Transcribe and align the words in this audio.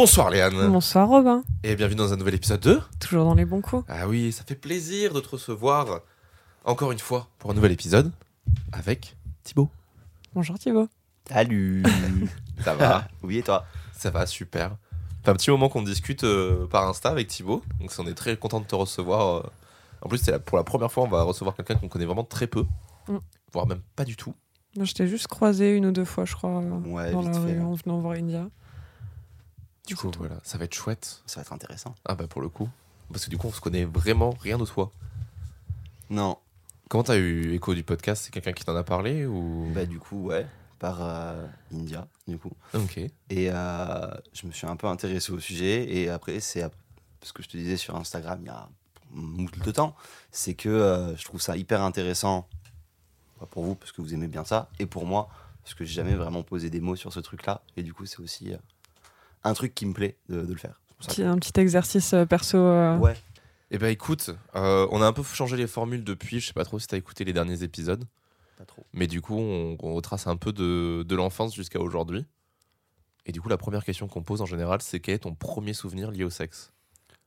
Bonsoir 0.00 0.30
Léane. 0.30 0.70
Bonsoir 0.70 1.06
Robin, 1.08 1.42
Et 1.62 1.76
bienvenue 1.76 1.96
dans 1.98 2.14
un 2.14 2.16
nouvel 2.16 2.34
épisode 2.34 2.60
de... 2.60 2.80
toujours 2.98 3.24
dans 3.24 3.34
les 3.34 3.44
bons 3.44 3.60
coups. 3.60 3.84
Ah 3.86 4.08
oui, 4.08 4.32
ça 4.32 4.44
fait 4.44 4.54
plaisir 4.54 5.12
de 5.12 5.20
te 5.20 5.28
recevoir 5.28 6.00
encore 6.64 6.90
une 6.90 6.98
fois 6.98 7.28
pour 7.38 7.50
un 7.50 7.54
nouvel 7.54 7.72
épisode 7.72 8.10
avec 8.72 9.14
Thibaut. 9.42 9.68
Bonjour 10.34 10.58
Thibaut. 10.58 10.88
Salut 11.28 11.82
Ça 12.64 12.74
va 12.74 13.08
Oui 13.22 13.38
et 13.38 13.42
toi? 13.42 13.66
Ça 13.92 14.08
va, 14.10 14.24
super. 14.24 14.70
Ça 14.70 14.76
fait 15.24 15.30
un 15.32 15.34
petit 15.34 15.50
moment 15.50 15.68
qu'on 15.68 15.82
discute 15.82 16.24
euh, 16.24 16.66
par 16.66 16.88
Insta 16.88 17.10
avec 17.10 17.28
Thibaut, 17.28 17.62
donc 17.78 17.92
on 17.98 18.06
est 18.06 18.14
très 18.14 18.38
content 18.38 18.60
de 18.60 18.64
te 18.66 18.74
recevoir. 18.74 19.36
euh. 19.36 19.50
En 20.00 20.08
plus, 20.08 20.16
c'est 20.16 20.30
la- 20.30 20.38
pour 20.38 20.56
la 20.56 20.64
première 20.64 20.90
fois, 20.90 21.02
on 21.04 21.08
va 21.08 21.24
recevoir 21.24 21.54
quelqu'un 21.54 21.74
qu'on 21.74 21.88
connaît 21.88 22.06
vraiment 22.06 22.24
très 22.24 22.46
peu, 22.46 22.64
Mm. 23.06 23.18
voire 23.52 23.66
même 23.66 23.82
pas 23.96 24.04
du 24.06 24.16
tout. 24.16 24.34
Moi, 24.76 24.86
je 24.86 24.94
t'ai 24.94 25.06
juste 25.06 25.26
croisé 25.26 25.76
une 25.76 25.84
ou 25.84 25.90
deux 25.92 26.06
fois, 26.06 26.24
je 26.24 26.34
crois, 26.34 26.62
euh, 26.62 26.78
Ouais, 26.86 27.12
dans 27.12 27.20
vite 27.20 27.34
la 27.34 27.40
fait. 27.40 27.52
rue 27.52 27.60
en 27.60 27.74
venant 27.74 27.98
voir 27.98 28.14
India. 28.14 28.46
Du 29.90 29.96
coup, 29.96 30.10
voilà, 30.18 30.38
ça 30.44 30.56
va 30.56 30.64
être 30.66 30.74
chouette. 30.74 31.22
Ça 31.26 31.40
va 31.40 31.42
être 31.42 31.52
intéressant. 31.52 31.94
Ah 32.04 32.14
bah 32.14 32.28
pour 32.28 32.40
le 32.40 32.48
coup, 32.48 32.68
parce 33.12 33.24
que 33.24 33.30
du 33.30 33.38
coup, 33.38 33.48
on 33.48 33.52
se 33.52 33.60
connaît 33.60 33.84
vraiment 33.84 34.30
rien 34.40 34.56
de 34.56 34.64
toi. 34.64 34.92
Non, 36.10 36.38
Comment 36.90 37.04
t'as 37.04 37.18
eu 37.18 37.54
écho 37.54 37.72
du 37.72 37.84
podcast? 37.84 38.24
C'est 38.24 38.32
quelqu'un 38.32 38.52
qui 38.52 38.64
t'en 38.64 38.74
a 38.74 38.82
parlé 38.82 39.24
ou? 39.24 39.70
Bah 39.72 39.86
du 39.86 40.00
coup, 40.00 40.24
ouais, 40.24 40.44
par 40.80 40.98
euh, 41.00 41.46
India, 41.72 42.08
du 42.26 42.36
coup. 42.36 42.50
Ok. 42.74 42.98
Et 42.98 43.12
euh, 43.30 44.10
je 44.32 44.44
me 44.48 44.50
suis 44.50 44.66
un 44.66 44.74
peu 44.74 44.88
intéressé 44.88 45.30
au 45.30 45.38
sujet. 45.38 45.88
Et 45.88 46.08
après, 46.08 46.40
c'est 46.40 46.68
ce 47.22 47.32
que 47.32 47.44
je 47.44 47.48
te 47.48 47.56
disais 47.56 47.76
sur 47.76 47.94
Instagram 47.94 48.40
il 48.42 48.46
y 48.46 48.50
a 48.50 48.68
moult 49.12 49.56
de 49.64 49.70
temps. 49.70 49.94
C'est 50.32 50.54
que 50.54 50.68
euh, 50.68 51.16
je 51.16 51.24
trouve 51.24 51.40
ça 51.40 51.56
hyper 51.56 51.80
intéressant 51.80 52.48
pour 53.50 53.62
vous, 53.62 53.76
parce 53.76 53.92
que 53.92 54.02
vous 54.02 54.12
aimez 54.12 54.26
bien 54.26 54.44
ça. 54.44 54.68
Et 54.80 54.86
pour 54.86 55.06
moi, 55.06 55.28
parce 55.62 55.74
que 55.74 55.84
j'ai 55.84 55.94
jamais 55.94 56.16
vraiment 56.16 56.42
posé 56.42 56.70
des 56.70 56.80
mots 56.80 56.96
sur 56.96 57.12
ce 57.12 57.20
truc-là. 57.20 57.62
Et 57.76 57.84
du 57.84 57.94
coup, 57.94 58.04
c'est 58.04 58.18
aussi 58.18 58.52
un 59.44 59.54
truc 59.54 59.74
qui 59.74 59.86
me 59.86 59.92
plaît 59.92 60.16
de, 60.28 60.42
de 60.42 60.52
le 60.52 60.58
faire. 60.58 60.80
Petit- 60.98 61.22
un 61.22 61.36
petit 61.36 61.58
exercice 61.58 62.12
euh, 62.12 62.26
perso. 62.26 62.58
euh, 62.58 62.96
Ouais, 62.98 63.16
Eh 63.70 63.78
ben 63.78 63.88
écoute, 63.88 64.30
euh, 64.54 64.86
on 64.90 65.00
a 65.00 65.06
un 65.06 65.12
peu 65.12 65.22
changé 65.22 65.56
les 65.56 65.66
formules 65.66 66.04
depuis. 66.04 66.40
Je 66.40 66.48
sais 66.48 66.52
pas 66.52 66.64
trop 66.64 66.78
si 66.78 66.86
t'as 66.86 66.96
écouté 66.98 67.24
les 67.24 67.32
derniers 67.32 67.62
épisodes, 67.62 68.04
pas 68.58 68.64
trop. 68.66 68.84
mais 68.92 69.06
du 69.06 69.20
coup, 69.22 69.36
on, 69.38 69.76
on 69.82 69.94
retrace 69.94 70.26
un 70.26 70.36
peu 70.36 70.52
de, 70.52 71.02
de 71.06 71.16
l'enfance 71.16 71.54
jusqu'à 71.54 71.80
aujourd'hui. 71.80 72.26
Et 73.26 73.32
du 73.32 73.40
coup, 73.40 73.48
la 73.48 73.56
première 73.58 73.84
question 73.84 74.08
qu'on 74.08 74.22
pose 74.22 74.42
en 74.42 74.46
général, 74.46 74.82
c'est 74.82 75.00
quel 75.00 75.14
est 75.14 75.18
ton 75.20 75.34
premier 75.34 75.72
souvenir 75.72 76.10
lié 76.10 76.24
au 76.24 76.30
sexe? 76.30 76.72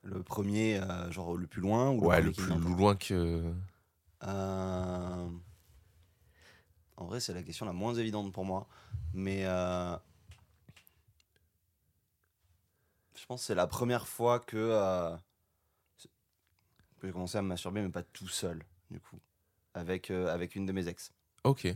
Le 0.04 0.22
premier, 0.22 0.80
euh, 0.80 1.10
genre 1.12 1.36
le 1.36 1.48
plus 1.48 1.62
loin 1.62 1.90
ou 1.92 2.06
Ouais, 2.08 2.22
le 2.22 2.32
plus 2.32 2.46
loin 2.76 2.96
que. 2.96 3.44
Euh, 4.26 5.28
En 6.98 7.06
vrai, 7.06 7.20
c'est 7.20 7.34
la 7.34 7.42
question 7.44 7.66
la 7.66 7.74
moins 7.74 7.94
évidente 7.96 8.32
pour 8.34 8.44
moi. 8.46 8.68
Mais 9.14 9.44
euh, 9.46 9.96
je 13.24 13.28
pense 13.28 13.40
que 13.40 13.46
c'est 13.48 13.56
la 13.56 13.68
première 13.68 14.06
fois 14.06 14.42
que, 14.42 14.58
euh, 14.58 15.16
j'ai 17.02 17.12
commencé 17.14 17.38
à 17.38 17.42
me 17.42 17.48
masturber, 17.48 17.82
mais 17.82 17.88
pas 17.88 18.04
tout 18.04 18.28
seul, 18.28 18.62
du 18.92 19.00
coup, 19.00 19.18
avec, 19.74 20.12
euh, 20.12 20.28
avec 20.28 20.58
une 20.58 20.66
de 20.66 20.74
mes 20.74 20.90
ex. 20.90 21.14
Ok. 21.46 21.68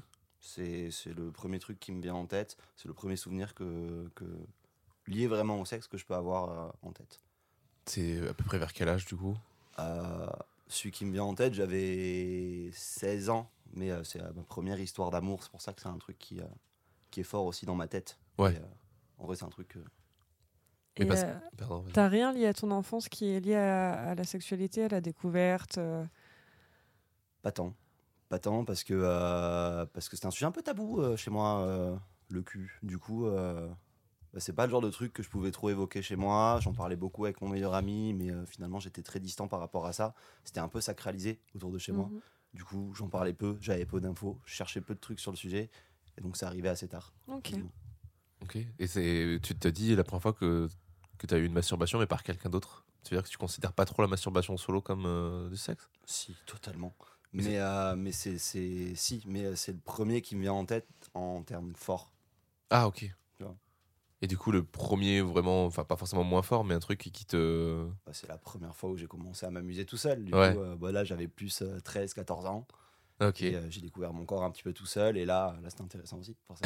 C'est 0.41 0.91
c'est 0.91 1.13
le 1.13 1.31
premier 1.31 1.59
truc 1.59 1.79
qui 1.79 1.93
me 1.93 2.01
vient 2.01 2.15
en 2.15 2.25
tête. 2.25 2.57
C'est 2.75 2.89
le 2.89 2.93
premier 2.93 3.15
souvenir 3.15 3.55
que, 3.55 4.09
que 4.13 4.25
lié 5.07 5.27
vraiment 5.27 5.61
au 5.61 5.63
sexe 5.63 5.87
que 5.87 5.97
je 5.97 6.05
peux 6.05 6.15
avoir 6.15 6.49
euh, 6.49 6.69
en 6.81 6.91
tête. 6.91 7.21
C'est 7.85 8.27
à 8.27 8.33
peu 8.33 8.43
près 8.43 8.59
vers 8.59 8.73
quel 8.73 8.89
âge 8.89 9.05
du 9.05 9.15
coup? 9.15 9.37
Euh, 9.79 10.27
celui 10.67 10.91
qui 10.91 11.05
me 11.05 11.13
vient 11.13 11.23
en 11.23 11.33
tête, 11.33 11.53
j'avais 11.53 12.69
16 12.73 13.29
ans, 13.29 13.49
mais 13.71 13.89
c'est 14.03 14.21
ma 14.21 14.43
première 14.43 14.81
histoire 14.81 15.11
d'amour. 15.11 15.43
C'est 15.43 15.51
pour 15.51 15.61
ça 15.61 15.71
que 15.71 15.81
c'est 15.81 15.87
un 15.87 15.97
truc 15.97 16.19
qui, 16.19 16.41
qui 17.09 17.21
est 17.21 17.23
fort 17.23 17.45
aussi 17.45 17.65
dans 17.65 17.75
ma 17.75 17.87
tête. 17.87 18.19
Ouais. 18.37 18.53
Et, 18.53 18.59
en 19.17 19.25
vrai, 19.27 19.37
c'est 19.37 19.45
un 19.45 19.49
truc. 19.49 19.77
Euh, 20.99 20.99
Mais 20.99 21.05
et, 21.05 21.07
parce- 21.07 21.23
euh, 21.23 21.33
Pardon. 21.57 21.81
vas-y. 21.81 21.93
T'as 21.93 22.07
rien 22.07 22.31
lié 22.33 22.47
à 22.47 22.53
ton 22.53 22.71
enfance 22.71 23.09
qui 23.09 23.25
est 23.29 23.39
lié 23.39 23.55
à, 23.55 23.93
à 24.09 24.15
la 24.15 24.23
sexualité, 24.23 24.83
à 24.85 24.87
la 24.89 25.01
découverte 25.01 25.77
euh, 25.77 26.05
pas 27.41 27.51
tant. 27.51 27.73
Pas 28.29 28.39
tant 28.39 28.65
parce 28.65 28.83
que 28.83 28.93
euh, 28.93 29.85
parce 29.93 30.09
que 30.09 30.17
c'est 30.17 30.25
un 30.25 30.31
sujet 30.31 30.45
un 30.45 30.51
peu 30.51 30.61
tabou 30.61 31.01
euh, 31.01 31.15
chez 31.15 31.31
moi, 31.31 31.61
euh, 31.61 31.95
le 32.29 32.41
cul. 32.41 32.77
Du 32.83 32.97
coup, 32.97 33.25
euh, 33.25 33.69
bah, 34.33 34.39
c'est 34.41 34.51
pas 34.53 34.65
le 34.65 34.71
genre 34.71 34.81
de 34.81 34.89
truc 34.89 35.13
que 35.13 35.23
je 35.23 35.29
pouvais 35.29 35.51
trop 35.51 35.69
évoquer 35.69 36.01
chez 36.01 36.17
moi. 36.17 36.59
J'en 36.61 36.73
parlais 36.73 36.97
beaucoup 36.97 37.23
avec 37.25 37.39
mon 37.41 37.47
meilleur 37.47 37.73
ami, 37.73 38.13
mais 38.13 38.29
euh, 38.31 38.45
finalement, 38.45 38.79
j'étais 38.79 39.01
très 39.03 39.19
distant 39.21 39.47
par 39.47 39.59
rapport 39.61 39.85
à 39.85 39.93
ça. 39.93 40.13
C'était 40.43 40.59
un 40.59 40.67
peu 40.67 40.81
sacralisé 40.81 41.39
autour 41.55 41.71
de 41.71 41.77
chez 41.77 41.93
moi. 41.93 42.07
mhm. 42.07 42.19
Du 42.53 42.63
coup, 42.65 42.91
j'en 42.95 43.07
parlais 43.07 43.33
peu, 43.33 43.57
j'avais 43.61 43.85
peu 43.85 44.01
d'infos, 44.01 44.39
je 44.45 44.53
cherchais 44.53 44.81
peu 44.81 44.95
de 44.95 44.99
trucs 44.99 45.19
sur 45.19 45.31
le 45.31 45.37
sujet, 45.37 45.69
et 46.17 46.21
donc 46.21 46.35
ça 46.37 46.47
arrivait 46.47 46.69
assez 46.69 46.87
tard. 46.87 47.13
Ok. 47.27 47.53
Ok. 48.41 48.57
Et 48.79 48.87
c'est, 48.87 49.39
tu 49.43 49.55
te 49.55 49.67
dis 49.67 49.95
la 49.95 50.03
première 50.03 50.21
fois 50.23 50.33
que, 50.33 50.67
que 51.17 51.27
tu 51.27 51.33
as 51.33 51.37
eu 51.37 51.45
une 51.45 51.53
masturbation, 51.53 51.99
mais 51.99 52.07
par 52.07 52.23
quelqu'un 52.23 52.49
d'autre 52.49 52.85
Tu 53.03 53.13
veux 53.13 53.19
dire 53.19 53.25
que 53.25 53.31
tu 53.31 53.37
considères 53.37 53.73
pas 53.73 53.85
trop 53.85 54.01
la 54.01 54.07
masturbation 54.07 54.55
solo 54.57 54.81
comme 54.81 55.05
euh, 55.05 55.49
du 55.49 55.57
sexe? 55.57 55.89
Si, 56.05 56.35
totalement. 56.45 56.93
Mais 57.33 57.43
Mais, 57.43 57.59
euh, 57.59 57.95
mais 57.95 58.11
c'est, 58.11 58.37
c'est, 58.37 58.93
si, 58.95 59.23
mais 59.27 59.45
euh, 59.45 59.55
c'est 59.55 59.73
le 59.73 59.79
premier 59.79 60.21
qui 60.21 60.35
me 60.35 60.41
vient 60.41 60.53
en 60.53 60.65
tête 60.65 60.87
en 61.13 61.43
termes 61.43 61.73
forts. 61.75 62.11
Ah, 62.69 62.87
ok. 62.87 63.11
Et 64.23 64.27
du 64.27 64.35
coup, 64.35 64.51
le 64.51 64.63
premier 64.63 65.21
vraiment, 65.21 65.65
enfin 65.65 65.83
pas 65.83 65.95
forcément 65.95 66.23
moins 66.23 66.41
fort, 66.41 66.63
mais 66.63 66.73
un 66.73 66.79
truc 66.79 66.97
qui 67.13 67.25
te. 67.25 67.87
Bah, 68.03 68.13
c'est 68.13 68.27
la 68.27 68.39
première 68.39 68.75
fois 68.75 68.89
où 68.89 68.97
j'ai 68.97 69.05
commencé 69.05 69.45
à 69.45 69.51
m'amuser 69.51 69.85
tout 69.85 69.95
seul. 69.97 70.25
Du 70.25 70.33
Ouais. 70.33 70.53
coup, 70.53 70.59
euh, 70.59 70.75
bah, 70.75 70.91
là, 70.91 71.03
j'avais 71.03 71.27
plus 71.27 71.61
13-14 71.61 72.47
ans. 72.47 72.65
Ok. 73.21 73.43
Et 73.43 73.55
euh, 73.55 73.69
j'ai 73.69 73.79
découvert 73.79 74.13
mon 74.13 74.25
corps 74.25 74.43
un 74.43 74.49
petit 74.49 74.63
peu 74.63 74.73
tout 74.73 74.87
seul. 74.87 75.17
Et 75.17 75.25
là, 75.25 75.55
là 75.61 75.69
c'était 75.69 75.83
intéressant 75.83 76.17
aussi. 76.17 76.35
Pour 76.47 76.57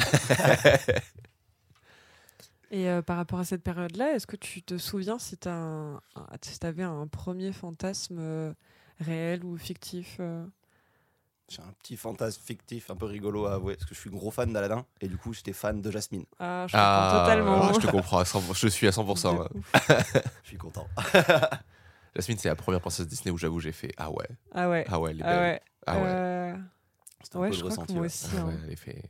Et 2.72 2.88
euh, 2.88 3.02
par 3.02 3.18
rapport 3.18 3.38
à 3.38 3.44
cette 3.44 3.62
période-là, 3.62 4.14
est-ce 4.14 4.26
que 4.26 4.36
tu 4.36 4.62
te 4.62 4.78
souviens 4.78 5.18
si 5.18 5.36
tu 5.36 5.46
avais 5.48 6.82
un 6.82 7.06
premier 7.06 7.52
fantasme 7.52 8.16
euh, 8.18 8.52
réel 8.98 9.44
ou 9.44 9.56
fictif 9.58 10.16
euh? 10.20 10.44
J'ai 11.48 11.60
un 11.60 11.72
petit 11.82 11.98
fantasme 11.98 12.40
fictif 12.42 12.90
un 12.90 12.96
peu 12.96 13.04
rigolo 13.04 13.44
à 13.44 13.54
avouer. 13.54 13.74
Parce 13.74 13.86
que 13.86 13.94
je 13.94 14.00
suis 14.00 14.08
gros 14.08 14.30
fan 14.30 14.50
d'Aladin. 14.54 14.86
Et 15.02 15.08
du 15.08 15.18
coup, 15.18 15.34
j'étais 15.34 15.52
fan 15.52 15.82
de 15.82 15.90
Jasmine. 15.90 16.24
Ah, 16.38 16.64
je 16.66 16.72
comprends 16.72 17.20
totalement. 17.20 17.66
ouais, 17.66 17.74
je 17.74 17.86
te 17.86 17.90
comprends, 17.90 18.18
à 18.20 18.22
100%, 18.22 18.54
je 18.58 18.68
suis 18.68 18.86
à 18.86 18.90
100%. 18.90 19.34
De 19.34 19.38
ouais. 19.38 19.48
ouf. 19.54 19.72
Je 20.44 20.48
suis 20.48 20.56
content. 20.56 20.86
Jasmine, 22.16 22.38
c'est 22.38 22.48
la 22.48 22.56
première 22.56 22.80
princesse 22.80 23.06
Disney 23.06 23.30
où 23.32 23.36
j'avoue, 23.38 23.60
j'ai 23.60 23.72
fait 23.72 23.92
Ah 23.98 24.10
ouais, 24.10 24.28
Ah 24.52 24.68
ouais. 24.70 24.84
ah 24.88 24.98
ouais, 25.00 25.10
elle 25.10 25.20
est 25.20 25.24
Ah 25.24 25.28
belle. 25.30 25.40
ouais. 25.40 25.60
Ah 25.86 25.96
ouais. 25.96 26.02
Euh, 26.06 26.56
C'était 27.22 27.36
un 27.36 27.40
ouais, 27.40 27.48
peu 27.50 27.54
je 27.56 27.64
le 27.64 27.68
crois 27.70 27.86
que 27.86 27.92
ressenti. 27.92 27.92
moi 27.94 28.00
ouais. 28.02 28.06
aussi. 28.06 28.26
Ah 28.34 28.40
hein. 28.40 28.46
ouais, 28.46 28.54
elle 28.64 28.72
est 28.72 28.76
fait. 28.76 29.02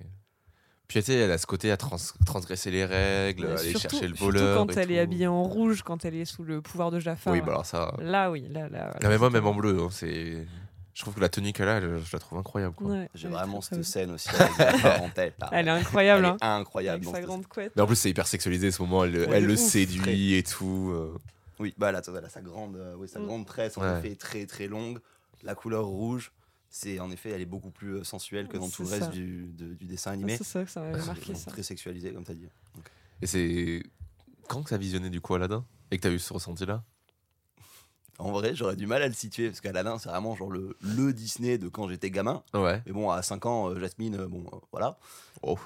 Puis 0.92 1.00
tu 1.00 1.06
sais, 1.06 1.14
elle 1.20 1.30
a 1.30 1.38
ce 1.38 1.46
côté 1.46 1.70
à 1.70 1.76
trans- 1.78 1.96
transgresser 2.26 2.70
les 2.70 2.84
règles, 2.84 3.46
Mais 3.46 3.52
aller 3.60 3.70
surtout- 3.70 3.88
chercher 3.88 4.08
le 4.08 4.14
surtout 4.14 4.32
voleur. 4.32 4.58
quand 4.58 4.76
et 4.76 4.80
elle 4.80 4.90
est 4.90 4.98
habillée 4.98 5.26
en 5.26 5.42
rouge, 5.42 5.82
quand 5.82 6.04
elle 6.04 6.14
est 6.16 6.24
sous 6.26 6.44
le 6.44 6.60
pouvoir 6.60 6.90
de 6.90 7.00
Jafar. 7.00 7.32
Oui, 7.32 7.40
bah 7.40 7.52
alors 7.52 7.64
ça. 7.66 7.94
Là, 8.00 8.30
oui, 8.30 8.46
là, 8.50 8.68
là. 8.68 8.94
Non, 9.02 9.08
mais 9.08 9.16
moi, 9.18 9.30
même 9.30 9.46
en 9.46 9.54
bleu, 9.54 9.78
hein, 9.80 9.88
c'est. 9.90 10.46
Je 10.94 11.00
trouve 11.00 11.14
que 11.14 11.20
la 11.20 11.30
tenue 11.30 11.54
qu'elle 11.54 11.68
a, 11.68 11.78
elle- 11.78 11.98
je 12.04 12.12
la 12.12 12.18
trouve 12.18 12.38
incroyable. 12.38 12.74
Ouais, 12.80 13.08
J'ai 13.14 13.28
vraiment 13.28 13.62
cette 13.62 13.82
scène 13.84 14.10
aussi 14.10 14.28
en 15.02 15.08
tête. 15.08 15.34
là. 15.40 15.48
Elle 15.52 15.68
est 15.68 15.70
incroyable, 15.70 16.26
Elle 16.26 16.30
hein. 16.32 16.36
est 16.42 16.44
incroyable. 16.60 16.96
Avec 16.96 17.08
sa 17.08 17.14
cette 17.16 17.24
grande 17.26 17.46
couette. 17.46 17.72
Mais 17.74 17.80
en 17.82 17.86
plus, 17.86 17.96
c'est 17.96 18.10
hyper 18.10 18.26
sexualisé 18.26 18.70
ce 18.70 18.82
moment, 18.82 19.04
elle, 19.04 19.16
Ouais, 19.16 19.26
elle 19.32 19.42
de 19.44 19.48
le 19.48 19.54
ouf. 19.54 19.58
séduit 19.58 20.34
et 20.34 20.42
tout. 20.42 20.90
euh. 20.94 21.16
Oui, 21.58 21.72
bah 21.78 21.90
là, 21.92 22.02
elle 22.06 22.24
a 22.24 22.28
sa 22.28 22.42
grande, 22.42 22.76
euh, 22.76 22.94
oui, 22.98 23.08
sa 23.08 23.20
Mm. 23.20 23.26
grande 23.26 23.46
tresse, 23.46 23.78
en 23.78 23.80
Ouais. 23.82 23.98
effet, 24.00 24.14
très 24.16 24.44
très 24.44 24.66
longue. 24.66 24.98
La 25.42 25.54
couleur 25.54 25.86
rouge, 25.86 26.30
c'est 26.72 26.98
en 26.98 27.10
effet, 27.10 27.30
elle 27.30 27.40
est 27.42 27.46
beaucoup 27.46 27.70
plus 27.70 27.98
euh, 27.98 28.02
sensuelle 28.04 28.48
que 28.48 28.56
dans 28.56 28.68
tout 28.68 28.82
le 28.82 28.88
reste 28.88 29.02
ça. 29.02 29.08
du, 29.10 29.46
de- 29.52 29.74
du 29.74 29.86
dessin 29.86 30.10
Ah, 30.10 30.14
animé. 30.14 30.36
C'est 30.38 30.42
ça 30.44 30.64
que 30.64 30.70
ça 30.70 30.80
m'avait 30.80 30.98
C'est 31.00 31.06
marqué, 31.06 31.34
ça. 31.34 31.50
Très 31.52 31.62
sexualisé, 31.62 32.12
comme 32.12 32.24
tu 32.24 32.30
as 32.32 32.34
dit. 32.34 32.48
Et 33.20 33.26
c'est. 33.26 33.82
Quand 34.48 34.62
que 34.64 34.70
t'as 34.70 34.78
visionné 34.78 35.08
du 35.10 35.20
coup 35.20 35.34
Aladdin? 35.34 35.64
Et 35.90 35.98
que 35.98 36.02
t'as 36.02 36.10
eu 36.10 36.18
ce 36.18 36.32
ressenti-là? 36.32 36.82
En 38.18 38.32
vrai, 38.32 38.54
j'aurais 38.54 38.76
du 38.76 38.86
mal 38.86 39.02
à 39.02 39.08
le 39.08 39.14
situer 39.14 39.48
parce 39.48 39.60
qu'Aladin, 39.60 39.98
c'est 39.98 40.08
vraiment 40.08 40.34
genre 40.36 40.50
le, 40.50 40.76
le 40.80 41.12
Disney 41.12 41.58
de 41.58 41.68
quand 41.68 41.88
j'étais 41.88 42.10
gamin. 42.10 42.42
Ouais. 42.54 42.82
Mais 42.86 42.92
bon, 42.92 43.10
à 43.10 43.22
5 43.22 43.46
ans, 43.46 43.68
euh, 43.70 43.78
Jasmine, 43.80 44.16
euh, 44.16 44.28
bon, 44.28 44.44
euh, 44.52 44.56
voilà. 44.70 44.98
Oh. 45.42 45.58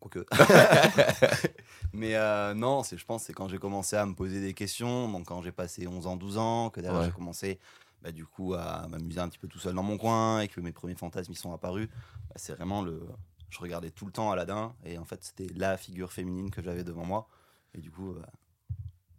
Quoique. 0.00 0.24
Mais 1.92 2.14
euh, 2.14 2.54
non, 2.54 2.82
c'est, 2.82 2.96
je 2.96 3.04
pense 3.04 3.24
c'est 3.24 3.32
quand 3.32 3.48
j'ai 3.48 3.58
commencé 3.58 3.96
à 3.96 4.06
me 4.06 4.14
poser 4.14 4.40
des 4.40 4.54
questions, 4.54 5.10
donc 5.10 5.26
quand 5.26 5.42
j'ai 5.42 5.52
passé 5.52 5.86
11 5.86 6.06
ans, 6.06 6.16
12 6.16 6.38
ans, 6.38 6.70
que 6.70 6.80
derrière 6.80 7.00
Ouais. 7.00 7.06
j'ai 7.06 7.12
commencé 7.12 7.58
bah, 8.02 8.12
du 8.12 8.24
coup 8.26 8.54
à 8.54 8.86
m'amuser 8.88 9.20
un 9.20 9.28
petit 9.28 9.38
peu 9.38 9.48
tout 9.48 9.58
seul 9.58 9.74
dans 9.74 9.82
mon 9.82 9.98
coin 9.98 10.40
et 10.40 10.48
que 10.48 10.60
mes 10.60 10.72
premiers 10.72 10.94
fantasmes 10.94 11.32
y 11.32 11.36
sont 11.36 11.52
apparus. 11.52 11.88
Bah, 12.28 12.34
c'est 12.36 12.54
vraiment 12.54 12.82
le. 12.82 13.06
Je 13.50 13.58
regardais 13.58 13.90
tout 13.90 14.06
le 14.06 14.12
temps 14.12 14.30
Aladdin 14.30 14.74
et 14.84 14.96
en 14.98 15.04
fait 15.04 15.24
c'était 15.24 15.48
la 15.56 15.76
figure 15.76 16.12
féminine 16.12 16.50
que 16.50 16.62
j'avais 16.62 16.84
devant 16.84 17.04
moi. 17.04 17.28
Et 17.74 17.80
du 17.80 17.90
coup, 17.90 18.12
euh, 18.12 18.22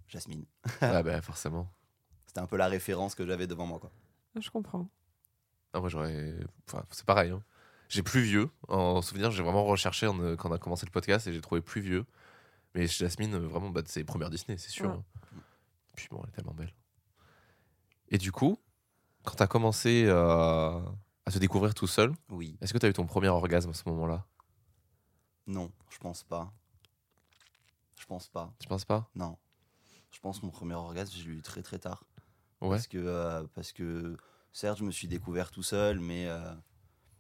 Jasmine. 0.07 0.45
ah 0.81 1.04
bah 1.04 1.22
forcément. 1.22 1.69
C'était 2.25 2.39
un 2.39 2.48
peu 2.48 2.57
la 2.57 2.68
référence 2.68 3.13
que 3.16 3.25
j'avais 3.25 3.48
devant 3.48 3.66
moi. 3.66 3.80
Quoi. 3.80 3.92
Je 4.39 4.50
comprends. 4.50 4.89
Ah, 5.74 5.80
moi 5.80 5.89
j'aurais. 5.89 6.36
Enfin, 6.68 6.84
c'est 6.92 7.06
pareil. 7.06 7.31
hein. 7.31 7.42
J'ai 7.89 8.04
plus 8.04 8.22
vieux. 8.22 8.50
En 8.69 9.01
souvenir, 9.01 9.31
j'ai 9.31 9.44
vraiment 9.44 9.66
recherché 9.66 10.07
en, 10.07 10.18
euh, 10.22 10.36
quand 10.38 10.50
on 10.50 10.54
a 10.54 10.57
commencé 10.57 10.86
le 10.86 10.92
podcast 10.92 11.27
et 11.27 11.34
j'ai 11.34 11.42
trouvé 11.42 11.60
plus 11.62 11.81
vieux. 11.81 12.06
Mais 12.74 12.88
Jasmine, 12.88 13.34
euh, 13.36 13.39
vraiment, 13.48 13.69
bah, 13.69 13.81
c'est 13.86 14.00
les 14.00 14.06
premières 14.06 14.30
Disney, 14.30 14.57
c'est 14.57 14.69
sûr. 14.69 14.86
Ouais. 14.89 14.92
hein. 14.95 15.04
Puis 15.98 16.07
bon, 16.10 16.22
elle 16.24 16.30
est 16.30 16.31
tellement 16.31 16.54
belle. 16.54 16.74
Et 18.07 18.18
du 18.18 18.31
coup, 18.31 18.57
quand 19.24 19.36
t'as 19.36 19.48
commencé 19.48 20.06
euh, 20.08 20.80
à 21.26 21.32
te 21.32 21.38
découvrir 21.40 21.74
tout 21.74 21.88
seul, 21.88 22.14
Oui, 22.30 22.58
est-ce 22.62 22.74
que 22.74 22.78
t'as 22.78 22.90
eu 22.90 22.94
ton 22.94 23.06
premier 23.06 23.30
orgasme 23.30 23.70
à 23.70 23.74
ce 23.74 23.84
moment-là? 23.90 24.26
Non, 25.48 25.72
je 25.90 25.98
pense 25.98 26.24
pas. 26.24 26.52
Je 28.00 28.06
pense 28.06 28.28
pas. 28.28 28.54
Tu 28.60 28.68
penses 28.68 28.86
pas? 28.86 29.10
Non. 29.16 29.38
Je 30.12 30.20
pense 30.20 30.40
que 30.40 30.46
mon 30.46 30.52
premier 30.52 30.74
orgasme, 30.74 31.14
j'ai 31.16 31.30
eu 31.30 31.42
très 31.42 31.62
très 31.62 31.80
tard. 31.80 32.04
Ouais. 32.62 32.70
Parce 32.70 32.88
que, 32.88 32.98
euh, 32.98 33.44
parce 33.54 33.72
que 33.72 34.18
certes, 34.52 34.80
je 34.80 34.84
me 34.84 34.92
suis 34.92 35.08
découvert 35.08 35.52
tout 35.52 35.64
seul, 35.64 36.00
mais 36.00 36.28
euh, 36.28 36.54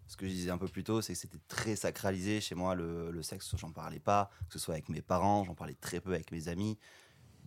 ce 0.07 0.17
que 0.17 0.27
je 0.27 0.31
disais 0.31 0.51
un 0.51 0.57
peu 0.57 0.67
plus 0.67 0.83
tôt, 0.83 1.01
c'est 1.01 1.13
que 1.13 1.19
c'était 1.19 1.39
très 1.47 1.75
sacralisé 1.75 2.41
chez 2.41 2.55
moi, 2.55 2.75
le, 2.75 3.11
le 3.11 3.23
sexe. 3.23 3.55
J'en 3.57 3.71
parlais 3.71 3.99
pas, 3.99 4.29
que 4.47 4.53
ce 4.53 4.59
soit 4.59 4.73
avec 4.73 4.89
mes 4.89 5.01
parents, 5.01 5.43
j'en 5.43 5.55
parlais 5.55 5.75
très 5.75 6.01
peu 6.01 6.13
avec 6.13 6.31
mes 6.31 6.47
amis. 6.47 6.77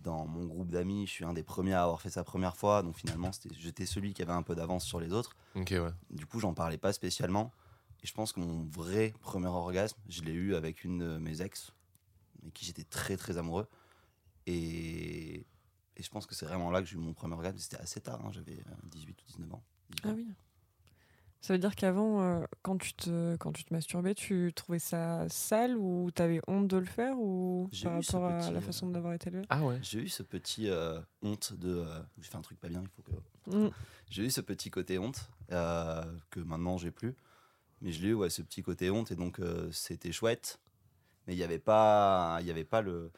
Dans 0.05 0.25
mon 0.27 0.45
groupe 0.45 0.69
d'amis, 0.69 1.07
je 1.07 1.11
suis 1.11 1.25
un 1.25 1.33
des 1.33 1.41
premiers 1.43 1.73
à 1.73 1.81
avoir 1.83 1.99
fait 1.99 2.11
sa 2.11 2.23
première 2.23 2.55
fois, 2.55 2.83
donc 2.83 2.95
finalement, 2.95 3.31
j'étais 3.57 3.85
celui 3.87 4.13
qui 4.13 4.21
avait 4.21 4.31
un 4.33 4.43
peu 4.43 4.53
d'avance 4.55 4.85
sur 4.85 4.99
les 4.99 5.11
autres. 5.11 5.35
Ouais. 5.55 5.89
Du 6.11 6.25
coup, 6.27 6.39
j'en 6.39 6.53
parlais 6.53 6.77
pas 6.77 6.93
spécialement. 6.93 7.51
Et 8.03 8.07
je 8.07 8.13
pense 8.13 8.31
que 8.31 8.39
mon 8.39 8.65
vrai 8.65 9.13
premier 9.21 9.47
orgasme, 9.47 9.97
je 10.07 10.21
l'ai 10.21 10.31
eu 10.33 10.53
avec 10.53 10.83
une 10.83 10.99
de 10.99 11.17
mes 11.17 11.41
ex, 11.41 11.71
avec 12.43 12.53
qui 12.53 12.65
j'étais 12.65 12.83
très 12.83 13.17
très 13.17 13.37
amoureux. 13.39 13.67
Et, 14.45 15.37
et 15.97 16.03
je 16.03 16.09
pense 16.09 16.25
que 16.27 16.35
c'est 16.35 16.45
vraiment 16.45 16.69
là 16.69 16.81
que 16.81 16.87
j'ai 16.87 16.95
eu 16.95 16.99
mon 16.99 17.13
premier 17.13 17.33
orgasme. 17.33 17.57
C'était 17.57 17.77
assez 17.81 17.99
tard, 18.01 18.23
hein, 18.23 18.29
j'avais 18.31 18.59
euh, 18.59 18.75
18 18.91 19.19
ou 19.21 19.25
19 19.37 19.53
ans. 19.55 19.63
18 19.89 20.01
Ah 20.03 20.09
ans. 20.09 20.13
oui. 20.15 20.27
Ça 21.45 21.53
veut 21.53 21.59
dire 21.59 21.75
qu'avant, 21.75 22.23
euh, 22.23 22.43
quand, 22.63 22.75
tu 22.79 22.91
te, 22.95 23.35
quand 23.35 23.51
tu 23.51 23.63
te 23.65 23.71
masturbais, 23.71 24.15
tu 24.15 24.51
trouvais 24.55 24.79
ça 24.79 25.29
sale 25.29 25.77
ou 25.77 26.09
t'avais 26.09 26.41
honte 26.47 26.67
de 26.67 26.77
le 26.77 26.85
faire 26.85 27.19
ou 27.19 27.69
J'ai 27.71 27.83
par 27.85 27.99
eu 27.99 28.03
ce 28.03 28.13
rapport 28.13 28.29
à 28.31 28.39
petit, 28.39 28.51
la 28.51 28.57
euh, 28.57 28.61
façon 28.61 28.89
d'avoir 28.89 29.13
été 29.13 29.29
élevé? 29.29 29.45
Ah 29.49 29.61
ouais 29.63 29.77
J'ai 29.83 29.99
eu 29.99 30.09
ce 30.09 30.23
petit 30.23 30.67
euh, 30.71 30.99
honte 31.21 31.53
de. 31.53 31.69
euh, 31.69 32.01
j'ai 32.17 32.31
fait 32.31 32.35
un 32.35 32.41
truc 32.41 32.59
pas 32.59 32.67
bien, 32.67 32.81
il 32.81 32.87
faut 32.89 33.03
que. 33.03 33.55
Mm. 33.55 33.69
J'ai 34.09 34.23
eu 34.23 34.31
ce 34.31 34.41
petit 34.41 34.71
côté 34.71 34.97
honte 34.97 35.29
euh, 35.51 36.03
que 36.31 36.39
maintenant 36.39 36.79
j'ai 36.79 36.89
plus. 36.89 37.13
Mais 37.81 37.91
je 37.91 38.01
l'ai 38.01 38.07
eu, 38.07 38.13
ouais, 38.15 38.31
ce 38.31 38.41
petit 38.41 38.63
côté 38.63 38.89
honte, 38.89 39.11
et 39.11 39.15
donc 39.15 39.39
euh, 39.39 39.69
c'était 39.71 40.11
chouette. 40.11 40.59
Mais 41.27 41.35
il 41.35 41.37
n'y 41.37 41.43
avait 41.43 41.59
pas, 41.59 42.39
il 42.41 42.47
y 42.47 42.49
avait 42.49 42.63
pas 42.65 42.81
le, 42.81 43.11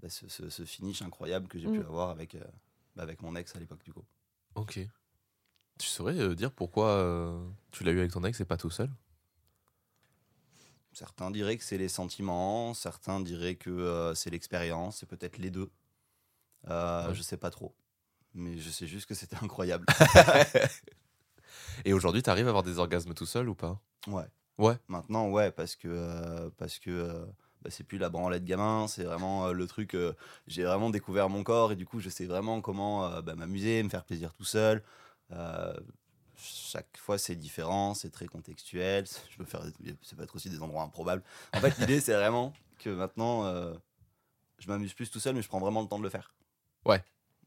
bah, 0.00 0.08
ce, 0.08 0.26
ce- 0.28 0.48
ce 0.48 0.64
finish 0.64 1.02
incroyable 1.02 1.48
que 1.48 1.58
j'ai 1.58 1.68
pu 1.68 1.80
Mm. 1.80 1.86
avoir 1.86 2.08
avec, 2.08 2.34
euh, 2.34 2.40
bah, 2.94 3.02
avec 3.02 3.20
mon 3.20 3.36
ex 3.36 3.54
à 3.54 3.58
l'époque, 3.58 3.84
du 3.84 3.92
coup. 3.92 4.04
Ok. 4.54 4.80
Tu 5.78 5.88
saurais 5.88 6.18
euh, 6.18 6.34
dire 6.34 6.50
pourquoi 6.52 6.88
euh, 6.88 7.38
tu 7.70 7.84
l'as 7.84 7.92
eu 7.92 7.98
avec 7.98 8.12
ton 8.12 8.24
ex 8.24 8.40
et 8.40 8.44
pas 8.44 8.56
tout 8.56 8.70
seul? 8.70 8.90
Certains 10.92 11.30
diraient 11.30 11.58
que 11.58 11.64
c'est 11.64 11.76
les 11.76 11.88
sentiments, 11.88 12.72
certains 12.72 13.20
diraient 13.20 13.56
que 13.56 13.68
euh, 13.68 14.14
c'est 14.14 14.30
l'expérience, 14.30 14.98
c'est 14.98 15.06
peut-être 15.06 15.36
les 15.38 15.50
deux. 15.50 15.70
Euh, 16.68 17.08
Ouais. 17.08 17.14
Je 17.14 17.22
sais 17.22 17.36
pas 17.36 17.50
trop. 17.50 17.74
Mais 18.34 18.56
je 18.58 18.70
sais 18.70 18.86
juste 18.86 19.06
que 19.06 19.14
c'était 19.14 19.36
incroyable. 19.42 19.84
Et 21.84 21.92
aujourd'hui, 21.92 22.22
t'arrives 22.22 22.46
à 22.46 22.48
avoir 22.50 22.62
des 22.62 22.78
orgasmes 22.78 23.14
tout 23.14 23.26
seul 23.26 23.48
ou 23.48 23.54
pas? 23.54 23.78
Ouais. 24.06 24.24
Ouais. 24.58 24.76
Maintenant, 24.88 25.28
ouais, 25.30 25.50
parce 25.50 25.76
que, 25.76 25.88
euh, 25.88 26.48
parce 26.56 26.78
que 26.78 27.26
bah, 27.62 27.70
c'est 27.70 27.84
plus 27.84 27.98
la 27.98 28.08
branlette 28.08 28.44
gamin, 28.44 28.88
c'est 28.88 29.04
vraiment 29.04 29.52
le 29.52 29.66
truc. 29.66 29.94
j'ai 30.46 30.64
vraiment 30.64 30.88
découvert 30.88 31.28
mon 31.28 31.42
corps 31.42 31.72
et 31.72 31.76
du 31.76 31.84
coup, 31.86 32.00
je 32.00 32.08
sais 32.08 32.24
vraiment 32.24 32.62
comment 32.62 33.20
bah, 33.20 33.34
m'amuser, 33.34 33.82
me 33.82 33.90
faire 33.90 34.04
plaisir 34.04 34.32
tout 34.32 34.44
seul. 34.44 34.82
Euh, 35.32 35.74
chaque 36.36 36.96
fois, 36.98 37.18
c'est 37.18 37.36
différent, 37.36 37.94
c'est 37.94 38.10
très 38.10 38.26
contextuel. 38.26 39.06
Je 39.30 39.36
peux 39.38 39.44
faire, 39.44 39.62
ça 40.02 40.16
peut 40.16 40.22
être 40.22 40.34
aussi 40.36 40.50
des 40.50 40.60
endroits 40.62 40.82
improbables. 40.82 41.22
En 41.54 41.60
fait, 41.60 41.76
l'idée, 41.78 42.00
c'est 42.00 42.14
vraiment 42.14 42.52
que 42.78 42.90
maintenant, 42.90 43.44
euh, 43.46 43.74
je 44.58 44.68
m'amuse 44.68 44.92
plus 44.94 45.10
tout 45.10 45.20
seul, 45.20 45.34
mais 45.34 45.42
je 45.42 45.48
prends 45.48 45.60
vraiment 45.60 45.82
le 45.82 45.88
temps 45.88 45.98
de 45.98 46.02
le 46.04 46.10
faire. 46.10 46.34
Ouais. 46.84 47.02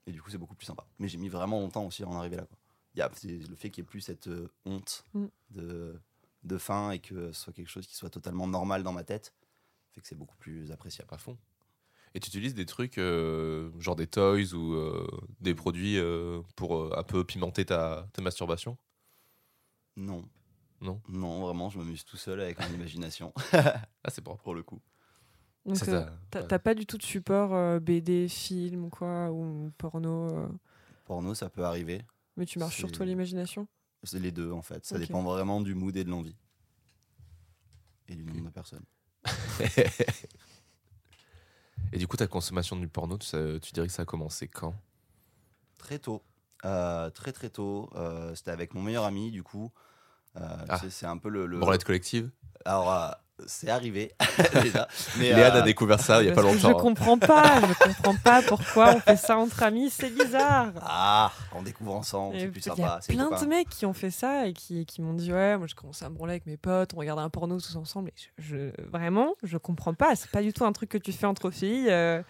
Et 0.07 0.11
du 0.11 0.21
coup, 0.21 0.29
c'est 0.31 0.37
beaucoup 0.39 0.55
plus 0.55 0.65
sympa. 0.65 0.85
Mais 0.97 1.07
j'ai 1.07 1.17
mis 1.17 1.29
vraiment 1.29 1.59
longtemps 1.59 1.85
aussi 1.85 2.03
à 2.03 2.07
en 2.07 2.15
arriver 2.17 2.35
là. 2.37 2.45
Quoi. 2.45 2.57
Il 2.95 2.99
y 2.99 3.01
a 3.03 3.09
le 3.23 3.55
fait 3.55 3.69
qu'il 3.69 3.83
n'y 3.83 3.87
ait 3.87 3.89
plus 3.89 4.01
cette 4.01 4.27
euh, 4.27 4.51
honte 4.65 5.05
Mm. 5.13 5.25
de, 5.51 5.99
de 6.43 6.57
fin 6.57 6.91
et 6.91 6.99
que 6.99 7.31
ce 7.31 7.43
soit 7.43 7.53
quelque 7.53 7.69
chose 7.69 7.85
qui 7.85 7.95
soit 7.95 8.09
totalement 8.09 8.47
normal 8.47 8.81
dans 8.81 8.91
ma 8.91 9.03
tête, 9.03 9.33
fait 9.91 10.01
que 10.01 10.07
c'est 10.07 10.15
beaucoup 10.15 10.37
plus 10.37 10.71
appréciable. 10.71 11.13
À 11.13 11.17
fond. 11.19 11.37
Et 12.15 12.19
tu 12.19 12.27
utilises 12.29 12.55
des 12.55 12.65
trucs, 12.65 12.97
euh, 12.97 13.69
genre 13.79 13.95
des 13.95 14.07
toys 14.07 14.53
ou 14.53 14.73
euh, 14.73 15.07
des 15.41 15.53
produits 15.53 15.97
euh, 15.97 16.41
pour 16.55 16.75
euh, 16.75 16.93
un 16.97 17.03
peu 17.03 17.23
pimenter 17.23 17.65
ta, 17.65 18.07
ta 18.13 18.21
masturbation? 18.21 18.77
Non. 19.95 20.23
Non? 20.81 21.01
Non, 21.09 21.41
vraiment, 21.41 21.69
je 21.69 21.77
m'amuse 21.77 22.05
tout 22.05 22.17
seul 22.17 22.39
avec 22.41 22.59
mon 22.59 22.73
imagination, 22.73 23.33
Ah, 23.53 24.09
c'est 24.09 24.21
propre. 24.23 24.41
pour 24.43 24.55
le 24.55 24.63
coup. 24.63 24.81
Donc, 25.65 25.87
euh, 25.89 26.09
t'as 26.31 26.41
ouais. 26.41 26.59
pas 26.59 26.73
du 26.73 26.85
tout 26.85 26.97
de 26.97 27.03
support 27.03 27.53
euh, 27.53 27.79
BD, 27.79 28.27
film 28.29 28.85
ou 28.85 28.89
quoi, 28.89 29.29
ou 29.31 29.71
porno, 29.77 30.29
euh, 30.37 30.47
Porno, 31.05 31.35
ça 31.35 31.49
peut 31.49 31.63
arriver. 31.65 32.01
mais 32.37 32.45
tu 32.45 32.57
marches 32.59 32.77
sur 32.77 32.87
C'est- 32.89 32.95
toi 32.95 33.05
l'imagination? 33.05 33.67
C'est 34.03 34.19
les 34.19 34.31
deux, 34.31 34.51
en 34.51 34.61
fait. 34.61 34.85
Ça 34.85 34.97
dépend 34.97 35.21
vraiment 35.21 35.59
du 35.61 35.75
mood 35.75 35.95
et 35.97 36.05
de 36.05 36.09
l'envie. 36.09 36.37
Et 38.07 38.15
du 38.15 38.23
nombre 38.23 38.45
de 38.45 38.49
personnes. 38.49 38.85
Et 41.91 41.97
du 41.97 42.07
coup, 42.07 42.17
ta 42.17 42.27
consommation 42.27 42.75
du 42.75 42.87
porno, 42.87 43.17
tu, 43.17 43.71
dirais 43.73 43.87
que 43.87 43.93
ça 43.93 44.03
a 44.03 44.05
commencé 44.05 44.47
quand? 44.47 44.75
Très 45.77 45.99
tôt. 45.99 46.23
Euh, 46.65 47.09
très 47.09 47.31
très 47.31 47.49
tôt. 47.49 47.89
Euh, 47.95 48.35
C'était 48.35 48.51
avec 48.51 48.73
mon 48.73 48.81
meilleur 48.81 49.05
ami, 49.05 49.31
du 49.31 49.43
coup. 49.43 49.71
Euh, 50.35 50.65
Ah. 50.67 50.79
C'est 50.89 51.05
un 51.05 51.17
peu 51.17 51.29
le. 51.29 51.45
le- 51.47 51.59
collective? 51.85 52.29
Alors, 52.65 53.15
c'est 53.47 53.69
arrivé, 53.69 54.13
déjà. 54.61 54.87
Mais, 55.17 55.33
Léane 55.33 55.55
euh, 55.57 55.59
a 55.59 55.61
découvert 55.61 55.99
ça 55.99 56.21
il 56.21 56.27
y 56.27 56.31
a 56.31 56.33
pas 56.33 56.41
longtemps. 56.41 56.57
Je 56.59 56.67
hein. 56.67 56.73
comprends 56.73 57.17
pas, 57.17 57.61
je 57.61 57.73
comprends 57.83 58.15
pas 58.15 58.41
pourquoi 58.41 58.95
on 58.95 58.99
fait 58.99 59.15
ça 59.17 59.37
entre 59.37 59.63
amis, 59.63 59.89
c'est 59.89 60.09
bizarre. 60.09 60.71
Ah, 60.81 61.31
on 61.53 61.61
découvre 61.63 61.93
ensemble, 61.95 62.35
c'est 62.39 62.47
plus 62.47 62.61
Il 62.61 62.67
y 62.67 62.71
a 62.71 62.75
sympa. 62.75 62.99
plein 63.07 63.39
de 63.41 63.45
mecs 63.45 63.69
qui 63.69 63.85
ont 63.85 63.93
fait 63.93 64.11
ça 64.11 64.47
et 64.47 64.53
qui, 64.53 64.85
qui 64.85 65.01
m'ont 65.01 65.13
dit 65.13 65.31
ouais 65.31 65.57
moi 65.57 65.67
je 65.67 65.75
commençais 65.75 66.05
à 66.05 66.09
me 66.09 66.15
branler 66.15 66.33
avec 66.33 66.45
mes 66.45 66.57
potes, 66.57 66.93
on 66.93 66.97
regardait 66.97 67.21
un 67.21 67.29
porno 67.29 67.59
tous 67.59 67.75
ensemble. 67.75 68.09
Et 68.09 68.13
je, 68.37 68.55
je- 68.77 68.81
vraiment 68.89 69.33
je 69.43 69.57
comprends 69.57 69.93
pas, 69.93 70.15
c'est 70.15 70.29
pas 70.31 70.41
du 70.41 70.53
tout 70.53 70.65
un 70.65 70.71
truc 70.71 70.89
que 70.89 70.97
tu 70.97 71.11
fais 71.11 71.25
entre 71.27 71.51
filles. 71.51 71.89
euh, 71.89 72.21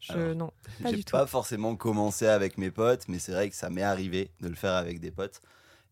je, 0.00 0.12
Alors, 0.12 0.34
non, 0.34 0.50
pas 0.82 0.90
J'ai 0.90 0.96
du 0.96 1.04
tout. 1.04 1.12
pas 1.12 1.26
forcément 1.26 1.76
commencé 1.76 2.26
avec 2.26 2.58
mes 2.58 2.70
potes, 2.70 3.04
mais 3.08 3.18
c'est 3.18 3.32
vrai 3.32 3.48
que 3.48 3.56
ça 3.56 3.70
m'est 3.70 3.82
arrivé 3.82 4.30
de 4.40 4.48
le 4.48 4.54
faire 4.54 4.74
avec 4.74 5.00
des 5.00 5.10
potes. 5.10 5.40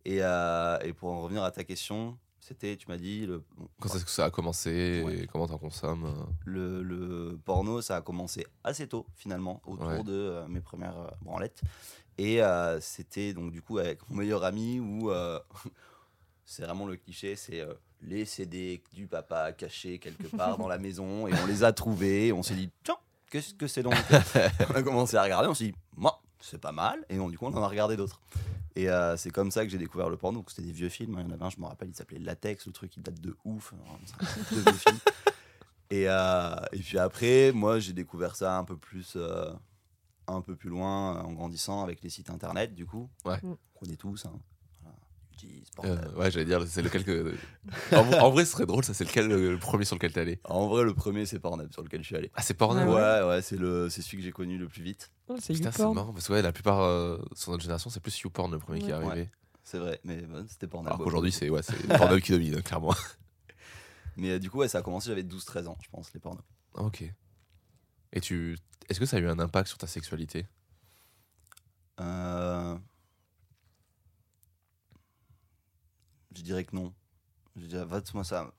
Et, 0.05 0.19
euh, 0.21 0.79
et 0.81 0.93
pour 0.93 1.11
en 1.11 1.23
revenir 1.23 1.45
à 1.45 1.51
ta 1.53 1.63
question, 1.65 2.19
c'était, 2.45 2.77
tu 2.77 2.89
m'as 2.89 2.97
dit, 2.97 3.25
le, 3.25 3.45
Quand 3.81 3.89
ça, 3.89 3.99
ça 4.05 4.25
a 4.25 4.31
commencé 4.33 5.01
Ouais. 5.07 5.19
et 5.21 5.27
comment 5.29 5.47
t'en 5.47 5.59
consommes 5.59 6.07
euh, 6.07 6.25
le, 6.45 6.83
le 6.83 7.39
porno, 7.45 7.81
ça 7.81 7.97
a 7.97 8.01
commencé 8.03 8.45
assez 8.65 8.89
tôt 8.89 9.07
finalement, 9.15 9.63
autour 9.65 9.87
Ouais. 9.87 10.03
de 10.03 10.13
euh, 10.13 10.49
mes 10.49 10.61
premières 10.61 10.99
euh, 10.99 11.09
branlettes. 11.23 11.63
Et 12.19 12.43
euh, 12.43 12.81
c'était 12.81 13.33
donc 13.33 13.53
du 13.53 13.63
coup 13.63 13.79
avec 13.79 14.01
mon 14.11 14.17
meilleur 14.17 14.43
ami 14.43 14.81
où 14.81 15.11
c'est 16.45 16.65
vraiment 16.65 16.87
le 16.87 16.97
cliché, 16.97 17.37
c'est 17.37 17.65
les 18.03 18.25
CD 18.25 18.83
du 18.93 19.07
papa 19.07 19.53
cachés 19.53 19.99
quelque 20.01 20.27
part 20.37 20.59
dans 20.59 20.67
la 20.69 20.79
maison 20.87 21.29
et 21.29 21.33
on 21.43 21.47
les 21.47 21.63
a 21.65 21.73
trouvés. 21.73 22.27
Et 22.27 22.33
on 22.33 22.43
s'est 22.43 22.55
dit, 22.57 22.71
tiens, 22.83 22.97
qu'est-ce 23.31 23.55
que 23.55 23.67
c'est 23.69 23.83
donc? 23.85 23.95
On 24.71 24.75
a 24.75 24.83
commencé 24.83 25.17
à 25.17 25.23
regarder, 25.23 25.49
on 25.49 25.55
s'est 25.55 25.67
dit, 25.67 25.75
moi, 25.97 26.21
c'est 26.41 26.61
pas 26.61 26.73
mal. 26.73 27.05
Et 27.09 27.17
donc, 27.17 27.31
du 27.31 27.39
coup, 27.39 27.47
on 27.47 27.55
en 27.57 27.63
a 27.63 27.69
regardé 27.69 27.97
d'autres. 27.97 28.21
Et 28.75 28.89
euh, 28.89 29.17
c'est 29.17 29.31
comme 29.31 29.51
ça 29.51 29.65
que 29.65 29.71
j'ai 29.71 29.79
découvert 29.79 30.09
le 30.09 30.17
porno. 30.17 30.45
C'était 30.49 30.63
des 30.63 30.73
vieux 30.73 30.89
films. 30.89 31.17
hein. 31.17 31.23
Il 31.25 31.29
y 31.29 31.31
en 31.31 31.35
avait 31.35 31.45
un, 31.45 31.51
je 31.51 31.59
me 31.61 31.67
rappelle, 31.67 31.89
il 31.91 31.95
s'appelait 31.95 32.19
Latex. 32.19 32.67
Le 32.67 32.73
truc, 32.73 32.97
il 32.97 33.03
date 33.03 33.21
de 33.21 33.37
ouf. 33.45 33.75
Truc 34.19 34.49
de 34.51 34.71
vieux 34.71 34.79
film. 34.79 34.99
Et, 35.91 36.09
euh, 36.09 36.55
et 36.73 36.79
puis 36.79 36.97
après, 36.99 37.53
moi, 37.53 37.79
j'ai 37.79 37.93
découvert 37.93 38.35
ça 38.35 38.57
un 38.57 38.65
peu 38.65 38.79
plus, 38.79 39.13
euh, 39.17 39.53
un 40.27 40.41
peu 40.41 40.57
plus 40.57 40.71
loin 40.71 41.21
en 41.23 41.33
grandissant 41.33 41.83
avec 41.83 42.01
les 42.03 42.09
sites 42.09 42.31
internet, 42.31 42.75
du 42.75 42.87
coup. 42.87 43.11
Ouais. 43.27 43.39
On 43.43 43.59
connaît 43.79 43.97
tous. 43.97 44.25
Hein. 44.25 44.33
Euh, 45.85 46.15
ouais, 46.17 46.31
j'allais 46.31 46.45
dire, 46.45 46.63
c'est 46.67 46.83
lequel 46.83 47.05
que. 47.05 47.35
en, 47.93 48.13
en 48.13 48.31
vrai, 48.31 48.45
ce 48.45 48.53
serait 48.53 48.67
drôle, 48.67 48.85
ça, 48.85 48.95
c'est 48.95 49.05
lequel 49.05 49.31
euh, 49.31 49.51
le 49.53 49.59
premier 49.59 49.85
sur 49.85 49.97
lequel 49.97 50.13
t'es 50.13 50.21
allé? 50.21 50.41
En 50.45 50.69
vrai, 50.69 50.85
le 50.85 50.95
premier, 50.95 51.25
c'est 51.27 51.39
Pornhub 51.39 51.73
sur 51.73 51.83
lequel 51.83 52.01
je 52.03 52.07
suis 52.07 52.17
allé. 52.17 52.31
Ah, 52.35 52.43
c'est 52.43 52.55
Pornhub 52.55 52.85
Ah 52.89 52.91
Ouais, 52.91 53.23
ouais. 53.23 53.29
ouais, 53.37 53.43
c'est 53.43 53.57
le, 53.57 53.89
c'est 53.91 54.03
celui 54.03 54.19
que 54.19 54.23
j'ai 54.25 54.33
connu 54.33 54.59
le 54.59 54.69
plus 54.69 54.83
vite. 54.83 55.11
Oh, 55.29 55.37
c'est 55.41 55.55
Putain, 55.55 55.73
c'est 55.73 55.83
marrant 55.93 56.13
parce 56.13 56.29
que 56.29 56.33
ouais, 56.35 56.43
la 56.43 56.53
plupart 56.53 56.81
euh, 56.81 57.19
sur 57.35 57.51
notre 57.53 57.63
génération, 57.63 57.91
c'est 57.91 58.01
plus 58.01 58.19
YouPorn 58.21 58.51
le 58.53 58.59
premier 58.59 58.81
qui 58.81 58.91
est 58.91 58.95
Ouais. 58.95 59.05
arrivé. 59.07 59.31
C'est 59.65 59.79
vrai, 59.79 60.01
mais 60.05 60.21
bon, 60.23 60.45
c'était 60.49 60.67
Pornhub. 60.67 60.89
Alors 60.93 60.99
qu'aujourd'hui, 61.05 61.33
c'est 61.33 61.49
ouais, 61.49 61.63
c'est 61.63 61.77
Pornhub 61.99 62.21
qui 62.21 62.33
domine, 62.33 62.63
clairement. 62.63 62.95
Mais 64.17 64.31
euh, 64.33 64.39
du 64.39 64.51
coup, 64.51 64.59
ouais, 64.59 64.69
ça 64.69 64.79
a 64.79 64.83
commencé, 64.83 65.09
j'avais 65.09 65.23
12-13 65.23 65.69
ans, 65.69 65.79
je 65.83 65.89
pense, 65.89 66.13
les 66.13 66.21
Pornhub. 66.21 66.43
Ah, 66.77 66.83
ok. 66.83 67.05
Et 68.13 68.21
tu. 68.21 68.59
Est-ce 68.89 69.01
que 69.01 69.07
ça 69.07 69.17
a 69.17 69.21
eu 69.21 69.27
un 69.29 69.39
impact 69.39 69.69
sur 69.69 69.79
ta 69.79 69.87
sexualité? 69.87 70.47
Euh, 72.01 72.77
Je 76.35 76.43
dirais 76.43 76.65
que 76.65 76.75
non. 76.75 76.93
Je 77.57 77.67
dirais, 77.67 77.87
fait, 77.87 78.15
moi, 78.15 78.25
ça. 78.25 78.53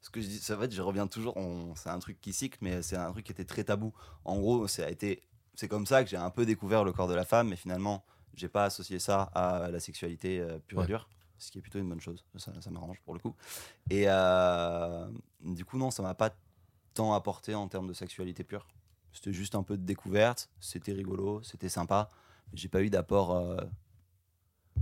Ce 0.00 0.10
que 0.10 0.20
je 0.20 0.26
dis, 0.26 0.38
ça, 0.38 0.56
fait, 0.56 0.70
je 0.72 0.82
reviens 0.82 1.06
toujours. 1.06 1.36
on- 1.36 1.74
C'est 1.76 1.90
un 1.90 1.98
truc 1.98 2.20
qui 2.20 2.32
cycle, 2.32 2.58
mais 2.62 2.82
c'est 2.82 2.96
un 2.96 3.12
truc 3.12 3.26
qui 3.26 3.32
était 3.32 3.44
très 3.44 3.64
tabou. 3.64 3.92
En 4.24 4.38
gros, 4.38 4.66
ça 4.66 4.86
a 4.86 4.90
été. 4.90 5.22
C'est 5.54 5.68
comme 5.68 5.86
ça 5.86 6.02
que 6.02 6.08
j'ai 6.10 6.16
un 6.16 6.30
peu 6.30 6.46
découvert 6.46 6.84
le 6.84 6.92
corps 6.92 7.08
de 7.08 7.14
la 7.14 7.24
femme, 7.24 7.48
mais 7.48 7.56
finalement, 7.56 8.04
j'ai 8.34 8.48
pas 8.48 8.64
associé 8.64 8.98
ça 8.98 9.22
à 9.34 9.68
la 9.70 9.78
sexualité 9.80 10.40
euh, 10.40 10.58
pure 10.58 10.78
Ouais. 10.78 10.84
et 10.84 10.86
dure, 10.86 11.08
ce 11.38 11.50
qui 11.50 11.58
est 11.58 11.60
plutôt 11.60 11.78
une 11.78 11.88
bonne 11.88 12.00
chose. 12.00 12.24
Ça, 12.36 12.52
ça 12.60 12.70
m'arrange 12.70 13.00
pour 13.04 13.12
le 13.14 13.20
coup. 13.20 13.34
Et 13.90 14.04
euh, 14.08 15.06
du 15.40 15.64
coup, 15.64 15.76
non, 15.76 15.90
ça 15.90 16.02
m'a 16.02 16.14
pas 16.14 16.30
tant 16.94 17.12
apporté 17.14 17.54
en 17.54 17.68
termes 17.68 17.88
de 17.88 17.92
sexualité 17.92 18.42
pure. 18.42 18.66
C'était 19.12 19.32
juste 19.32 19.54
un 19.54 19.62
peu 19.62 19.76
de 19.76 19.84
découverte. 19.84 20.48
C'était 20.60 20.92
rigolo, 20.92 21.42
c'était 21.42 21.68
sympa. 21.68 22.08
J'ai 22.54 22.68
pas 22.68 22.80
eu 22.82 22.88
d'apport 22.90 23.32
euh, 23.32 23.56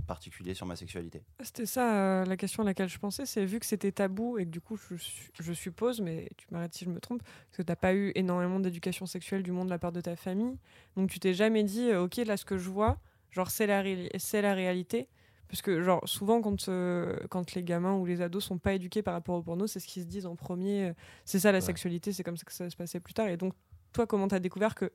particulier 0.07 0.53
sur 0.53 0.65
ma 0.65 0.75
sexualité. 0.75 1.23
C'était 1.41 1.65
ça 1.65 1.93
euh, 1.95 2.25
la 2.25 2.37
question 2.37 2.63
à 2.63 2.65
laquelle 2.65 2.89
je 2.89 2.97
pensais, 2.99 3.25
c'est 3.25 3.45
vu 3.45 3.59
que 3.59 3.65
c'était 3.65 3.91
tabou 3.91 4.37
et 4.37 4.45
que 4.45 4.49
du 4.49 4.61
coup 4.61 4.77
je, 4.77 4.95
su- 4.95 5.31
je 5.39 5.53
suppose, 5.53 6.01
mais 6.01 6.29
tu 6.37 6.47
m'arrêtes 6.51 6.73
si 6.73 6.85
je 6.85 6.89
me 6.89 6.99
trompe, 6.99 7.21
que 7.51 7.61
t'as 7.61 7.75
pas 7.75 7.93
eu 7.93 8.11
énormément 8.15 8.59
d'éducation 8.59 9.05
sexuelle 9.05 9.43
du 9.43 9.51
monde 9.51 9.67
de 9.67 9.71
la 9.71 9.79
part 9.79 9.91
de 9.91 10.01
ta 10.01 10.15
famille, 10.15 10.57
donc 10.95 11.09
tu 11.09 11.19
t'es 11.19 11.33
jamais 11.33 11.63
dit 11.63 11.89
euh, 11.89 12.03
ok 12.03 12.17
là 12.17 12.37
ce 12.37 12.45
que 12.45 12.57
je 12.57 12.69
vois, 12.69 12.97
genre 13.31 13.51
c'est 13.51 13.67
la, 13.67 13.81
réalité, 13.81 15.07
parce 15.47 15.61
que 15.61 15.81
genre 15.81 16.01
souvent 16.07 16.41
quand, 16.41 16.67
euh, 16.67 17.15
quand 17.29 17.53
les 17.53 17.63
gamins 17.63 17.95
ou 17.95 18.05
les 18.05 18.21
ados 18.21 18.43
sont 18.43 18.57
pas 18.57 18.73
éduqués 18.73 19.01
par 19.01 19.13
rapport 19.13 19.35
au 19.35 19.41
porno, 19.41 19.67
c'est 19.67 19.79
ce 19.79 19.87
qu'ils 19.87 20.03
se 20.03 20.07
disent 20.07 20.25
en 20.25 20.35
premier, 20.35 20.87
euh, 20.89 20.93
c'est 21.25 21.39
ça 21.39 21.51
la 21.51 21.59
Ouais. 21.59 21.61
sexualité, 21.61 22.11
c'est 22.11 22.23
comme 22.23 22.37
ça 22.37 22.43
que 22.43 22.53
ça 22.53 22.63
va 22.65 22.69
se 22.69 22.75
passer 22.77 22.99
plus 22.99 23.13
tard, 23.13 23.27
et 23.27 23.37
donc 23.37 23.53
toi 23.93 24.05
comment 24.07 24.27
t'as 24.27 24.39
découvert 24.39 24.75
que 24.75 24.91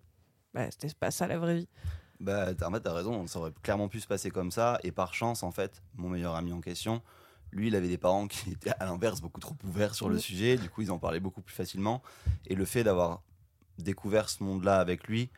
bah, 0.53 0.71
c'était 0.71 0.93
pas 0.99 1.11
ça 1.11 1.27
la 1.27 1.39
vraie 1.39 1.57
vie? 1.57 1.69
Bah, 2.25 2.49
en 2.67 2.71
fait, 2.73 2.81
t'as 2.81 2.93
raison, 2.95 3.27
ça 3.27 3.39
aurait 3.39 3.53
clairement 3.63 3.89
pu 3.89 4.01
se 4.01 4.07
passer 4.07 4.31
comme 4.31 4.51
ça. 4.51 4.79
Et 4.83 4.91
par 4.93 5.13
chance, 5.15 5.43
en 5.43 5.51
fait, 5.51 5.83
mon 5.97 6.09
meilleur 6.09 6.35
ami 6.35 6.53
en 6.53 6.61
question, 6.61 7.03
lui, 7.53 7.69
il 7.69 7.77
avait 7.77 7.89
des 7.89 7.99
parents 7.99 8.27
qui 8.27 8.51
étaient 8.53 8.73
à 8.81 8.87
l'inverse 8.87 9.21
beaucoup 9.21 9.41
trop 9.41 9.55
ouverts 9.65 9.95
sur 9.95 10.09
le 10.09 10.15
Mhm. 10.17 10.21
sujet. 10.21 10.57
Du 10.57 10.71
coup, 10.71 10.83
ils 10.83 10.91
en 10.91 10.99
parlaient 10.99 11.21
beaucoup 11.21 11.43
plus 11.43 11.55
facilement. 11.55 12.03
Et 12.47 12.55
le 12.55 12.65
fait 12.65 12.83
d'avoir 12.83 13.23
découvert 13.79 14.29
ce 14.31 14.43
monde-là 14.43 14.79
avec 14.81 15.07
lui 15.07 15.31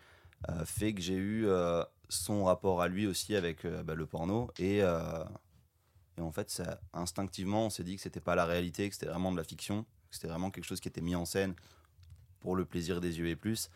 euh, 0.49 0.65
fait 0.65 0.95
que 0.95 1.01
j'ai 1.01 1.15
eu 1.15 1.47
euh, 1.47 1.83
son 2.09 2.45
rapport 2.45 2.81
à 2.83 2.89
lui 2.89 3.07
aussi 3.07 3.35
avec 3.35 3.65
euh, 3.65 3.83
bah, 3.83 3.95
le 3.95 4.07
porno. 4.07 4.51
Et, 4.59 4.79
et 4.79 6.21
en 6.21 6.31
fait, 6.33 6.51
ça, 6.51 6.81
instinctivement, 6.93 7.67
on 7.67 7.71
s'est 7.71 7.85
dit 7.85 7.97
que 7.97 8.03
c'était 8.03 8.21
pas 8.21 8.35
la 8.35 8.45
réalité, 8.47 8.89
que 8.89 8.95
c'était 8.95 9.07
vraiment 9.11 9.33
de 9.33 9.37
la 9.37 9.45
fiction, 9.45 9.83
que 9.83 10.15
c'était 10.15 10.29
vraiment 10.29 10.51
quelque 10.51 10.65
chose 10.65 10.81
qui 10.81 10.89
était 10.89 11.01
mis 11.03 11.15
en 11.17 11.25
scène 11.27 11.55
pour 12.41 12.55
le 12.57 12.65
plaisir 12.65 13.01
des 13.01 13.19
yeux 13.19 13.29
et 13.29 13.37
plus. 13.37 13.71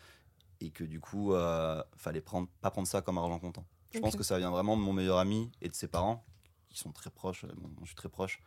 Et 0.61 0.69
que 0.71 0.83
du 0.83 0.99
coup, 0.99 1.33
euh, 1.33 1.83
fallait 1.97 2.21
prendre, 2.21 2.47
pas 2.61 2.69
prendre 2.69 2.87
ça 2.87 3.01
comme 3.01 3.17
argent 3.17 3.39
comptant. 3.39 3.65
Je 3.93 3.99
pense 3.99 4.15
que 4.15 4.23
ça 4.23 4.37
vient 4.37 4.51
vraiment 4.51 4.77
de 4.77 4.81
mon 4.81 4.93
meilleur 4.93 5.17
ami 5.17 5.51
et 5.61 5.67
de 5.67 5.73
ses 5.73 5.87
parents, 5.87 6.23
qui 6.69 6.77
sont 6.77 6.91
très 6.91 7.09
proches, 7.09 7.43
euh, 7.43 7.51
bon, 7.57 7.69
je 7.81 7.87
suis 7.87 7.95
très 7.95 8.09
proche, 8.09 8.41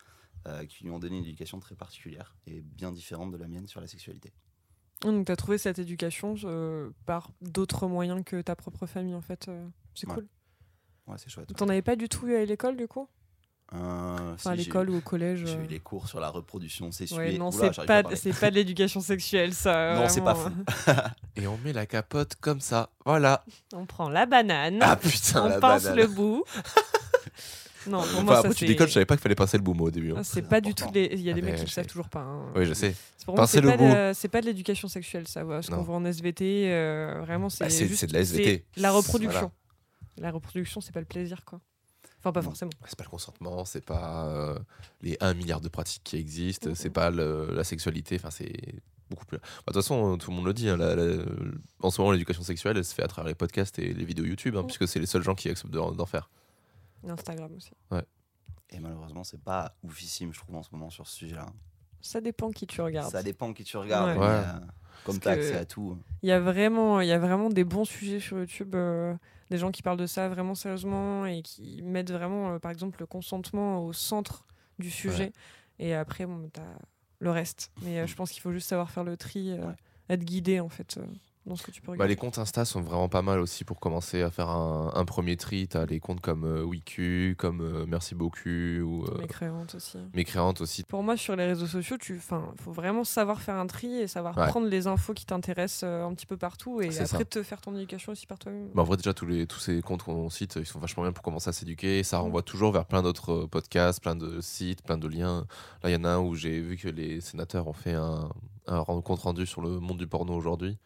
euh, 0.47 0.65
qui 0.65 0.85
lui 0.85 0.91
ont 0.91 0.99
donné 0.99 1.19
une 1.19 1.25
éducation 1.25 1.59
très 1.61 1.75
particulière 1.75 2.37
et 2.47 2.61
bien 2.63 2.93
différente 2.93 3.31
de 3.33 3.37
la 3.37 3.49
mienne 3.49 3.67
sur 3.67 3.81
la 3.81 3.87
sexualité. 3.87 4.33
Donc, 5.03 5.27
tu 5.27 5.33
as 5.33 5.37
trouvé 5.37 5.59
cette 5.59 5.79
éducation 5.79 6.35
euh, 6.45 6.91
par 7.05 7.31
d'autres 7.43 7.89
moyens 7.89 8.23
que 8.25 8.41
ta 8.41 8.57
propre 8.57 8.87
famille, 8.87 9.15
en 9.15 9.21
fait. 9.21 9.51
c'est 9.95 10.09
Ouais. 10.09 10.15
cool. 10.15 10.29
Ouais, 11.09 11.19
c'est 11.19 11.29
chouette. 11.29 11.53
T'en 11.55 11.69
avais 11.69 11.83
pas 11.83 11.97
du 11.97 12.09
tout 12.09 12.27
eu 12.27 12.35
à 12.37 12.45
l'école, 12.45 12.77
du 12.77 12.89
coup? 12.89 13.09
Euh, 13.73 14.35
Enfin, 14.35 14.51
à 14.53 14.57
si, 14.57 14.65
l'école 14.65 14.91
ou 14.91 14.99
au 14.99 15.01
collège 15.01 15.45
J'ai 15.47 15.57
euh. 15.57 15.65
eu 15.65 15.67
les 15.67 15.81
cours 15.81 16.07
sur 16.09 16.21
la 16.21 16.29
reproduction 16.29 16.93
sexuée. 16.93 17.17
Ouais, 17.17 17.39
non, 17.39 17.51
c'est 17.51 17.71
pas, 17.87 18.03
parler. 18.03 18.17
c'est 18.17 18.33
pas 18.39 18.51
de 18.51 18.57
l'éducation 18.57 19.01
sexuelle, 19.01 19.53
ça. 19.55 19.95
Non, 20.01 20.09
c'est 20.09 20.21
pas 20.23 20.35
vraiment. 20.35 20.65
Et 21.37 21.47
on 21.47 21.57
met 21.59 21.73
la 21.73 21.87
capote 21.87 22.35
comme 22.41 22.61
ça. 22.61 22.91
Voilà. 23.05 23.45
On 23.73 23.87
prend 23.87 24.09
la 24.09 24.27
banane, 24.27 24.79
Ah 24.81 24.97
putain, 24.97 25.45
on 25.45 25.49
la 25.49 25.59
pince 25.61 25.85
banane. 25.85 25.99
le 25.99 26.07
bout. 26.07 26.45
non, 27.87 27.99
pour 27.99 28.07
Enfin, 28.13 28.23
moi, 28.23 28.35
ça, 28.35 28.39
après, 28.41 28.51
tu 28.55 28.59
c'est... 28.61 28.67
déconnes, 28.67 28.89
je 28.89 28.93
savais 28.93 29.07
pas 29.07 29.15
qu'il 29.17 29.23
fallait 29.23 29.35
pincer 29.35 29.57
le 29.57 29.63
bout 29.63 29.75
moi, 29.75 29.89
au 29.89 29.91
début. 29.91 30.13
hein. 30.13 30.17
Ah, 30.19 30.25
c'est 30.25 30.43
pas 30.43 30.61
du 30.61 30.75
tout 30.75 30.89
les... 30.95 31.09
Il 31.13 31.21
y 31.23 31.31
a 31.31 31.33
des 31.33 31.41
Ah, 31.41 31.45
mecs 31.45 31.53
mais 31.55 31.59
qui 31.61 31.65
le 31.67 31.71
savent 31.71 31.87
toujours 31.87 32.09
pas. 32.09 32.21
hein. 32.21 32.53
Oui, 32.55 32.67
je 32.67 32.75
sais. 32.75 32.95
Pincer 33.27 33.61
le 33.61 33.71
pas, 33.71 33.77
bout. 33.77 33.89
de- 33.89 34.13
c'est 34.15 34.29
pas 34.29 34.41
de 34.41 34.47
l'éducation 34.47 34.87
sexuelle, 34.89 35.27
ça. 35.27 35.43
Ce 35.63 35.71
qu'on 35.71 35.83
voit 35.83 35.97
en 35.97 36.05
SVT, 36.05 36.67
euh, 36.73 37.21
vraiment, 37.23 37.49
c'est 37.51 37.65
Bah, 37.65 37.71
c'est- 37.71 37.87
juste- 37.89 38.01
c'est 38.01 38.07
de 38.07 38.13
la 38.13 38.21
SVT. 38.21 38.65
La 38.77 38.93
reproduction. 38.93 39.51
La 40.19 40.31
reproduction, 40.31 40.81
c'est 40.81 40.93
pas 40.93 41.01
le 41.01 41.07
plaisir, 41.07 41.45
quoi. 41.45 41.61
Enfin, 42.25 42.33
pas 42.33 42.41
Non. 42.41 42.45
forcément. 42.47 42.71
C'est 42.87 42.97
pas 42.97 43.05
le 43.05 43.11
consentement, 43.11 43.65
c'est 43.67 43.85
pas 43.85 44.27
euh, 44.29 44.59
les 45.03 45.17
1 45.21 45.35
milliard 45.35 45.61
de 45.61 45.69
pratiques 45.69 46.03
qui 46.05 46.17
existent, 46.17 46.71
Mhm. 46.71 46.75
c'est 46.75 46.89
pas 46.91 47.11
le- 47.11 47.53
la 47.55 47.65
sexualité, 47.65 48.17
enfin 48.17 48.31
c'est 48.31 48.53
beaucoup 49.11 49.27
plus. 49.27 49.37
Bah, 49.39 49.45
De 49.67 49.73
toute 49.73 49.75
façon, 49.83 50.17
tout 50.17 50.31
le 50.31 50.37
monde 50.37 50.47
le 50.47 50.55
dit, 50.55 50.69
hein, 50.71 50.79
la- 50.79 50.97
la- 50.97 51.23
en 51.81 51.91
ce 51.91 52.01
moment 52.01 52.13
l'éducation 52.13 52.43
sexuelle 52.43 52.79
elle 52.79 52.85
se 52.85 52.95
fait 52.95 53.03
à 53.03 53.09
travers 53.09 53.29
les 53.29 53.35
podcasts 53.35 53.79
et 53.79 53.93
les 53.93 54.05
vidéos 54.07 54.25
YouTube, 54.25 54.57
hein, 54.57 54.65
puisque 54.65 54.89
c'est 54.89 54.99
les 55.01 55.07
seuls 55.07 55.23
gens 55.23 55.35
qui 55.35 55.51
acceptent 55.51 55.71
d'en 55.73 56.07
faire. 56.07 56.31
Instagram 57.07 57.53
aussi. 57.55 57.71
Et 58.71 58.81
malheureusement, 58.81 59.23
c'est 59.25 59.41
pas 59.43 59.77
oufissime, 59.85 60.33
je 60.33 60.39
trouve, 60.41 60.57
en 60.57 60.63
ce 60.63 60.71
moment 60.73 60.89
sur 60.91 61.07
ce 61.07 61.15
sujet-là. 61.17 61.47
Ça 62.01 62.21
dépend 62.21 62.51
qui 62.51 62.67
tu 62.67 62.81
regardes. 62.81 63.13
Ça 63.13 63.23
dépend 63.23 63.53
qui 63.53 63.63
tu 63.65 63.77
regardes. 63.77 64.09
Ouais. 64.09 64.15
mais, 64.15 64.21
Ouais. 64.21 64.27
euh, 64.27 64.61
comme 65.05 65.19
t'as 65.19 65.33
accès 65.33 65.57
à 65.57 65.65
tout. 65.65 65.99
Il 66.23 66.29
y 66.29 66.33
a 66.33 66.41
vraiment, 66.41 67.01
il 67.01 67.09
y 67.09 67.13
a 67.13 67.19
vraiment 67.19 67.49
des 67.51 67.65
bons 67.65 67.85
sujets 67.85 68.21
sur 68.21 68.39
YouTube, 68.39 68.75
euh, 68.75 69.15
des 69.51 69.59
gens 69.59 69.71
qui 69.71 69.83
parlent 69.83 69.99
de 69.99 70.07
ça 70.07 70.29
vraiment 70.29 70.55
sérieusement 70.55 71.27
et 71.27 71.43
qui 71.43 71.83
mettent 71.83 72.11
vraiment, 72.13 72.55
euh, 72.55 72.59
par 72.59 72.71
exemple, 72.71 73.01
le 73.01 73.07
consentement 73.07 73.85
au 73.85 73.93
centre 73.93 74.47
du 74.79 74.91
sujet. 74.91 75.33
Et 75.79 75.95
après, 75.95 76.25
bon, 76.27 76.49
t'as 76.53 76.63
le 77.19 77.31
reste. 77.31 77.71
Mais 77.83 77.99
euh, 78.01 78.07
je 78.07 78.15
pense 78.15 78.31
qu'il 78.31 78.41
faut 78.43 78.53
juste 78.53 78.69
savoir 78.69 78.91
faire 78.91 79.05
le 79.05 79.17
tri, 79.17 79.53
Ouais. 79.55 79.75
être 80.09 80.25
guidé 80.25 80.61
en 80.61 80.69
fait 80.69 80.99
dans 81.47 81.57
ce 81.57 81.63
que 81.63 81.71
tu 81.71 81.83
peux 81.83 81.95
Bah, 81.97 82.07
les 82.07 82.17
comptes 82.17 82.39
Insta 82.39 82.65
sont 82.65 82.81
vraiment 82.81 83.09
pas 83.09 83.21
mal 83.23 83.39
aussi 83.41 83.65
pour 83.65 83.79
commencer 83.79 84.23
à 84.23 84.31
faire 84.31 84.49
un, 84.49 84.93
un 84.95 85.05
premier 85.05 85.37
tri. 85.37 85.69
T'as 85.69 85.85
les 85.87 86.01
comptes 86.01 86.21
comme 86.21 86.45
euh, 86.45 86.63
Wiku, 86.63 87.35
comme 87.37 87.61
euh, 87.61 87.85
Merci 87.87 88.15
beaucoup 88.15 88.49
ou 88.49 89.05
euh, 89.05 89.19
Mes 89.19 89.27
créantes 89.27 89.75
aussi. 89.75 89.99
Mécréante 90.15 90.61
aussi. 90.61 90.83
Pour 90.85 91.03
moi, 91.03 91.17
sur 91.17 91.37
les 91.37 91.45
réseaux 91.47 91.67
sociaux, 91.67 91.97
tu, 91.99 92.17
enfin, 92.17 92.53
faut 92.59 92.73
vraiment 92.73 93.05
savoir 93.05 93.41
faire 93.41 93.57
un 93.57 93.67
tri 93.67 93.95
et 93.95 94.07
savoir 94.07 94.37
Ouais. 94.39 94.49
prendre 94.49 94.67
les 94.69 94.87
infos 94.87 95.13
qui 95.15 95.27
t'intéressent 95.27 95.83
euh, 95.85 96.05
un 96.07 96.15
petit 96.15 96.27
peu 96.27 96.37
partout 96.37 96.81
et 96.81 96.87
après 96.89 97.07
ça. 97.07 97.25
te 97.25 97.43
faire 97.43 97.61
ton 97.61 97.75
éducation 97.77 98.13
aussi 98.13 98.27
par 98.27 98.39
toi-même. 98.39 98.71
Bah, 98.75 98.83
en 98.83 98.85
vrai, 98.85 98.97
déjà, 98.97 99.13
tous, 99.15 99.27
les, 99.27 99.47
tous 99.47 99.59
ces 99.61 99.83
comptes 99.83 100.03
qu'on 100.03 100.31
cite, 100.31 100.57
ils 100.57 100.67
sont 100.67 100.79
vachement 100.79 101.03
bien 101.03 101.13
pour 101.13 101.23
commencer 101.23 101.51
à 101.51 101.53
s'éduquer. 101.53 102.03
Ça 102.03 102.19
Mm. 102.19 102.23
renvoie 102.23 102.43
toujours 102.43 102.73
vers 102.73 102.87
plein 102.87 103.03
d'autres 103.03 103.33
euh, 103.33 103.47
podcasts, 103.47 104.01
plein 104.03 104.17
de 104.17 104.41
sites, 104.41 104.83
plein 104.83 104.97
de 104.99 105.09
liens. 105.09 105.47
Là, 105.83 105.91
il 105.91 105.93
y 105.93 105.97
en 105.97 106.05
a 106.05 106.09
un 106.11 106.19
où 106.21 106.35
j'ai 106.35 106.61
vu 106.61 106.77
que 106.77 106.89
les 106.89 107.21
sénateurs 107.21 107.69
ont 107.69 107.73
fait 107.75 107.93
un, 107.95 108.29
un 108.67 108.83
compte 109.03 109.21
rendu 109.21 109.45
sur 109.47 109.61
le 109.61 109.79
monde 109.81 109.99
du 109.99 110.07
porno 110.07 110.33
aujourd'hui. 110.35 110.79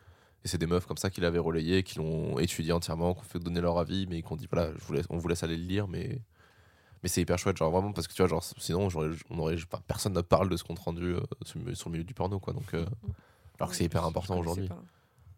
Et 0.44 0.48
c'est 0.48 0.58
des 0.58 0.66
meufs 0.66 0.86
comme 0.86 0.96
ça 0.96 1.10
qui 1.10 1.20
l'avaient 1.20 1.38
relayé, 1.38 1.82
qui 1.82 1.98
l'ont 1.98 2.38
étudié 2.38 2.72
entièrement, 2.72 3.14
qui 3.14 3.20
ont 3.20 3.24
fait 3.24 3.38
donner 3.40 3.60
leur 3.60 3.78
avis, 3.78 4.06
mais 4.06 4.22
qui 4.22 4.32
ont 4.32 4.36
dit 4.36 4.48
voilà, 4.50 4.72
je 4.78 4.84
vous 4.84 4.92
laisse- 4.92 5.06
on 5.10 5.18
vous 5.18 5.28
laisse 5.28 5.42
aller 5.42 5.56
le 5.56 5.64
lire, 5.64 5.88
mais. 5.88 6.20
Mais 7.02 7.08
c'est 7.08 7.20
hyper 7.20 7.38
chouette, 7.38 7.56
genre 7.56 7.70
vraiment, 7.70 7.92
parce 7.92 8.08
que 8.08 8.12
tu 8.12 8.22
vois, 8.22 8.28
genre, 8.28 8.42
sinon, 8.58 8.88
j'aurais- 8.90 9.10
on 9.30 9.38
aurait, 9.38 9.54
enfin, 9.54 9.80
personne 9.86 10.12
ne 10.14 10.20
parle 10.20 10.48
de 10.48 10.56
ce 10.56 10.64
compte 10.64 10.80
rendu 10.80 11.14
euh, 11.14 11.20
sur, 11.44 11.60
le- 11.60 11.74
sur 11.76 11.88
le 11.88 11.92
milieu 11.92 12.04
du 12.04 12.12
porno, 12.14 12.40
quoi. 12.40 12.52
Donc, 12.52 12.74
euh, 12.74 12.84
alors 13.58 13.70
que 13.70 13.76
c'est 13.76 13.84
hyper 13.84 14.04
important 14.04 14.34
aujourd'hui. 14.40 14.68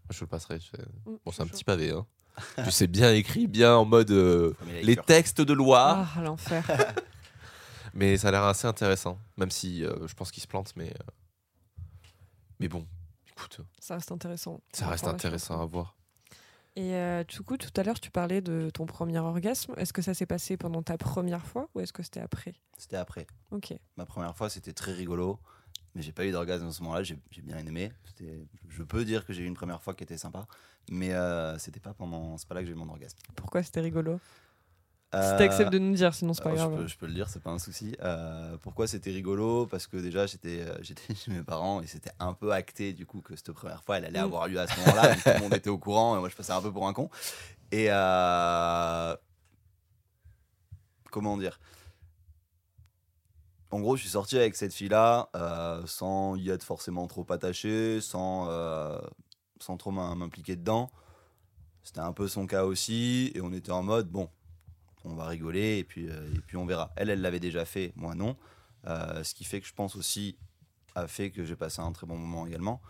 Je 0.09 0.19
te 0.19 0.25
le 0.25 0.29
passerai. 0.29 0.59
tu 0.59 0.71
sais. 0.71 0.83
Mm, 1.07 1.17
Bon, 1.25 1.33
c'est 1.33 1.43
un 1.43 1.47
petit 1.47 1.65
pavé, 1.65 1.91
hein. 1.91 2.07
tu 2.65 2.71
sais 2.71 2.87
bien 2.87 3.13
écrit, 3.13 3.47
bien 3.47 3.75
en 3.77 3.85
mode 3.85 4.11
euh, 4.11 4.55
les 4.83 4.97
textes 4.97 5.41
de 5.43 5.53
loi. 5.53 6.07
Ah, 6.17 6.23
l'enfer. 6.23 6.65
Mais 7.95 8.17
ça 8.17 8.29
a 8.29 8.31
l'air 8.31 8.45
assez 8.45 8.67
intéressant, 8.67 9.19
même 9.37 9.51
si 9.51 9.85
euh, 9.85 10.07
je 10.07 10.15
pense 10.15 10.31
qu'il 10.31 10.43
se 10.43 10.47
plante, 10.49 10.73
mais. 10.77 10.91
euh, 10.91 11.11
Mais 12.61 12.69
bon, 12.69 12.87
écoute, 13.41 13.61
ça 13.81 13.95
reste 13.95 14.13
intéressant. 14.13 14.61
ça 14.73 14.89
reste 14.89 15.07
intéressant 15.07 15.61
à 15.61 15.67
voir. 15.67 15.97
Et 16.77 16.95
euh, 16.95 17.25
du 17.25 17.43
coup, 17.43 17.57
tout 17.57 17.71
à 17.77 17.83
l'heure, 17.83 17.99
tu 17.99 18.11
parlais 18.11 18.41
de 18.41 18.71
ton 18.71 18.87
premier 18.87 19.19
orgasme. 19.19 19.75
Est-ce 19.77 19.93
que 19.93 20.03
ça 20.03 20.15
s'est 20.15 20.27
passé 20.27 20.57
pendant 20.57 20.83
ta 20.83 20.97
première 20.97 21.45
fois 21.45 21.69
ou 21.75 21.81
est-ce 21.81 21.93
que 21.93 22.03
c'était 22.03 22.21
après? 22.21 22.55
C'était 22.79 22.97
après. 22.97 23.27
Ok. 23.51 23.75
Ma 23.97 24.07
première 24.07 24.37
fois, 24.37 24.49
c'était 24.49 24.73
très 24.73 24.93
rigolo, 24.93 25.41
mais 25.95 26.03
j'ai 26.03 26.13
pas 26.13 26.25
eu 26.25 26.31
d'orgasme 26.31 26.69
à 26.69 26.73
ce 26.73 26.83
moment-là. 26.83 27.03
J'ai 27.03 27.19
bien 27.43 27.59
aimé. 27.59 27.93
Je 28.69 28.83
peux 28.85 29.05
dire 29.05 29.27
que 29.27 29.33
j'ai 29.33 29.43
eu 29.43 29.47
une 29.47 29.55
première 29.55 29.83
fois 29.83 29.95
qui 29.95 30.05
était 30.05 30.17
sympa, 30.17 30.47
mais 30.91 31.13
euh, 31.13 31.59
c'était 31.59 31.81
pas 31.81 31.93
pendant. 31.93 32.39
C'est 32.39 32.47
pas 32.49 32.55
là 32.55 32.61
que 32.61 32.67
j'ai 32.67 32.73
eu 32.73 32.77
mon 32.77 32.89
orgasme. 32.89 33.19
Pourquoi 33.35 33.63
c'était 33.63 33.81
rigolo? 33.81 34.21
Euh, 35.13 35.33
Si 35.33 35.39
t'acceptes 35.39 35.73
de 35.73 35.79
nous 35.79 35.95
dire, 35.95 36.15
sinon 36.15 36.35
c'est 36.35 36.43
pas 36.45 36.51
euh, 36.51 36.57
je, 36.57 36.57
grave. 36.59 36.77
peux, 36.77 36.87
je 36.87 36.97
peux 36.97 37.07
le 37.07 37.15
dire, 37.15 37.29
c'est 37.29 37.43
pas 37.43 37.51
un 37.51 37.59
souci. 37.59 37.97
Euh, 38.01 38.57
pourquoi 38.63 38.87
c'était 38.87 39.11
rigolo? 39.11 39.67
Parce 39.67 39.87
que 39.89 39.97
déjà, 39.97 40.27
j'étais 40.27 40.61
euh, 40.61 40.77
j'étais 40.83 41.15
chez 41.17 41.33
mes 41.33 41.43
parents 41.43 41.81
et 41.83 41.87
c'était 41.89 42.13
un 42.21 42.33
peu 42.33 42.53
acté 42.53 42.93
du 42.93 43.07
coup 43.07 43.21
que 43.21 43.35
cette 43.35 43.51
première 43.53 43.83
fois, 43.83 43.99
elle 43.99 44.05
allait 44.05 44.21
Mm. 44.21 44.25
avoir 44.25 44.47
lieu 44.49 44.61
à 44.61 44.67
ce 44.69 44.79
moment-là. 44.81 45.17
tout 45.17 45.23
le 45.35 45.39
monde 45.41 45.55
était 45.55 45.71
au 45.71 45.79
courant 45.79 46.17
et 46.17 46.21
moi, 46.21 46.29
je 46.29 46.37
passais 46.37 46.53
un 46.53 46.63
peu 46.63 46.73
pour 46.73 46.87
un 46.87 46.93
con. 46.93 47.11
Et 47.73 47.87
euh, 47.91 49.17
comment 51.11 51.37
dire? 51.37 51.59
En 53.73 53.81
gros, 53.81 53.97
je 53.97 54.03
suis 54.03 54.11
sorti 54.11 54.37
avec 54.37 54.57
cette 54.57 54.73
fille-là 54.75 55.29
euh, 55.37 55.83
sans 55.87 56.35
y 56.37 56.51
être 56.51 56.65
forcément 56.65 57.07
trop 57.07 57.25
attaché, 57.31 58.01
sans, 58.01 58.47
euh, 58.49 58.99
sans 59.61 59.77
trop 59.77 59.93
m'im- 59.93 60.15
m'impliquer 60.17 60.57
dedans. 60.57 60.91
C'était 61.85 62.01
un 62.01 62.13
peu 62.13 62.27
son 62.29 62.47
cas 62.47 62.65
aussi, 62.65 63.31
et 63.35 63.41
on 63.41 63.53
était 63.53 63.71
en 63.71 63.83
mode 63.85 64.09
bon, 64.09 64.29
on 65.05 65.15
va 65.15 65.27
rigoler 65.27 65.79
et 65.79 65.85
puis, 65.85 66.09
euh, 66.09 66.29
et 66.35 66.41
puis 66.41 66.57
on 66.57 66.67
verra. 66.67 66.93
Elle, 66.97 67.11
elle 67.11 67.21
l'avait 67.21 67.41
déjà 67.41 67.65
fait, 67.65 67.93
moi 67.97 68.15
non. 68.15 68.37
Euh, 68.87 69.23
ce 69.25 69.35
qui 69.35 69.45
fait 69.45 69.61
que 69.61 69.67
je 69.67 69.75
pense 69.75 69.97
aussi 69.97 70.37
a 70.95 71.07
fait 71.07 71.31
que 71.31 71.45
j'ai 71.45 71.57
passé 71.57 71.81
un 71.81 71.93
très 71.93 72.07
bon 72.07 72.17
moment 72.17 72.47
également. 72.47 72.81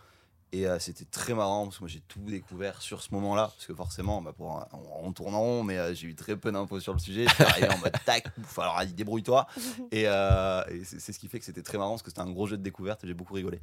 Et 0.53 0.67
euh, 0.67 0.81
c'était 0.81 1.05
très 1.05 1.33
marrant 1.33 1.65
parce 1.65 1.77
que 1.79 1.85
moi 1.85 1.89
j'ai 1.89 2.01
tout 2.01 2.19
découvert 2.21 2.83
sur 2.83 3.03
ce 3.03 3.15
moment-là. 3.15 3.49
Parce 3.55 3.67
que 3.67 3.75
forcément, 3.75 4.21
bah, 4.21 4.33
pour 4.33 4.57
un- 4.57 4.67
on, 4.73 5.07
on 5.09 5.13
tourne 5.13 5.35
en 5.35 5.41
rond, 5.41 5.63
mais 5.63 5.79
euh, 5.79 5.95
j'ai 5.95 6.09
eu 6.09 6.15
très 6.17 6.37
peu 6.37 6.51
d'infos 6.51 6.81
sur 6.81 6.93
le 6.93 6.99
sujet. 6.99 7.27
Je 7.29 7.35
suis 7.35 7.45
arrivé 7.45 7.69
en 7.69 7.79
mode 7.79 7.93
tac, 8.05 8.25
ouf, 8.39 8.59
alors 8.59 8.77
allez, 8.77 8.93
débrouille-toi. 8.93 9.47
Et, 9.93 10.05
euh, 10.09 10.63
et 10.69 10.83
c'est 10.85 10.99
c'est 11.01 11.13
ce 11.13 11.19
qui 11.21 11.29
fait 11.29 11.39
que 11.39 11.45
c'était 11.45 11.63
très 11.63 11.79
marrant 11.79 11.91
parce 11.93 12.03
que 12.03 12.11
c'était 12.11 12.21
un 12.23 12.31
gros 12.31 12.47
jeu 12.49 12.57
de 12.57 12.63
découverte 12.63 13.05
et 13.05 13.07
j'ai 13.07 13.15
beaucoup 13.15 13.35
rigolé 13.35 13.61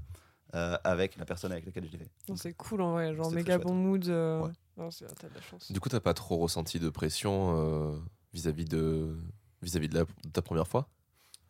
euh, 0.56 0.78
avec 0.86 1.18
la 1.18 1.26
personne 1.26 1.52
avec 1.52 1.66
laquelle 1.66 1.86
je 1.86 1.92
l'ai 1.92 1.98
fait. 1.98 2.10
C'est 2.36 2.54
cool 2.54 2.82
en 2.82 2.94
vrai, 2.94 3.14
genre 3.16 3.32
méga 3.32 3.58
bon 3.58 3.74
mood. 3.74 4.08
euh, 4.08 4.44
Ouais. 4.44 4.52
non, 4.78 4.90
c'est- 4.92 5.06
T'as 5.20 5.28
de 5.28 5.34
la 5.36 5.42
chance. 5.42 5.70
Du 5.72 5.80
coup, 5.82 5.90
t'as 5.90 6.00
pas 6.00 6.14
trop 6.14 6.38
ressenti 6.38 6.80
de 6.80 6.90
pression 6.90 7.54
euh, 7.58 7.98
vis-à-vis 8.34 8.66
de 8.66 9.18
vis-à-vis 9.62 9.90
de, 9.90 9.96
la- 10.00 10.04
de 10.06 10.30
ta 10.32 10.42
première 10.42 10.68
fois? 10.68 10.88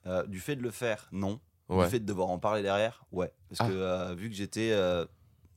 Euh, 0.06 0.26
du 0.26 0.40
fait 0.40 0.56
de 0.56 0.62
le 0.64 0.72
faire, 0.72 1.10
non. 1.12 1.40
Ouais. 1.70 1.84
Du 1.86 1.92
fait 1.92 2.00
de 2.00 2.06
devoir 2.06 2.30
en 2.30 2.40
parler 2.40 2.62
derrière, 2.62 3.04
ouais. 3.12 3.34
Parce 3.50 3.62
Ah. 3.62 3.68
que 3.68 3.74
euh, 3.74 4.16
vu 4.16 4.30
que 4.30 4.36
j'étais 4.36 4.72
euh, 4.72 5.06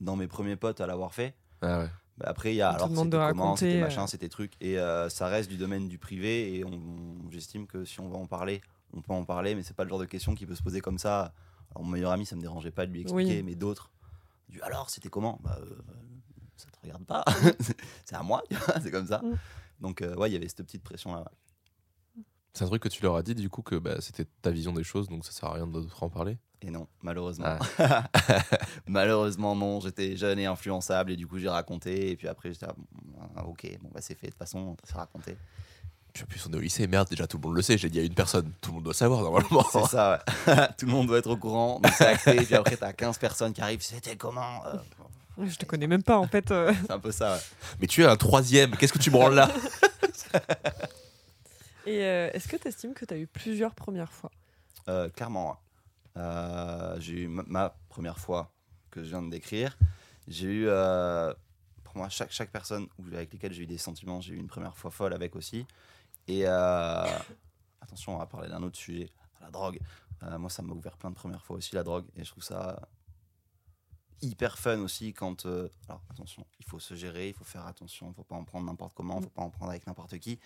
dans 0.01 0.17
mes 0.17 0.27
premiers 0.27 0.57
potes 0.57 0.81
à 0.81 0.87
l'avoir 0.87 1.15
fait, 1.15 1.35
Ah 1.63 1.81
ouais. 1.81 1.89
Bah, 2.19 2.27
après, 2.29 2.53
il 2.53 2.57
y 2.57 2.63
a 2.63 2.71
On 2.71 2.73
te 2.73 2.77
alors 2.77 2.89
c'était 2.89 3.05
de 3.05 3.11
comment, 3.11 3.25
raconter, 3.25 3.67
c'était 3.71 3.77
euh. 3.79 3.85
machin, 3.85 4.07
c'était 4.09 4.29
truc. 4.29 4.53
Et 4.61 4.79
euh, 4.79 5.09
ça 5.09 5.29
reste 5.29 5.49
du 5.49 5.57
domaine 5.57 5.89
du 5.89 5.99
privé. 5.99 6.55
Et 6.57 6.65
on, 6.65 6.73
on- 6.73 7.31
j'estime 7.31 7.67
que 7.67 7.85
si 7.85 8.01
on 8.01 8.09
veut 8.09 8.17
en 8.17 8.27
parler, 8.27 8.61
on 8.93 9.01
peut 9.01 9.13
en 9.13 9.25
parler. 9.25 9.55
Mais 9.55 9.63
c'est 9.63 9.75
pas 9.77 9.85
le 9.85 9.89
genre 9.91 10.01
de 10.01 10.05
question 10.07 10.35
qui 10.35 10.45
peut 10.47 10.55
se 10.57 10.63
poser 10.63 10.81
comme 10.81 10.99
ça. 10.99 11.33
Alors, 11.71 11.85
mon 11.85 11.93
meilleur 11.93 12.11
ami, 12.11 12.27
ça 12.27 12.35
me 12.37 12.41
dérangeait 12.43 12.73
pas 12.73 12.85
de 12.87 12.93
lui 12.93 13.03
expliquer. 13.03 13.37
Oui. 13.39 13.43
Mais 13.45 13.55
d'autres, 13.55 13.91
du 14.49 14.61
alors, 14.63 14.91
c'était 14.91 15.09
comment? 15.09 15.39
Bah, 15.45 15.59
euh, 15.63 15.77
Ça 16.57 16.67
te 16.71 16.79
regarde 16.83 17.05
pas. 17.07 17.25
c'est 18.05 18.17
à 18.17 18.23
moi, 18.25 18.43
c'est 18.83 18.91
comme 18.91 19.07
ça. 19.07 19.19
Mm. 19.23 19.37
Donc, 19.81 20.03
euh, 20.03 20.15
ouais, 20.17 20.31
il 20.31 20.33
y 20.33 20.37
avait 20.37 20.49
cette 20.49 20.63
petite 20.63 20.83
pression-là. 20.83 21.21
ouais. 21.21 22.23
C'est 22.53 22.65
un 22.65 22.67
truc 22.67 22.83
que 22.83 22.89
tu 22.89 23.03
leur 23.03 23.15
as 23.15 23.23
dit 23.23 23.35
du 23.35 23.49
coup 23.49 23.63
que 23.63 23.77
bah, 23.77 24.01
c'était 24.01 24.27
ta 24.43 24.51
vision 24.51 24.73
des 24.73 24.83
choses, 24.83 25.09
donc 25.09 25.25
ça 25.25 25.31
sert 25.31 25.49
à 25.49 25.55
rien 25.55 25.69
de 25.69 25.87
en 26.01 26.11
parler? 26.11 26.37
Et 26.63 26.71
non, 26.71 26.89
malheureusement. 27.03 27.59
Ah. 27.79 28.05
malheureusement, 28.87 29.55
non. 29.57 29.81
J'étais 29.81 30.17
jeune 30.17 30.39
et 30.39 30.47
influençable. 30.47 31.13
Et 31.13 31.17
du 31.17 31.27
coup, 31.27 31.39
j'ai 31.39 31.49
raconté. 31.49 32.11
Et 32.11 32.17
puis 32.17 32.29
après, 32.29 32.53
j'étais, 32.53 32.67
ah, 32.67 32.75
bon, 33.43 33.51
ok, 33.51 33.79
bon, 33.81 33.91
bah, 33.95 34.01
c'est 34.03 34.15
fait. 34.15 34.27
De 34.27 34.33
toute 34.33 34.39
façon, 34.39 34.77
c'est 34.85 34.95
raconté. 34.97 35.37
Puis 36.13 36.25
en 36.25 36.27
plus 36.27 36.45
on 36.47 36.53
est 36.53 36.57
au 36.57 36.61
lycée, 36.61 36.87
merde, 36.89 37.09
déjà 37.09 37.27
tout 37.29 37.39
le 37.39 37.47
monde 37.47 37.57
le 37.57 37.63
sait, 37.63 37.79
j'ai 37.79 37.89
dit 37.89 38.01
à 38.01 38.03
une 38.03 38.15
personne, 38.15 38.53
tout 38.61 38.71
le 38.71 38.75
monde 38.77 38.85
doit 38.85 38.95
savoir 38.95 39.23
normalement. 39.23 39.65
C'est 39.71 39.85
ça, 39.85 40.23
ouais. 40.47 40.69
Tout 40.79 40.87
le 40.87 40.93
monde 40.93 41.07
doit 41.07 41.19
être 41.19 41.31
au 41.31 41.37
courant. 41.37 41.79
Donc 41.79 41.93
c'est 41.97 42.07
acté. 42.07 42.37
Et 42.37 42.43
puis 42.45 42.55
après, 42.55 42.77
t'as 42.77 42.93
15 42.93 43.19
personnes 43.19 43.53
qui 43.53 43.61
arrivent. 43.61 43.83
C'était 43.83 44.17
comment 44.17 44.67
euh, 44.67 44.77
Je 45.39 45.57
te 45.57 45.65
connais 45.65 45.87
même 45.87 46.03
pas 46.03 46.19
en 46.19 46.27
fait. 46.27 46.51
euh. 46.51 46.73
C'est 46.87 46.93
un 46.93 46.99
peu 46.99 47.13
ça, 47.13 47.35
ouais. 47.35 47.41
Mais 47.81 47.87
tu 47.87 48.03
es 48.03 48.07
un 48.07 48.17
troisième, 48.17 48.77
qu'est-ce 48.77 48.93
que 48.93 48.99
tu 48.99 49.11
branles 49.11 49.35
là 49.35 49.51
Et 51.87 52.05
euh, 52.05 52.31
est-ce 52.33 52.47
que 52.49 52.57
tu 52.57 52.69
estimes 52.69 52.95
que 52.95 53.05
tu 53.05 53.15
as 53.15 53.17
eu 53.17 53.27
plusieurs 53.27 53.75
premières 53.75 54.13
fois? 54.13 54.31
Euh, 54.89 55.09
clairement, 55.09 55.51
ouais. 55.51 55.57
Euh, 56.17 57.01
j'ai 57.01 57.23
eu 57.23 57.29
ma, 57.29 57.43
ma 57.47 57.71
première 57.89 58.19
fois 58.19 58.53
que 58.91 59.03
je 59.03 59.09
viens 59.11 59.23
de 59.23 59.31
décrire. 59.31 59.79
J'ai 60.29 60.47
eu, 60.49 60.65
euh, 60.69 61.33
pour 61.85 61.97
moi, 61.97 62.09
chaque, 62.09 62.33
chaque 62.33 62.51
personne 62.51 62.87
avec 63.13 63.33
lesquelles 63.33 63.53
j'ai 63.53 63.63
eu 63.63 63.67
des 63.67 63.79
sentiments, 63.79 64.21
j'ai 64.21 64.35
eu 64.35 64.37
une 64.39 64.47
première 64.49 64.77
fois 64.77 64.91
folle 64.91 65.15
avec 65.15 65.35
aussi. 65.37 65.67
Et 66.29 66.43
euh, 66.47 67.05
attention, 67.81 68.15
on 68.15 68.19
va 68.19 68.27
parler 68.27 68.49
d'un 68.49 68.63
autre 68.63 68.77
sujet, 68.77 69.09
la 69.41 69.51
drogue. 69.51 69.81
Euh, 70.23 70.39
moi, 70.39 70.51
ça 70.51 70.63
m'a 70.63 70.75
ouvert 70.75 70.97
plein 70.99 71.11
de 71.11 71.15
premières 71.15 71.43
fois 71.45 71.57
aussi, 71.57 71.75
la 71.75 71.83
drogue. 71.83 72.05
Et 72.17 72.25
je 72.25 72.31
trouve 72.31 72.45
ça 72.45 72.79
hyper 74.23 74.59
fun 74.59 74.81
aussi 74.81 75.13
quand. 75.13 75.47
euh, 75.47 75.69
alors 75.89 76.03
attention, 76.11 76.47
il 76.59 76.65
faut 76.67 76.79
se 76.79 76.95
gérer, 76.95 77.29
il 77.29 77.35
faut 77.35 77.45
faire 77.45 77.67
attention, 77.67 78.09
il 78.11 78.15
faut 78.15 78.25
pas 78.25 78.37
en 78.37 78.45
prendre 78.45 78.67
n'importe 78.67 78.95
comment, 78.95 79.19
il 79.19 79.25
faut 79.25 79.31
pas 79.31 79.43
en 79.43 79.51
prendre 79.51 79.71
avec 79.71 79.87
n'importe 79.87 80.19
qui. 80.19 80.39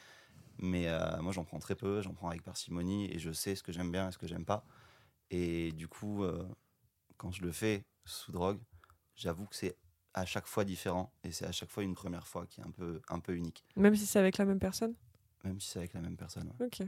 Mais 0.59 0.87
euh, 0.89 1.21
moi, 1.21 1.33
j'en 1.33 1.45
prends 1.45 1.59
très 1.59 1.75
peu, 1.75 2.01
j'en 2.03 2.15
prends 2.15 2.29
avec 2.29 2.43
parcimonie 2.43 3.11
et 3.13 3.19
je 3.19 3.33
sais 3.33 3.55
ce 3.57 3.63
que 3.63 3.73
j'aime 3.73 3.91
bien 3.91 4.09
et 4.09 4.13
ce 4.13 4.19
que 4.19 4.27
j'aime 4.29 4.45
pas. 4.45 4.65
Et 5.31 5.73
du 5.73 5.89
coup, 5.89 6.23
euh, 6.23 6.47
quand 7.17 7.33
je 7.33 7.43
le 7.43 7.51
fais 7.51 7.85
sous 8.05 8.31
drogue, 8.31 8.61
j'avoue 9.17 9.47
que 9.47 9.57
c'est 9.57 9.77
à 10.13 10.25
chaque 10.25 10.47
fois 10.47 10.65
différent 10.65 11.13
et 11.25 11.33
c'est 11.33 11.45
à 11.47 11.51
chaque 11.53 11.71
fois 11.71 11.83
une 11.83 11.95
première 11.97 12.29
fois 12.29 12.47
qui 12.47 12.61
est 12.61 12.65
un 12.65 12.71
peu, 12.71 13.01
un 13.09 13.19
peu 13.19 13.35
unique, 13.35 13.65
Même 13.77 13.97
si 13.97 14.07
c'est 14.07 14.21
avec 14.21 14.39
la 14.39 14.45
même 14.45 14.61
personne? 14.61 14.95
Même 15.43 15.61
si 15.61 15.71
c'est 15.71 15.81
avec 15.81 15.93
la 15.95 16.01
même 16.01 16.17
personne. 16.17 16.53
ouais. 16.61 16.67
Ok. 16.67 16.87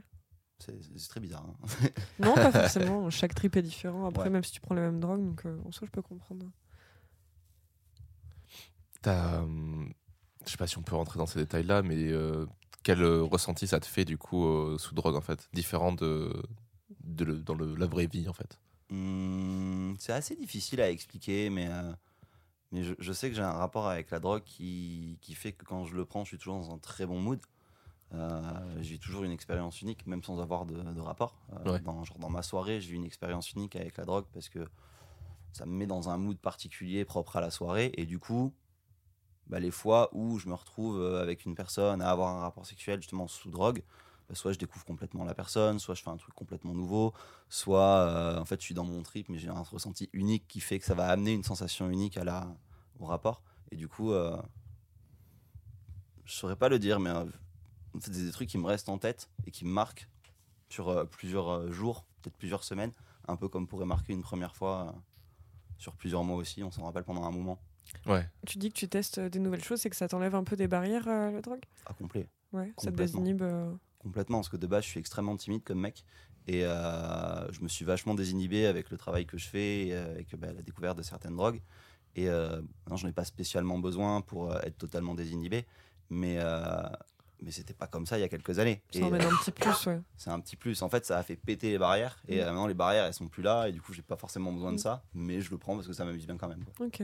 C'est 0.59 1.09
très 1.09 1.21
bizarre. 1.21 1.45
hein. 1.45 1.89
Non, 2.21 2.35
pas 2.35 2.51
forcément. 2.53 3.11
Chaque 3.11 3.35
trip 3.35 3.57
est 3.57 3.63
différent. 3.63 4.07
Après, 4.07 4.25
Ouais. 4.25 4.31
même 4.31 4.45
si 4.45 4.53
tu 4.53 4.61
prends 4.61 4.75
la 4.75 4.81
même 4.83 5.01
drogue, 5.01 5.23
donc 5.23 5.45
euh, 5.45 5.59
en 5.67 5.73
soi, 5.73 5.87
je 5.87 5.91
peux 5.91 6.01
comprendre. 6.03 6.47
T'as, 9.03 9.41
hum, 9.43 9.93
je 10.45 10.51
sais 10.51 10.57
pas 10.57 10.67
si 10.67 10.79
on 10.79 10.83
peut 10.83 10.97
rentrer 10.97 11.19
dans 11.19 11.27
ces 11.27 11.39
détails 11.39 11.65
là, 11.65 11.83
mais 11.83 11.97
euh, 12.11 12.47
quel 12.83 13.03
euh, 13.03 13.23
ressenti 13.23 13.67
ça 13.67 13.81
te 13.81 13.87
fait 13.87 14.05
du 14.05 14.19
coup 14.19 14.45
euh, 14.47 14.79
sous 14.79 14.95
drogue 14.95 15.17
en 15.17 15.21
fait? 15.21 15.49
Différent 15.53 15.93
de, 15.93 16.33
de 17.05 17.25
le- 17.25 17.41
dans 17.41 17.55
le- 17.55 17.75
la 17.77 17.87
vraie 17.87 18.07
vie 18.07 18.29
en 18.29 18.33
fait? 18.33 18.59
Hum, 18.91 19.97
c'est 19.99 20.13
assez 20.13 20.37
difficile 20.37 20.81
à 20.81 20.91
expliquer, 20.91 21.51
mais, 21.51 21.67
euh, 21.69 21.93
mais 22.73 22.83
je, 22.85 22.95
je 22.99 23.13
sais 23.13 23.29
que 23.31 23.37
j'ai 23.37 23.43
un 23.43 23.53
rapport 23.53 23.89
avec 23.89 24.11
la 24.11 24.21
drogue 24.21 24.45
qui, 24.45 25.19
qui 25.21 25.35
fait 25.35 25.53
que 25.53 25.65
quand 25.65 25.85
je 25.85 25.95
le 25.97 26.05
prends, 26.05 26.25
je 26.25 26.29
suis 26.31 26.39
toujours 26.39 26.59
dans 26.61 26.73
un 26.73 26.79
très 26.79 27.07
bon 27.07 27.21
mood. 27.21 27.41
Euh, 28.15 28.79
j'ai 28.83 28.99
toujours 28.99 29.25
une 29.25 29.33
expérience 29.33 29.83
unique, 29.83 30.07
même 30.07 30.23
sans 30.23 30.41
avoir 30.41 30.67
de, 30.67 30.81
de 30.81 31.01
rapport. 31.01 31.37
Euh, 31.53 31.73
Ouais. 31.73 31.81
dans, 31.81 32.05
genre 32.05 32.19
dans 32.19 32.31
ma 32.31 32.43
soirée, 32.43 32.81
j'ai 32.81 32.95
une 32.95 33.05
expérience 33.05 33.53
unique 33.53 33.75
avec 33.77 33.97
la 33.97 34.05
drogue 34.05 34.27
parce 34.33 34.49
que 34.49 34.69
ça 35.53 35.67
me 35.67 35.73
met 35.73 35.87
dans 35.87 36.09
un 36.09 36.17
mood 36.17 36.39
particulier 36.39 37.05
propre 37.05 37.37
à 37.37 37.41
la 37.41 37.51
soirée. 37.51 37.91
Et 37.97 38.07
du 38.07 38.19
coup, 38.21 38.55
bah, 39.49 39.61
les 39.61 39.71
fois 39.71 40.09
où 40.13 40.39
je 40.39 40.49
me 40.49 40.55
retrouve 40.55 41.01
euh, 41.01 41.23
avec 41.23 41.45
une 41.45 41.55
personne 41.55 42.03
à 42.03 42.11
avoir 42.11 42.37
un 42.37 42.41
rapport 42.41 42.67
sexuel 42.67 43.01
justement 43.01 43.29
sous 43.29 43.51
drogue, 43.51 43.83
bah, 44.29 44.35
soit 44.35 44.53
je 44.53 44.59
découvre 44.59 44.85
complètement 44.85 45.25
la 45.25 45.35
personne, 45.35 45.79
soit 45.79 45.95
je 45.95 46.03
fais 46.03 46.11
un 46.11 46.17
truc 46.17 46.35
complètement 46.35 46.75
nouveau, 46.75 47.13
soit 47.49 47.99
euh, 48.01 48.39
en 48.39 48.45
fait 48.45 48.61
je 48.61 48.65
suis 48.65 48.75
dans 48.75 48.85
mon 48.85 49.03
trip 49.03 49.29
mais 49.29 49.39
j'ai 49.39 49.49
un 49.49 49.63
ressenti 49.63 50.11
unique 50.13 50.47
qui 50.49 50.61
fait 50.61 50.79
que 50.79 50.85
ça 50.85 50.95
va 50.95 51.09
amener 51.09 51.33
une 51.33 51.45
sensation 51.45 51.91
unique 51.91 52.17
à 52.17 52.25
la, 52.25 52.49
au 53.01 53.07
rapport. 53.07 53.43
Et 53.71 53.77
du 53.77 53.89
coup, 53.89 54.13
euh, 54.13 54.37
je 56.25 56.33
saurais 56.33 56.57
pas 56.57 56.69
le 56.69 56.79
dire, 56.79 57.01
mais 57.01 57.11
euh, 57.11 57.25
c'est 58.01 58.11
des 58.11 58.31
trucs 58.31 58.49
qui 58.49 58.59
me 58.59 58.67
restent 58.67 58.89
en 58.89 58.99
tête 58.99 59.29
et 59.47 59.51
qui 59.51 59.65
me 59.65 59.71
marquent 59.71 60.09
sur 60.69 60.89
euh, 60.89 61.05
plusieurs 61.05 61.73
jours, 61.73 62.05
peut-être 62.23 62.37
plusieurs 62.37 62.65
semaines, 62.65 62.93
un 63.29 63.37
peu 63.37 63.49
comme 63.49 63.67
pourrait 63.67 63.87
marquer 63.87 64.13
une 64.13 64.23
première 64.23 64.55
fois 64.55 64.95
sur 65.79 65.95
plusieurs 65.95 66.25
mois 66.25 66.37
aussi, 66.37 66.63
on 66.63 66.71
s'en 66.71 66.85
rappelle 66.85 67.05
pendant 67.05 67.25
un 67.25 67.31
moment. 67.31 67.61
Ouais. 68.07 68.29
Tu 68.47 68.59
dis 68.59 68.71
que 68.71 68.77
tu 68.79 68.89
testes 68.89 69.19
euh, 69.19 69.29
des 69.29 69.39
nouvelles 69.39 69.63
choses, 69.65 69.81
c'est 69.81 69.91
que 69.91 69.97
ça 69.97 70.09
t'enlève 70.09 70.35
un 70.35 70.45
peu 70.45 70.57
des 70.57 70.69
barrières, 70.69 71.07
euh, 71.09 71.31
la 71.31 71.41
drogue? 71.41 71.63
À 71.87 71.93
complet. 71.95 72.29
Ouais, 72.53 72.73
ça 72.79 72.91
te 72.91 72.97
désinhibe. 72.97 73.43
euh. 73.43 73.73
Complètement, 73.99 74.39
parce 74.39 74.49
que 74.49 74.57
de 74.57 74.67
base, 74.67 74.85
je 74.85 74.89
suis 74.91 75.01
extrêmement 75.01 75.37
timide 75.37 75.65
comme 75.65 75.81
mec. 75.81 76.05
Et 76.49 76.65
euh, 76.65 77.51
je 77.53 77.61
me 77.61 77.69
suis 77.69 77.85
vachement 77.85 78.15
désinhibé 78.15 78.67
avec 78.67 78.91
le 78.91 78.97
travail 78.97 79.27
que 79.27 79.37
je 79.37 79.49
fais, 79.49 79.87
et 79.89 79.95
avec 79.97 80.37
bah, 80.37 80.53
la 80.53 80.63
découverte 80.63 80.97
de 80.97 81.03
certaines 81.03 81.35
drogues. 81.35 81.61
Et 82.15 82.29
euh, 82.29 82.63
non, 82.89 82.97
j'en 82.97 83.09
ai 83.09 83.13
pas 83.13 83.25
spécialement 83.25 83.79
besoin 83.81 84.21
pour 84.21 84.53
euh, 84.53 84.61
être 84.63 84.79
totalement 84.79 85.15
désinhibé. 85.15 85.67
Mais, 86.09 86.37
euh, 86.39 86.83
mais 87.43 87.51
c'était 87.51 87.75
pas 87.75 87.89
comme 87.89 88.07
ça 88.07 88.17
il 88.17 88.21
y 88.21 88.25
a 88.25 88.29
quelques 88.29 88.61
années. 88.61 88.81
Ça 88.93 89.05
emmène 89.05 89.23
euh, 89.23 89.29
un 89.29 89.37
petit 89.37 89.51
plus, 89.51 89.87
ouais. 89.87 90.01
c'est 90.17 90.31
un 90.31 90.39
petit 90.41 90.55
plus. 90.57 90.81
En 90.83 90.89
fait, 90.89 91.05
ça 91.05 91.19
a 91.19 91.23
fait 91.25 91.35
péter 91.37 91.71
les 91.71 91.79
barrières. 91.79 92.23
Et 92.29 92.37
Mm. 92.37 92.41
euh, 92.41 92.45
maintenant, 92.47 92.67
les 92.69 92.75
barrières, 92.75 93.05
elles 93.07 93.13
sont 93.15 93.27
plus 93.29 93.43
là. 93.43 93.69
Et 93.69 93.73
du 93.73 93.83
coup, 93.83 93.93
j'ai 93.93 94.03
pas 94.03 94.17
forcément 94.17 94.53
besoin 94.53 94.71
de 94.71 94.77
Mm. 94.77 94.81
ça. 94.81 95.03
Mais 95.15 95.41
je 95.41 95.51
le 95.51 95.59
prends 95.59 95.75
parce 95.75 95.89
que 95.89 95.93
ça 95.93 96.05
m'amuse 96.05 96.27
bien 96.27 96.37
quand 96.37 96.49
même. 96.49 96.65
quoi. 96.65 96.87
Ok. 96.87 97.03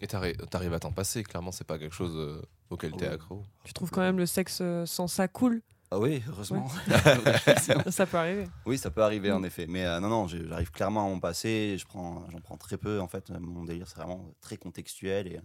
Et 0.00 0.06
t'arri- 0.06 0.36
t'arrives 0.50 0.74
à 0.74 0.78
t'en 0.80 0.92
passer, 0.92 1.22
clairement 1.22 1.52
c'est 1.52 1.66
pas 1.66 1.78
quelque 1.78 1.94
chose 1.94 2.14
euh, 2.16 2.42
auquel 2.70 2.92
t'es 2.92 3.06
Ouais. 3.08 3.14
accro. 3.14 3.42
Tu 3.64 3.72
trouves 3.72 3.90
quand 3.90 4.02
même 4.02 4.18
le 4.18 4.26
sexe 4.26 4.58
euh, 4.60 4.84
sans 4.86 5.06
ça 5.06 5.26
cool? 5.28 5.62
Ah 5.90 5.98
oui, 6.00 6.22
heureusement. 6.28 6.68
Ça 7.90 8.06
peut 8.06 8.16
arriver. 8.18 8.48
Oui, 8.66 8.76
ça 8.76 8.90
peut 8.90 9.02
arriver 9.04 9.30
Mm. 9.30 9.34
en 9.36 9.42
effet. 9.44 9.66
Mais 9.68 9.86
euh, 9.86 10.00
non, 10.00 10.08
non, 10.08 10.26
j'arrive 10.26 10.70
clairement 10.72 11.06
à 11.06 11.08
m'en 11.08 11.20
passer. 11.20 11.76
Je 11.78 11.86
prends, 11.86 12.28
j'en 12.30 12.40
prends 12.40 12.56
très 12.56 12.76
peu. 12.76 13.00
En 13.00 13.06
fait, 13.06 13.30
mon 13.30 13.64
délire, 13.64 13.86
c'est 13.86 13.94
vraiment 13.96 14.32
très 14.40 14.56
contextuel. 14.56 15.28
Et 15.28 15.40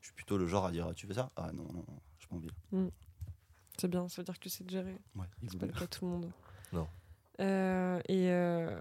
je 0.00 0.06
suis 0.06 0.14
plutôt 0.14 0.38
le 0.38 0.46
genre 0.46 0.66
à 0.66 0.70
dire 0.70 0.92
Tu 0.94 1.08
veux 1.08 1.14
ça? 1.14 1.30
Ah 1.34 1.50
non, 1.52 1.64
non, 1.72 1.84
je 2.20 2.26
pas 2.28 2.36
envie. 2.36 2.90
C'est 3.76 3.88
bien, 3.88 4.08
ça 4.08 4.22
veut 4.22 4.24
dire 4.24 4.34
que 4.34 4.40
tu 4.40 4.48
sais 4.50 4.62
te 4.62 4.70
gérer. 4.70 4.96
Ouais, 5.16 5.26
il 5.42 5.50
C'est 5.50 5.58
pas 5.58 5.66
le 5.66 5.72
cas 5.72 5.86
tout 5.88 6.04
le 6.04 6.10
monde. 6.12 6.30
Non. 6.72 6.86
Euh, 7.40 7.98
et 8.08 8.30
euh, 8.30 8.78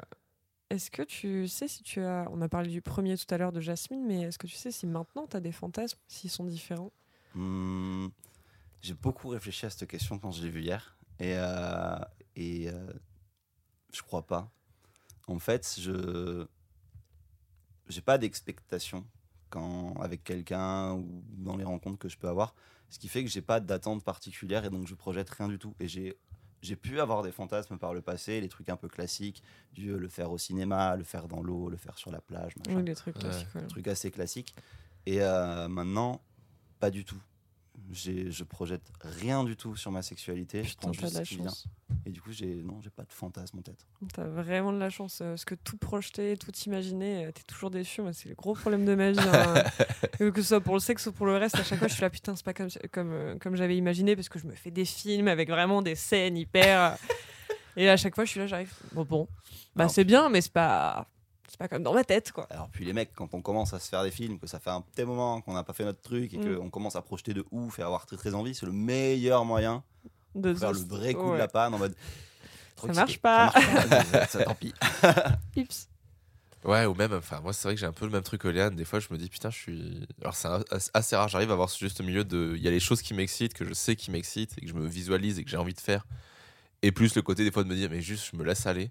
est-ce 0.71 0.89
que 0.89 1.01
tu 1.01 1.47
sais 1.47 1.67
si 1.67 1.83
tu 1.83 2.01
as. 2.01 2.27
On 2.31 2.41
a 2.41 2.47
parlé 2.47 2.69
du 2.69 2.81
premier 2.81 3.17
tout 3.17 3.31
à 3.33 3.37
l'heure 3.37 3.51
de 3.51 3.59
Jasmine, 3.59 4.05
mais 4.05 4.21
est-ce 4.21 4.39
que 4.39 4.47
tu 4.47 4.55
sais 4.55 4.71
si 4.71 4.87
maintenant 4.87 5.27
tu 5.27 5.35
as 5.35 5.41
des 5.41 5.51
fantasmes, 5.51 5.99
s'ils 6.07 6.29
sont 6.29 6.45
différents? 6.45 6.91
Hmm, 7.35 8.07
j'ai 8.81 8.93
beaucoup 8.93 9.27
réfléchi 9.27 9.65
à 9.65 9.69
cette 9.69 9.89
question 9.89 10.17
quand 10.17 10.31
je 10.31 10.43
l'ai 10.43 10.49
vue 10.49 10.61
hier. 10.61 10.97
Et, 11.19 11.33
euh, 11.35 11.99
et 12.35 12.69
euh, 12.69 12.93
je 13.93 14.01
crois 14.01 14.25
pas. 14.25 14.49
En 15.27 15.39
fait, 15.39 15.75
je 15.77 16.47
j'ai 17.87 18.01
pas 18.01 18.17
d'expectation 18.17 19.05
avec 19.99 20.23
quelqu'un 20.23 20.93
ou 20.93 21.25
dans 21.37 21.57
les 21.57 21.65
rencontres 21.65 21.99
que 21.99 22.07
je 22.07 22.17
peux 22.17 22.29
avoir. 22.29 22.55
Ce 22.89 22.97
qui 22.97 23.09
fait 23.09 23.21
que 23.21 23.29
j'ai 23.29 23.41
pas 23.41 23.59
d'attente 23.59 24.03
particulière 24.03 24.63
et 24.63 24.69
donc 24.69 24.87
je 24.87 24.95
projette 24.95 25.29
rien 25.29 25.49
du 25.49 25.59
tout. 25.59 25.75
Et 25.81 25.89
j'ai 25.89 26.17
j'ai 26.61 26.75
pu 26.75 26.99
avoir 26.99 27.23
des 27.23 27.31
fantasmes 27.31 27.77
par 27.77 27.93
le 27.93 28.01
passé, 28.01 28.39
les 28.41 28.49
trucs 28.49 28.69
un 28.69 28.75
peu 28.75 28.87
classiques, 28.87 29.41
du 29.73 29.89
euh, 29.89 29.97
le 29.97 30.07
faire 30.07 30.31
au 30.31 30.37
cinéma, 30.37 30.95
le 30.95 31.03
faire 31.03 31.27
dans 31.27 31.41
l'eau, 31.41 31.69
le 31.69 31.77
faire 31.77 31.97
sur 31.97 32.11
la 32.11 32.21
plage, 32.21 32.55
machin. 32.57 32.77
Oui, 32.79 32.85
les 32.85 32.95
trucs 32.95 33.15
Ouais. 33.15 33.21
classiques. 33.21 33.55
ouais. 33.55 33.61
un 33.63 33.67
truc 33.67 33.87
assez 33.87 34.11
classique. 34.11 34.55
Et 35.05 35.21
euh, 35.21 35.67
maintenant, 35.67 36.21
pas 36.79 36.91
du 36.91 37.03
tout. 37.05 37.19
Je 37.93 38.43
projette 38.43 38.81
rien 39.01 39.43
du 39.43 39.55
tout 39.55 39.75
sur 39.75 39.91
ma 39.91 40.01
sexualité. 40.01 40.63
je 40.63 40.75
prends 40.75 40.91
juste 40.93 41.13
ce 41.17 41.21
qui 41.29 41.35
vient. 41.37 41.51
Et 42.05 42.09
du 42.11 42.21
coup, 42.21 42.31
j'ai 42.31 42.55
non, 42.63 42.79
j'ai 42.81 42.89
pas 42.89 43.03
de 43.03 43.11
fantasme 43.11 43.59
en 43.59 43.61
tête. 43.61 43.85
T'as 44.13 44.25
vraiment 44.25 44.71
de 44.73 44.77
la 44.77 44.89
chance. 44.89 45.19
euh, 45.21 45.31
Parce 45.33 45.45
que 45.45 45.55
tout 45.55 45.77
projeter, 45.77 46.35
tout 46.37 46.51
imaginer, 46.65 47.25
euh, 47.25 47.31
t'es 47.31 47.43
toujours 47.43 47.69
déçu. 47.69 48.01
Moi, 48.01 48.13
c'est 48.13 48.29
le 48.29 48.35
gros 48.35 48.53
problème 48.55 48.85
de 48.85 48.95
ma 48.95 49.11
vie. 49.11 49.19
hein. 49.19 49.63
Que 50.31 50.41
ce 50.41 50.47
soit 50.49 50.61
pour 50.61 50.75
le 50.75 50.79
sexe 50.79 51.07
ou 51.07 51.11
pour 51.11 51.25
le 51.25 51.35
reste, 51.37 51.55
à 51.55 51.63
chaque 51.63 51.79
fois, 51.79 51.87
je 51.87 51.93
suis 51.93 52.01
là, 52.01 52.09
putain, 52.09 52.35
c'est 52.35 52.45
pas 52.45 52.53
comme, 52.53 52.69
comme, 52.91 53.11
euh, 53.11 53.37
comme 53.39 53.55
j'avais 53.55 53.75
imaginé. 53.77 54.15
Parce 54.15 54.29
que 54.29 54.39
je 54.39 54.45
me 54.47 54.55
fais 54.55 54.71
des 54.71 54.85
films 54.85 55.27
avec 55.27 55.49
vraiment 55.49 55.81
des 55.81 55.95
scènes 55.95 56.37
hyper. 56.37 56.97
Et 57.77 57.89
à 57.89 57.97
chaque 57.97 58.15
fois, 58.15 58.25
je 58.25 58.31
suis 58.31 58.39
là, 58.39 58.47
j'arrive. 58.47 58.73
Bon, 58.93 59.03
bon. 59.05 59.27
Bah, 59.75 59.87
c'est 59.89 60.03
bien, 60.03 60.29
mais 60.29 60.41
c'est 60.41 60.51
pas. 60.53 61.07
C'est 61.51 61.57
pas 61.59 61.67
comme 61.67 61.83
dans 61.83 61.93
ma 61.93 62.05
tête, 62.05 62.31
quoi. 62.31 62.47
Alors 62.49 62.69
puis 62.69 62.85
les 62.85 62.93
mecs, 62.93 63.11
quand 63.13 63.33
on 63.33 63.41
commence 63.41 63.73
à 63.73 63.79
se 63.79 63.89
faire 63.89 64.03
des 64.03 64.11
films, 64.11 64.39
que 64.39 64.47
ça 64.47 64.57
fait 64.59 64.69
un 64.69 64.79
petit 64.79 65.03
moment 65.03 65.41
qu'on 65.41 65.53
n'a 65.53 65.63
pas 65.63 65.73
fait 65.73 65.83
notre 65.83 65.99
truc 66.01 66.33
et 66.33 66.37
Mm. 66.37 66.55
qu'on 66.59 66.69
commence 66.69 66.95
à 66.95 67.01
projeter 67.01 67.33
de 67.33 67.43
ouf 67.51 67.77
et 67.77 67.81
avoir 67.81 68.05
très 68.05 68.15
très 68.15 68.33
envie, 68.33 68.55
c'est 68.55 68.65
le 68.65 68.71
meilleur 68.71 69.43
moyen 69.43 69.83
De 70.33 70.53
faire 70.53 70.71
le 70.71 70.79
vrai 70.79 71.13
coup 71.13 71.33
de 71.33 71.37
la 71.37 71.49
panne 71.49 71.73
en 71.73 71.77
mode. 71.77 71.93
Ça 72.77 72.87
excité. 72.87 72.93
marche 72.95 73.17
pas. 73.19 73.51
Ça 73.51 73.85
marche 73.87 74.11
pas. 74.11 74.25
ça, 74.27 74.43
tant 74.45 74.55
pis. 74.55 74.73
Ups. 75.57 75.87
Ouais, 76.63 76.85
ou 76.85 76.93
même, 76.93 77.11
enfin, 77.13 77.41
moi, 77.41 77.53
c'est 77.53 77.67
vrai 77.67 77.73
que 77.75 77.79
j'ai 77.81 77.85
un 77.87 77.91
peu 77.91 78.05
le 78.05 78.11
même 78.11 78.21
truc 78.23 78.41
que 78.41 78.47
Léane. 78.47 78.75
Des 78.75 78.85
fois, 78.85 78.99
je 78.99 79.07
me 79.11 79.17
dis, 79.17 79.27
putain, 79.29 79.49
je 79.49 79.57
suis. 79.57 80.07
Alors, 80.21 80.35
c'est 80.35 80.47
assez 80.93 81.15
rare, 81.15 81.27
j'arrive 81.27 81.49
à 81.49 81.53
avoir 81.53 81.69
ce 81.69 81.77
juste 81.77 82.01
milieu 82.01 82.23
de. 82.23 82.53
Il 82.55 82.61
y 82.61 82.67
a 82.67 82.71
les 82.71 82.79
choses 82.79 83.01
qui 83.01 83.13
m'excitent, 83.13 83.53
que 83.55 83.65
je 83.65 83.73
sais 83.73 83.95
qui 83.95 84.09
m'excitent, 84.09 84.57
et 84.57 84.61
que 84.61 84.67
je 84.67 84.73
me 84.73 84.87
visualise 84.87 85.37
et 85.37 85.43
que 85.43 85.49
j'ai 85.49 85.57
envie 85.57 85.73
de 85.73 85.81
faire. 85.81 86.05
Et 86.83 86.91
plus 86.91 87.13
le 87.15 87.21
côté, 87.23 87.43
des 87.43 87.51
fois, 87.51 87.63
de 87.63 87.67
me 87.67 87.75
dire, 87.75 87.89
mais 87.91 88.01
juste, 88.01 88.29
je 88.31 88.37
me 88.37 88.43
laisse 88.45 88.65
aller. 88.67 88.89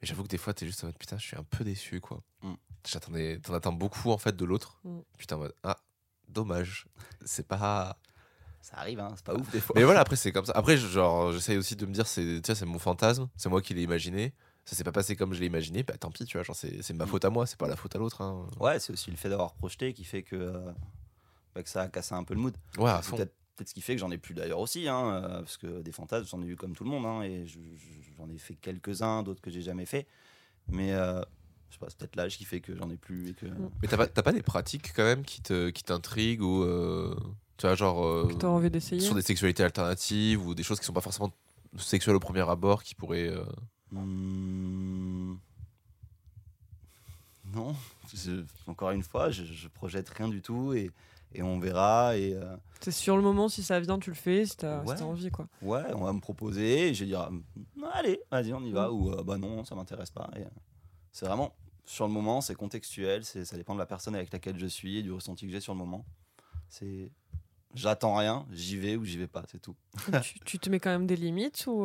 Mais 0.00 0.06
j'avoue 0.06 0.22
que 0.22 0.28
des 0.28 0.38
fois, 0.38 0.54
t'es 0.54 0.66
juste 0.66 0.84
en 0.84 0.88
mode, 0.88 0.98
putain, 0.98 1.18
je 1.18 1.26
suis 1.26 1.36
un 1.36 1.42
peu 1.42 1.64
déçu, 1.64 2.00
quoi. 2.00 2.20
Mm. 2.42 2.54
J'attendais. 2.86 3.38
T'en 3.40 3.54
attends 3.54 3.72
beaucoup, 3.72 4.10
en 4.12 4.18
fait, 4.18 4.36
de 4.36 4.44
l'autre. 4.44 4.78
Mm. 4.84 4.98
Putain, 5.18 5.36
en 5.36 5.38
mode, 5.40 5.54
ah, 5.64 5.76
dommage. 6.28 6.86
C'est 7.24 7.46
pas. 7.46 7.98
Ça 8.60 8.76
arrive, 8.78 9.00
hein, 9.00 9.12
c'est 9.16 9.24
pas 9.24 9.34
ouf 9.34 9.50
des 9.50 9.60
fois. 9.60 9.74
Mais 9.76 9.84
voilà, 9.84 10.00
après, 10.00 10.16
c'est 10.16 10.30
comme 10.32 10.44
ça. 10.44 10.52
Après, 10.54 10.76
genre, 10.76 11.32
j'essaye 11.32 11.56
aussi 11.56 11.74
de 11.76 11.86
me 11.86 11.92
dire, 11.92 12.06
c'est, 12.06 12.44
c'est 12.44 12.66
mon 12.66 12.78
fantasme, 12.78 13.28
c'est 13.36 13.48
moi 13.48 13.62
qui 13.62 13.72
l'ai 13.74 13.82
imaginé. 13.82 14.34
Ça 14.64 14.76
s'est 14.76 14.84
pas 14.84 14.92
passé 14.92 15.16
comme 15.16 15.32
je 15.32 15.40
l'ai 15.40 15.46
imaginé, 15.46 15.82
bah 15.82 15.96
tant 15.96 16.10
pis, 16.10 16.26
tu 16.26 16.36
vois, 16.36 16.42
genre, 16.44 16.54
c'est, 16.56 16.82
c'est 16.82 16.92
ma 16.92 17.04
Mm. 17.06 17.08
faute 17.08 17.24
à 17.24 17.30
moi, 17.30 17.46
c'est 17.46 17.56
pas 17.58 17.68
la 17.68 17.76
faute 17.76 17.94
à 17.96 17.98
l'autre. 17.98 18.20
Hein. 18.20 18.46
Ouais, 18.60 18.78
c'est 18.80 18.92
aussi 18.92 19.10
le 19.10 19.16
fait 19.16 19.30
d'avoir 19.30 19.54
projeté 19.54 19.94
qui 19.94 20.04
fait 20.04 20.22
que, 20.22 20.36
euh, 20.36 20.70
bah, 21.54 21.62
que 21.62 21.68
ça 21.70 21.82
a 21.82 21.88
cassé 21.88 22.14
un 22.14 22.24
peu 22.24 22.34
le 22.34 22.40
mood. 22.40 22.54
Ouais, 22.76 22.90
à 22.90 23.00
C'est 23.00 23.08
fond. 23.10 23.16
peut-être 23.16 23.32
peut-être 23.58 23.68
ce 23.68 23.74
qui 23.74 23.80
fait 23.82 23.94
que 23.94 24.00
j'en 24.00 24.10
ai 24.10 24.18
plus 24.18 24.34
d'ailleurs 24.34 24.60
aussi, 24.60 24.88
hein, 24.88 25.12
euh, 25.24 25.28
parce 25.40 25.56
que 25.58 25.82
des 25.82 25.92
fantasmes, 25.92 26.26
j'en 26.30 26.42
ai 26.42 26.46
eu 26.46 26.56
comme 26.56 26.74
tout 26.74 26.84
le 26.84 26.90
monde, 26.90 27.04
hein, 27.04 27.22
et 27.22 27.44
je- 27.46 27.58
je- 27.76 28.14
j'en 28.16 28.28
ai 28.30 28.38
fait 28.38 28.54
quelques-uns, 28.54 29.22
d'autres 29.22 29.40
que 29.42 29.50
j'ai 29.50 29.62
jamais 29.62 29.84
fait. 29.84 30.06
Mais 30.68 30.92
euh, 30.92 31.20
je 31.68 31.74
sais 31.74 31.78
pas, 31.80 31.86
c'est 31.90 31.98
peut-être 31.98 32.16
l'âge 32.16 32.38
qui 32.38 32.44
fait 32.44 32.60
que 32.60 32.74
j'en 32.74 32.88
ai 32.90 32.96
plus 32.96 33.28
et 33.30 33.34
que. 33.34 33.46
Mm. 33.46 33.70
Mais 33.82 33.88
t'as 33.88 33.96
pas, 33.96 34.06
t'as 34.06 34.22
pas 34.22 34.32
des 34.32 34.42
pratiques 34.42 34.92
quand 34.94 35.04
même 35.04 35.24
qui, 35.24 35.42
te, 35.42 35.68
qui 35.70 35.82
t'intriguent 35.84 36.42
ou. 36.42 36.62
euh, 36.62 37.14
tu 37.58 37.66
vois, 37.66 37.74
genre. 37.74 38.06
euh, 38.06 38.28
Que 38.28 38.34
t'as 38.34 38.46
envie 38.48 38.70
d'essayer. 38.70 39.00
sur 39.00 39.14
des 39.14 39.22
sexualités 39.22 39.64
alternatives 39.64 40.46
ou 40.46 40.54
des 40.54 40.62
choses 40.62 40.78
qui 40.80 40.86
sont 40.86 40.92
pas 40.92 41.00
forcément 41.00 41.32
sexuelles 41.76 42.16
au 42.16 42.20
premier 42.20 42.48
abord 42.48 42.82
qui 42.82 42.94
pourraient. 42.94 43.28
euh, 43.28 43.44
Hmm. 43.90 45.34
Non, 47.54 47.74
je- 48.14 48.44
encore 48.66 48.90
une 48.90 49.02
fois, 49.02 49.30
je, 49.30 49.44
je 49.44 49.68
projette 49.68 50.08
rien 50.10 50.28
du 50.28 50.42
tout 50.42 50.72
et, 50.74 50.90
et 51.34 51.42
on 51.42 51.58
verra. 51.58 52.16
Et 52.16 52.34
euh, 52.34 52.56
C'est 52.80 52.90
sur 52.90 53.16
le 53.16 53.22
moment, 53.22 53.48
si 53.48 53.62
ça 53.62 53.80
vient, 53.80 53.98
tu 53.98 54.10
le 54.10 54.16
fais, 54.16 54.44
si 54.46 54.56
t'as 54.56 54.82
Ouais. 54.82 55.00
envie, 55.02 55.30
quoi. 55.30 55.46
ouais, 55.62 55.82
on 55.94 56.04
va 56.04 56.12
me 56.12 56.20
proposer 56.20 56.88
et 56.88 56.94
je 56.94 57.00
vais 57.00 57.06
dire 57.10 57.30
hmm, 57.30 57.84
allez, 57.92 58.20
vas-y, 58.30 58.52
on 58.52 58.60
y 58.64 58.72
va. 58.72 58.88
Mm. 58.88 58.92
Ou 58.94 59.12
euh, 59.12 59.22
bah 59.22 59.38
non, 59.38 59.64
ça 59.64 59.74
m'intéresse 59.74 60.10
pas. 60.10 60.28
Et, 60.36 60.40
euh, 60.40 60.48
c'est 61.12 61.26
vraiment 61.26 61.54
sur 61.86 62.06
le 62.06 62.12
moment, 62.12 62.40
c'est 62.42 62.54
contextuel, 62.54 63.24
c'est, 63.24 63.44
ça 63.46 63.56
dépend 63.56 63.72
de 63.74 63.78
la 63.78 63.86
personne 63.86 64.14
avec 64.14 64.30
laquelle 64.32 64.58
je 64.58 64.66
suis 64.66 64.98
et 64.98 65.02
du 65.02 65.10
ressenti 65.12 65.46
que 65.46 65.52
j'ai 65.52 65.60
sur 65.60 65.72
le 65.72 65.78
moment. 65.78 66.04
C'est. 66.68 67.10
J'attends 67.74 68.14
rien, 68.16 68.46
j'y 68.50 68.76
vais 68.76 68.96
ou 68.96 69.04
j'y 69.04 69.18
vais 69.18 69.26
pas, 69.26 69.42
c'est 69.50 69.60
tout. 69.60 69.76
tu, 70.22 70.38
tu 70.40 70.58
te 70.58 70.68
mets 70.70 70.80
quand 70.80 70.90
même 70.90 71.06
des 71.06 71.16
limites 71.16 71.64
ou. 71.66 71.84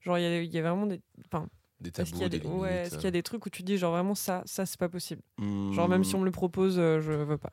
Genre, 0.00 0.18
il 0.18 0.22
y, 0.22 0.26
a- 0.26 0.42
il 0.42 0.52
y 0.52 0.58
a 0.58 0.62
vraiment 0.62 0.86
des. 0.86 1.00
Enfin, 1.26 1.46
des 1.82 1.90
est-ce 1.90 2.12
qu'il 2.12 2.16
y, 2.16 2.20
tabous, 2.20 2.24
a 2.24 2.28
des 2.28 2.38
des... 2.38 2.44
limites. 2.44 2.60
ouais, 2.62 2.74
est-ce 2.86 2.94
qu'il 2.94 3.04
y 3.04 3.08
a 3.08 3.10
des 3.12 3.22
trucs 3.22 3.44
où 3.44 3.50
tu 3.50 3.62
dis, 3.62 3.76
genre, 3.78 3.92
vraiment, 3.92 4.14
ça, 4.14 4.42
ça 4.46 4.64
c'est 4.66 4.78
pas 4.78 4.88
possible. 4.88 5.22
Genre, 5.38 5.88
même 5.88 6.04
si 6.04 6.14
on 6.14 6.20
me 6.20 6.24
le 6.24 6.30
propose, 6.30 6.78
euh, 6.78 7.00
je 7.00 7.12
veux 7.12 7.38
pas. 7.38 7.50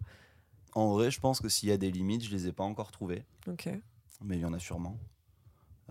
En 0.73 0.93
vrai, 0.93 1.09
je 1.11 1.19
pense 1.19 1.39
que 1.41 1.49
s'il 1.49 1.69
y 1.69 1.71
a 1.71 1.77
des 1.77 1.91
limites, 1.91 2.23
je 2.23 2.31
les 2.31 2.47
ai 2.47 2.51
pas 2.51 2.63
encore 2.63 2.91
trouvées. 2.91 3.23
Ok. 3.47 3.69
mais 4.23 4.37
il 4.37 4.41
y 4.41 4.45
en 4.45 4.53
a 4.53 4.59
sûrement. 4.59 4.97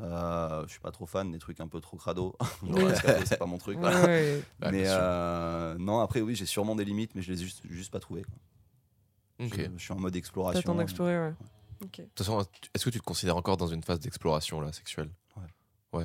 Euh, 0.00 0.62
je 0.66 0.70
suis 0.70 0.80
pas 0.80 0.92
trop 0.92 1.06
fan 1.06 1.32
des 1.32 1.38
trucs 1.40 1.58
un 1.58 1.66
peu 1.66 1.80
trop 1.80 1.96
crado. 1.96 2.36
C'est 3.24 3.36
pas 3.38 3.46
mon 3.46 3.58
truc. 3.58 3.78
Ouais, 3.78 3.90
voilà. 3.90 4.06
ouais. 4.06 4.42
Bah, 4.60 4.70
mais 4.70 4.84
euh, 4.86 5.76
non, 5.78 5.98
après, 5.98 6.20
oui, 6.20 6.36
j'ai 6.36 6.46
sûrement 6.46 6.76
des 6.76 6.84
limites, 6.84 7.16
mais 7.16 7.22
je 7.22 7.32
les 7.32 7.40
ai 7.42 7.44
juste, 7.44 7.62
juste 7.68 7.90
pas 7.90 7.98
trouvées. 7.98 8.22
quoi. 8.22 9.46
Ok. 9.46 9.56
Je, 9.56 9.62
je 9.76 9.82
suis 9.82 9.92
en 9.92 9.98
mode 9.98 10.14
exploration. 10.14 10.60
T'attends 10.60 10.76
d'explorer, 10.76 11.18
ouais. 11.18 11.34
Ok. 11.82 11.98
De 11.98 12.04
toute 12.04 12.18
façon, 12.18 12.44
est-ce 12.74 12.84
que 12.84 12.90
tu 12.90 12.98
te 13.00 13.04
considères 13.04 13.36
encore 13.36 13.56
dans 13.56 13.66
une 13.66 13.82
phase 13.82 13.98
d'exploration 14.00 14.60
là, 14.60 14.72
sexuelle? 14.72 15.10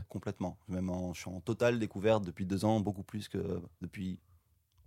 Complètement. 0.10 0.58
Même 0.68 0.90
en- 0.90 1.14
je 1.14 1.22
suis 1.22 1.30
en 1.30 1.42
totale 1.42 1.80
découverte 1.80 2.24
depuis 2.24 2.46
deux 2.46 2.66
ans, 2.66 2.80
beaucoup 2.80 3.04
plus 3.04 3.28
que 3.28 3.62
depuis 3.82 4.20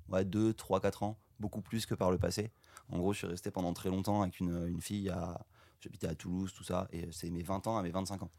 ouais, 0.08 0.24
deux, 0.24 0.54
trois, 0.54 0.80
quatre 0.80 1.02
ans, 1.02 1.18
beaucoup 1.40 1.60
plus 1.60 1.86
que 1.86 1.94
par 1.94 2.10
le 2.10 2.18
passé. 2.18 2.50
En 2.90 2.98
gros, 2.98 3.12
je 3.12 3.18
suis 3.18 3.26
resté 3.26 3.50
pendant 3.50 3.72
très 3.72 3.88
longtemps 3.90 4.22
avec 4.22 4.40
une, 4.40 4.66
une 4.66 4.80
fille 4.80 5.10
à. 5.10 5.44
J'habitais 5.80 6.08
à 6.08 6.14
Toulouse, 6.14 6.52
tout 6.54 6.64
ça, 6.64 6.88
et 6.90 7.12
c'est 7.12 7.28
mes 7.30 7.42
20 7.42 7.66
ans 7.66 7.76
à 7.76 7.82
mes 7.82 7.90
25 7.90 8.22
ans. 8.22 8.30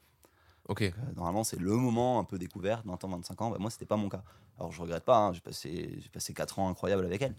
Ok. 0.67 0.81
Euh, 0.81 0.91
normalement, 1.15 1.43
c'est 1.43 1.59
le 1.59 1.71
moment 1.71 2.19
un 2.19 2.23
peu 2.23 2.37
découverte, 2.39 2.85
20 2.85 3.01
ans, 3.03 3.09
25 3.09 3.41
ans. 3.41 3.51
Bah, 3.51 3.57
moi, 3.59 3.69
c'était 3.69 3.85
pas 3.85 3.95
mon 3.95 4.09
cas. 4.09 4.23
Alors, 4.57 4.71
je 4.71 4.81
regrette 4.81 5.05
pas, 5.05 5.17
hein, 5.17 5.33
j'ai 5.33 5.39
passé, 5.39 5.99
passé 6.11 6.33
4 6.33 6.59
ans 6.59 6.67
incroyables 6.67 7.05
avec 7.05 7.21
elle. 7.21 7.35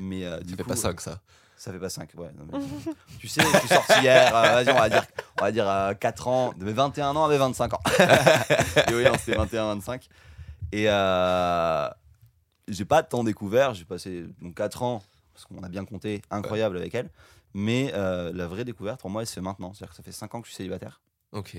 Mais 0.00 0.24
euh, 0.24 0.40
du 0.40 0.50
Ça 0.50 0.56
fait 0.56 0.62
coup, 0.62 0.68
pas 0.70 0.76
5 0.76 1.00
ça. 1.00 1.20
Ça 1.56 1.72
fait 1.72 1.78
pas 1.78 1.88
5, 1.88 2.10
ouais. 2.16 2.30
non, 2.36 2.46
mais- 2.52 2.92
tu 3.20 3.28
sais, 3.28 3.40
je 3.40 3.58
suis 3.58 3.68
sorti 3.68 3.92
hier, 4.02 4.34
euh, 4.36 4.62
vas-y, 4.62 4.70
on 4.70 4.78
va 4.78 4.88
dire, 4.88 5.04
on 5.40 5.44
va 5.44 5.52
dire 5.52 5.98
4 5.98 6.28
ans, 6.28 6.52
de 6.52 6.64
mes 6.64 6.72
21 6.72 7.14
ans 7.16 7.24
à 7.24 7.28
mes 7.28 7.38
25 7.38 7.74
ans. 7.74 7.80
et 8.90 8.94
oui, 8.94 9.04
non, 9.04 9.12
c'était 9.18 9.38
21-25. 9.38 10.08
Et 10.72 10.90
euh, 10.90 11.88
j'ai 12.68 12.84
pas 12.84 13.02
tant 13.02 13.22
découvert, 13.24 13.72
j'ai 13.74 13.84
passé 13.84 14.26
donc 14.42 14.56
4 14.56 14.82
ans, 14.82 15.02
parce 15.32 15.46
qu'on 15.46 15.62
a 15.62 15.68
bien 15.68 15.84
compté, 15.84 16.22
incroyable 16.30 16.76
avec 16.76 16.94
elle. 16.94 17.08
Mais 17.54 17.92
euh, 17.94 18.32
la 18.34 18.48
vraie 18.48 18.64
découverte, 18.64 19.00
pour 19.00 19.10
moi, 19.10 19.22
elle 19.22 19.28
se 19.28 19.34
fait 19.34 19.40
maintenant. 19.40 19.72
C'est-à-dire 19.72 19.90
que 19.90 19.96
ça 19.96 20.02
fait 20.02 20.12
5 20.12 20.34
ans 20.34 20.40
que 20.40 20.48
je 20.48 20.52
suis 20.52 20.56
célibataire. 20.56 21.00
Ok. 21.32 21.56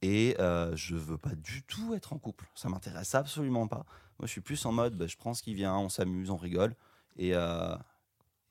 Et 0.00 0.34
euh, 0.40 0.74
je 0.76 0.96
veux 0.96 1.18
pas 1.18 1.34
du 1.34 1.62
tout 1.62 1.94
être 1.94 2.14
en 2.14 2.18
couple. 2.18 2.46
Ça 2.54 2.68
m'intéresse 2.70 3.14
absolument 3.14 3.68
pas. 3.68 3.84
Moi, 4.18 4.26
je 4.26 4.28
suis 4.28 4.40
plus 4.40 4.64
en 4.64 4.72
mode, 4.72 4.96
bah, 4.96 5.06
je 5.06 5.16
prends 5.16 5.34
ce 5.34 5.42
qui 5.42 5.54
vient, 5.54 5.74
on 5.76 5.88
s'amuse, 5.90 6.30
on 6.30 6.36
rigole. 6.36 6.74
Et, 7.16 7.34
euh, 7.34 7.76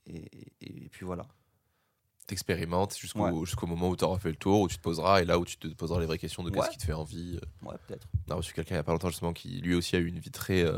et, 0.05 0.29
et- 0.61 0.89
puis 0.89 1.05
voilà. 1.05 1.25
T'expérimentes 2.27 2.95
jusqu'au 2.97 3.19
Ouais. 3.27 3.45
jusqu'au 3.45 3.67
moment 3.67 3.89
où 3.89 3.97
tu 3.97 4.05
auras 4.05 4.17
fait 4.17 4.29
le 4.29 4.37
tour, 4.37 4.61
où 4.61 4.67
tu 4.69 4.77
te 4.77 4.81
poseras, 4.81 5.21
et 5.21 5.25
là 5.25 5.37
où 5.37 5.43
tu 5.45 5.57
te 5.57 5.67
poseras 5.67 5.99
les 5.99 6.05
vraies 6.05 6.17
questions 6.17 6.41
de 6.43 6.49
qu'est-ce 6.49 6.65
Ouais. 6.67 6.71
qui 6.71 6.77
te 6.77 6.85
fait 6.85 6.93
envie. 6.93 7.37
Ouais, 7.61 7.75
peut-être. 7.85 8.07
On 8.27 8.31
a 8.31 8.35
reçu 8.35 8.53
quelqu'un 8.53 8.75
il 8.75 8.77
y 8.77 8.79
a 8.79 8.83
pas 8.83 8.93
longtemps 8.93 9.09
justement 9.09 9.33
qui 9.33 9.59
lui 9.59 9.75
aussi 9.75 9.95
a 9.97 9.99
eu 9.99 10.07
une 10.07 10.19
vie 10.19 10.31
très, 10.31 10.63
euh, 10.63 10.77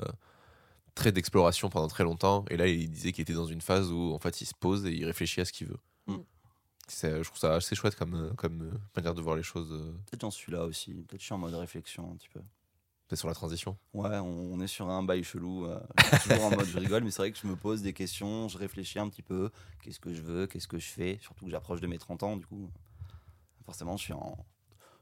très 0.96 1.12
d'exploration 1.12 1.70
pendant 1.70 1.88
très 1.88 2.04
longtemps. 2.04 2.46
Et 2.50 2.58
là, 2.58 2.66
il 2.68 2.90
disait 2.90 3.12
qu'il 3.12 3.22
était 3.22 3.34
dans 3.34 3.46
une 3.46 3.62
phase 3.62 3.92
où 3.92 4.14
en 4.14 4.20
fait 4.20 4.42
il 4.42 4.46
se 4.46 4.56
pose 4.56 4.88
et 4.88 4.92
il 4.92 5.06
réfléchit 5.06 5.42
à 5.42 5.46
ce 5.46 5.54
qu'il 5.54 5.68
veut. 5.68 5.78
Mm. 6.08 6.16
Je 6.90 7.22
trouve 7.24 7.38
ça 7.38 7.54
assez 7.56 7.76
chouette 7.76 7.96
comme, 7.96 8.16
euh, 8.16 8.34
comme 8.34 8.62
euh, 8.64 8.78
manière 8.96 9.14
de 9.14 9.22
voir 9.22 9.36
les 9.36 9.44
choses. 9.44 9.72
euh, 9.72 9.92
Peut-être 10.08 10.22
j'en 10.22 10.32
suis 10.32 10.52
là 10.52 10.66
aussi. 10.66 10.94
Peut-être 10.94 11.20
je 11.22 11.26
suis 11.26 11.34
en 11.34 11.38
mode 11.38 11.54
réflexion 11.54 12.12
un 12.12 12.16
petit 12.16 12.30
peu. 12.30 12.42
Peut-être 13.08 13.20
sur 13.20 13.28
la 13.28 13.34
transition. 13.34 13.78
Ouais, 13.94 14.18
on, 14.18 14.54
on 14.54 14.60
est 14.62 14.68
sur 14.68 14.90
un 14.90 15.04
bail 15.04 15.24
chelou. 15.24 15.66
euh, 15.66 15.80
je 16.12 16.18
suis 16.20 16.30
toujours 16.30 16.46
en 16.46 16.50
mode 16.52 16.66
je 16.68 16.78
rigole, 16.80 17.04
mais 17.04 17.12
c'est 17.12 17.22
vrai 17.22 17.32
que 17.32 17.38
je 17.38 17.48
me 17.48 17.56
pose 17.56 17.82
des 17.82 17.94
questions, 17.94 18.48
je 18.48 18.58
réfléchis 18.58 19.00
un 19.00 19.10
petit 19.10 19.22
peu. 19.24 19.50
Qu'est-ce 19.84 20.00
que 20.00 20.14
je 20.14 20.22
veux, 20.22 20.48
qu'est-ce 20.48 20.68
que 20.68 20.80
je 20.80 20.88
fais? 20.88 21.20
Surtout 21.22 21.46
que 21.46 21.52
j'approche 21.52 21.82
de 21.82 21.88
mes 21.88 21.98
30 21.98 22.24
ans, 22.24 22.38
du 22.38 22.46
coup. 22.46 22.70
Forcément, 23.66 23.98
je 23.98 24.04
suis 24.04 24.14
en. 24.14 24.38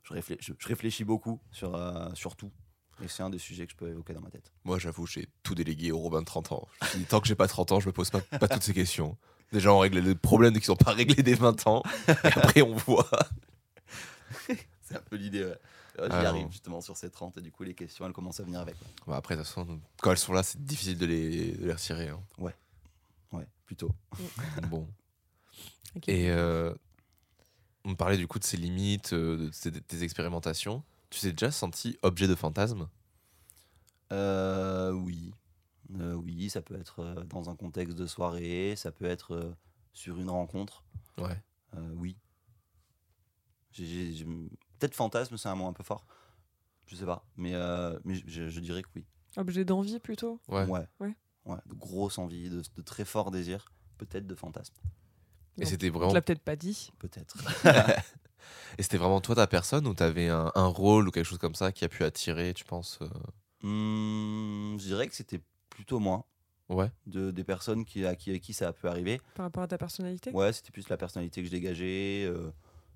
Je, 0.04 0.14
réfléch- 0.14 0.38
je- 0.42 0.54
réfléchis 0.68 1.04
beaucoup 1.06 1.40
sur, 1.52 1.76
euh, 1.76 2.10
sur 2.14 2.36
tout. 2.36 2.52
Et 3.04 3.08
c'est 3.08 3.24
un 3.24 3.30
des 3.30 3.40
sujets 3.40 3.66
que 3.66 3.72
je 3.72 3.78
peux 3.78 3.90
évoquer 3.90 4.14
dans 4.14 4.22
ma 4.22 4.30
tête. 4.30 4.52
Moi, 4.66 4.78
j'avoue, 4.80 5.08
j'ai 5.08 5.28
tout 5.42 5.56
délégué 5.56 5.92
au 5.92 5.98
Robin 6.00 6.20
de 6.20 6.26
30 6.26 6.52
ans. 6.52 6.68
Je 6.94 7.00
tant 7.06 7.20
que 7.22 7.28
j'ai 7.28 7.36
pas 7.36 7.48
30 7.48 7.72
ans, 7.72 7.80
je 7.80 7.88
me 7.88 7.92
pose 7.94 8.10
pas, 8.10 8.22
pas 8.22 8.48
toutes 8.48 8.64
ces 8.64 8.74
questions. 8.74 9.18
Déjà, 9.52 9.74
on 9.74 9.80
règle 9.80 10.00
les 10.00 10.14
problèmes 10.16 10.54
qui 10.60 10.66
sont 10.66 10.76
pas 10.76 10.92
réglés 10.92 11.24
dès 11.24 11.34
20 11.36 11.68
ans. 11.68 11.84
Et 12.08 12.12
après, 12.28 12.62
on 12.62 12.76
voit. 12.76 13.10
C'est 14.82 14.96
un 14.96 15.02
peu 15.10 15.16
l'idée, 15.16 15.44
ouais. 15.46 15.58
Ouais, 16.00 16.06
J'y 16.10 16.12
Ah, 16.16 16.30
arrive 16.30 16.44
non. 16.46 16.52
justement 16.52 16.82
sur 16.82 16.98
ces 16.98 17.10
30 17.12 17.38
et 17.38 17.42
du 17.42 17.52
coup 17.52 17.64
les 17.64 17.76
questions 17.76 18.06
elles 18.06 18.14
commencent 18.14 18.40
à 18.40 18.44
venir 18.44 18.60
avec. 18.60 18.76
ouais. 18.82 18.88
Bah, 19.08 19.18
après, 19.18 19.36
de 19.36 19.42
toute 19.42 19.48
façon, 19.50 19.80
quand 20.02 20.12
elles 20.12 20.18
sont 20.18 20.34
là, 20.34 20.42
c'est 20.44 20.64
difficile 20.64 20.98
de 20.98 21.06
les, 21.06 21.52
de 21.54 21.66
les 21.66 21.72
retirer. 21.74 22.10
hein. 22.10 22.20
Ouais, 22.40 22.54
plutôt. 23.66 23.92
Bon. 24.70 24.88
Ok. 25.96 26.10
Et 26.10 26.30
euh, 26.32 26.74
on 27.86 27.96
parlait 27.96 28.18
du 28.18 28.28
coup 28.28 28.40
de 28.40 28.44
ses 28.44 28.58
limites, 28.58 29.14
euh, 29.14 29.50
de 29.66 29.80
tes 29.80 30.04
expérimentations. 30.04 30.84
Tu 31.10 31.20
t'es 31.20 31.32
déjà 31.32 31.52
senti 31.52 31.98
objet 32.02 32.28
de 32.28 32.36
fantasme 32.36 32.88
Euh, 34.12 34.92
oui. 34.92 35.32
Euh, 36.00 36.14
oui, 36.14 36.50
ça 36.50 36.62
peut 36.62 36.76
être 36.80 37.00
euh, 37.02 37.24
dans 37.26 37.50
un 37.50 37.56
contexte 37.56 37.96
de 37.98 38.08
soirée, 38.08 38.74
ça 38.76 38.92
peut 38.92 39.06
être 39.06 39.34
euh, 39.36 39.54
sur 39.94 40.18
une 40.20 40.30
rencontre. 40.30 40.84
Ouais. 41.20 41.40
Euh, 41.76 41.90
oui. 41.96 42.18
J'ai- 43.72 44.14
Peut-être 44.84 44.96
fantasme, 44.96 45.38
c'est 45.38 45.48
un 45.48 45.56
mot 45.56 45.66
un 45.66 45.72
peu 45.72 45.82
fort. 45.82 46.06
Je 46.88 46.98
sais 46.98 47.06
pas, 47.06 47.26
mais, 47.38 47.54
euh, 47.54 47.98
mais 48.04 48.16
je, 48.28 48.50
je 48.50 48.60
dirais 48.60 48.84
que 48.84 48.90
oui. 48.98 49.06
Objet 49.38 49.64
d'envie 49.64 49.98
plutôt 50.00 50.42
Ouais. 50.50 50.66
Ouais. 50.66 50.86
Ouais. 51.00 51.16
Ouais, 51.46 51.58
De 51.68 51.74
grosses 51.74 52.18
envies, 52.18 52.50
de, 52.50 52.62
de 52.76 52.82
très 52.82 53.06
forts 53.06 53.32
désirs, 53.32 53.72
peut-être 53.98 54.28
de 54.28 54.36
fantasmes, 54.36 54.76
Et 55.58 55.66
c'était 55.66 55.90
vraiment, 55.90 56.12
l'a 56.12 56.22
peut-être 56.22 56.42
pas 56.42 56.58
dit. 56.58 56.92
peut-être. 57.00 57.38
et 58.78 58.84
c'était 58.84 58.98
vraiment 58.98 59.22
toi 59.22 59.36
ta 59.36 59.48
personne 59.48 59.88
ou 59.88 59.94
t'avais 59.94 60.28
un, 60.28 60.52
un 60.54 60.68
rôle 60.68 61.08
ou 61.08 61.12
quelque 61.12 61.24
chose 61.28 61.38
comme 61.38 61.56
ça 61.56 61.72
qui 61.72 61.86
a 61.86 61.88
pu 61.90 62.04
attirer, 62.04 62.54
tu 62.54 62.66
penses 62.66 63.00
euh, 63.02 63.08
Hmm, 63.62 64.78
je 64.80 64.84
dirais 64.84 65.08
que 65.08 65.16
c'était 65.16 65.40
plutôt 65.70 66.00
moi, 66.00 66.28
Ouais. 66.68 66.92
de, 67.08 67.32
des 67.32 67.46
personnes 67.46 67.86
qui, 67.86 68.06
à 68.06 68.16
qui, 68.18 68.32
avec 68.32 68.42
qui 68.42 68.52
ça 68.54 68.68
a 68.68 68.74
pu 68.74 68.86
arriver. 68.90 69.22
Par 69.36 69.46
rapport 69.46 69.64
à 69.64 69.68
ta 69.68 69.78
personnalité? 69.78 70.32
Ouais, 70.32 70.52
c'était 70.52 70.72
plus 70.72 70.90
la 70.90 70.98
personnalité 70.98 71.40
que 71.42 71.46
je 71.48 71.52
dégageais, 71.52 72.26
euh, 72.26 72.52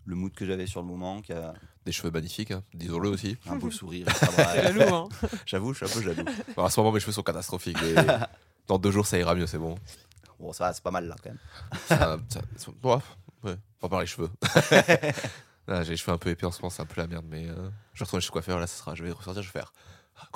le 0.08 0.16
mood 0.16 0.34
que 0.34 0.46
j'avais 0.46 0.66
sur 0.68 0.82
le 0.82 0.88
moment, 0.88 1.22
qui 1.22 1.34
a 1.34 1.54
Des 1.86 1.92
cheveux 1.92 2.10
magnifiques, 2.12 2.52
hein, 2.52 2.64
disons-le 2.74 3.10
aussi. 3.10 3.38
un 3.48 3.58
beau 3.58 3.70
sourire. 3.70 4.08
T'es 4.36 4.64
jaloux, 4.64 4.96
hein 4.96 5.10
J'avoue, 5.46 5.74
je 5.74 5.86
suis 5.86 5.86
un 5.86 6.00
peu 6.02 6.06
jaloux. 6.06 6.26
Bon, 6.56 6.64
à 6.64 6.70
ce 6.70 6.80
moment, 6.80 6.92
mes 6.94 7.00
cheveux 7.00 7.12
sont 7.12 7.24
catastrophiques. 7.24 7.78
mais 7.82 7.94
Dans 8.68 8.78
deux 8.80 8.92
jours, 8.92 9.06
ça 9.06 9.18
ira 9.18 9.36
mieux, 9.36 9.48
c'est 9.48 9.58
bon. 9.58 9.76
Bon, 10.40 10.52
ça 10.54 10.66
va, 10.66 10.74
c'est 10.74 10.84
pas 10.84 10.92
mal 10.92 11.08
là 11.08 11.16
quand 11.22 11.30
même. 11.30 11.40
Ça- 11.88 12.18
ça- 12.30 12.42
ça- 12.58 12.72
ouais, 12.84 12.96
ouais, 13.44 13.56
on 13.82 13.88
va 13.88 13.90
parler 13.90 14.06
cheveux. 14.08 14.30
J'ai 15.68 15.84
les 15.92 15.98
cheveux 15.98 16.14
un 16.14 16.18
peu 16.18 16.30
épais 16.30 16.46
en 16.46 16.52
ce 16.52 16.62
moment, 16.62 16.70
c'est 16.70 16.82
un 16.82 16.86
peu 16.86 17.02
la 17.02 17.08
merde, 17.08 17.26
mais 17.28 17.46
euh, 17.50 17.70
je 17.94 18.00
vais 18.00 18.06
retourner 18.06 18.22
chez 18.22 18.28
le 18.28 18.32
coiffeur, 18.32 18.60
là, 18.60 18.68
ça 18.68 18.78
sera, 18.78 18.96
je 18.96 19.04
vais 19.04 19.12
ressortir, 19.12 19.42
je 19.44 19.48
vais 19.50 19.52
faire. 19.60 19.74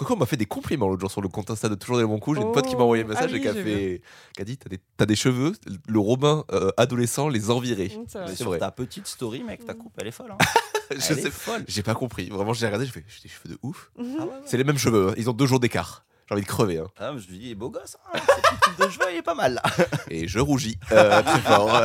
On 0.09 0.15
m'a 0.15 0.25
fait 0.25 0.37
des 0.37 0.45
compliments 0.45 0.87
l'autre 0.87 1.01
jour 1.01 1.11
sur 1.11 1.21
le 1.21 1.27
compte 1.29 1.49
Insta 1.51 1.69
de 1.69 1.75
Toujours 1.75 1.97
des 1.97 2.05
bons 2.05 2.19
coups. 2.19 2.37
J'ai 2.39 2.43
une 2.45 2.51
pote 2.51 2.65
qui 2.67 2.75
m'a 2.75 2.83
envoyé 2.83 3.03
un 3.03 3.05
Oh, 3.05 3.09
message 3.09 3.31
ah 3.33 3.37
et 3.37 3.41
qui 3.41 3.47
a, 3.47 3.53
fait, 3.53 4.01
qui 4.35 4.41
a 4.41 4.45
dit 4.45 4.57
T'as 4.57 4.69
des, 4.69 4.79
t'as 4.97 5.05
des 5.05 5.15
cheveux, 5.15 5.53
le 5.87 5.99
Robin 5.99 6.43
euh, 6.51 6.71
adolescent 6.77 7.27
les 7.29 7.49
envirait. 7.51 7.89
Mmh, 7.95 8.05
c'est 8.27 8.35
sur 8.35 8.47
vrai. 8.47 8.59
ta 8.59 8.71
petite 8.71 9.07
story, 9.07 9.43
mec, 9.43 9.65
ta 9.65 9.73
Mm. 9.73 9.77
coupe, 9.77 9.93
elle 9.99 10.07
est 10.07 10.11
folle. 10.11 10.31
Hein. 10.31 10.37
je 10.91 10.95
elle 10.95 11.01
sais 11.01 11.27
est 11.27 11.31
folle. 11.31 11.63
J'ai 11.67 11.83
pas 11.83 11.93
compris. 11.93 12.29
Vraiment, 12.29 12.53
j'ai 12.53 12.65
regardé, 12.65 12.85
j'ai 12.85 12.91
fait 12.91 13.03
J'ai 13.07 13.21
des 13.23 13.29
cheveux 13.29 13.53
de 13.53 13.59
ouf. 13.63 13.91
Ah 13.97 14.01
ouais, 14.01 14.09
ouais. 14.19 14.25
C'est 14.45 14.57
les 14.57 14.63
mêmes 14.63 14.77
cheveux, 14.77 15.09
hein. 15.09 15.13
ils 15.17 15.29
ont 15.29 15.33
deux 15.33 15.45
jours 15.45 15.59
d'écart. 15.59 16.03
J'ai 16.27 16.33
envie 16.35 16.43
de 16.43 16.47
crever. 16.47 16.77
Hein. 16.79 16.87
Ah, 16.97 17.11
je 17.17 17.27
lui 17.27 17.39
dis, 17.39 17.45
il 17.47 17.51
est 17.51 17.55
beau 17.55 17.69
gosse, 17.69 17.97
hein. 18.13 18.19
Cette 18.77 18.79
de 18.87 18.91
cheveux, 18.91 19.11
il 19.11 19.17
est 19.17 19.21
pas 19.21 19.35
mal 19.35 19.55
là. 19.55 19.63
Et 20.09 20.27
je 20.27 20.39
rougis 20.39 20.77
euh, 20.91 21.21
très 21.21 21.39
fort. 21.41 21.69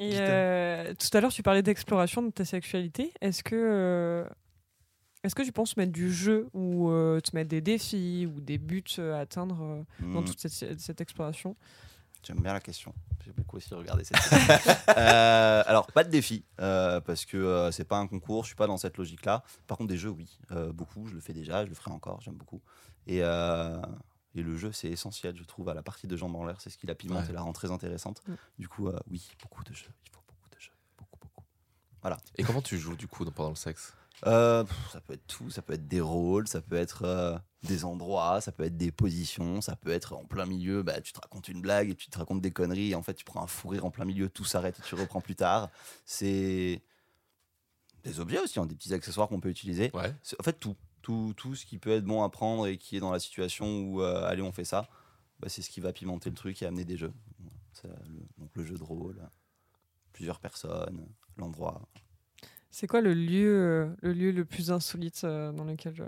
Et 0.00 0.10
Putain. 0.10 0.22
euh, 0.22 0.94
tout 0.94 1.16
à 1.16 1.20
l'heure, 1.20 1.32
tu 1.32 1.42
parlais 1.42 1.62
d'exploration 1.62 2.22
de 2.22 2.30
ta 2.30 2.44
sexualité. 2.44 3.12
Est-ce 3.20 3.42
que, 3.42 3.56
euh, 3.56 4.24
est-ce 5.24 5.34
que 5.34 5.42
tu 5.42 5.52
penses 5.52 5.76
mettre 5.76 5.92
du 5.92 6.12
jeu 6.12 6.48
ou 6.52 6.90
euh, 6.90 7.20
te 7.20 7.34
mettre 7.34 7.48
des 7.50 7.60
défis 7.60 8.26
ou 8.26 8.40
des 8.40 8.58
buts 8.58 8.84
euh, 8.98 9.14
à 9.16 9.20
atteindre 9.20 9.60
euh, 9.62 9.82
dans 10.12 10.22
Mm. 10.22 10.24
toute 10.24 10.40
cette, 10.40 10.80
cette 10.80 11.00
exploration? 11.00 11.56
J'aime 12.24 12.40
bien 12.40 12.52
la 12.52 12.60
question. 12.60 12.92
J'ai 13.24 13.32
beaucoup 13.32 13.56
aussi 13.58 13.72
regardé 13.74 14.04
cette 14.04 14.18
question. 14.18 14.38
Euh, 14.96 15.62
alors, 15.66 15.86
pas 15.88 16.02
de 16.04 16.10
défi, 16.10 16.44
euh, 16.60 17.00
parce 17.00 17.24
que 17.24 17.36
euh, 17.36 17.70
c'est 17.70 17.84
pas 17.84 17.98
un 17.98 18.06
concours, 18.08 18.42
je 18.42 18.48
suis 18.48 18.56
pas 18.56 18.66
dans 18.66 18.76
cette 18.76 18.96
logique-là. 18.96 19.44
Par 19.66 19.78
contre, 19.78 19.88
des 19.88 19.98
jeux, 19.98 20.10
oui. 20.10 20.38
Euh, 20.50 20.72
beaucoup, 20.72 21.06
je 21.06 21.14
le 21.14 21.20
fais 21.20 21.32
déjà, 21.32 21.64
je 21.64 21.68
le 21.68 21.74
ferai 21.76 21.90
encore, 21.92 22.20
j'aime 22.20 22.34
beaucoup. 22.34 22.60
Et, 23.06 23.22
euh, 23.22 23.80
et 24.34 24.42
le 24.42 24.56
jeu, 24.56 24.72
c'est 24.72 24.88
essentiel, 24.88 25.36
je 25.36 25.44
trouve, 25.44 25.68
à 25.68 25.74
la 25.74 25.82
partie 25.82 26.06
de 26.08 26.16
jambes 26.16 26.34
en 26.36 26.44
l'air. 26.44 26.60
C'est 26.60 26.70
ce 26.70 26.78
qui 26.78 26.86
la 26.86 26.94
pimente 26.96 27.24
Ouais. 27.24 27.30
et 27.30 27.32
la 27.32 27.42
rend 27.42 27.52
très 27.52 27.70
intéressante. 27.70 28.22
Mm. 28.26 28.34
Du 28.58 28.68
coup, 28.68 28.88
euh, 28.88 28.98
oui, 29.10 29.30
beaucoup 29.42 29.62
de 29.64 29.72
jeux. 29.72 29.90
Il 30.04 30.10
faut 30.10 30.22
beaucoup 30.26 30.48
de 30.50 30.60
jeux. 30.60 30.72
Beaucoup, 30.98 31.18
beaucoup. 31.20 31.44
Et 32.36 32.42
comment 32.42 32.62
tu 32.62 32.78
joues 32.78 32.96
du 32.96 33.06
coup 33.06 33.24
pendant 33.30 33.50
le 33.50 33.56
sexe? 33.56 33.94
Euh, 34.26 34.64
ça 34.92 35.00
peut 35.00 35.14
être 35.14 35.26
tout, 35.26 35.50
ça 35.50 35.62
peut 35.62 35.74
être 35.74 35.86
des 35.86 36.00
rôles, 36.00 36.48
ça 36.48 36.60
peut 36.60 36.76
être 36.76 37.02
euh, 37.04 37.38
des 37.62 37.84
endroits, 37.84 38.40
ça 38.40 38.50
peut 38.52 38.64
être 38.64 38.76
des 38.76 38.90
positions, 38.90 39.60
ça 39.60 39.76
peut 39.76 39.90
être 39.90 40.14
en 40.14 40.24
plein 40.24 40.44
milieu, 40.44 40.82
bah, 40.82 41.00
tu 41.00 41.12
te 41.12 41.20
racontes 41.20 41.48
une 41.48 41.60
blague 41.60 41.90
et 41.90 41.94
tu 41.94 42.08
te 42.10 42.18
racontes 42.18 42.40
des 42.40 42.50
conneries, 42.50 42.90
et 42.90 42.94
en 42.96 43.02
fait 43.02 43.14
tu 43.14 43.24
prends 43.24 43.42
un 43.42 43.46
fou 43.46 43.68
rire 43.68 43.84
en 43.84 43.90
plein 43.90 44.04
milieu, 44.04 44.28
tout 44.28 44.44
s'arrête 44.44 44.78
et 44.78 44.82
tu 44.82 44.94
reprends 44.96 45.20
plus 45.20 45.36
tard. 45.36 45.70
C'est 46.04 46.82
des 48.02 48.20
objets 48.20 48.40
aussi, 48.40 48.58
hein, 48.58 48.66
des 48.66 48.74
petits 48.74 48.92
accessoires 48.94 49.28
qu'on 49.28 49.40
peut 49.40 49.50
utiliser. 49.50 49.90
Ouais. 49.94 50.12
En 50.40 50.42
fait 50.42 50.58
tout, 50.58 50.76
tout, 51.02 51.32
tout 51.36 51.54
ce 51.54 51.64
qui 51.64 51.78
peut 51.78 51.90
être 51.90 52.04
bon 52.04 52.22
à 52.22 52.28
prendre 52.28 52.66
et 52.66 52.76
qui 52.76 52.96
est 52.96 53.00
dans 53.00 53.12
la 53.12 53.20
situation 53.20 53.82
où 53.82 54.02
euh, 54.02 54.26
allez 54.26 54.42
on 54.42 54.52
fait 54.52 54.64
ça, 54.64 54.88
bah, 55.38 55.48
c'est 55.48 55.62
ce 55.62 55.70
qui 55.70 55.80
va 55.80 55.92
pimenter 55.92 56.28
le 56.30 56.36
truc 56.36 56.60
et 56.62 56.66
amener 56.66 56.84
des 56.84 56.96
jeux. 56.96 57.12
Le- 57.84 57.90
donc 58.38 58.50
le 58.54 58.64
jeu 58.64 58.76
de 58.76 58.82
rôle, 58.82 59.20
plusieurs 60.12 60.40
personnes, 60.40 61.06
l'endroit. 61.36 61.80
C'est 62.70 62.86
quoi 62.86 63.00
le 63.00 63.14
lieu, 63.14 63.54
euh, 63.58 63.88
le 64.02 64.12
lieu 64.12 64.30
le 64.30 64.44
plus 64.44 64.70
insolite 64.70 65.22
euh, 65.24 65.52
dans 65.52 65.64
lequel 65.64 65.94
je... 65.94 66.04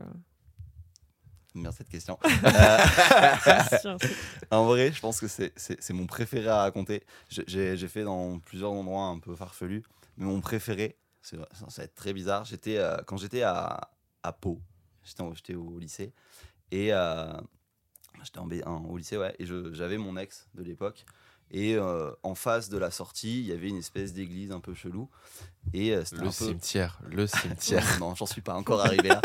J'aime 1.54 1.62
bien 1.62 1.72
cette 1.72 1.88
question. 1.88 2.18
Euh, 2.44 3.98
En 4.50 4.64
vrai, 4.66 4.92
je 4.92 5.00
pense 5.00 5.20
que 5.20 5.26
c'est- 5.28 5.90
mon 5.90 6.06
préféré 6.06 6.48
à 6.48 6.58
raconter. 6.62 7.02
J'ai 7.28 7.76
fait 7.88 8.04
dans 8.04 8.38
plusieurs 8.38 8.72
endroits 8.72 9.04
un 9.06 9.18
peu 9.18 9.34
farfelus, 9.34 9.82
mais 10.16 10.26
mon 10.26 10.40
préféré, 10.40 10.96
ça 11.22 11.36
va 11.38 11.84
être 11.84 11.94
très 11.94 12.12
bizarre. 12.12 12.44
J'étais 12.44 12.78
euh, 12.78 12.96
quand 13.06 13.16
j'étais 13.16 13.42
à, 13.42 13.90
à 14.22 14.32
Pau, 14.32 14.60
j'étais 15.02 15.54
au 15.54 15.78
lycée 15.78 16.12
et 16.70 16.92
euh, 16.92 17.32
j'étais 18.22 18.38
en 18.38 18.46
B1 18.48 18.86
au 18.88 18.96
lycée, 18.96 19.16
ouais, 19.16 19.34
et 19.38 19.46
j'avais 19.72 19.98
mon 19.98 20.16
ex 20.16 20.48
de 20.54 20.62
l'époque. 20.62 21.04
Et 21.52 21.74
euh, 21.74 22.12
en 22.22 22.34
face 22.36 22.68
de 22.68 22.78
la 22.78 22.90
sortie, 22.92 23.40
il 23.40 23.46
y 23.46 23.52
avait 23.52 23.68
une 23.68 23.78
espèce 23.78 24.12
d'église 24.12 24.52
un 24.52 24.60
peu 24.60 24.72
chelou. 24.74 25.08
Et 25.72 25.92
euh, 25.94 26.04
Le 26.12 26.18
un 26.20 26.24
peu. 26.26 26.30
cimetière, 26.30 27.00
le 27.10 27.26
cimetière. 27.26 27.84
non, 28.00 28.14
j'en 28.14 28.26
suis 28.26 28.40
pas 28.40 28.54
encore 28.54 28.80
arrivé 28.84 29.08
là. 29.08 29.20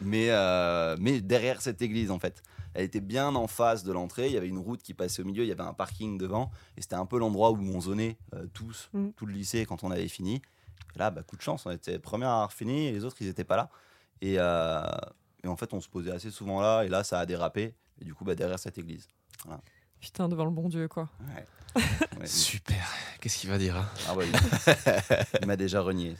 mais, 0.00 0.30
euh, 0.30 0.96
mais 1.00 1.20
derrière 1.20 1.60
cette 1.60 1.82
église, 1.82 2.10
en 2.10 2.18
fait. 2.18 2.42
Elle 2.74 2.84
était 2.84 3.00
bien 3.00 3.34
en 3.34 3.48
face 3.48 3.82
de 3.82 3.90
l'entrée. 3.92 4.28
Il 4.28 4.32
y 4.34 4.36
avait 4.36 4.46
une 4.48 4.58
route 4.58 4.82
qui 4.82 4.94
passait 4.94 5.22
au 5.22 5.24
milieu. 5.24 5.42
Il 5.42 5.48
y 5.48 5.52
avait 5.52 5.62
un 5.64 5.72
parking 5.74 6.16
devant. 6.16 6.50
Et 6.76 6.82
c'était 6.82 6.94
un 6.94 7.06
peu 7.06 7.18
l'endroit 7.18 7.50
où 7.50 7.58
on 7.60 7.80
zonait 7.80 8.18
euh, 8.34 8.46
tous, 8.52 8.88
Mm. 8.92 9.08
tout 9.16 9.26
le 9.26 9.32
lycée, 9.32 9.66
quand 9.66 9.82
on 9.82 9.90
avait 9.90 10.06
fini. 10.06 10.40
Et 10.94 10.98
là, 10.98 11.10
bah, 11.10 11.22
coup 11.24 11.36
de 11.36 11.42
chance, 11.42 11.66
on 11.66 11.70
était 11.72 11.92
les 11.92 11.98
premiers 11.98 12.26
à 12.26 12.34
avoir 12.34 12.52
fini. 12.52 12.86
Et 12.86 12.92
les 12.92 13.04
autres, 13.04 13.16
ils 13.20 13.26
n'étaient 13.26 13.42
pas 13.42 13.56
là. 13.56 13.70
Et, 14.20 14.36
euh, 14.38 14.82
et 15.42 15.48
en 15.48 15.56
fait, 15.56 15.72
on 15.74 15.80
se 15.80 15.88
posait 15.88 16.12
assez 16.12 16.30
souvent 16.30 16.60
là. 16.60 16.82
Et 16.84 16.88
là, 16.88 17.02
ça 17.02 17.18
a 17.18 17.26
dérapé. 17.26 17.74
Et 18.00 18.04
du 18.04 18.14
coup, 18.14 18.24
bah, 18.24 18.36
derrière 18.36 18.60
cette 18.60 18.78
église. 18.78 19.08
Putain, 20.00 20.28
devant 20.28 20.44
le 20.44 20.50
bon 20.50 20.68
Dieu, 20.68 20.88
quoi. 20.88 21.08
Ouais. 21.20 21.82
Ouais. 22.18 22.26
Super. 22.26 22.86
Qu'est-ce 23.20 23.38
qu'il 23.38 23.50
va 23.50 23.58
dire 23.58 23.76
hein? 23.76 23.86
Ah 24.08 24.14
ouais, 24.14 24.26
il 25.40 25.46
m'a 25.46 25.56
déjà 25.56 25.80
renié. 25.80 26.14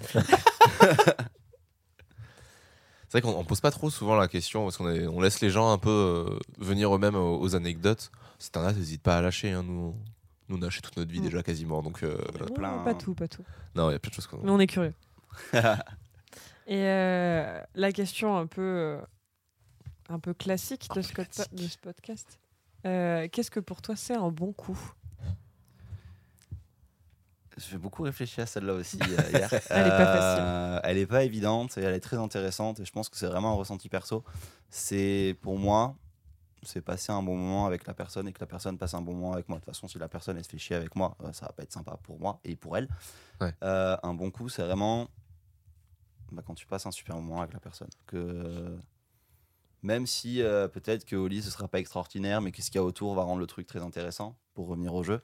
C'est 3.08 3.12
vrai 3.12 3.20
qu'on 3.22 3.38
on 3.38 3.44
pose 3.44 3.60
pas 3.60 3.70
trop 3.70 3.88
souvent 3.88 4.16
la 4.16 4.28
question 4.28 4.64
parce 4.64 4.76
qu'on 4.76 4.86
on 4.86 5.20
laisse 5.20 5.40
les 5.40 5.48
gens 5.50 5.72
un 5.72 5.78
peu 5.78 5.88
euh, 5.90 6.38
venir 6.58 6.94
eux-mêmes 6.94 7.14
aux, 7.16 7.40
aux 7.40 7.56
anecdotes. 7.56 8.10
Si 8.38 8.50
t'en 8.50 8.62
as, 8.64 8.72
n'hésite 8.74 9.02
pas 9.02 9.16
à 9.16 9.22
lâcher. 9.22 9.50
hein, 9.52 9.62
nous, 9.62 9.94
nous, 10.48 10.58
on 10.58 10.62
a 10.62 10.66
lâché 10.66 10.80
toute 10.82 10.96
notre 10.98 11.10
vie 11.10 11.20
Mm. 11.20 11.24
déjà 11.24 11.42
quasiment. 11.42 11.82
Donc, 11.82 12.02
euh, 12.02 12.18
plein, 12.54 12.78
pas 12.84 12.90
hein. 12.90 12.94
tout, 12.94 13.14
pas 13.14 13.26
tout. 13.28 13.44
non, 13.74 13.88
il 13.88 13.94
y 13.94 13.96
a 13.96 13.98
plein 13.98 14.10
de 14.10 14.14
choses 14.14 14.26
qu'on. 14.26 14.38
Mais 14.42 14.50
on 14.50 14.60
est 14.60 14.66
curieux. 14.66 14.94
Et 16.66 16.82
euh, 16.84 17.62
la 17.74 17.92
question 17.92 18.36
un 18.36 18.46
peu, 18.46 18.98
un 20.10 20.18
peu 20.18 20.34
classique 20.34 20.86
de 20.94 21.00
ce, 21.00 21.12
de 21.52 21.62
ce 21.66 21.78
podcast. 21.78 22.38
Euh, 22.86 23.28
Qu'est-ce 23.30 23.50
que 23.50 23.60
pour 23.60 23.82
toi 23.82 23.96
c'est 23.96 24.14
un 24.16 24.30
bon 24.30 24.52
coup? 24.52 24.78
J'ai 27.56 27.76
beaucoup 27.76 28.04
réfléchi 28.04 28.40
à 28.40 28.46
celle-là 28.46 28.74
aussi 28.74 28.98
euh, 29.02 29.30
hier. 29.32 29.50
Elle 29.70 29.86
est 29.86 29.90
pas 29.90 30.06
facile. 30.06 30.80
Elle 30.84 30.98
est 30.98 31.06
pas 31.06 31.24
évidente 31.24 31.76
et 31.76 31.82
elle 31.82 31.94
est 31.94 32.00
très 32.00 32.16
intéressante 32.16 32.78
et 32.80 32.84
je 32.84 32.92
pense 32.92 33.08
que 33.08 33.16
c'est 33.16 33.26
vraiment 33.26 33.50
un 33.50 33.56
ressenti 33.56 33.88
perso. 33.88 34.22
C'est 34.70 35.36
pour 35.40 35.58
moi, 35.58 35.96
c'est 36.62 36.80
passer 36.80 37.10
un 37.10 37.22
bon 37.22 37.36
moment 37.36 37.66
avec 37.66 37.86
la 37.86 37.94
personne 37.94 38.28
et 38.28 38.32
que 38.32 38.40
la 38.40 38.46
personne 38.46 38.78
passe 38.78 38.94
un 38.94 39.00
bon 39.00 39.14
moment 39.14 39.32
avec 39.32 39.48
moi. 39.48 39.58
De 39.58 39.64
toute 39.64 39.74
façon, 39.74 39.88
si 39.88 39.98
la 39.98 40.08
personne 40.08 40.36
elle 40.36 40.44
se 40.44 40.50
fait 40.50 40.58
chier 40.58 40.76
avec 40.76 40.94
moi, 40.94 41.16
euh, 41.24 41.32
ça 41.32 41.46
va 41.46 41.52
pas 41.52 41.64
être 41.64 41.72
sympa 41.72 41.98
pour 42.02 42.20
moi 42.20 42.38
et 42.44 42.54
pour 42.54 42.76
elle. 42.76 42.88
Ouais. 43.40 43.52
Euh, 43.64 43.96
un 44.04 44.14
bon 44.14 44.30
coup, 44.30 44.48
c'est 44.48 44.62
vraiment 44.62 45.08
bah, 46.30 46.42
quand 46.46 46.54
tu 46.54 46.66
passes 46.66 46.86
un 46.86 46.92
super 46.92 47.16
moment 47.16 47.40
avec 47.40 47.54
la 47.54 47.60
personne. 47.60 47.88
Que 48.06 48.76
même 49.82 50.06
si 50.06 50.42
euh, 50.42 50.68
peut-être 50.68 51.04
que 51.04 51.16
au 51.16 51.28
lit 51.28 51.42
ce 51.42 51.50
sera 51.50 51.68
pas 51.68 51.78
extraordinaire, 51.78 52.40
mais 52.40 52.52
qu'est-ce 52.52 52.70
qu'il 52.70 52.78
y 52.78 52.82
a 52.82 52.84
autour 52.84 53.14
va 53.14 53.22
rendre 53.22 53.40
le 53.40 53.46
truc 53.46 53.66
très 53.66 53.82
intéressant 53.82 54.36
pour 54.54 54.68
revenir 54.68 54.94
au 54.94 55.02
jeu. 55.02 55.20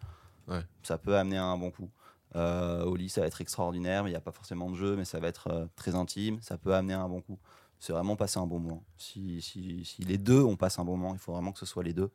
Ouais. 0.48 0.62
Ça 0.82 0.98
peut 0.98 1.16
amener 1.16 1.38
à 1.38 1.44
un 1.44 1.56
bon 1.58 1.70
coup. 1.70 1.90
Euh, 2.36 2.84
au 2.84 2.96
lit, 2.96 3.08
ça 3.08 3.20
va 3.20 3.26
être 3.28 3.40
extraordinaire, 3.40 4.02
mais 4.02 4.10
il 4.10 4.12
n'y 4.12 4.16
a 4.16 4.20
pas 4.20 4.32
forcément 4.32 4.68
de 4.70 4.74
jeu, 4.76 4.96
mais 4.96 5.04
ça 5.04 5.20
va 5.20 5.28
être 5.28 5.48
euh, 5.48 5.66
très 5.76 5.94
intime. 5.94 6.40
Ça 6.42 6.58
peut 6.58 6.74
amener 6.74 6.94
à 6.94 7.00
un 7.00 7.08
bon 7.08 7.20
coup. 7.20 7.38
C'est 7.78 7.92
vraiment 7.92 8.16
passer 8.16 8.38
un 8.38 8.46
bon 8.46 8.58
moment. 8.58 8.82
Si, 8.96 9.40
si, 9.42 9.84
si 9.84 10.02
les 10.02 10.18
deux, 10.18 10.42
on 10.42 10.56
passe 10.56 10.78
un 10.78 10.84
bon 10.84 10.96
moment, 10.96 11.14
il 11.14 11.18
faut 11.20 11.32
vraiment 11.32 11.52
que 11.52 11.58
ce 11.58 11.66
soit 11.66 11.82
les 11.84 11.92
deux, 11.92 12.10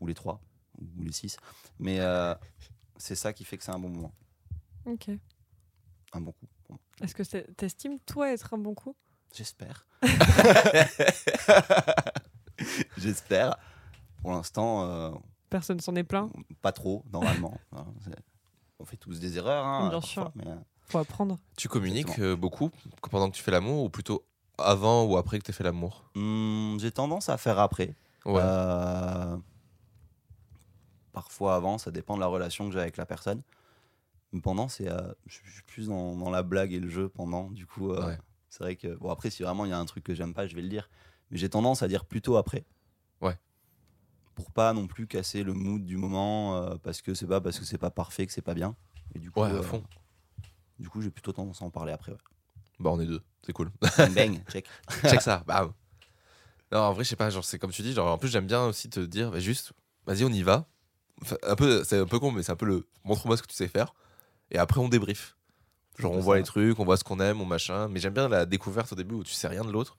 ou 0.00 0.06
les 0.06 0.14
trois, 0.14 0.40
ou 0.80 1.02
les 1.02 1.12
six. 1.12 1.36
Mais 1.78 1.98
euh, 2.00 2.34
c'est 2.98 3.14
ça 3.16 3.32
qui 3.32 3.44
fait 3.44 3.58
que 3.58 3.64
c'est 3.64 3.72
un 3.72 3.78
bon 3.78 3.88
moment. 3.88 4.12
Ok. 4.86 5.10
Un 6.12 6.20
bon 6.20 6.32
coup. 6.32 6.46
Est-ce 7.00 7.14
que 7.14 7.24
c'est- 7.24 7.54
t'estimes 7.56 7.98
toi 8.00 8.32
être 8.32 8.54
un 8.54 8.58
bon 8.58 8.74
coup? 8.74 8.94
J'espère. 9.34 9.86
J'espère. 12.96 13.56
Pour 14.22 14.32
l'instant, 14.32 14.84
euh, 14.84 15.10
Personne 15.50 15.80
s'en 15.80 15.94
est 15.96 16.04
plaint? 16.04 16.30
pas 16.60 16.72
trop, 16.72 17.04
normalement. 17.12 17.60
Hein, 17.72 17.86
on 18.80 18.84
fait 18.84 18.96
tous 18.96 19.18
des 19.18 19.38
erreurs, 19.38 19.64
hein, 19.66 19.88
Bien 19.88 20.00
parfois, 20.00 20.08
sûr. 20.08 20.32
mais, 20.36 20.46
euh, 20.46 20.54
Faut 20.82 20.98
apprendre. 20.98 21.36
Tu 21.56 21.68
communiques 21.68 22.06
Exactement. 22.10 22.28
euh, 22.28 22.36
beaucoup 22.36 22.70
pendant 23.10 23.28
que 23.30 23.34
tu 23.36 23.42
fais 23.42 23.50
l'amour 23.50 23.82
ou 23.84 23.90
plutôt 23.90 24.24
avant 24.56 25.04
ou 25.04 25.16
après 25.16 25.38
que 25.40 25.44
tu 25.44 25.50
aies 25.50 25.54
fait 25.54 25.64
l'amour? 25.64 26.08
Hmm, 26.14 26.78
j'ai 26.78 26.92
tendance 26.92 27.28
à 27.28 27.36
faire 27.38 27.58
après. 27.58 27.96
Ouais. 28.24 28.40
Euh, 28.42 29.36
parfois 31.12 31.56
avant, 31.56 31.76
ça 31.78 31.90
dépend 31.90 32.14
de 32.14 32.20
la 32.20 32.26
relation 32.28 32.66
que 32.68 32.72
j'ai 32.72 32.80
avec 32.80 32.96
la 32.96 33.06
personne. 33.06 33.42
Mais 34.32 34.40
pendant, 34.40 34.68
c'est, 34.68 34.88
euh, 34.88 35.12
je 35.26 35.38
suis 35.50 35.62
plus 35.66 35.88
dans, 35.88 36.14
dans 36.16 36.30
la 36.30 36.42
blague 36.42 36.72
et 36.72 36.80
le 36.80 36.88
jeu 36.88 37.08
pendant. 37.08 37.50
Du 37.50 37.66
coup, 37.66 37.90
euh, 37.92 38.06
Ouais. 38.06 38.18
C'est 38.50 38.60
vrai 38.64 38.76
que, 38.76 38.94
bon, 38.96 39.10
après, 39.10 39.30
si 39.30 39.42
vraiment 39.42 39.64
il 39.64 39.70
y 39.70 39.72
a 39.74 39.78
un 39.78 39.84
truc 39.84 40.04
que 40.04 40.14
j'aime 40.14 40.34
pas, 40.34 40.46
je 40.46 40.54
vais 40.56 40.62
le 40.62 40.68
dire. 40.68 40.88
Mais 41.30 41.36
j'ai 41.38 41.48
tendance 41.50 41.82
à 41.82 41.88
dire 41.88 42.04
plutôt 42.04 42.36
après. 42.36 42.64
Ouais. 43.20 43.36
Pour 44.34 44.50
pas 44.52 44.72
non 44.72 44.86
plus 44.86 45.06
casser 45.06 45.42
le 45.42 45.52
mood 45.52 45.84
du 45.84 45.96
moment, 45.96 46.56
euh, 46.56 46.76
parce 46.82 47.02
que 47.02 47.12
c'est 47.14 47.26
pas 47.26 47.40
parce 47.40 47.58
que 47.58 47.64
c'est 47.64 47.78
pas 47.78 47.90
parfait 47.90 48.26
que 48.26 48.32
c'est 48.32 48.40
pas 48.42 48.54
bien. 48.54 48.76
Et 49.14 49.18
du 49.18 49.30
coup, 49.30 49.40
Ouais, 49.40 49.48
à 49.48 49.54
euh, 49.54 49.62
fond. 49.62 49.82
du 50.78 50.88
coup, 50.88 51.02
j'ai 51.02 51.10
plutôt 51.10 51.32
tendance 51.32 51.60
à 51.60 51.64
en 51.64 51.70
parler 51.70 51.92
après. 51.92 52.12
ouais. 52.12 52.18
Bah, 52.78 52.90
on 52.90 53.00
est 53.00 53.06
deux, 53.06 53.20
c'est 53.44 53.52
cool. 53.52 53.70
Bang, 53.98 54.14
bang, 54.14 54.40
check. 54.50 54.66
Check 55.02 55.20
ça, 55.20 55.42
bam. 55.46 55.72
Non, 56.70 56.78
en 56.80 56.92
vrai, 56.92 57.02
je 57.02 57.08
sais 57.10 57.16
pas, 57.16 57.28
genre, 57.30 57.44
c'est 57.44 57.58
comme 57.58 57.72
tu 57.72 57.82
dis, 57.82 57.92
genre, 57.92 58.12
en 58.12 58.18
plus, 58.18 58.28
j'aime 58.28 58.46
bien 58.46 58.64
aussi 58.66 58.88
te 58.88 59.00
dire, 59.00 59.30
bah, 59.32 59.40
juste, 59.40 59.72
vas-y, 60.06 60.22
on 60.24 60.28
y 60.28 60.42
va. 60.42 60.68
Enfin, 61.22 61.36
un 61.42 61.56
peu, 61.56 61.82
c'est 61.82 61.98
un 61.98 62.06
peu 62.06 62.20
con, 62.20 62.30
mais 62.30 62.42
c'est 62.44 62.52
un 62.52 62.56
peu 62.56 62.66
le 62.66 62.86
montre-moi 63.04 63.36
ce 63.36 63.42
que 63.42 63.48
tu 63.48 63.56
sais 63.56 63.66
faire. 63.68 63.94
Et 64.52 64.58
après, 64.58 64.78
on 64.80 64.88
débrief. 64.88 65.36
Genre, 65.98 66.12
on 66.12 66.20
voit 66.20 66.34
ça. 66.36 66.38
les 66.38 66.44
trucs, 66.44 66.78
on 66.78 66.84
voit 66.84 66.96
ce 66.96 67.04
qu'on 67.04 67.20
aime, 67.20 67.40
on 67.40 67.46
machin. 67.46 67.88
Mais 67.88 68.00
j'aime 68.00 68.14
bien 68.14 68.28
la 68.28 68.46
découverte 68.46 68.92
au 68.92 68.96
début 68.96 69.14
où 69.16 69.24
tu 69.24 69.32
sais 69.32 69.48
rien 69.48 69.64
de 69.64 69.70
l'autre. 69.72 69.96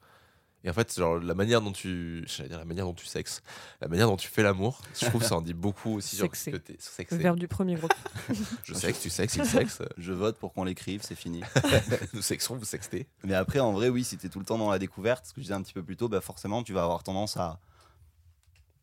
Et 0.66 0.70
en 0.70 0.74
fait, 0.74 0.94
genre, 0.94 1.18
la 1.20 1.34
manière 1.36 1.62
dont 1.62 1.72
tu. 1.72 2.26
J'allais 2.28 2.50
dire 2.50 2.58
la 2.60 2.66
manière 2.66 2.84
dont 2.86 2.94
tu 2.94 3.06
sexes. 3.06 3.42
La 3.80 3.88
manière 3.88 4.08
dont 4.08 4.18
tu 4.18 4.28
fais 4.28 4.44
l'amour, 4.44 4.82
je 5.00 5.06
trouve 5.06 5.22
que 5.22 5.28
ça 5.28 5.36
en 5.38 5.42
dit 5.42 5.54
beaucoup 5.54 5.96
aussi. 5.96 6.18
Sexer. 6.18 6.52
que 6.52 6.58
t'es 6.58 6.74
Le 6.74 6.80
sexé. 6.82 7.18
verbe 7.18 7.40
du 7.40 7.48
premier 7.48 7.76
groupe. 7.76 7.94
Je 8.66 8.74
sexe, 8.74 9.00
tu 9.00 9.10
sexes, 9.10 9.36
il 9.38 9.46
sexe. 9.46 9.82
Je 9.98 10.12
vote 10.12 10.38
pour 10.38 10.52
qu'on 10.54 10.66
l'écrive, 10.66 11.02
c'est 11.02 11.16
fini. 11.16 11.42
Nous 12.14 12.22
sexons, 12.22 12.58
vous 12.58 12.66
sextez. 12.66 13.08
Mais 13.24 13.36
après, 13.36 13.60
en 13.62 13.72
vrai, 13.72 13.88
oui, 13.88 14.04
si 14.04 14.18
t'es 14.18 14.28
tout 14.28 14.40
le 14.40 14.46
temps 14.46 14.58
dans 14.58 14.70
la 14.70 14.80
découverte, 14.80 15.26
ce 15.28 15.34
que 15.34 15.40
je 15.40 15.44
disais 15.44 15.54
un 15.54 15.62
petit 15.62 15.74
peu 15.74 15.82
plus 15.84 15.96
tôt, 15.96 16.10
bah 16.10 16.20
forcément, 16.20 16.62
tu 16.62 16.74
vas 16.74 16.84
avoir 16.84 17.04
tendance 17.04 17.38
à, 17.38 17.62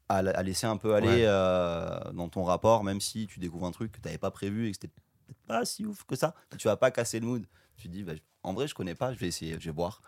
à, 0.08 0.22
la- 0.22 0.30
à 0.30 0.42
laisser 0.42 0.66
un 0.66 0.78
peu 0.78 0.94
aller 0.94 1.08
Ouais. 1.08 1.24
euh, 1.26 1.98
dans 2.14 2.30
ton 2.30 2.44
rapport, 2.44 2.84
même 2.84 3.02
si 3.02 3.26
tu 3.26 3.38
découvres 3.38 3.66
un 3.66 3.72
truc 3.72 3.92
que 3.92 4.00
t'avais 4.00 4.16
pas 4.18 4.30
prévu 4.30 4.66
et 4.68 4.70
que 4.70 4.78
c'était 4.80 4.94
peut-être 5.26 5.42
pas 5.46 5.64
si 5.64 5.84
ouf 5.84 6.04
que 6.04 6.16
ça. 6.16 6.34
Tu 6.58 6.68
vas 6.68 6.76
pas 6.76 6.90
casser 6.90 7.20
le 7.20 7.26
mood. 7.26 7.46
Tu 7.76 7.88
te 7.88 7.92
dis, 7.92 8.02
bah, 8.02 8.12
en 8.42 8.54
vrai, 8.54 8.66
je 8.68 8.74
connais 8.74 8.94
pas, 8.94 9.12
je 9.12 9.18
vais 9.18 9.26
essayer, 9.26 9.58
je 9.58 9.66
vais 9.66 9.74
voir. 9.74 10.02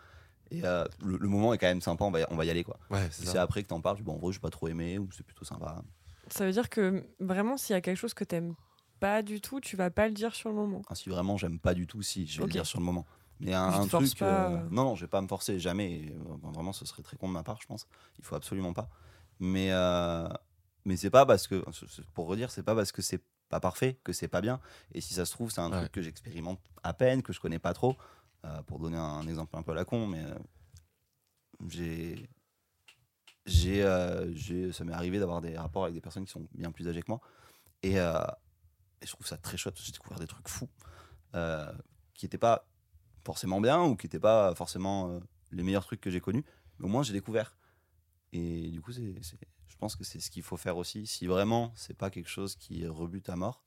Et 0.51 0.63
euh, 0.63 0.85
le, 1.03 1.17
le 1.17 1.27
moment 1.27 1.53
est 1.53 1.57
quand 1.57 1.67
même 1.67 1.81
sympa, 1.81 2.05
on 2.05 2.11
va, 2.11 2.25
on 2.31 2.35
va 2.35 2.45
y 2.45 2.49
aller. 2.49 2.63
quoi. 2.63 2.79
Ouais, 2.89 3.07
c'est 3.11 3.37
après 3.37 3.61
que 3.61 3.67
t'en 3.67 3.81
parles, 3.81 3.97
tu 3.97 4.03
dis, 4.03 4.05
bon, 4.05 4.15
en 4.15 4.19
vrai, 4.19 4.33
j'ai 4.33 4.39
pas 4.39 4.49
trop 4.49 4.67
aimé 4.67 4.97
ou 4.97 5.09
c'est 5.11 5.23
plutôt 5.23 5.45
sympa. 5.45 5.83
Ça 6.29 6.45
veut 6.45 6.51
dire 6.51 6.69
que 6.69 7.05
vraiment, 7.19 7.57
s'il 7.57 7.73
y 7.73 7.77
a 7.77 7.81
quelque 7.81 7.97
chose 7.97 8.13
que 8.13 8.23
t'aimes 8.23 8.55
pas 8.99 9.21
du 9.21 9.41
tout, 9.41 9.59
tu 9.59 9.75
vas 9.75 9.89
pas 9.89 10.07
le 10.07 10.13
dire 10.13 10.35
sur 10.35 10.49
le 10.49 10.55
moment. 10.55 10.81
Ah, 10.89 10.95
si 10.95 11.09
vraiment 11.09 11.37
j'aime 11.37 11.59
pas 11.59 11.73
du 11.73 11.87
tout, 11.87 12.01
si, 12.01 12.27
je 12.27 12.39
vais 12.39 12.45
le 12.45 12.51
dire 12.51 12.65
sur 12.65 12.79
le 12.79 12.85
moment. 12.85 13.05
Mais 13.39 13.53
un, 13.53 13.87
truc. 13.87 14.17
pas, 14.17 14.25
euh, 14.25 14.57
euh. 14.57 14.67
Non, 14.69 14.83
non, 14.83 14.95
je 14.95 15.01
vais 15.01 15.07
pas 15.07 15.21
me 15.21 15.27
forcer, 15.27 15.59
jamais. 15.59 16.13
Vraiment, 16.43 16.73
ce 16.73 16.85
serait 16.85 17.03
très 17.03 17.15
con 17.15 17.29
de 17.29 17.33
ma 17.33 17.43
part, 17.43 17.61
je 17.61 17.67
pense. 17.67 17.87
Il 18.17 18.25
faut 18.25 18.35
absolument 18.35 18.73
pas. 18.73 18.89
Mais, 19.39 19.71
euh, 19.71 20.27
mais 20.83 20.97
c'est 20.97 21.09
pas 21.09 21.25
parce 21.25 21.47
que. 21.47 21.63
Pour 22.13 22.27
redire, 22.27 22.51
c'est 22.51 22.63
pas 22.63 22.75
parce 22.75 22.91
que 22.91 23.01
c'est 23.01 23.23
pas 23.49 23.59
parfait 23.59 23.99
que 24.03 24.13
c'est 24.13 24.27
pas 24.27 24.41
bien. 24.41 24.59
Et 24.93 25.01
si 25.01 25.13
ça 25.13 25.25
se 25.25 25.31
trouve, 25.31 25.51
c'est 25.51 25.61
un 25.61 25.71
Ouais. 25.71 25.79
truc 25.79 25.91
que 25.91 26.01
j'expérimente 26.01 26.59
à 26.83 26.93
peine, 26.93 27.21
que 27.23 27.33
je 27.33 27.39
connais 27.39 27.59
pas 27.59 27.73
trop. 27.73 27.97
Euh, 28.45 28.61
pour 28.63 28.79
donner 28.79 28.97
un 28.97 29.27
exemple 29.27 29.57
un 29.57 29.63
peu 29.63 29.71
à 29.71 29.75
la 29.75 29.83
con, 29.85 30.07
mais 30.07 30.23
euh, 30.23 30.33
j'ai. 31.67 32.29
J'ai, 33.45 33.83
euh, 33.83 34.31
j'ai- 34.35 34.71
ça 34.71 34.83
m'est 34.83 34.93
arrivé 34.93 35.17
d'avoir 35.19 35.41
des 35.41 35.57
rapports 35.57 35.83
avec 35.83 35.95
des 35.95 36.01
personnes 36.01 36.25
qui 36.25 36.31
sont 36.31 36.47
bien 36.53 36.71
plus 36.71 36.87
âgées 36.87 37.01
que 37.01 37.09
moi. 37.11 37.19
Et, 37.81 37.95
et 37.95 39.05
je 39.05 39.11
trouve 39.11 39.25
ça 39.25 39.37
très 39.37 39.57
chouette. 39.57 39.75
J'ai 39.81 39.91
découvert 39.91 40.19
des 40.19 40.27
trucs 40.27 40.47
fous 40.47 40.69
qui 42.13 42.25
n'étaient 42.25 42.37
pas 42.37 42.67
forcément 43.25 43.59
bien 43.61 43.81
ou 43.83 43.95
qui 43.95 44.05
n'étaient 44.05 44.19
pas 44.19 44.53
forcément 44.55 45.19
les 45.51 45.63
meilleurs 45.63 45.85
trucs 45.85 46.01
que 46.01 46.11
j'ai 46.11 46.19
connus. 46.21 46.43
Mais 46.77 46.85
au 46.85 46.89
moins, 46.89 47.01
j'ai 47.03 47.13
découvert. 47.13 47.55
Et 48.33 48.69
du 48.69 48.81
coup, 48.81 48.91
c'est, 48.91 49.01
je 49.01 49.75
pense 49.77 49.95
que 49.95 50.03
c'est 50.03 50.19
ce 50.19 50.29
qu'il 50.29 50.43
faut 50.43 50.57
faire 50.57 50.77
aussi. 50.77 51.07
Si 51.07 51.25
vraiment, 51.27 51.71
c'est 51.75 51.95
pas 51.97 52.09
quelque 52.09 52.29
chose 52.29 52.55
qui 52.55 52.85
rebute 52.87 53.29
à 53.29 53.35
mort, 53.35 53.63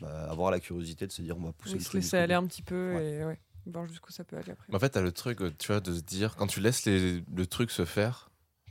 bah, 0.00 0.30
avoir 0.30 0.50
la 0.50 0.60
curiosité 0.60 1.06
de 1.06 1.12
se 1.12 1.22
dire 1.22 1.36
on 1.36 1.42
va 1.42 1.52
pousser 1.52 1.74
Oui, 1.74 1.78
le 1.78 1.84
se 1.84 1.88
truc. 1.90 2.02
laisser 2.02 2.16
aller 2.16 2.34
un 2.34 2.46
petit 2.46 2.62
peu 2.62 2.94
Ouais. 2.94 3.04
et 3.20 3.24
ouais, 3.24 3.40
voir 3.66 3.86
jusqu'où 3.86 4.12
ça 4.12 4.24
peut 4.24 4.36
aller 4.36 4.52
après. 4.52 4.72
En 4.74 4.78
fait, 4.78 4.90
t'as 4.90 5.00
le 5.02 5.12
truc, 5.12 5.40
euh, 5.42 5.52
tu 5.58 5.68
vois, 5.68 5.80
de 5.80 5.94
se 5.94 6.00
dire, 6.00 6.36
quand 6.36 6.46
tu 6.46 6.60
laisses 6.60 6.84
les- 6.84 7.22
le 7.34 7.46
truc 7.46 7.70
se 7.70 7.84
faire, 7.84 8.30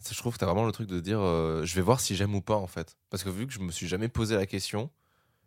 je 0.10 0.17
trouve 0.17 0.34
que 0.34 0.39
t'as 0.39 0.45
vraiment 0.47 0.65
le 0.65 0.71
truc 0.71 0.88
de 0.88 1.00
dire, 1.00 1.19
euh, 1.19 1.63
je 1.65 1.76
vais 1.76 1.82
voir 1.82 2.00
si 2.00 2.15
j'aime 2.15 2.34
ou 2.34 2.41
pas, 2.41 2.56
en 2.56 2.67
fait. 2.67 2.97
Parce 3.10 3.24
que 3.24 3.30
vu 3.30 3.45
que 3.47 3.54
je 3.54 3.60
me 3.60 3.71
suis 3.71 3.88
jamais 3.88 4.08
posé 4.08 4.36
la 4.36 4.45
question 4.45 4.89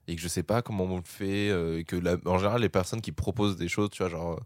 et 0.06 0.14
que 0.16 0.20
je 0.22 0.28
sais 0.28 0.42
pas 0.42 0.60
comment 0.62 0.84
on 0.84 0.96
le 0.98 1.02
fait, 1.02 1.48
euh, 1.50 1.78
et 1.78 1.84
que 1.84 1.96
la- 1.96 2.18
en 2.26 2.38
général, 2.38 2.60
les 2.60 2.68
personnes 2.68 3.00
qui 3.00 3.10
proposent 3.12 3.56
des 3.56 3.68
choses, 3.68 3.90
tu 3.90 4.02
vois, 4.02 4.10
genre, 4.10 4.40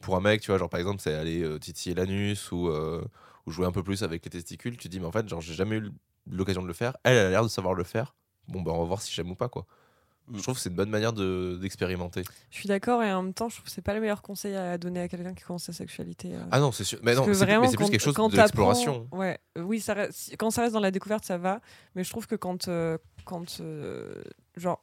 pour 0.00 0.16
un 0.16 0.20
mec, 0.20 0.40
tu 0.40 0.50
vois, 0.50 0.58
genre 0.58 0.70
par 0.70 0.80
exemple, 0.80 1.00
c'est 1.02 1.14
aller 1.14 1.42
euh, 1.42 1.58
titiller 1.58 1.94
l'anus 1.94 2.50
ou, 2.52 2.68
euh, 2.68 3.04
ou 3.46 3.50
jouer 3.50 3.66
un 3.66 3.72
peu 3.72 3.82
plus 3.82 4.02
avec 4.02 4.24
les 4.24 4.30
testicules, 4.30 4.76
tu 4.76 4.88
dis, 4.88 5.00
mais 5.00 5.06
en 5.06 5.12
fait, 5.12 5.28
genre, 5.28 5.40
j'ai 5.40 5.54
jamais 5.54 5.76
eu 5.78 5.90
l'occasion 6.30 6.62
de 6.62 6.68
le 6.68 6.72
faire. 6.72 6.96
Elle, 7.04 7.16
elle 7.16 7.26
a 7.26 7.30
l'air 7.30 7.42
de 7.42 7.48
savoir 7.48 7.74
le 7.74 7.84
faire. 7.84 8.14
Bon, 8.48 8.60
bah, 8.62 8.72
on 8.74 8.78
va 8.80 8.84
voir 8.84 9.02
si 9.02 9.12
j'aime 9.12 9.30
ou 9.30 9.34
pas, 9.34 9.48
quoi. 9.48 9.66
Mm. 10.28 10.36
Je 10.36 10.42
trouve 10.42 10.54
que 10.54 10.60
c'est 10.60 10.68
une 10.70 10.76
bonne 10.76 10.90
manière 10.90 11.12
de- 11.12 11.58
d'expérimenter. 11.60 12.22
Je 12.50 12.56
suis 12.58 12.68
d'accord 12.68 13.02
et 13.02 13.12
en 13.12 13.22
même 13.24 13.34
temps, 13.34 13.48
je 13.48 13.56
trouve 13.56 13.64
que 13.64 13.70
c'est 13.72 13.82
pas 13.82 13.94
le 13.94 14.00
meilleur 14.00 14.22
conseil 14.22 14.54
à 14.54 14.78
donner 14.78 15.00
à 15.00 15.08
quelqu'un 15.08 15.34
qui 15.34 15.42
commence 15.42 15.64
sa 15.64 15.72
sexualité. 15.72 16.34
euh. 16.36 16.44
ah 16.52 16.60
non, 16.60 16.70
c'est 16.70 16.84
sûr. 16.84 17.00
Mais 17.02 17.14
non, 17.16 17.22
c'est 17.24 17.30
plus- 17.30 17.38
vraiment, 17.38 17.62
mais 17.62 17.68
c'est 17.68 17.76
plus 17.76 17.84
quand- 17.86 17.90
quelque 17.90 18.00
chose 18.00 18.14
quand 18.14 18.28
de. 18.28 18.36
Ouais, 19.12 19.38
oui, 19.58 19.80
ça 19.80 19.94
reste- 19.94 20.12
si- 20.16 20.36
quand 20.36 20.50
ça 20.52 20.62
reste 20.62 20.74
dans 20.74 20.80
la 20.80 20.92
découverte, 20.92 21.24
ça 21.24 21.38
va. 21.38 21.60
Mais 21.96 22.04
je 22.04 22.10
trouve 22.10 22.28
que 22.28 22.36
quand, 22.36 22.68
euh, 22.68 22.98
quand 23.24 23.60
euh, 23.60 24.22
genre, 24.56 24.80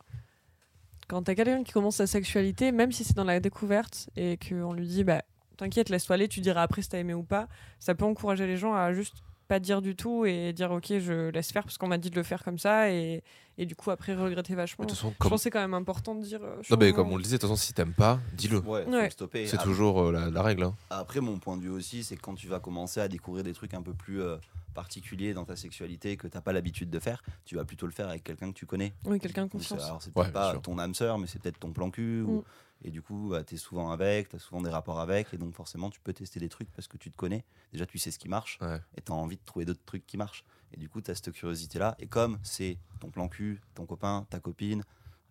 quand 1.08 1.24
t'as 1.24 1.36
quelqu'un 1.36 1.64
qui 1.64 1.72
commence 1.72 1.96
sa 1.96 2.08
sexualité, 2.08 2.72
même 2.74 2.92
si 2.92 3.04
c'est 3.06 3.16
dans 3.16 3.24
la 3.24 3.40
découverte 3.40 4.10
et 4.18 4.38
qu'on 4.38 4.74
lui 4.74 4.88
dit, 4.88 5.04
bah, 5.06 5.24
t'inquiète, 5.60 5.90
laisse-toi 5.90 6.16
aller, 6.16 6.28
tu 6.28 6.40
diras 6.42 6.64
après 6.64 6.82
si 6.82 6.90
t'as 6.90 6.98
aimé 7.00 7.14
ou 7.14 7.24
pas, 7.24 7.48
ça 7.80 7.94
peut 7.96 8.06
encourager 8.06 8.48
les 8.48 8.58
gens 8.58 8.74
à 8.74 8.92
juste 8.94 9.16
pas 9.48 9.60
dire 9.60 9.82
du 9.82 9.96
tout 9.96 10.26
et 10.26 10.54
dire, 10.54 10.72
ok, 10.72 10.86
je 11.00 11.30
laisse 11.32 11.52
faire 11.52 11.64
parce 11.64 11.78
qu'on 11.80 11.88
m'a 11.88 11.98
dit 11.98 12.10
de 12.12 12.16
le 12.16 12.22
faire 12.22 12.44
comme 12.44 12.60
ça 12.60 12.92
et, 12.92 13.24
et 13.58 13.66
du 13.66 13.76
coup 13.76 13.90
après 13.90 14.14
regretter 14.14 14.54
vachement. 14.54 14.86
De 14.86 14.90
toute 14.90 14.98
façon, 15.00 15.12
Je 15.12 15.18
comme... 15.18 15.30
pense 15.32 15.40
que 15.40 15.44
c'est 15.44 15.50
quand 15.50 15.60
même 15.60 15.74
important 15.74 16.14
de 16.14 16.22
dire. 16.24 16.40
euh, 16.44 16.62
Non, 16.70 16.78
mais 16.80 16.94
comme 16.94 17.12
on 17.12 17.18
le 17.18 17.24
disait, 17.24 17.38
de 17.38 17.42
toute 17.42 17.50
façon, 17.50 17.60
si 17.60 17.74
t'aimes 17.74 17.94
pas, 17.94 18.20
dis-le. 18.34 18.60
Ouais. 18.60 18.86
C'est 19.10 19.24
Après- 19.56 19.58
toujours 19.64 20.02
euh, 20.04 20.12
la, 20.12 20.30
la 20.30 20.42
règle. 20.44 20.64
hein. 20.64 20.76
Après, 20.92 21.20
mon 21.20 21.40
point 21.40 21.58
de 21.58 21.64
vue 21.64 21.70
aussi, 21.72 22.04
c'est 22.04 22.16
que 22.16 22.22
quand 22.22 22.36
tu 22.36 22.48
vas 22.48 22.60
commencer 22.60 23.00
à 23.02 23.08
découvrir 23.08 23.44
des 23.44 23.54
trucs 23.54 23.74
un 23.74 23.82
peu 23.82 23.94
plus 23.96 24.22
euh, 24.22 24.38
particuliers 24.76 25.34
dans 25.34 25.46
ta 25.46 25.56
sexualité 25.56 26.16
que 26.16 26.28
t'as 26.28 26.42
pas 26.42 26.54
l'habitude 26.54 26.92
de 26.92 27.00
faire, 27.00 27.24
tu 27.46 27.56
vas 27.56 27.66
plutôt 27.66 27.88
le 27.88 27.92
faire 27.92 28.08
avec 28.08 28.24
quelqu'un 28.24 28.50
que 28.52 28.56
tu 28.58 28.68
connais. 28.68 28.94
Oui, 29.06 29.20
quelqu'un 29.20 29.46
de 29.48 29.52
confiance. 29.52 29.84
Alors, 29.84 30.00
c'est 30.02 30.16
Ouais, 30.16 30.26
peut-être 30.26 30.34
pas 30.34 30.52
sûr. 30.52 30.62
ton 30.62 30.78
âme 30.78 30.94
sœur, 30.94 31.18
mais 31.18 31.26
c'est 31.26 31.42
peut-être 31.42 31.60
ton 31.60 31.72
plan 31.72 31.90
cul. 31.90 32.22
ou- 32.22 32.38
Mm. 32.42 32.44
Et 32.84 32.92
du 32.92 33.02
coup, 33.02 33.34
tu 33.46 33.56
es 33.56 33.58
souvent 33.58 33.92
avec, 33.92 34.30
tu 34.30 34.36
as 34.38 34.40
souvent 34.40 34.62
des 34.62 34.70
rapports 34.70 35.00
avec, 35.02 35.34
et 35.34 35.38
donc 35.38 35.54
forcément, 35.54 35.90
tu 35.90 36.00
peux 36.00 36.14
tester 36.14 36.40
des 36.40 36.48
trucs 36.48 36.72
parce 36.72 36.88
que 36.88 36.98
tu 36.98 37.12
te 37.12 37.18
connais. 37.18 37.44
Déjà, 37.74 37.86
tu 37.86 37.98
sais 37.98 38.10
ce 38.12 38.18
qui 38.20 38.30
marche, 38.30 38.58
Ouais. 38.62 38.80
et 38.98 39.02
tu 39.02 39.12
as 39.12 39.16
envie 39.16 39.36
de 39.36 39.44
trouver 39.44 39.66
d'autres 39.66 39.84
trucs 39.86 40.08
qui 40.08 40.16
marchent. 40.18 40.46
Et 40.72 40.78
du 40.78 40.88
coup, 40.88 41.02
tu 41.02 41.12
as 41.12 41.16
cette 41.16 41.32
curiosité-là. 41.34 41.96
Et 42.00 42.08
comme 42.08 42.40
c'est 42.42 42.78
ton 43.02 43.10
plan 43.10 43.28
cul, 43.28 43.60
ton 43.76 43.86
copain, 43.86 44.26
ta 44.30 44.40
copine, 44.40 44.84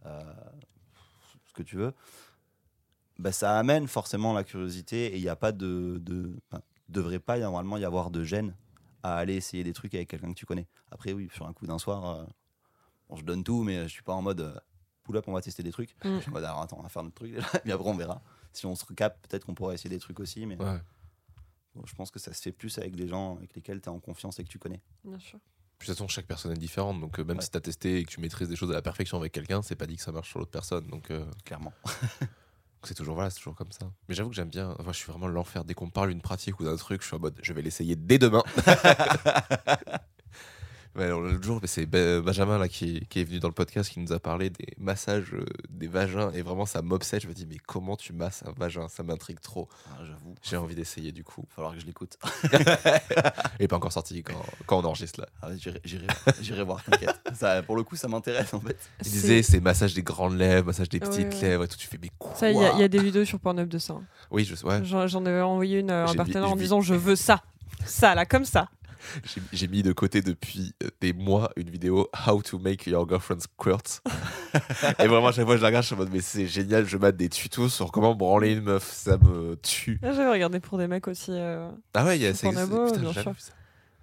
euh, 0.05 0.21
ce 1.47 1.53
que 1.55 1.63
tu 1.63 1.77
veux, 1.77 1.95
bah, 3.19 3.33
ça 3.33 3.59
amène 3.59 3.89
forcément 3.89 4.33
la 4.33 4.45
curiosité, 4.45 5.07
et 5.07 5.17
il 5.17 5.23
n'y 5.23 5.29
a 5.29 5.37
pas 5.37 5.53
de. 5.53 5.99
de 6.03 6.37
enfin, 6.51 6.63
devrait 6.89 7.19
pas 7.19 7.39
normalement 7.39 7.77
y 7.77 7.85
avoir 7.85 8.11
de 8.11 8.25
gêne 8.25 8.55
à 9.03 9.17
aller 9.17 9.35
essayer 9.35 9.63
des 9.65 9.73
trucs 9.73 9.95
avec 9.95 10.09
quelqu'un 10.09 10.29
que 10.33 10.39
tu 10.39 10.47
connais. 10.47 10.67
Après, 10.91 11.13
oui, 11.13 11.29
sur 11.35 11.47
un 11.47 11.53
coup 11.53 11.67
d'un 11.67 11.79
soir, 11.79 12.05
euh, 12.05 12.25
bon, 13.09 13.17
je 13.17 13.25
donne 13.25 13.45
tout, 13.45 13.63
mais 13.63 13.83
je 13.85 13.89
suis 13.89 14.03
pas 14.03 14.15
en 14.15 14.23
mode 14.23 14.41
euh, 14.41 14.55
pull 15.09 15.17
up, 15.17 15.25
on 15.27 15.33
va 15.33 15.41
tester 15.41 15.63
des 15.63 15.73
trucs. 15.73 15.97
Mm. 16.05 16.17
Je 16.17 16.21
suis 16.21 16.29
en 16.31 16.33
mode 16.35 16.45
alors 16.45 16.61
attends, 16.63 16.79
on 16.79 16.83
va 16.83 16.89
faire 16.91 17.03
notre 17.03 17.15
truc 17.17 17.33
déjà, 17.33 17.47
et 17.55 17.59
puis 17.61 17.73
après 17.73 17.89
on 17.89 17.97
verra. 17.97 18.21
Si 18.53 18.67
on 18.67 18.75
se 18.75 18.85
recapte, 18.85 19.27
peut-être 19.27 19.45
qu'on 19.47 19.55
pourra 19.55 19.73
essayer 19.75 19.91
des 19.91 19.99
trucs 19.99 20.21
aussi, 20.21 20.45
mais 20.47 20.57
Ouais. 20.57 20.79
bon, 21.75 21.83
je 21.87 21.95
pense 21.95 22.11
que 22.11 22.19
ça 22.19 22.33
se 22.35 22.43
fait 22.43 22.53
plus 22.53 22.77
avec 22.79 22.95
des 22.97 23.09
gens 23.09 23.37
avec 23.39 23.55
lesquels 23.55 23.81
tu 23.81 23.87
es 23.87 23.89
en 23.93 24.01
confiance 24.01 24.39
et 24.39 24.45
que 24.45 24.49
tu 24.49 24.59
connais. 24.59 24.81
Bien 25.05 25.19
sûr. 25.19 25.39
De 25.39 25.87
toute 25.87 25.95
façon, 25.95 26.09
chaque 26.09 26.27
personne 26.27 26.51
est 26.53 26.57
différente. 26.59 27.01
Donc, 27.01 27.19
euh, 27.21 27.25
même 27.25 27.37
Ouais. 27.37 27.43
si 27.45 27.51
t'as 27.53 27.61
testé 27.61 27.99
et 27.99 28.05
que 28.05 28.11
tu 28.11 28.21
maîtrises 28.21 28.49
des 28.49 28.57
choses 28.57 28.71
à 28.71 28.75
la 28.75 28.83
perfection 28.83 29.17
avec 29.17 29.31
quelqu'un, 29.33 29.63
c'est 29.63 29.77
pas 29.77 29.87
dit 29.87 29.97
que 29.97 30.03
ça 30.03 30.11
marche 30.13 30.29
sur 30.31 30.41
l'autre 30.41 30.51
personne. 30.51 30.87
Donc, 30.89 31.11
euh, 31.13 31.25
Clairement. 31.45 31.73
c'est 32.83 32.95
toujours, 32.95 33.15
voilà, 33.15 33.31
c'est 33.31 33.37
toujours 33.39 33.55
comme 33.55 33.71
ça. 33.71 33.89
Mais 34.09 34.15
j'avoue 34.17 34.31
que 34.31 34.35
j'aime 34.35 34.49
bien. 34.51 34.75
Enfin, 34.81 34.93
je 34.93 34.99
suis 34.99 35.07
vraiment 35.13 35.29
l'enfer. 35.29 35.65
Dès 35.65 35.75
qu'on 35.75 35.89
parle 35.91 36.09
d'une 36.09 36.21
pratique 36.21 36.59
ou 36.59 36.65
d'un 36.65 36.75
truc, 36.77 37.03
je 37.03 37.07
suis 37.07 37.15
en 37.17 37.21
mode, 37.21 37.39
je 37.43 37.53
vais 37.53 37.63
l'essayer 37.63 37.95
dès 37.95 38.19
demain. 38.19 38.43
Ouais, 40.97 41.09
L'autre 41.09 41.43
jour, 41.45 41.61
c'est 41.65 41.87
Be- 41.87 42.21
Benjamin 42.21 42.59
là, 42.59 42.67
qui, 42.69 43.07
qui 43.09 43.21
est 43.21 43.25
venu 43.25 43.39
dans 43.39 43.47
le 43.49 43.55
podcast 43.55 43.89
qui 43.91 44.01
nous 44.01 44.13
a 44.13 44.19
parlé 44.19 44.51
des 44.51 44.67
massages 44.79 45.33
euh, 45.33 45.45
des 45.71 45.87
vagins 45.87 46.31
et 46.33 46.43
vraiment 46.43 46.67
ça 46.67 46.83
m'obsède. 46.83 47.23
Je 47.23 47.29
me 47.29 47.35
dis, 47.35 47.47
mais 47.49 47.59
comment 47.67 47.97
tu 47.97 48.13
masses 48.13 48.43
un 48.47 48.53
vagin? 48.53 48.89
Ça 48.89 49.03
m'intrigue 49.05 49.39
trop. 49.41 49.69
Ah, 49.91 49.99
J'avoue, 50.05 50.35
J'ai 50.43 50.57
envie 50.57 50.75
d'essayer 50.75 51.13
du 51.13 51.23
coup. 51.23 51.43
il 51.45 51.49
va 51.51 51.55
falloir 51.55 51.75
que 51.75 51.81
je 51.81 51.87
l'écoute. 51.87 52.19
Il 53.61 53.65
est 53.65 53.69
pas 53.69 53.77
encore 53.77 53.93
sorti 53.93 54.23
quand, 54.23 54.35
quand 54.67 54.79
on 54.81 54.85
enregistre 54.85 55.21
là. 55.21 55.29
Ah, 55.43 55.49
J'irai 56.41 56.65
voir, 56.65 56.83
t'inquiète. 56.83 57.21
Pour 57.67 57.77
le 57.77 57.83
coup, 57.85 57.97
ça 57.97 58.09
m'intéresse 58.09 58.53
en 58.55 58.61
fait. 58.61 58.77
Il 59.05 59.11
disait 59.11 59.43
c'est 59.43 59.61
massage 59.61 59.95
des 59.95 60.03
grandes 60.03 60.37
lèvres, 60.37 60.67
massage 60.67 60.89
des 60.89 60.99
Ouais, 60.99 61.07
petites 61.09 61.35
ouais. 61.35 61.49
lèvres 61.49 61.65
et 61.65 61.69
tout. 61.69 61.77
Tu 61.77 61.87
fais 61.87 61.99
mais 62.01 62.11
quoi? 62.19 62.35
Ça, 62.35 62.51
il 62.51 62.57
y, 62.59 62.65
a- 62.65 62.73
il 62.73 62.81
y 62.81 62.83
a 62.85 62.89
des 62.89 62.99
vidéos 63.03 63.25
sur 63.25 63.39
Pornhub 63.39 63.69
de 63.69 63.79
ça. 63.79 63.93
hein. 63.95 64.03
Oui, 64.31 64.45
je, 64.45 64.55
ouais, 64.67 64.81
J'en 64.85 65.25
avais 65.27 65.41
envoyé 65.43 65.79
une 65.79 65.91
à 65.91 66.05
un 66.05 66.07
J'ai 66.07 66.17
partenaire 66.17 66.51
en 66.51 66.57
disant 66.57 66.81
je 66.81 66.95
veux 66.95 67.17
ça. 67.17 67.43
Ça, 67.85 68.15
là, 68.15 68.27
comme 68.27 68.45
ça. 68.45 68.69
j'ai- 69.53 69.69
mis 69.69 69.83
de 69.83 69.93
côté 69.93 70.21
depuis 70.23 70.75
euh, 70.83 70.89
des 71.01 71.13
mois 71.13 71.51
une 71.57 71.71
vidéo 71.71 72.09
How 72.27 72.43
to 72.43 72.59
make 72.59 72.87
your 72.87 73.09
girlfriend 73.09 73.41
squirt. 73.41 74.03
et 74.99 75.07
vraiment, 75.07 75.29
à 75.29 75.33
chaque 75.33 75.45
fois 75.45 75.55
que 75.55 75.59
je 75.59 75.63
la 75.63 75.69
regarde, 75.69 75.83
je 75.85 75.89
suis 75.89 75.95
en 75.95 75.99
mode 75.99 76.11
mais 76.13 76.21
c'est 76.21 76.47
génial, 76.47 76.87
je 76.87 76.97
mate 76.97 77.17
des 77.17 77.29
tutos 77.29 77.69
sur 77.69 77.93
comment 77.93 78.15
branler 78.15 78.53
une 78.55 78.63
meuf, 78.63 78.91
ça 78.91 79.19
me 79.19 79.57
tue. 79.57 79.99
Là, 80.03 80.13
J'avais 80.13 80.31
regardé 80.31 80.61
pour 80.61 80.79
des 80.79 80.87
mecs 80.89 81.09
aussi. 81.09 81.33
euh, 81.33 81.71
Ah 81.95 82.05
ouais, 82.05 82.19
il 82.19 82.23
y 82.23 82.27
a 82.27 82.35
ça 82.35 82.49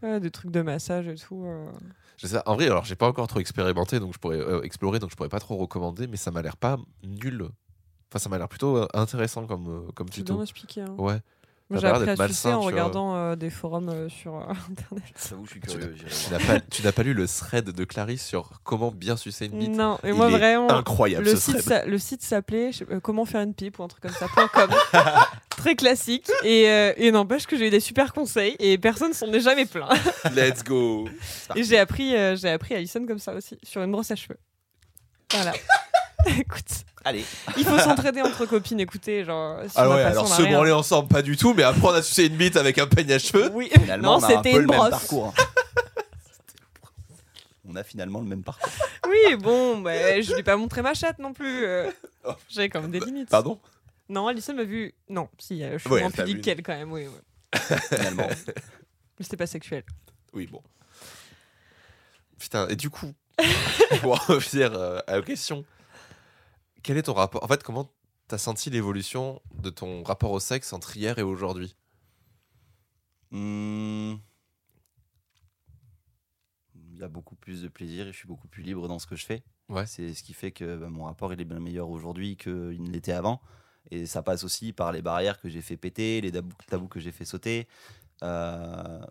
ouais, 0.04 0.20
des 0.20 0.32
trucs 0.32 0.52
de 0.52 0.62
massage 0.62 1.08
et 1.08 1.16
tout. 1.16 1.44
euh. 1.46 1.72
Je 2.18 2.28
sais, 2.28 2.38
en 2.46 2.56
vrai, 2.56 2.66
alors 2.68 2.86
j'ai 2.86 2.96
pas 2.96 3.08
encore 3.08 3.28
trop 3.28 3.40
expérimenté, 3.40 4.00
donc 4.00 4.14
je 4.14 4.20
pourrais 4.20 4.38
euh, 4.40 4.62
explorer, 4.62 5.00
donc 5.00 5.12
je 5.12 5.16
pourrais 5.16 5.30
pas 5.30 5.40
trop 5.40 5.58
recommander, 5.58 6.08
mais 6.08 6.18
ça 6.18 6.32
m'a 6.32 6.42
l'air 6.42 6.58
pas 6.58 6.78
nul. 7.04 7.50
Enfin, 8.12 8.20
ça 8.24 8.30
m'a 8.30 8.38
l'air 8.38 8.48
plutôt 8.48 8.88
intéressant 8.94 9.46
comme, 9.48 9.92
comme 9.94 10.08
C'est 10.10 10.24
bien 10.24 10.36
tuto. 10.36 10.42
expliqué. 10.42 10.82
hein. 10.82 10.96
Ouais. 10.98 11.20
J'ai 11.72 11.88
appris 11.88 12.10
à 12.12 12.16
malsain, 12.16 12.56
en 12.58 12.62
regardant 12.62 13.16
euh, 13.16 13.36
des 13.36 13.50
forums 13.50 13.90
euh, 13.90 14.08
sur 14.08 14.36
euh, 14.36 14.42
internet. 14.70 15.04
J'avoue, 15.30 15.46
je 15.46 15.50
suis 15.52 15.60
Tu 15.62 15.68
curieux. 15.70 15.96
n'as 16.84 16.92
pas, 16.92 17.02
lu 17.04 17.14
le 17.16 17.28
thread 17.28 17.66
de 17.72 17.84
Clarisse 17.86 18.24
sur 18.24 18.62
comment 18.64 18.92
bien 18.92 19.18
sucer 19.18 19.46
une 19.48 19.58
bite? 19.58 19.72
Non, 19.72 19.98
et 20.04 20.10
Il 20.10 20.14
moi 20.14 20.28
est 20.28 20.32
vraiment. 20.38 20.70
Incroyable 20.70 21.26
Le 21.26 21.32
ce 21.32 21.38
site, 21.38 21.54
thread. 21.64 21.66
s'a- 21.82 21.86
le 21.88 21.98
site 21.98 22.22
s'appelait 22.22 22.70
comment 23.02 23.26
faire 23.26 23.42
une 23.42 23.56
pipe 23.56 23.80
ou 23.80 23.84
un 23.84 23.88
truc 23.88 24.04
comme 24.04 24.12
ça. 24.12 24.28
.com. 24.54 24.70
Très 25.50 25.76
classique. 25.76 26.30
Et, 26.44 26.70
euh, 26.70 26.94
et 26.98 27.10
n'empêche 27.12 27.48
que 27.48 27.58
j'ai 27.58 27.68
eu 27.68 27.72
des 27.72 27.80
super 27.80 28.14
conseils 28.14 28.56
et 28.60 28.78
personne 28.78 29.14
s'en 29.14 29.32
est 29.34 29.40
jamais 29.40 29.66
plaint. 29.66 29.90
Let's 30.36 30.64
go 30.64 31.08
Et 31.56 31.64
j'ai 31.64 31.80
appris, 31.80 32.16
euh, 32.16 32.36
j'ai 32.36 32.50
appris 32.50 32.76
Alison 32.76 33.06
comme 33.08 33.18
ça 33.20 33.34
aussi, 33.34 33.58
sur 33.64 33.82
une 33.82 33.92
brosse 33.92 34.12
à 34.12 34.16
cheveux. 34.16 34.38
Voilà. 35.34 35.54
Écoute, 36.40 36.86
Allez, 37.04 37.24
il 37.58 37.64
faut 37.66 37.78
s'entraider 37.78 38.22
entre 38.22 38.46
copines, 38.48 38.80
écoutez, 38.80 39.24
genre. 39.24 39.60
Si 39.66 39.72
Ah 39.76 39.88
on 39.90 39.94
ouais, 39.94 40.02
alors 40.02 40.28
se 40.28 40.42
rien. 40.42 40.54
branler 40.56 40.72
ensemble, 40.72 41.08
pas 41.08 41.22
du 41.22 41.38
tout, 41.38 41.54
mais 41.54 41.62
apprendre 41.64 41.96
à 41.96 42.02
sucer 42.02 42.26
une 42.26 42.36
bite 42.36 42.58
avec 42.58 42.80
un 42.80 42.88
peigne 42.88 43.12
à 43.14 43.20
cheveux. 43.20 43.52
Oui, 43.54 43.70
finalement, 43.72 44.20
non, 44.20 44.28
c'était 44.28 44.52
une 44.54 44.62
le 44.62 44.66
même 44.68 44.78
brosse. 44.78 44.90
parcours. 44.90 45.34
on 47.70 47.76
a 47.76 47.84
finalement 47.84 48.20
le 48.22 48.26
même 48.28 48.44
parcours. 48.44 48.72
Oui, 49.08 49.36
bon, 49.36 49.80
bah, 49.82 50.20
je 50.22 50.32
lui 50.34 50.40
ai 50.40 50.44
pas 50.44 50.58
montré 50.58 50.82
ma 50.82 50.94
chatte 50.94 51.20
non 51.20 51.34
plus. 51.34 51.66
euh. 51.66 51.92
J'avais 52.50 52.70
quand 52.70 52.82
même 52.82 52.92
des 52.92 53.00
limites. 53.00 53.30
Pardon? 53.30 53.60
Non, 54.10 54.28
Alison 54.28 54.54
m'a 54.54 54.64
vu. 54.64 54.94
Non, 55.10 55.30
si, 55.38 55.64
euh, 55.64 55.74
je 55.74 55.78
suis 55.80 55.90
Ouais, 55.90 56.02
moins 56.02 56.12
pudique 56.12 56.42
qu'elle 56.42 56.62
quand 56.64 56.76
même, 56.76 56.92
oui. 56.92 57.08
oui. 57.08 57.58
Finalement. 57.90 58.28
Mais 58.48 59.24
c'était 59.24 59.38
pas 59.38 59.48
sexuel. 59.48 59.84
Oui, 60.34 60.48
bon. 60.48 60.62
Putain, 62.40 62.68
et 62.68 62.76
du 62.76 62.90
coup, 62.90 63.14
pour 64.02 64.20
revenir 64.28 64.74
euh, 64.74 65.00
à 65.08 65.16
la 65.18 65.22
question, 65.22 65.64
quel 66.86 66.98
est 66.98 67.04
ton 67.04 67.14
rapport 67.14 67.44
En 67.44 67.48
fait, 67.48 67.64
comment 67.64 67.92
t'as 68.28 68.38
senti 68.38 68.70
l'évolution 68.70 69.42
de 69.56 69.72
ton 69.72 70.04
rapport 70.04 70.32
au 70.32 70.40
sexe 70.40 70.72
entre 70.72 70.96
hier 70.96 71.18
et 71.18 71.24
aujourd'hui? 71.24 71.76
Hmm. 73.32 74.14
Il 76.76 77.00
y 77.00 77.04
a 77.04 77.08
beaucoup 77.08 77.36
plus 77.36 77.64
de 77.64 77.70
plaisir 77.70 78.08
et 78.08 78.12
je 78.12 78.18
suis 78.18 78.28
beaucoup 78.28 78.48
plus 78.48 78.62
libre 78.62 78.88
dans 78.88 79.00
ce 79.00 79.08
que 79.08 79.16
je 79.16 79.26
fais. 79.26 79.44
Ouais. 79.68 79.88
C'est 79.88 80.14
ce 80.14 80.22
qui 80.22 80.34
fait 80.34 80.52
que 80.52 80.78
bah, 80.78 80.90
mon 80.90 81.06
rapport 81.06 81.34
il 81.34 81.42
est 81.42 81.46
bien 81.46 81.60
meilleur 81.60 81.90
aujourd'hui 81.90 82.38
qu'il 82.38 82.84
ne 82.84 82.92
l'était 82.92 83.14
avant. 83.14 83.42
Et 83.90 84.06
ça 84.06 84.22
passe 84.22 84.44
aussi 84.44 84.72
par 84.72 84.92
les 84.92 85.02
barrières 85.02 85.42
que 85.42 85.50
j'ai 85.50 85.62
fait 85.62 85.78
péter, 85.78 86.22
les 86.22 86.32
tabous, 86.32 86.54
tabous 86.68 86.88
que 86.88 87.00
j'ai 87.00 87.12
fait 87.12 87.26
sauter, 87.26 87.68
euh, 88.22 89.04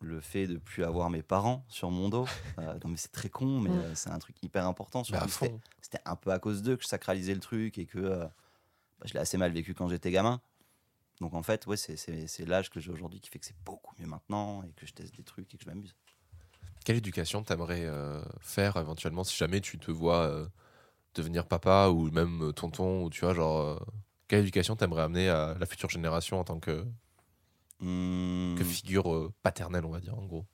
le 0.00 0.20
fait 0.20 0.46
de 0.46 0.56
plus 0.58 0.84
avoir 0.84 1.10
mes 1.10 1.22
parents 1.22 1.64
sur 1.68 1.90
mon 1.90 2.08
dos. 2.08 2.26
Euh, 2.58 2.78
non 2.84 2.90
mais 2.90 2.96
c'est 2.96 3.10
très 3.10 3.28
con, 3.28 3.58
mais 3.60 3.70
euh, 3.70 3.94
c'est 3.96 4.10
un 4.10 4.18
truc 4.20 4.36
hyper 4.42 4.64
important. 4.66 5.02
Bah, 5.10 5.26
c'était- 5.28 5.48
fond. 5.48 5.60
c'était 5.82 5.98
un 6.04 6.14
peu 6.14 6.30
à 6.30 6.38
cause 6.38 6.62
d'eux 6.62 6.76
que 6.76 6.84
je 6.84 6.88
sacralisais 6.88 7.34
le 7.34 7.40
truc 7.40 7.78
et 7.78 7.84
que 7.86 7.98
euh, 7.98 8.24
bah, 8.24 9.06
je 9.06 9.12
l'ai 9.14 9.18
assez 9.18 9.36
mal 9.38 9.50
vécu 9.52 9.74
quand 9.74 9.88
j'étais 9.88 10.12
gamin. 10.12 10.40
Donc 11.20 11.34
en 11.34 11.42
fait, 11.42 11.66
ouais, 11.66 11.76
c'est- 11.76 12.44
l'âge 12.46 12.70
que 12.70 12.78
j'ai 12.78 12.92
aujourd'hui 12.92 13.20
qui 13.20 13.30
fait 13.30 13.40
que 13.40 13.46
c'est 13.46 13.56
beaucoup 13.64 13.92
mieux 13.98 14.06
maintenant 14.06 14.62
et 14.62 14.72
que 14.72 14.86
je 14.86 14.92
teste 14.92 15.16
des 15.16 15.24
trucs 15.24 15.52
et 15.52 15.56
que 15.58 15.64
je 15.64 15.68
m'amuse. 15.68 15.96
Quelle 16.84 16.96
éducation 16.96 17.42
t'aimerais 17.42 17.84
euh, 17.86 18.22
faire 18.40 18.76
éventuellement 18.76 19.24
si 19.24 19.36
jamais 19.36 19.60
tu 19.60 19.78
te 19.78 19.90
vois 19.90 20.22
euh, 20.28 20.46
devenir 21.14 21.46
papa 21.46 21.88
ou 21.88 22.10
même 22.12 22.52
tonton 22.52 23.04
ou 23.04 23.10
tu 23.10 23.20
vois 23.24 23.34
genre 23.34 23.60
euh, 23.60 23.78
quelle 24.28 24.40
éducation 24.40 24.76
t'aimerais 24.76 25.02
amener 25.02 25.28
à 25.28 25.54
la 25.58 25.66
future 25.66 25.88
génération 25.90 26.38
en 26.38 26.44
tant 26.44 26.60
que, 26.60 26.86
Hmm, 27.86 28.54
que 28.56 28.64
figure 28.64 29.12
euh, 29.14 29.30
paternelle 29.42 29.84
on 29.84 29.90
va 29.90 30.00
dire 30.00 30.16
en 30.18 30.24
gros 30.24 30.46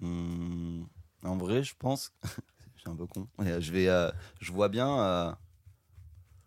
hmm, 0.00 0.84
en 1.24 1.36
vrai, 1.36 1.62
je 1.64 1.74
pense, 1.78 2.12
je 2.76 2.80
suis 2.82 2.90
un 2.90 2.94
peu 2.96 3.06
con. 3.06 3.26
euh, 3.40 3.60
Je 3.60 3.72
vais, 3.72 3.88
euh, 3.88 4.10
je 4.40 4.52
vois 4.52 4.68
bien 4.68 5.00
euh, 5.00 5.32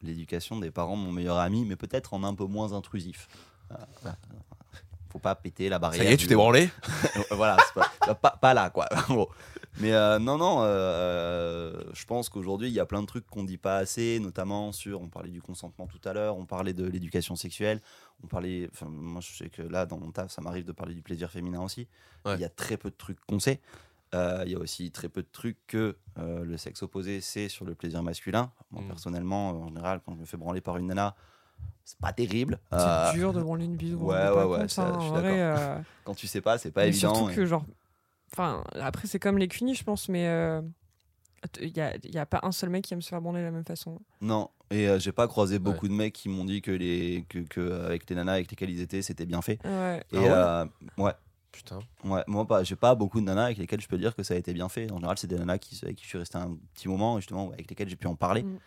l'éducation 0.01 0.59
des 0.59 0.71
parents 0.71 0.95
mon 0.95 1.11
meilleur 1.11 1.37
ami, 1.37 1.65
mais 1.65 1.75
peut-être 1.75 2.13
en 2.13 2.23
un 2.23 2.35
peu 2.35 2.45
moins 2.45 2.73
intrusif. 2.73 3.27
Faut 5.09 5.19
pas 5.19 5.35
péter 5.35 5.67
la 5.69 5.79
barrière. 5.79 6.03
Ça 6.03 6.09
y 6.09 6.13
est 6.13 6.17
du- 6.17 6.23
tu 6.23 6.27
t'es 6.27 6.35
branlé 6.35 6.69
voilà, 7.31 7.57
pas, 7.73 8.13
pas, 8.15 8.31
pas 8.39 8.53
là, 8.53 8.69
quoi. 8.69 8.87
en 9.09 9.13
gros. 9.13 9.31
Mais 9.79 9.93
euh, 9.93 10.17
non, 10.17 10.37
non, 10.37 10.57
euh, 10.61 11.73
je 11.93 12.05
pense 12.05 12.29
qu'aujourd'hui, 12.29 12.67
il 12.67 12.73
y 12.73 12.79
a 12.79 12.85
plein 12.85 13.01
de 13.01 13.05
trucs 13.07 13.27
qu'on 13.27 13.43
dit 13.43 13.57
pas 13.57 13.77
assez, 13.77 14.19
notamment 14.19 14.71
sur, 14.71 15.01
on 15.01 15.07
parlait 15.07 15.29
du 15.29 15.41
consentement 15.41 15.85
tout 15.85 15.99
à 16.03 16.13
l'heure, 16.13 16.35
on 16.37 16.45
parlait 16.45 16.73
de 16.73 16.83
l'éducation 16.85 17.35
sexuelle, 17.35 17.81
on 18.23 18.27
parlait, 18.27 18.69
enfin, 18.73 18.87
moi 18.89 19.21
je 19.21 19.31
sais 19.37 19.49
que 19.49 19.61
là, 19.61 19.85
dans 19.85 19.99
mon 19.99 20.11
taf, 20.11 20.31
ça 20.31 20.41
m'arrive 20.41 20.65
de 20.65 20.71
parler 20.71 20.95
du 20.95 21.03
plaisir 21.03 21.29
féminin 21.29 21.61
aussi. 21.61 21.87
Ouais. 22.25 22.35
Il 22.35 22.41
y 22.41 22.45
a 22.45 22.49
très 22.49 22.77
peu 22.77 22.89
de 22.89 22.95
trucs 22.95 23.19
qu'on 23.27 23.39
sait. 23.39 23.59
Euh, 24.15 24.43
Il 24.45 24.51
y 24.51 24.55
a 24.55 24.59
aussi 24.59 24.89
très 24.89 25.09
peu 25.09 25.21
de 25.21 25.27
trucs 25.31 25.57
que 25.67 25.95
euh, 26.17 26.43
le 26.43 26.57
sexe 26.57 26.81
opposé 26.81 27.21
sait 27.21 27.49
sur 27.49 27.65
le 27.65 27.75
plaisir 27.75 28.01
masculin. 28.01 28.51
Moi, 28.71 28.81
Mm. 28.83 28.87
personnellement, 28.87 29.49
euh, 29.51 29.53
en 29.65 29.67
général, 29.67 30.01
quand 30.05 30.15
je 30.15 30.19
me 30.21 30.25
fais 30.25 30.37
branler 30.37 30.61
par 30.61 30.77
une 30.77 30.87
nana, 30.87 31.13
c'est 31.83 31.99
pas 31.99 32.13
terrible. 32.13 32.57
C'est 32.71 32.77
Euh, 32.77 33.11
dur 33.13 33.33
de 33.33 33.41
branler 33.41 33.65
une 33.65 33.75
bise 33.75 33.93
ou 33.93 33.97
ouais, 34.05 34.29
ouais, 34.29 34.43
ouais, 34.45 34.67
ça, 34.69 34.93
je 34.97 35.03
suis 35.03 35.11
d'accord. 35.11 35.83
quand 36.05 36.15
tu 36.15 36.25
sais 36.25 36.41
pas, 36.41 36.57
c'est 36.57 36.71
pas 36.71 36.81
mais 36.83 36.87
évident. 36.87 37.13
surtout 37.15 37.29
et- 37.31 37.35
que, 37.35 37.45
genre. 37.45 37.63
Enfin, 38.33 38.63
après, 38.79 39.07
c'est 39.07 39.19
comme 39.19 39.37
les 39.37 39.47
cunis, 39.47 39.75
je 39.75 39.83
pense, 39.83 40.09
mais. 40.09 40.27
euh, 40.27 40.61
Il 41.61 41.71
n'y 41.71 41.79
a, 41.81 41.95
y 42.03 42.17
a 42.17 42.25
pas 42.25 42.39
un 42.43 42.51
seul 42.51 42.69
mec 42.69 42.83
qui 42.83 42.93
aime 42.93 43.01
se 43.01 43.09
faire 43.09 43.21
branler 43.21 43.39
de 43.39 43.45
la 43.45 43.51
même 43.51 43.63
façon. 43.65 43.99
Non, 44.21 44.49
et 44.71 44.87
euh, 44.89 44.99
j'ai 44.99 45.11
pas 45.11 45.27
croisé 45.27 45.59
beaucoup 45.59 45.87
de 45.87 45.93
mecs 45.93 46.13
qui 46.13 46.29
m'ont 46.29 46.45
dit 46.45 46.61
que 46.61 46.71
les 46.71 47.25
que, 47.29 47.39
que 47.39 47.85
avec 47.85 48.09
les 48.09 48.15
nanas 48.15 48.33
avec 48.33 48.49
lesquelles 48.49 48.71
ils 48.71 48.81
étaient, 48.81 49.01
c'était 49.01 49.25
bien 49.25 49.41
fait. 49.41 49.59
Ouais. 49.65 50.03
Et 50.11 50.17
Ah 50.17 50.21
ouais? 50.21 50.29
euh, 50.29 50.65
ouais, 51.03 51.13
putain 51.51 51.79
ouais, 52.03 52.23
moi 52.27 52.45
pas, 52.47 52.63
j'ai 52.63 52.75
pas 52.75 52.95
beaucoup 52.95 53.21
de 53.21 53.25
nanas 53.25 53.45
avec 53.45 53.57
lesquelles 53.59 53.81
je 53.81 53.87
peux 53.87 53.97
dire 53.99 54.15
que 54.15 54.23
ça 54.23 54.33
a 54.33 54.37
été 54.37 54.51
bien 54.53 54.67
fait. 54.67 54.91
En 54.91 54.95
général, 54.97 55.17
c'est 55.17 55.27
des 55.27 55.37
nanas 55.37 55.59
qui, 55.59 55.79
avec 55.83 55.95
qui 55.95 56.03
je 56.03 56.09
suis 56.09 56.17
resté 56.17 56.37
un 56.37 56.57
petit 56.73 56.87
moment, 56.89 57.17
justement, 57.19 57.51
avec 57.51 57.69
lesquelles 57.69 57.87
j'ai 57.89 57.95
pu 57.95 58.07
en 58.07 58.15
parler. 58.15 58.43
Mm. 58.43 58.57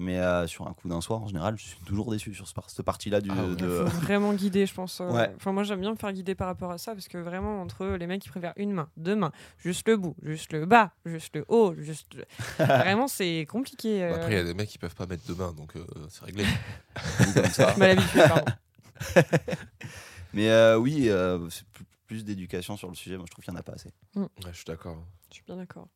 Mais 0.00 0.18
euh, 0.18 0.46
sur 0.46 0.68
un 0.68 0.72
coup 0.74 0.88
d'un 0.88 1.00
soir, 1.00 1.22
en 1.22 1.26
général, 1.26 1.58
je 1.58 1.64
suis 1.64 1.80
toujours 1.80 2.12
déçu 2.12 2.32
sur 2.32 2.46
ce 2.46 2.54
par- 2.54 2.70
cette 2.70 2.84
partie-là 2.84 3.20
du. 3.20 3.30
Ah 3.32 3.44
ouais. 3.44 3.56
De... 3.56 3.66
vraiment 3.66 4.32
guider, 4.32 4.64
je 4.64 4.72
pense. 4.72 5.00
euh, 5.00 5.10
Ouais. 5.10 5.32
Enfin, 5.36 5.50
moi, 5.50 5.64
j'aime 5.64 5.80
bien 5.80 5.90
me 5.90 5.96
faire 5.96 6.12
guider 6.12 6.36
par 6.36 6.46
rapport 6.46 6.70
à 6.70 6.78
ça 6.78 6.92
parce 6.94 7.08
que 7.08 7.18
vraiment, 7.18 7.60
entre 7.60 7.84
les 7.84 8.06
mecs 8.06 8.22
qui 8.22 8.28
préfèrent 8.28 8.52
une 8.56 8.72
main, 8.72 8.88
deux 8.96 9.16
mains, 9.16 9.32
juste 9.58 9.88
le 9.88 9.96
bout, 9.96 10.14
juste 10.22 10.52
le 10.52 10.66
bas, 10.66 10.92
juste 11.04 11.34
le 11.34 11.44
haut, 11.48 11.74
juste. 11.76 12.14
vraiment, 12.58 13.08
c'est 13.08 13.44
compliqué. 13.50 14.04
euh, 14.04 14.10
Bah, 14.10 14.16
après 14.18 14.32
il 14.34 14.36
y 14.36 14.40
a 14.40 14.44
des 14.44 14.54
mecs 14.54 14.68
qui 14.68 14.78
peuvent 14.78 14.94
pas 14.94 15.06
mettre 15.06 15.26
deux 15.26 15.34
mains 15.34 15.52
donc 15.52 15.74
euh, 15.74 15.84
c'est 16.08 16.24
réglé 16.24 16.44
comme 17.34 17.44
ça. 17.46 17.74
Je 17.76 18.28
pardon. 18.28 18.52
Mais 20.32 20.48
euh, 20.50 20.76
oui, 20.78 21.08
euh, 21.08 21.48
c'est 21.50 21.64
plus, 22.06 22.24
d'éducation 22.24 22.76
sur 22.76 22.88
le 22.88 22.94
sujet. 22.94 23.16
Moi, 23.16 23.26
je 23.26 23.32
trouve 23.32 23.44
qu'il 23.44 23.52
y 23.52 23.56
en 23.56 23.60
a 23.60 23.62
pas 23.62 23.72
assez. 23.72 23.90
ouais, 24.14 24.26
je 24.50 24.56
suis 24.56 24.64
d'accord 24.64 25.02
Je 25.30 25.34
suis 25.34 25.44
bien 25.44 25.56
d'accord. 25.56 25.88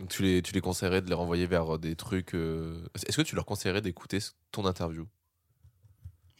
Donc 0.00 0.08
tu 0.08 0.22
les, 0.22 0.40
tu 0.42 0.52
les 0.54 0.60
conseillerais 0.62 1.02
de 1.02 1.08
les 1.08 1.14
renvoyer 1.14 1.46
vers 1.46 1.74
euh, 1.74 1.78
des 1.78 1.94
trucs. 1.94 2.34
euh, 2.34 2.82
Est-ce 3.06 3.16
que 3.18 3.22
tu 3.22 3.34
leur 3.36 3.44
conseillerais 3.44 3.82
d'écouter 3.82 4.18
ton 4.50 4.64
interview? 4.64 5.06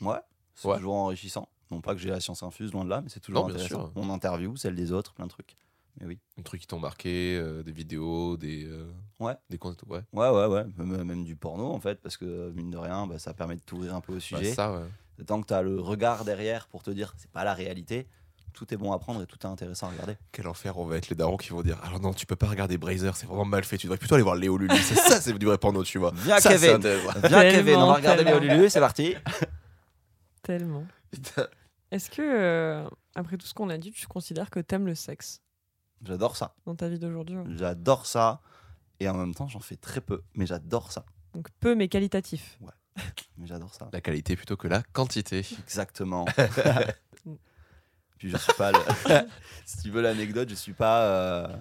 Ouais, 0.00 0.16
c'est 0.54 0.66
Ouais. 0.68 0.76
toujours 0.78 0.94
enrichissant. 0.94 1.48
Non 1.70 1.80
pas 1.80 1.94
que 1.94 2.00
j'ai 2.00 2.08
la 2.08 2.20
science 2.20 2.42
infuse, 2.42 2.72
loin 2.72 2.84
de 2.84 2.90
là, 2.90 3.00
mais 3.02 3.08
c'est 3.10 3.20
toujours 3.20 3.42
Non, 3.42 3.46
bien 3.46 3.54
intéressant. 3.56 3.92
sûr. 3.92 4.02
Mon 4.02 4.12
interview, 4.12 4.56
celle 4.56 4.74
des 4.74 4.92
autres, 4.92 5.12
plein 5.12 5.26
de 5.26 5.30
trucs. 5.30 5.56
Mais 6.00 6.06
oui. 6.06 6.18
Des 6.38 6.42
trucs 6.42 6.60
qui 6.62 6.66
t'ont 6.66 6.78
marqué, 6.80 7.36
euh, 7.38 7.62
des 7.62 7.72
vidéos, 7.72 8.36
des. 8.38 8.64
euh, 8.64 8.90
Ouais. 9.20 9.36
Des 9.50 9.58
comptes. 9.58 9.82
Ouais. 9.88 10.00
Ouais, 10.12 10.30
ouais, 10.30 10.46
ouais. 10.46 10.64
Même, 10.78 11.04
même 11.04 11.24
du 11.24 11.36
porno, 11.36 11.70
en 11.70 11.80
fait, 11.80 12.00
parce 12.00 12.16
que, 12.16 12.50
mine 12.52 12.70
de 12.70 12.78
rien, 12.78 13.06
bah, 13.06 13.18
ça 13.18 13.34
permet 13.34 13.56
de 13.56 13.60
t'ouvrir 13.60 13.94
un 13.94 14.00
peu 14.00 14.12
au 14.12 14.16
Bah, 14.16 14.20
sujet. 14.20 14.54
ça, 14.54 14.72
ouais. 14.72 15.24
Tant 15.26 15.40
que 15.42 15.46
tu 15.48 15.52
as 15.52 15.60
le 15.62 15.78
regard 15.80 16.24
derrière 16.24 16.66
pour 16.68 16.82
te 16.82 16.90
dire 16.90 17.12
c'est 17.18 17.30
pas 17.30 17.44
la 17.44 17.52
réalité, 17.52 18.08
tout 18.52 18.72
est 18.72 18.76
bon 18.76 18.92
à 18.92 18.98
prendre 18.98 19.22
et 19.22 19.26
tout 19.26 19.38
est 19.42 19.46
intéressant 19.46 19.88
à 19.88 19.90
regarder. 19.90 20.16
Quel 20.32 20.46
enfer, 20.48 20.76
on 20.78 20.84
va 20.86 20.96
être 20.96 21.08
les 21.08 21.16
darons 21.16 21.36
qui 21.36 21.50
vont 21.50 21.62
dire 21.62 21.78
Alors 21.82 22.00
non, 22.00 22.12
tu 22.12 22.26
peux 22.26 22.36
pas 22.36 22.46
regarder 22.48 22.78
Brazer, 22.78 23.16
c'est 23.16 23.26
vraiment 23.26 23.44
mal 23.44 23.64
fait, 23.64 23.76
tu 23.78 23.86
devrais 23.86 23.98
plutôt 23.98 24.14
aller 24.14 24.24
voir 24.24 24.36
Léo 24.36 24.56
Lulu. 24.58 24.76
c'est 24.78 24.94
ça, 24.96 25.20
c'est 25.20 25.32
du 25.38 25.46
vrai 25.46 25.58
porno, 25.58 25.82
tu 25.84 25.98
vois. 25.98 26.12
Viens, 26.14 26.38
ça, 26.40 26.50
Kevin. 26.50 26.78
Viens, 26.78 27.12
Tellement, 27.20 27.40
Kevin, 27.40 27.76
on 27.76 27.86
va 27.88 27.94
regarder 27.94 28.24
Léo. 28.24 28.38
Lulu, 28.38 28.70
c'est 28.70 28.80
parti. 28.80 29.14
Tellement. 30.42 30.86
Est-ce 31.90 32.10
que, 32.10 32.22
euh, 32.22 32.88
après 33.14 33.36
tout 33.36 33.46
ce 33.46 33.54
qu'on 33.54 33.68
a 33.70 33.78
dit, 33.78 33.92
tu 33.92 34.06
considères 34.06 34.50
que 34.50 34.60
t'aimes 34.60 34.86
le 34.86 34.94
sexe 34.94 35.42
J'adore 36.02 36.36
ça. 36.36 36.54
dans 36.64 36.74
ta 36.74 36.88
vie 36.88 36.98
d'aujourd'hui 36.98 37.36
ouais 37.36 37.44
J'adore 37.56 38.06
ça. 38.06 38.40
Et 39.00 39.08
en 39.08 39.14
même 39.14 39.34
temps, 39.34 39.48
j'en 39.48 39.60
fais 39.60 39.76
très 39.76 40.00
peu. 40.00 40.22
Mais 40.34 40.46
j'adore 40.46 40.92
ça. 40.92 41.04
Donc 41.34 41.48
peu, 41.60 41.74
mais 41.74 41.88
qualitatif. 41.88 42.58
Mais 43.38 43.46
j'adore 43.46 43.74
ça. 43.74 43.88
La 43.92 44.00
qualité 44.00 44.36
plutôt 44.36 44.56
que 44.56 44.68
la 44.68 44.82
quantité. 44.92 45.44
Exactement. 45.64 46.26
Puis 48.20 48.30
je 48.30 48.36
suis 48.36 48.52
pas 48.52 48.70
le... 48.70 48.78
si 49.64 49.78
tu 49.82 49.90
veux 49.90 50.02
l'anecdote, 50.02 50.48
je 50.50 50.54
suis 50.54 50.74
pas 50.74 51.02
euh, 51.06 51.56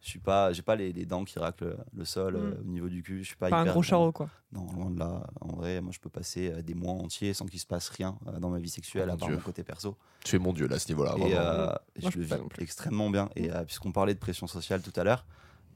je 0.00 0.08
suis 0.08 0.18
pas 0.20 0.52
j'ai 0.52 0.62
pas 0.62 0.76
les, 0.76 0.92
les 0.92 1.04
dents 1.04 1.24
qui 1.24 1.38
raclent 1.38 1.76
le, 1.94 2.04
sol 2.04 2.36
euh, 2.36 2.54
Mm. 2.54 2.60
au 2.60 2.64
niveau 2.64 2.88
du 2.88 3.02
cul, 3.02 3.18
je 3.22 3.28
suis 3.28 3.36
pas 3.36 3.48
Pas 3.50 3.58
un 3.58 3.62
hyper 3.62 3.72
gros 3.74 3.82
charreau, 3.82 4.12
quoi. 4.12 4.28
Non, 4.52 4.66
loin 4.72 4.90
de 4.90 4.98
là. 5.00 5.26
En 5.40 5.56
vrai, 5.56 5.80
moi 5.80 5.90
je 5.92 5.98
peux 5.98 6.08
passer 6.10 6.52
euh, 6.52 6.62
des 6.62 6.74
mois 6.74 6.92
entiers 6.92 7.34
sans 7.34 7.46
qu'il 7.46 7.58
se 7.58 7.66
passe 7.66 7.88
rien 7.88 8.16
euh, 8.28 8.38
dans 8.38 8.50
ma 8.50 8.58
vie 8.60 8.68
sexuelle 8.70 9.08
Oh, 9.10 9.14
à 9.14 9.16
part 9.16 9.28
Dieu. 9.28 9.36
mon 9.36 9.42
côté 9.42 9.64
perso. 9.64 9.96
Tu 10.24 10.36
es 10.36 10.38
mon 10.38 10.52
dieu 10.52 10.68
là, 10.68 10.76
à 10.76 10.78
ce 10.78 10.88
niveau-là. 10.88 11.14
et 11.16 11.20
vraiment. 11.20 11.34
euh, 11.40 11.66
Moi, 11.66 11.76
je 11.96 12.10
je 12.10 12.18
le 12.18 12.24
vis 12.24 12.34
extrêmement 12.58 13.10
bien 13.10 13.28
et 13.36 13.50
euh, 13.50 13.64
puisqu'on 13.64 13.92
parlait 13.92 14.14
de 14.14 14.18
pression 14.20 14.46
sociale 14.46 14.80
tout 14.80 14.92
à 14.94 15.02
l'heure, 15.04 15.26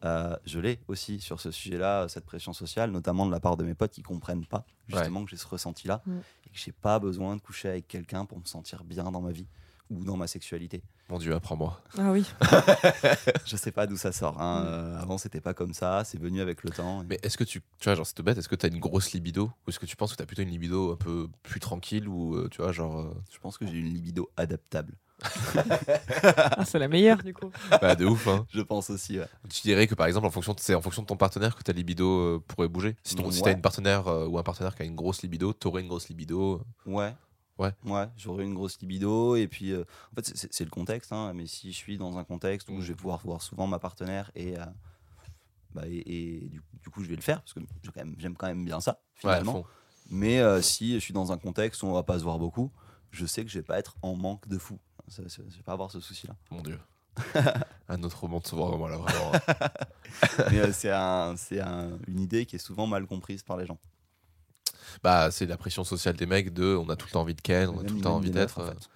euh, 0.05 0.37
je 0.47 0.61
l'ai 0.61 0.79
aussi 0.87 1.19
sur 1.19 1.41
ce 1.41 1.51
sujet-là, 1.51 2.07
cette 2.07 2.25
pression 2.25 2.53
sociale, 2.53 2.93
notamment 2.93 3.27
de 3.27 3.33
la 3.33 3.41
part 3.41 3.57
de 3.57 3.65
mes 3.65 3.75
potes 3.75 3.91
qui 3.91 4.03
comprennent 4.03 4.47
pas 4.47 4.65
justement 4.87 5.25
que 5.25 5.31
j'ai 5.31 5.37
ce 5.37 5.47
ressenti-là 5.49 6.03
Mm. 6.07 6.19
et 6.47 6.51
que 6.51 6.59
j'ai 6.59 6.71
pas 6.73 6.99
besoin 7.01 7.35
de 7.35 7.41
coucher 7.41 7.69
avec 7.71 7.89
quelqu'un 7.89 8.25
pour 8.27 8.39
me 8.39 8.45
sentir 8.45 8.85
bien 8.85 9.11
dans 9.11 9.21
ma 9.21 9.33
vie. 9.33 9.49
Ou 9.91 10.05
dans 10.05 10.16
ma 10.16 10.26
sexualité. 10.26 10.82
Mon 11.09 11.18
Dieu, 11.18 11.34
apprends-moi. 11.34 11.80
Ah 11.99 12.12
oui. 12.12 12.24
Je 13.47 13.57
sais 13.57 13.72
pas 13.72 13.86
d'où 13.86 13.97
ça 13.97 14.12
sort. 14.12 14.41
hein. 14.41 14.62
Mm. 14.62 14.66
Euh, 14.66 15.01
avant, 15.01 15.18
c'était 15.18 15.41
pas 15.41 15.55
comme 15.55 15.72
ça. 15.74 16.03
C'est 16.05 16.18
venu 16.20 16.41
avec 16.41 16.62
le 16.64 16.70
temps. 16.70 17.05
Mais 17.09 17.18
est-ce 17.22 17.39
que 17.39 17.45
tu, 17.45 17.61
tu 17.78 17.84
vois, 17.84 17.95
genre, 17.95 18.07
c'est 18.07 18.14
tout 18.14 18.22
bête, 18.22 18.36
est-ce 18.39 18.49
que 18.49 18.57
tu 18.57 18.66
as 18.66 18.68
une 18.68 18.80
grosse 18.80 19.12
libido? 19.12 19.45
Ou 19.66 19.70
est-ce 19.70 19.78
que 19.78 19.86
tu 19.86 19.97
penses 19.97 20.12
que 20.12 20.16
tu 20.16 20.22
as 20.22 20.26
plutôt 20.26 20.43
une 20.43 20.51
libido 20.51 20.93
un 20.93 20.97
peu 20.97 21.28
plus 21.43 21.61
tranquille 21.61 22.07
Ou 22.09 22.34
euh, 22.36 22.49
tu 22.51 22.61
vois, 22.62 22.72
genre. 22.72 22.99
euh, 23.01 23.14
Je 23.32 23.39
pense 23.39 23.57
que 23.59 23.66
j'ai 23.66 23.72
une 23.78 23.93
libido 23.95 24.30
adaptable. 24.36 24.95
Ah, 25.57 26.64
c'est 26.64 26.78
la 26.78 26.86
meilleure 26.89 27.22
du 27.22 27.34
coup. 27.34 27.51
bah, 27.82 27.97
de 27.97 28.05
ouf, 28.05 28.28
hein. 28.28 28.47
Je 28.53 28.61
pense 28.61 28.91
aussi. 28.91 29.18
ouais. 29.18 29.26
Tu 29.49 29.62
dirais 29.62 29.86
que 29.86 29.95
par 29.95 30.07
exemple, 30.07 30.26
en 30.26 30.30
fonction 30.30 30.53
de, 30.55 30.61
c'est 30.61 30.74
en 30.74 30.80
fonction 30.80 31.03
de 31.03 31.07
ton 31.09 31.16
partenaire 31.16 31.57
que 31.57 31.62
ta 31.62 31.72
libido 31.72 32.07
euh, 32.09 32.43
pourrait 32.47 32.68
bouger. 32.68 32.97
Si, 33.03 33.14
ton, 33.16 33.30
si 33.30 33.39
Ouais. 33.39 33.45
t'as 33.47 33.53
une 33.53 33.61
partenaire 33.62 34.07
euh, 34.09 34.26
ou 34.26 34.39
un 34.39 34.43
partenaire 34.43 34.74
qui 34.76 34.82
a 34.82 34.84
une 34.84 34.95
grosse 34.95 35.22
libido, 35.22 35.53
t'aurais 35.53 35.82
une 35.82 35.89
grosse 35.89 36.09
libido. 36.09 36.62
Ouais. 36.86 37.14
Ouais. 37.59 37.73
Ouais, 37.85 38.07
j'aurais 38.17 38.45
une 38.45 38.55
grosse 38.55 38.79
libido. 38.81 39.35
Et 39.37 39.49
puis, 39.49 39.73
euh, 39.73 39.85
en 40.13 40.15
fait, 40.23 40.33
c'est- 40.37 40.65
le 40.65 40.71
contexte. 40.71 41.13
hein, 41.13 41.33
mais 41.35 41.47
si 41.47 41.73
je 41.73 41.77
suis 41.77 41.99
dans 41.99 42.17
un 42.19 42.25
contexte 42.25 42.69
où 42.69 42.75
Mm. 42.75 42.81
je 42.83 42.87
vais 42.89 42.95
pouvoir 42.95 43.19
voir 43.25 43.43
souvent 43.43 43.67
ma 43.67 43.79
partenaire 43.79 44.31
et, 44.37 44.57
euh, 44.59 44.65
bah, 45.75 45.83
et, 45.87 45.97
et 46.37 46.49
du, 46.49 46.63
du 46.83 46.91
coup, 46.91 47.03
je 47.03 47.09
vais 47.09 47.17
le 47.17 47.23
faire 47.23 47.41
parce 47.41 47.53
que 47.53 47.61
j'aime 48.19 48.37
quand 48.37 48.47
même 48.47 48.65
bien 48.65 48.81
ça, 48.81 49.01
finalement. 49.15 49.65
mais 50.11 50.39
euh, 50.41 50.63
si 50.63 50.95
je 50.95 50.99
suis 51.01 51.13
dans 51.13 51.33
un 51.33 51.39
contexte 51.39 51.83
où 51.83 51.87
on 51.87 51.93
va 51.93 52.03
pas 52.05 52.19
se 52.19 52.25
voir 52.25 52.39
beaucoup, 52.39 52.71
je 53.11 53.27
sais 53.27 53.45
que 53.45 53.51
je 53.51 53.59
vais 53.59 53.65
pas 53.65 53.79
être 53.79 53.97
en 54.03 54.15
manque 54.15 54.47
de 54.49 54.57
fou. 54.59 54.79
Je 55.09 55.23
vais 55.23 55.63
pas 55.65 55.73
avoir 55.73 55.91
ce 55.91 56.01
souci-là. 56.01 56.37
Mon 56.51 56.61
Dieu. 56.63 56.79
un 57.89 58.03
autre 58.05 58.23
moment 58.27 58.39
de 58.39 58.47
se 58.47 58.55
voir, 58.55 58.77
voilà, 58.77 58.97
vraiment. 58.99 59.33
mais 60.51 60.73
c'est 60.73 60.91
un, 60.93 61.35
un- 61.61 61.99
une 62.07 62.21
idée 62.21 62.47
qui 62.47 62.57
est 62.57 62.61
souvent 62.61 62.87
mal 62.87 63.07
comprise 63.07 63.43
par 63.43 63.57
les 63.57 63.67
gens. 63.67 63.79
Bah, 65.03 65.30
c'est 65.30 65.47
la 65.47 65.57
pression 65.57 65.84
sociale 65.84 66.16
des 66.16 66.26
mecs 66.26 66.53
de 66.53 66.76
on 66.76 66.89
a 66.89 66.97
tout 66.97 67.07
le 67.07 67.12
temps 67.12 67.20
envie 67.22 67.34
de 67.34 67.41
ken, 67.41 67.68
on 67.68 67.80
a 67.80 67.84
tout 67.84 67.95
le 67.95 68.01
temps 68.01 68.16
envie 68.16 68.30
d'être. 68.30 68.59
en 68.59 68.62
euh. 68.62 68.68
fait. 68.68 68.89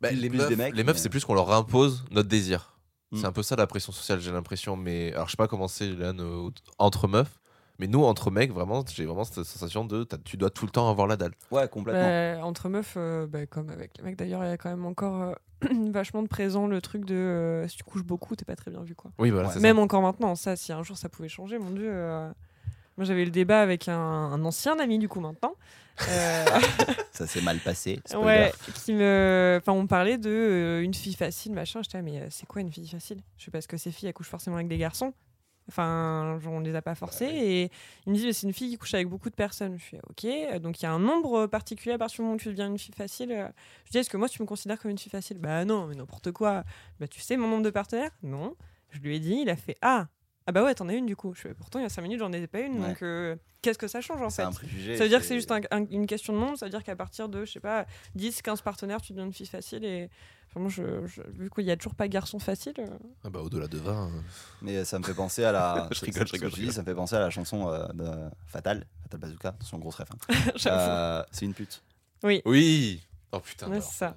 Bah, 0.00 0.08
Plus- 0.08 0.16
les, 0.20 0.28
meufs, 0.28 0.48
des 0.48 0.56
mecs, 0.56 0.74
les 0.76 0.84
meufs, 0.84 0.96
mais- 0.96 1.00
c'est 1.00 1.08
plus 1.08 1.24
qu'on 1.24 1.34
leur 1.34 1.50
impose 1.52 2.04
notre 2.10 2.28
désir. 2.28 2.76
Mm. 3.12 3.16
C'est 3.18 3.26
un 3.26 3.32
peu 3.32 3.42
ça 3.42 3.56
la 3.56 3.66
pression 3.66 3.92
sociale, 3.92 4.20
j'ai 4.20 4.32
l'impression. 4.32 4.76
Mais 4.76 5.12
alors, 5.14 5.26
je 5.26 5.32
sais 5.32 5.36
pas 5.36 5.48
comment 5.48 5.68
c'est 5.68 5.92
là, 5.92 6.12
nos- 6.12 6.52
entre 6.78 7.08
meufs, 7.08 7.40
mais 7.78 7.86
nous, 7.86 8.02
entre 8.04 8.30
mecs, 8.30 8.52
vraiment, 8.52 8.84
j'ai 8.92 9.04
vraiment 9.06 9.24
cette 9.24 9.44
sensation 9.44 9.84
de 9.84 10.06
tu 10.24 10.36
dois 10.36 10.50
tout 10.50 10.66
le 10.66 10.70
temps 10.70 10.90
avoir 10.90 11.06
la 11.06 11.16
dalle. 11.16 11.32
Ouais, 11.50 11.68
complètement. 11.68 12.02
Bah, 12.02 12.44
entre 12.44 12.68
meufs, 12.68 12.94
euh, 12.96 13.26
bah, 13.26 13.46
comme 13.46 13.70
avec 13.70 13.96
les 13.98 14.04
mecs 14.04 14.16
d'ailleurs, 14.16 14.44
il 14.44 14.48
y 14.48 14.52
a 14.52 14.56
quand 14.56 14.70
même 14.70 14.84
encore 14.86 15.22
euh, 15.22 15.32
vachement 15.92 16.22
de 16.22 16.28
présent 16.28 16.66
le 16.66 16.80
truc 16.80 17.04
de 17.04 17.14
euh, 17.14 17.68
si 17.68 17.76
tu 17.76 17.84
couches 17.84 18.04
beaucoup, 18.04 18.36
t'es 18.36 18.44
pas 18.44 18.56
très 18.56 18.70
bien 18.70 18.82
vu 18.82 18.94
quoi. 18.94 19.10
Oui, 19.18 19.30
voilà, 19.30 19.48
Ouais. 19.48 19.60
Même 19.60 19.78
encore 19.78 20.02
maintenant, 20.02 20.34
ça, 20.34 20.56
si 20.56 20.72
un 20.72 20.82
jour 20.82 20.96
ça 20.98 21.08
pouvait 21.08 21.28
changer, 21.28 21.58
mon 21.58 21.70
dieu. 21.70 21.90
Moi 22.96 23.04
j'avais 23.04 23.24
le 23.24 23.30
débat 23.30 23.60
avec 23.60 23.88
un, 23.88 23.96
un 23.98 24.44
ancien 24.44 24.78
ami 24.78 24.98
du 24.98 25.08
coup 25.08 25.20
maintenant. 25.20 25.54
Euh, 26.08 26.44
Ça 27.12 27.26
s'est 27.26 27.40
mal 27.40 27.58
passé. 27.58 28.00
spoiler. 28.04 28.26
ouais, 28.26 28.52
qui 28.74 28.92
me. 28.92 29.58
Enfin, 29.60 29.72
on 29.72 29.86
parlait 29.86 30.18
de 30.18 30.30
euh, 30.30 30.82
une 30.82 30.94
fille 30.94 31.14
facile, 31.14 31.52
machin. 31.52 31.80
J'étais, 31.82 31.98
ah, 31.98 32.02
mais 32.02 32.20
euh, 32.20 32.26
c'est 32.30 32.46
quoi 32.46 32.60
une 32.60 32.70
fille 32.70 32.88
facile? 32.88 33.18
Je 33.38 33.44
sais 33.44 33.50
pas, 33.50 33.58
parce 33.58 33.66
que 33.66 33.76
ces 33.76 33.90
filles, 33.90 34.08
elles 34.08 34.14
couchent 34.14 34.28
forcément 34.28 34.56
avec 34.56 34.68
des 34.68 34.78
garçons. 34.78 35.14
Enfin, 35.68 36.38
genre, 36.40 36.52
on 36.52 36.60
les 36.60 36.74
a 36.76 36.82
pas 36.82 36.94
forcées. 36.94 37.24
Et 37.26 37.70
il 38.06 38.12
me 38.12 38.16
dit, 38.16 38.26
mais 38.26 38.32
c'est 38.32 38.46
une 38.46 38.52
fille 38.52 38.70
qui 38.70 38.78
couche 38.78 38.94
avec 38.94 39.08
beaucoup 39.08 39.30
de 39.30 39.34
personnes. 39.34 39.76
Je 39.78 39.84
fais, 39.84 40.00
ok. 40.10 40.60
Donc, 40.60 40.80
il 40.80 40.84
y 40.84 40.86
a 40.86 40.92
un 40.92 41.00
nombre 41.00 41.46
particulier 41.46 41.94
à 41.94 41.98
partir 41.98 42.16
du 42.18 42.22
moment 42.22 42.34
où 42.34 42.38
tu 42.38 42.48
deviens 42.48 42.68
une 42.68 42.78
fille 42.78 42.94
facile. 42.94 43.50
Je 43.86 43.90
dis, 43.90 43.98
est-ce 43.98 44.10
que 44.10 44.16
moi, 44.16 44.28
tu 44.28 44.40
me 44.42 44.46
considères 44.46 44.78
comme 44.78 44.92
une 44.92 44.98
fille 44.98 45.10
facile? 45.10 45.38
Bah 45.38 45.64
non, 45.64 45.86
mais 45.86 45.96
n'importe 45.96 46.30
quoi. 46.30 46.62
Bah, 47.00 47.08
tu 47.08 47.20
sais 47.20 47.36
mon 47.36 47.48
nombre 47.48 47.64
de 47.64 47.70
partenaires? 47.70 48.12
Non. 48.22 48.54
Je 48.90 49.00
lui 49.00 49.16
ai 49.16 49.18
dit, 49.18 49.40
il 49.42 49.50
a 49.50 49.56
fait, 49.56 49.76
ah 49.82 50.06
ah 50.46 50.52
bah 50.52 50.64
ouais, 50.64 50.74
t'en 50.74 50.88
as 50.88 50.94
une 50.94 51.06
du 51.06 51.16
coup. 51.16 51.34
Je 51.34 51.40
fais, 51.42 51.54
pourtant, 51.54 51.78
il 51.78 51.82
y 51.82 51.86
a 51.86 51.88
5 51.88 52.02
minutes, 52.02 52.18
j'en 52.20 52.32
ai 52.32 52.46
pas 52.46 52.60
une. 52.60 52.80
Ouais. 52.80 52.88
Donc, 52.88 53.02
euh, 53.02 53.36
qu'est-ce 53.62 53.78
que 53.78 53.88
ça 53.88 54.00
change 54.00 54.22
en 54.22 54.30
C'est 54.30 54.42
fait 54.42 54.48
un 54.48 54.52
préjugé. 54.52 54.96
ça 54.96 55.02
veut 55.04 55.08
dire 55.08 55.18
que 55.20 55.24
c'est 55.26 55.34
juste 55.34 55.50
un- 55.50 55.60
un- 55.70 55.86
une 55.90 56.06
question 56.06 56.32
de 56.32 56.38
nombre, 56.38 56.56
ça 56.56 56.66
veut 56.66 56.70
dire 56.70 56.84
qu'à 56.84 56.96
partir 56.96 57.28
de, 57.28 57.44
je 57.44 57.52
sais 57.52 57.60
pas, 57.60 57.86
10, 58.14 58.42
15 58.42 58.60
partenaires, 58.62 59.00
tu 59.00 59.12
deviens 59.12 59.26
une 59.26 59.32
fille 59.32 59.46
facile. 59.46 59.84
Et 59.84 60.08
je, 60.68 61.06
je- 61.06 61.20
vu 61.34 61.50
qu'il 61.50 61.64
y 61.64 61.70
a 61.70 61.76
toujours 61.76 61.94
pas 61.94 62.08
garçon 62.08 62.38
facile, 62.38 62.72
euh, 62.78 62.86
Ah 63.24 63.28
bah, 63.28 63.40
au-delà 63.40 63.68
de 63.68 63.76
20. 63.76 64.06
euh, 64.06 64.10
Mais 64.62 64.84
ça 64.86 64.98
me 64.98 65.04
fait 65.04 65.12
penser 65.12 65.44
à 65.44 65.52
la. 65.52 65.86
Je 65.92 66.00
rigole, 66.04 66.26
je 66.26 66.32
rigole, 66.32 66.50
je. 66.50 66.70
Ça 66.70 66.80
me 66.80 66.86
fait 66.86 66.94
penser 66.94 67.14
à 67.16 67.20
la 67.20 67.28
chanson 67.30 67.68
euh, 67.68 67.86
de 67.92 68.06
Fatal, 68.46 68.86
Fatal 69.02 69.20
Bazooka, 69.20 69.48
attention 69.50 69.78
gros 69.78 69.90
ref. 69.90 70.08
hein. 70.10 70.16
j'avoue. 70.56 70.78
Euh, 70.80 71.22
c'est 71.30 71.44
une 71.44 71.52
pute. 71.52 71.82
Oui 72.22 72.40
Oh 73.32 73.40
putain. 73.40 73.68
Ouais, 73.68 73.80
c'est 73.82 73.92
ça. 73.98 74.16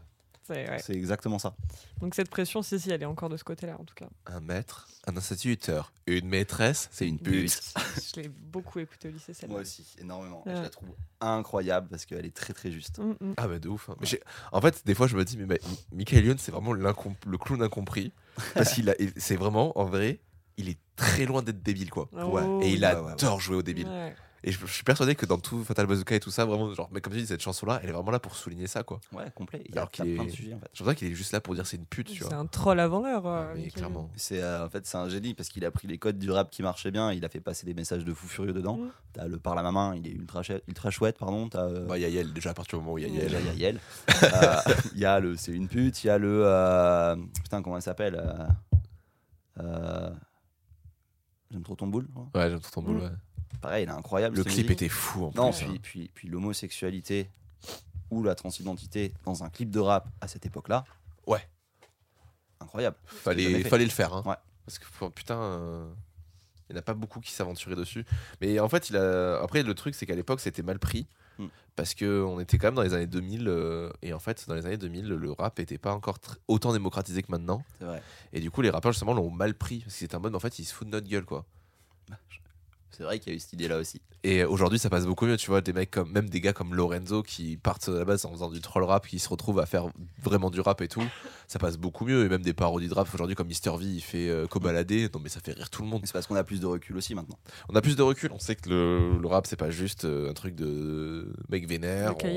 C'est- 0.55 0.69
ouais. 0.91 0.97
Exactement 0.97 1.39
ça. 1.39 1.55
Donc 2.01 2.15
cette 2.15 2.29
pression, 2.29 2.61
si, 2.61 2.79
si, 2.79 2.89
elle 2.91 3.01
est 3.01 3.05
encore 3.05 3.29
de 3.29 3.37
ce 3.37 3.43
côté-là, 3.43 3.77
en 3.79 3.83
tout 3.83 3.95
cas. 3.95 4.07
Un 4.25 4.39
maître, 4.39 4.87
un 5.07 5.15
instituteur, 5.17 5.91
une 6.07 6.27
maîtresse, 6.27 6.89
c'est 6.91 7.07
une 7.07 7.19
pute. 7.19 7.59
je 8.15 8.21
l'ai 8.21 8.29
beaucoup 8.29 8.79
écouté 8.79 9.09
au 9.09 9.11
lycée, 9.11 9.33
celle-là. 9.33 9.53
Moi 9.53 9.61
aussi, 9.61 9.85
énormément. 9.99 10.43
Ouais. 10.45 10.55
Je 10.55 10.61
la 10.61 10.69
trouve 10.69 10.89
incroyable 11.21 11.87
parce 11.89 12.05
qu'elle 12.05 12.25
est 12.25 12.35
très 12.35 12.53
très 12.53 12.71
juste. 12.71 12.99
Mm, 12.99 13.11
mm. 13.19 13.33
Ah 13.37 13.47
bah 13.47 13.59
de 13.59 13.67
ouf. 13.69 13.89
hein. 13.89 13.95
En 14.51 14.61
fait, 14.61 14.85
des 14.85 14.95
fois, 14.95 15.07
je 15.07 15.15
me 15.15 15.23
dis, 15.25 15.37
mais 15.37 15.45
bah, 15.45 15.55
Mi- 15.69 15.97
Michael 15.97 16.25
Youn, 16.25 16.37
c'est 16.37 16.51
vraiment 16.51 16.73
le 16.73 17.37
clown 17.37 17.61
incompris. 17.61 18.11
Parce 18.53 18.73
qu'il 18.73 18.89
a, 18.89 18.95
c'est 19.17 19.35
vraiment, 19.35 19.77
en 19.77 19.85
vrai, 19.85 20.19
il 20.57 20.69
est 20.69 20.79
très 20.95 21.25
loin 21.25 21.41
d'être 21.41 21.61
débile, 21.61 21.89
quoi. 21.89 22.07
Oh, 22.13 22.37
Et 22.61 22.71
il 22.73 22.83
ouais, 22.85 22.95
ouais, 22.95 23.11
adore 23.11 23.39
jouer 23.41 23.57
au 23.57 23.61
débile. 23.61 23.87
Et 24.43 24.51
je, 24.51 24.59
je 24.65 24.71
suis 24.71 24.83
persuadé 24.83 25.15
que 25.15 25.25
dans 25.25 25.37
tout 25.37 25.63
Fatal 25.63 25.85
Bazooka 25.85 26.15
et 26.15 26.19
tout 26.19 26.31
ça, 26.31 26.45
vraiment, 26.45 26.73
genre, 26.73 26.89
mais 26.93 27.01
comme 27.01 27.11
tu 27.13 27.19
dis, 27.19 27.27
cette 27.27 27.41
chanson-là, 27.41 27.79
elle 27.83 27.89
est 27.89 27.91
vraiment 27.93 28.11
là 28.11 28.19
pour 28.19 28.35
souligner 28.35 28.67
ça, 28.67 28.83
quoi. 28.83 29.01
Ouais, 29.11 29.25
complet. 29.35 29.61
Il 29.65 29.75
y 29.75 29.77
a 29.77 29.81
Alors 29.81 29.89
plein, 29.91 30.05
qu'il 30.05 30.13
plein 30.15 30.23
de 30.23 30.29
est- 30.29 30.33
sujets 30.33 30.53
en 30.53 30.59
fait. 30.59 30.69
L'impression 30.79 30.93
qu'il 30.95 31.11
est 31.11 31.15
juste 31.15 31.31
là 31.33 31.41
pour 31.41 31.55
dire 31.55 31.67
c'est 31.67 31.77
une 31.77 31.85
pute, 31.85 32.07
tu 32.07 32.19
C'est 32.19 32.29
vois. 32.29 32.35
un 32.37 32.45
troll 32.45 32.79
avant 32.79 33.01
l'heure. 33.01 33.27
euh, 33.27 33.53
clairement. 33.75 34.09
C'est 34.15 34.41
euh, 34.41 34.65
en 34.65 34.69
fait 34.69 34.85
c'est 34.85 34.97
un 34.97 35.09
génie 35.09 35.33
parce 35.33 35.49
qu'il 35.49 35.65
a 35.65 35.71
pris 35.71 35.87
les 35.87 35.97
codes 35.97 36.17
du 36.19 36.31
rap 36.31 36.49
qui 36.49 36.61
marchaient 36.63 36.91
bien, 36.91 37.11
il 37.11 37.25
a 37.25 37.29
fait 37.29 37.41
passer 37.41 37.65
des 37.65 37.73
messages 37.73 38.05
de 38.05 38.13
fou 38.13 38.27
furieux 38.27 38.53
dedans. 38.53 38.77
Mm. 38.77 38.91
T'as 39.13 39.27
le 39.27 39.37
parle 39.39 39.59
à 39.59 39.63
ma 39.63 39.71
main, 39.71 39.95
il 39.95 40.07
est 40.07 40.11
ultra 40.11 40.41
chouette, 40.43 40.63
ultra 40.67 40.89
chouette 40.89 41.17
pardon. 41.17 41.49
T'as 41.49 41.65
euh, 41.65 41.85
Bah, 41.87 41.97
il 41.97 42.01
y 42.01 42.05
a 42.05 42.09
Yel, 42.09 42.31
déjà 42.33 42.51
à 42.51 42.53
partir 42.53 42.79
du 42.79 42.83
moment 42.85 42.93
où 42.93 42.97
il 42.97 43.03
y 43.03 43.05
a 43.07 43.09
Ouais, 43.09 43.15
Yel. 43.15 43.25
déjà, 43.27 43.39
il 43.39 43.45
y 43.45 43.49
a 43.49 43.53
Yel. 43.53 43.79
Euh, 44.23 44.55
Il 44.93 44.99
y 44.99 45.05
a 45.05 45.19
le 45.19 45.35
c'est 45.35 45.51
une 45.51 45.67
pute, 45.67 46.03
il 46.03 46.07
y 46.07 46.09
a 46.09 46.17
le 46.17 46.43
euh, 46.45 47.15
putain 47.43 47.61
comment 47.61 47.75
elle 47.75 47.81
s'appelle 47.81 48.15
euh, 48.15 48.47
euh, 49.63 50.09
J'aime 51.51 51.63
trop 51.63 51.75
ton 51.75 51.87
boule. 51.87 52.07
Ouais, 52.35 52.49
j'aime 52.49 52.59
ton 52.59 52.81
boule, 52.83 52.97
Mm. 52.97 53.01
ouais. 53.01 53.09
Pareil, 53.61 53.85
il 53.85 53.89
est 53.89 53.91
incroyable. 53.91 54.37
Le 54.37 54.43
clip 54.43 54.57
musique. 54.57 54.71
était 54.71 54.89
fou 54.89 55.25
en 55.25 55.31
Non, 55.35 55.51
plus. 55.51 55.65
puis, 55.65 55.69
hein. 55.75 55.79
puis, 55.81 56.11
puis 56.13 56.27
l'homosexualité 56.29 57.29
ou 58.11 58.23
la 58.23 58.35
transidentité 58.35 59.13
dans 59.25 59.43
un 59.43 59.49
clip 59.49 59.69
de 59.69 59.79
rap 59.79 60.07
à 60.21 60.27
cette 60.27 60.45
époque-là. 60.45 60.85
Ouais. 61.27 61.47
Incroyable. 62.59 62.95
Fallait, 63.05 63.63
fallait 63.63 63.85
le 63.85 63.91
faire. 63.91 64.13
Hein. 64.13 64.23
Ouais. 64.25 64.35
Parce 64.65 64.79
que 64.79 65.07
putain, 65.09 65.39
euh, 65.39 65.89
il 66.69 66.73
n'y 66.73 66.77
en 66.77 66.81
a 66.81 66.83
pas 66.83 66.93
beaucoup 66.93 67.19
qui 67.19 67.31
s'aventuraient 67.31 67.75
dessus. 67.75 68.05
Mais 68.41 68.59
en 68.59 68.69
fait, 68.69 68.89
il 68.89 68.97
a... 68.97 69.41
après, 69.41 69.63
le 69.63 69.73
truc, 69.73 69.95
c'est 69.95 70.05
qu'à 70.05 70.15
l'époque, 70.15 70.39
c'était 70.39 70.61
mal 70.63 70.79
pris. 70.79 71.07
Mm. 71.37 71.47
Parce 71.75 71.95
qu'on 71.95 72.39
était 72.39 72.57
quand 72.57 72.67
même 72.67 72.75
dans 72.75 72.81
les 72.83 72.93
années 72.93 73.07
2000. 73.07 73.47
euh, 73.47 73.91
et 74.01 74.13
en 74.13 74.19
fait, 74.19 74.45
dans 74.47 74.55
les 74.55 74.65
années 74.65 74.77
2000, 74.77 75.07
le 75.07 75.31
rap 75.31 75.57
n'était 75.57 75.77
pas 75.77 75.93
encore 75.93 76.17
autant 76.47 76.73
démocratisé 76.73 77.23
que 77.23 77.31
maintenant. 77.31 77.63
Vrai. 77.79 78.01
Et 78.33 78.41
du 78.41 78.51
coup, 78.51 78.61
les 78.61 78.69
rappeurs, 78.69 78.91
justement, 78.91 79.13
l'ont 79.13 79.29
mal 79.31 79.53
pris. 79.55 79.79
Parce 79.79 79.93
que 79.93 79.99
c'était 79.99 80.15
un 80.15 80.19
mode, 80.19 80.35
en 80.35 80.39
fait, 80.39 80.59
ils 80.59 80.65
se 80.65 80.73
foutent 80.73 80.89
de 80.89 80.93
notre 80.93 81.07
gueule, 81.07 81.25
quoi. 81.25 81.45
C'est 82.99 83.05
vrai 83.05 83.17
qu'il 83.17 83.31
y 83.31 83.33
a 83.33 83.37
eu 83.37 83.39
cette 83.39 83.53
idée-là 83.53 83.77
aussi. 83.77 84.01
Et 84.25 84.43
aujourd'hui, 84.43 84.77
ça 84.77 84.89
passe 84.89 85.05
beaucoup 85.05 85.25
mieux, 85.25 85.37
tu 85.37 85.49
vois, 85.49 85.61
des 85.61 85.71
mecs 85.71 85.89
comme, 85.89 86.11
même 86.11 86.29
des 86.29 86.41
gars 86.41 86.51
comme 86.51 86.75
Lorenzo 86.75 87.23
qui 87.23 87.55
partent 87.55 87.87
à 87.87 87.91
la 87.93 88.03
base 88.03 88.25
en 88.25 88.31
faisant 88.33 88.49
du 88.49 88.59
troll 88.59 88.83
rap, 88.83 89.07
qui 89.07 89.19
se 89.19 89.29
retrouvent 89.29 89.61
à 89.61 89.65
faire 89.65 89.87
vraiment 90.21 90.49
du 90.49 90.59
rap 90.59 90.81
et 90.81 90.89
tout, 90.89 91.05
ça 91.49 91.59
passe 91.59 91.75
beaucoup 91.77 92.05
mieux. 92.05 92.23
Et 92.25 92.29
même 92.29 92.41
des 92.43 92.53
parodies 92.53 92.87
de 92.87 92.93
rap 92.93 93.13
aujourd'hui, 93.13 93.35
comme 93.35 93.47
Mister 93.47 93.71
V, 93.71 93.83
il 93.83 93.99
fait 94.01 94.29
euh, 94.29 94.47
Cobaladé, 94.47 95.09
non 95.13 95.19
mais 95.19 95.27
ça 95.27 95.41
fait 95.41 95.51
rire 95.51 95.69
tout 95.69 95.81
le 95.81 95.89
monde. 95.89 96.03
C'est 96.05 96.13
parce 96.13 96.27
qu'on 96.27 96.35
a 96.35 96.43
plus 96.45 96.61
de 96.61 96.65
recul 96.67 96.95
aussi 96.95 97.13
maintenant. 97.15 97.37
On 97.67 97.75
a 97.75 97.81
plus 97.81 97.95
de 97.97 98.01
recul, 98.03 98.31
on 98.31 98.39
sait 98.39 98.55
que 98.55 98.69
le, 98.69 99.17
le 99.19 99.27
rap, 99.27 99.47
c'est 99.47 99.55
pas 99.57 99.69
juste 99.71 100.05
euh, 100.05 100.29
un 100.29 100.33
truc 100.33 100.55
de 100.55 101.33
mec 101.49 101.67
vénère. 101.67 102.13
On- 102.23 102.29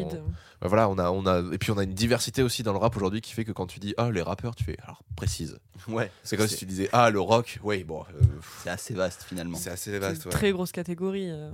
Ouais, 0.62 0.68
voilà, 0.68 0.88
on 0.88 0.96
a, 0.96 1.10
on 1.10 1.26
a, 1.26 1.40
et 1.52 1.58
puis 1.58 1.72
on 1.72 1.78
a 1.78 1.82
une 1.82 1.92
diversité 1.94 2.42
aussi 2.42 2.62
dans 2.62 2.72
le 2.72 2.78
rap 2.78 2.96
aujourd'hui 2.96 3.20
qui 3.20 3.32
fait 3.32 3.44
que 3.44 3.50
quand 3.52 3.66
tu 3.66 3.80
dis 3.80 3.94
ah 3.96 4.10
les 4.12 4.22
rappeurs, 4.22 4.54
tu 4.54 4.64
fais 4.64 4.76
alors 4.82 5.02
précise. 5.16 5.58
Ouais. 5.88 6.10
C'est 6.22 6.36
comme 6.36 6.46
si 6.48 6.56
tu 6.56 6.66
disais 6.66 6.88
ah 6.92 7.10
le 7.10 7.20
rock, 7.20 7.58
ouais 7.64 7.82
bon, 7.84 8.02
euh, 8.14 8.22
C'est 8.62 8.70
assez 8.70 8.94
vaste 8.94 9.24
finalement. 9.24 9.58
c'est 9.58 9.70
assez 9.70 9.90
C'est 9.90 9.98
vaste. 9.98 10.22
une 10.24 10.28
Ouais. 10.28 10.32
très 10.32 10.52
grosse 10.52 10.70
catégorie. 10.72 11.28
euh. 11.30 11.50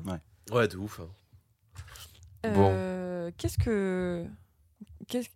ouais, 0.52 0.68
de 0.68 0.76
ouf. 0.76 1.00
hein. 1.00 1.08
Bon. 2.54 3.30
Qu'est-ce 3.36 3.58
que. 3.58 4.24
Qu'est-ce... 5.08 5.28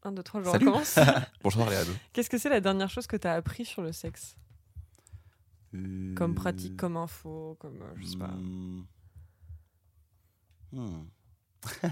Pas. 0.00 0.08
1, 0.08 0.12
2, 0.12 0.22
3, 0.22 0.40
je 0.42 0.50
Salut. 0.50 0.66
recommence. 0.68 0.98
Bonjour 1.42 1.68
Léane. 1.68 1.86
Qu'est-ce 2.12 2.30
que 2.30 2.38
c'est 2.38 2.48
la 2.48 2.60
dernière 2.60 2.88
chose 2.90 3.06
que 3.06 3.16
tu 3.16 3.26
as 3.26 3.34
appris 3.34 3.64
sur 3.64 3.82
le 3.82 3.92
sexe? 3.92 4.36
Euh, 5.74 6.14
Comme 6.14 6.34
pratique, 6.34 6.76
comme 6.76 6.96
info, 6.96 7.56
comme. 7.60 7.80
euh, 7.82 7.92
je 7.96 8.06
sais 8.06 8.16
pas. 8.16 8.28
hmm. 8.28 8.84
Hmm. 10.72 11.04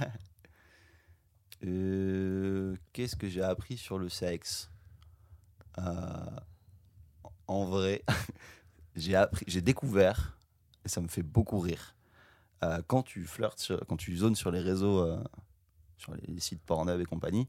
Euh, 1.64 2.76
Qu'est-ce 2.92 3.16
que 3.16 3.28
j'ai 3.28 3.42
appris 3.42 3.76
sur 3.76 3.98
le 3.98 4.08
sexe? 4.08 4.70
En 7.48 7.64
vrai, 7.64 8.04
j'ai 8.94 9.16
appris, 9.16 9.44
j'ai 9.48 9.60
découvert, 9.60 10.38
et 10.84 10.88
ça 10.88 11.00
me 11.00 11.08
fait 11.08 11.24
beaucoup 11.24 11.58
rire, 11.58 11.96
quand 12.86 13.02
tu 13.02 13.24
flirtes, 13.24 13.58
sur- 13.58 13.84
quand 13.88 13.96
tu 13.96 14.16
zones 14.16 14.36
sur 14.36 14.52
les 14.52 14.60
réseaux, 14.60 15.04
sur 15.96 16.14
les 16.14 16.38
sites 16.38 16.62
Pornhub 16.62 17.00
et 17.00 17.04
compagnie, 17.06 17.48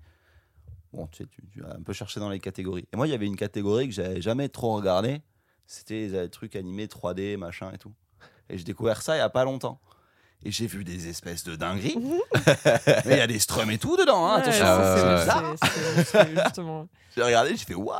bon, 0.94 1.08
tu, 1.08 1.24
sais, 1.24 1.30
tu, 1.52 1.62
vas 1.62 1.76
un 1.76 1.82
peu 1.82 1.94
chercher 1.94 2.20
dans 2.20 2.30
les 2.30 2.40
catégories. 2.40 2.88
Et 2.92 2.98
moi, 2.98 3.08
il 3.08 3.12
y 3.12 3.14
avait 3.14 3.28
une 3.28 3.36
catégorie 3.36 3.88
que 3.88 3.94
j'avais 3.94 4.22
jamais 4.22 4.50
trop 4.50 4.76
regardée, 4.76 5.22
c'était 5.66 6.08
les 6.08 6.30
trucs 6.30 6.56
animés 6.56 6.88
3D, 6.88 7.38
machin 7.38 7.72
et 7.72 7.78
tout. 7.78 7.94
Et 8.50 8.58
j'ai 8.58 8.64
découvert 8.64 9.02
ça 9.02 9.16
il 9.16 9.20
y 9.20 9.22
a 9.22 9.30
pas 9.30 9.44
longtemps. 9.44 9.80
Et 10.46 10.52
j'ai 10.52 10.68
vu 10.68 10.84
des 10.84 11.08
espèces 11.10 11.44
de 11.44 11.56
dingueries. 11.56 11.98
Mais 13.06 13.16
il 13.16 13.18
y 13.18 13.22
a 13.22 13.28
des 13.28 13.40
strums 13.40 13.70
et 13.72 13.78
tout 13.78 13.98
dedans, 13.98 14.26
hein, 14.28 14.42
Ouais, 14.42 14.42
attention, 14.50 15.58
c'est- 15.66 16.04
c'est 16.06 16.44
justement. 16.44 16.88
J'ai 17.16 17.24
regardé, 17.24 17.50
j'ai 17.58 17.66
fait 17.66 17.74
waouh 17.74 18.00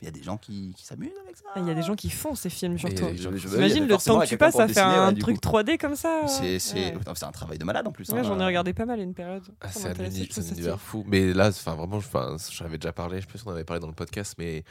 Il 0.00 0.04
y 0.04 0.08
a 0.08 0.10
des 0.12 0.22
gens 0.22 0.36
qui, 0.38 0.72
qui 0.76 0.86
s'amusent 0.86 1.10
avec 1.24 1.36
ça. 1.36 1.42
Il 1.56 1.66
y 1.66 1.70
a 1.70 1.74
des 1.74 1.82
gens 1.82 1.96
qui 1.96 2.08
font 2.08 2.34
ces 2.36 2.48
films 2.50 2.78
surtout. 2.78 3.04
T'imagines 3.14 3.86
le 3.86 3.96
temps 3.98 4.20
que 4.20 4.26
tu 4.26 4.38
passes 4.38 4.54
à 4.54 4.58
faire 4.58 4.66
dessiner, 4.68 4.84
un 4.94 5.12
ouais, 5.12 5.18
truc 5.20 5.40
coup. 5.40 5.48
3D 5.58 5.76
comme 5.76 5.96
ça. 5.96 6.22
C'est 6.28 6.58
c'est- 6.60 6.94
Ouais. 6.94 6.98
un 7.22 7.32
travail 7.32 7.58
de 7.58 7.64
malade 7.64 7.86
en 7.86 7.90
plus. 7.92 8.08
Ouais, 8.10 8.20
hein. 8.20 8.22
j'en 8.22 8.38
ai 8.40 8.46
regardé 8.46 8.72
pas 8.72 8.86
mal 8.86 9.00
une 9.00 9.12
période. 9.12 9.42
Ah, 9.60 9.66
c'est 9.72 9.88
un, 9.88 10.04
un 10.04 10.08
univers 10.50 10.80
fou. 10.80 11.04
Mais 11.08 11.34
là, 11.34 11.48
enfin, 11.48 11.74
vraiment, 11.74 11.98
j'en 12.00 12.64
avais 12.64 12.78
déjà 12.78 12.92
parlé, 12.92 13.16
je 13.20 13.26
sais 13.26 13.32
pas 13.32 13.38
si 13.38 13.44
on 13.46 13.50
avait 13.50 13.64
parlé 13.64 13.80
dans 13.80 13.88
le 13.88 13.92
podcast, 13.92 14.34
mais 14.38 14.62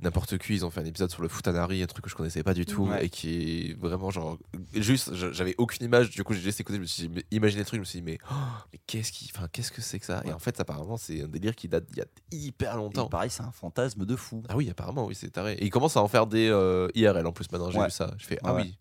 n'importe 0.00 0.38
qui, 0.38 0.54
ils 0.54 0.64
ont 0.64 0.70
fait 0.70 0.80
un 0.80 0.84
épisode 0.84 1.10
sur 1.10 1.22
le 1.22 1.28
Futanari, 1.28 1.82
un 1.82 1.86
truc 1.86 2.04
que 2.04 2.10
je 2.10 2.14
connaissais 2.14 2.42
pas 2.42 2.54
du 2.54 2.64
tout, 2.66 2.86
Ouais. 2.86 3.06
et 3.06 3.08
qui 3.10 3.70
est 3.70 3.78
vraiment 3.78 4.10
genre. 4.10 4.38
Juste, 4.74 5.14
j'avais 5.14 5.54
aucune 5.58 5.84
image, 5.86 6.10
du 6.10 6.22
coup, 6.24 6.34
j'ai 6.34 6.40
juste 6.40 6.60
écouté, 6.60 6.76
je 6.76 6.82
me 6.82 6.86
suis 6.86 7.10
imaginé 7.30 7.60
le 7.62 7.66
truc, 7.66 7.78
je 7.78 7.80
me 7.80 7.84
suis 7.84 7.98
dit, 8.00 8.04
mais, 8.04 8.18
oh, 8.30 8.34
mais 8.72 8.78
qu'est-ce 8.86 9.10
qui, 9.12 9.30
enfin, 9.34 9.48
qu'est-ce 9.52 9.72
que 9.72 9.80
c'est 9.82 9.98
que 9.98 10.06
ça? 10.06 10.22
Et 10.24 10.32
en 10.32 10.38
fait, 10.38 10.58
apparemment, 10.60 10.96
c'est 10.96 11.22
un 11.22 11.28
délire 11.28 11.54
qui 11.56 11.68
date 11.68 11.86
d'il 11.86 11.98
y 11.98 12.02
a 12.02 12.06
hyper 12.30 12.74
Et 12.74 12.76
longtemps. 12.76 13.08
pareil, 13.08 13.30
c'est 13.30 13.42
un 13.42 13.50
fantasme 13.52 14.04
de 14.06 14.16
fou. 14.16 14.42
Ah 14.48 14.56
oui, 14.56 14.70
apparemment, 14.70 15.06
oui, 15.06 15.14
c'est 15.14 15.30
taré. 15.30 15.54
Et 15.54 15.64
ils 15.66 15.70
commencent 15.70 15.96
à 15.96 16.02
en 16.02 16.08
faire 16.08 16.26
des 16.26 16.48
euh, 16.48 16.88
IRL 16.94 17.26
en 17.26 17.32
plus 17.32 17.50
maintenant, 17.50 17.70
j'ai 17.70 17.78
Ouais. 17.78 17.86
vu 17.86 17.90
ça. 17.90 18.14
Je 18.18 18.26
fais, 18.26 18.38
ah 18.44 18.54
Ouais, 18.54 18.62
oui. 18.62 18.78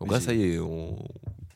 Donc 0.00 0.12
là, 0.12 0.20
ça 0.20 0.32
y 0.34 0.42
est, 0.42 0.58
on 0.58 0.96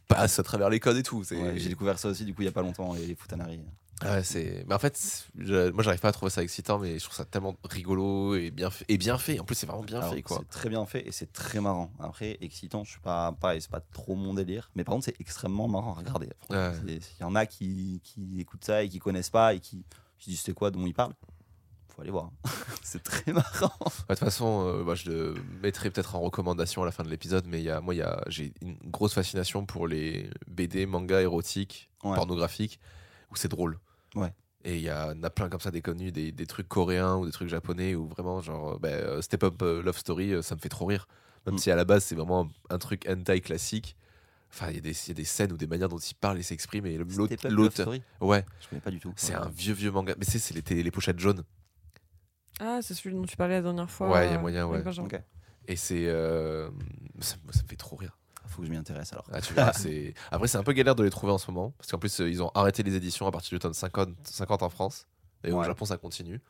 passe 0.09 0.39
à 0.39 0.43
travers 0.43 0.69
les 0.69 0.81
codes 0.81 0.97
et 0.97 1.03
tout. 1.03 1.23
J'ai 1.29 1.69
découvert 1.69 1.99
ça 1.99 2.09
aussi, 2.09 2.25
du 2.25 2.35
coup, 2.35 2.43
il 2.43 2.47
y 2.47 2.49
a 2.49 2.53
pas 2.53 2.63
longtemps, 2.63 2.93
les, 2.95 3.07
les 3.07 3.15
Futanari. 3.15 3.61
Ah 4.05 4.15
ouais, 4.15 4.25
c'est. 4.25 4.65
Mais 4.67 4.75
en 4.75 4.79
fait, 4.79 5.27
je- 5.39 5.71
moi, 5.71 5.83
j'arrive 5.83 6.01
pas 6.01 6.09
à 6.09 6.13
trouver 6.13 6.31
ça 6.31 6.43
excitant, 6.43 6.79
mais 6.79 6.99
je 6.99 7.05
trouve 7.05 7.15
ça 7.17 7.25
tellement 7.25 7.57
rigolo 7.65 8.35
et 8.35 8.51
bien 8.51 8.71
fait. 8.71 8.85
Et 8.89 8.99
bien 8.99 9.17
fait. 9.19 9.39
En 9.39 9.45
plus, 9.45 9.55
c'est 9.55 9.67
vraiment 9.67 9.83
bien 9.85 9.99
Alors, 10.01 10.13
fait, 10.15 10.23
quoi. 10.23 10.39
C'est 10.41 10.49
très 10.49 10.69
bien 10.69 10.85
fait 10.87 11.07
et 11.07 11.13
c'est 11.13 11.33
très 11.33 11.61
marrant. 11.61 11.93
Après, 12.01 12.37
excitant, 12.41 12.85
je 12.85 12.91
suis 12.91 13.01
pas 13.01 13.33
pareil, 13.33 13.61
c'est 13.63 13.71
pas 13.71 13.81
trop 13.81 14.15
mon 14.17 14.35
délire. 14.35 14.71
Mais 14.75 14.85
par 14.85 14.95
contre, 14.95 15.05
c'est 15.07 15.21
extrêmement 15.21 15.69
marrant 15.69 15.93
à 15.95 15.99
regarder. 15.99 16.29
Ouais. 16.51 16.73
Il 16.87 17.01
y 17.21 17.25
en 17.25 17.35
a 17.35 17.47
qui, 17.47 18.01
qui 18.03 18.41
écoutent 18.41 18.65
ça 18.65 18.83
et 18.83 18.89
qui 18.89 18.99
connaissent 18.99 19.31
pas 19.31 19.55
et 19.55 19.61
qui 19.61 19.85
se 20.19 20.31
disent 20.31 20.41
c'est 20.41 20.55
quoi 20.55 20.71
dont 20.71 20.85
ils 20.87 20.95
parlent. 20.95 21.15
Faut 21.95 22.01
aller 22.03 22.11
voir. 22.11 22.31
c'est 22.83 23.03
très 23.03 23.33
marrant. 23.33 23.71
Ouais, 23.83 23.91
De 24.09 24.15
toute 24.15 24.19
façon, 24.19 24.65
euh, 24.67 24.95
je 24.95 25.11
le 25.11 25.35
mettrai 25.63 25.91
peut-être 25.91 26.15
en 26.17 26.21
recommandation 26.21 26.83
à 26.83 26.87
la 26.87 26.91
fin 26.93 27.03
de 27.05 27.11
l'épisode, 27.11 27.45
mais 27.47 27.63
y 27.63 27.69
a, 27.71 27.81
moi, 27.83 27.95
y 27.95 28.01
a, 28.03 28.23
j'ai 28.29 28.53
une 28.63 28.77
grosse 28.87 29.13
fascination 29.13 29.67
pour 29.67 29.87
les 29.87 30.31
BD, 30.49 30.87
mangas 30.87 31.21
érotiques, 31.21 31.91
pornographiques, 32.01 32.81
où 33.31 33.37
c'est 33.37 33.49
drôle. 33.49 33.79
Ouais. 34.15 34.33
Et 34.65 34.77
il 34.77 34.83
y 34.83 34.89
a- 34.89 35.09
en 35.09 35.23
a 35.23 35.31
plein 35.31 35.49
comme 35.49 35.61
ça 35.61 35.71
des 35.71 35.83
connus, 35.83 36.13
des, 36.13 36.31
des 36.33 36.47
trucs 36.47 36.69
coréens 36.69 37.17
ou 37.17 37.27
des 37.27 37.33
trucs 37.33 37.49
japonais, 37.49 37.95
où 37.95 38.07
vraiment, 38.07 38.41
genre, 38.41 38.79
bah, 38.79 38.89
euh, 38.91 39.21
Step 39.23 39.43
Up 39.45 39.61
euh, 39.63 39.83
Love 39.83 39.99
Story, 39.99 40.33
euh, 40.35 40.43
ça 40.43 40.55
me 40.55 40.61
fait 40.61 40.69
trop 40.69 40.87
rire. 40.87 41.09
Même 41.47 41.57
Mm. 41.57 41.59
si 41.59 41.71
à 41.73 41.77
la 41.77 41.85
base, 41.85 42.05
c'est 42.05 42.15
vraiment 42.15 42.43
un, 42.71 42.75
un 42.75 42.79
truc 42.79 43.07
hentai 43.09 43.41
classique. 43.41 43.97
Enfin, 44.51 44.69
il 44.69 44.75
y, 44.77 44.79
a 44.79 44.81
des- 44.83 44.91
il 44.91 45.09
y 45.09 45.11
a 45.11 45.15
des 45.15 45.25
scènes 45.25 45.51
ou 45.53 45.57
des 45.57 45.67
manières 45.67 45.89
dont 45.89 45.99
il 45.99 46.15
parle 46.15 46.39
et 46.39 46.43
s'exprime. 46.43 46.87
Et 46.87 46.97
l'autre, 46.99 47.85
ouais, 48.21 48.45
Je 48.61 48.69
connais 48.69 48.81
pas 48.83 48.91
du 48.91 49.01
tout. 49.01 49.13
c'est 49.17 49.35
un 49.35 49.49
vieux, 49.49 49.73
vieux 49.75 49.91
manga. 49.91 50.15
Mais 50.19 50.25
c'est, 50.27 50.39
c'est 50.39 50.55
les, 50.71 50.83
les 50.83 50.91
pochettes 50.91 51.19
jaunes. 51.19 51.43
Ah, 52.61 52.79
c'est 52.83 52.95
celui 52.95 53.17
dont 53.17 53.25
tu 53.25 53.37
parlais 53.37 53.55
la 53.55 53.63
dernière 53.63 53.91
fois. 53.91 54.11
Ouais, 54.11 54.27
il 54.29 54.31
y 54.31 54.35
a 54.35 54.39
euh, 54.39 54.41
moyen, 54.41 54.67
ouais. 54.67 54.83
Et 55.67 55.77
c'est. 55.77 56.07
euh, 56.07 56.69
ça 57.21 57.37
me 57.47 57.53
fait 57.53 57.77
trop 57.77 57.97
rire. 57.97 58.19
Faut 58.53 58.61
que 58.63 58.67
je 58.67 58.71
m'y 58.73 58.77
intéresse 58.77 59.13
alors. 59.13 59.25
Ah, 59.33 59.41
tu. 59.41 59.55
Après, 60.31 60.49
c'est 60.49 60.59
un 60.59 60.63
peu 60.63 60.73
galère 60.73 60.95
de 60.95 61.03
les 61.03 61.11
trouver 61.11 61.33
en 61.33 61.39
ce 61.39 61.51
moment. 61.51 61.73
Parce 61.79 61.91
qu'en 61.91 61.99
plus, 61.99 62.19
ils 62.21 62.43
ont 62.43 62.51
arrêté 62.55 62.83
les 62.83 62.95
éditions 62.95 63.27
à 63.27 63.33
partir 63.33 63.51
du 63.51 63.59
tome 63.59 63.75
50, 63.75 64.11
50 64.25 64.63
en 64.63 64.69
France. 64.69 65.07
Et 65.45 65.53
au. 65.53 65.63
Japon, 65.65 65.85
ça 65.85 65.97
continue. 65.97 66.41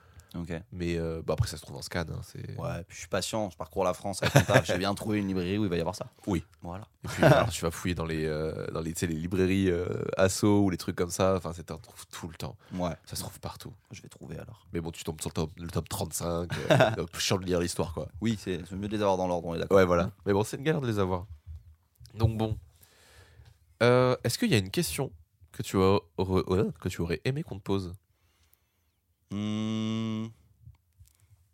Mais 0.73 0.97
euh, 0.99 1.23
bah, 1.25 1.35
après, 1.35 1.49
ça 1.49 1.57
se 1.57 1.63
trouve 1.63 1.77
en 1.77 1.83
scan. 1.83 2.05
hein. 2.11 2.21
Ouais, 2.59 2.85
puis 2.87 2.95
je 2.95 3.01
suis 3.01 3.09
patient, 3.09 3.51
je 3.51 3.57
parcours 3.57 3.85
la 3.85 3.95
France 3.95 4.21
j'ai 4.65 4.79
bien 4.79 4.95
trouvé 4.95 5.19
une 5.19 5.29
librairie 5.29 5.59
où 5.59 5.65
il 5.65 5.71
va 5.71 5.77
y 5.77 5.81
avoir 5.81 5.95
ça. 5.95 6.07
Oui. 6.27 6.45
Voilà. 6.63 6.85
Et 7.05 7.09
puis, 7.09 7.25
alors, 7.25 7.51
tu 7.51 7.63
vas 7.63 7.71
fouiller 7.71 7.95
dans 7.95 8.05
les, 8.05 8.25
euh, 8.27 8.67
dans 8.73 8.81
les, 8.81 8.95
les 9.03 9.07
librairies 9.09 9.71
euh, 9.71 9.87
Asso 10.17 10.45
ou 10.45 10.71
les 10.71 10.77
trucs 10.77 10.97
comme 10.97 11.11
ça. 11.11 11.35
Enfin, 11.37 11.53
c'est, 11.55 11.65
t'en 11.65 11.79
trouves 11.79 12.07
tout 12.07 12.29
le 12.29 12.35
temps. 12.35 12.57
Ouais, 12.75 12.95
Ça 13.05 13.17
se 13.17 13.21
trouve 13.23 13.39
partout. 13.41 13.73
je 13.91 14.03
vais 14.03 14.09
trouver 14.09 14.37
alors. 14.39 14.67
Mais 14.73 14.81
bon, 14.81 14.91
tu 14.91 15.05
tombes 15.05 15.21
sur 15.21 15.31
le 15.31 15.35
tome, 15.35 15.51
le 15.59 15.69
tome 15.69 15.87
35. 15.89 16.49
Euh, 16.71 16.91
donc, 16.97 17.15
chiant 17.19 17.39
de 17.39 17.45
lire 17.45 17.61
l'histoire, 17.61 17.93
quoi. 17.93 18.09
Oui, 18.21 18.39
c'est 18.41 18.61
c'est 18.69 18.77
mieux 18.77 18.89
de 18.89 18.97
les 18.97 19.03
avoir 19.03 19.17
dans 19.17 19.27
l'ordre, 19.27 19.49
on 19.49 19.55
est 19.55 19.59
d'accord. 19.59 19.77
Ouais, 19.77 19.85
voilà. 19.85 20.11
Mais 20.25 20.33
bon, 20.33 20.45
c'est 20.45 20.57
une 20.57 20.63
galère 20.65 20.81
de 20.81 20.87
les 20.87 20.99
avoir. 20.99 21.27
Donc 22.15 22.37
bon. 22.37 22.59
Euh, 23.83 24.17
est-ce 24.25 24.39
qu'il 24.39 24.51
y 24.51 24.55
a 24.55 24.59
une 24.59 24.71
question 24.71 25.13
que 25.51 25.63
tu, 25.63 25.77
as, 25.77 25.99
aurais- 26.17 26.43
euh, 26.49 26.71
que 26.81 26.89
tu 26.89 27.01
aurais 27.01 27.21
aimé 27.25 27.43
qu'on 27.43 27.57
te 27.59 27.63
pose? 27.63 27.95
Hmm. 29.31 30.27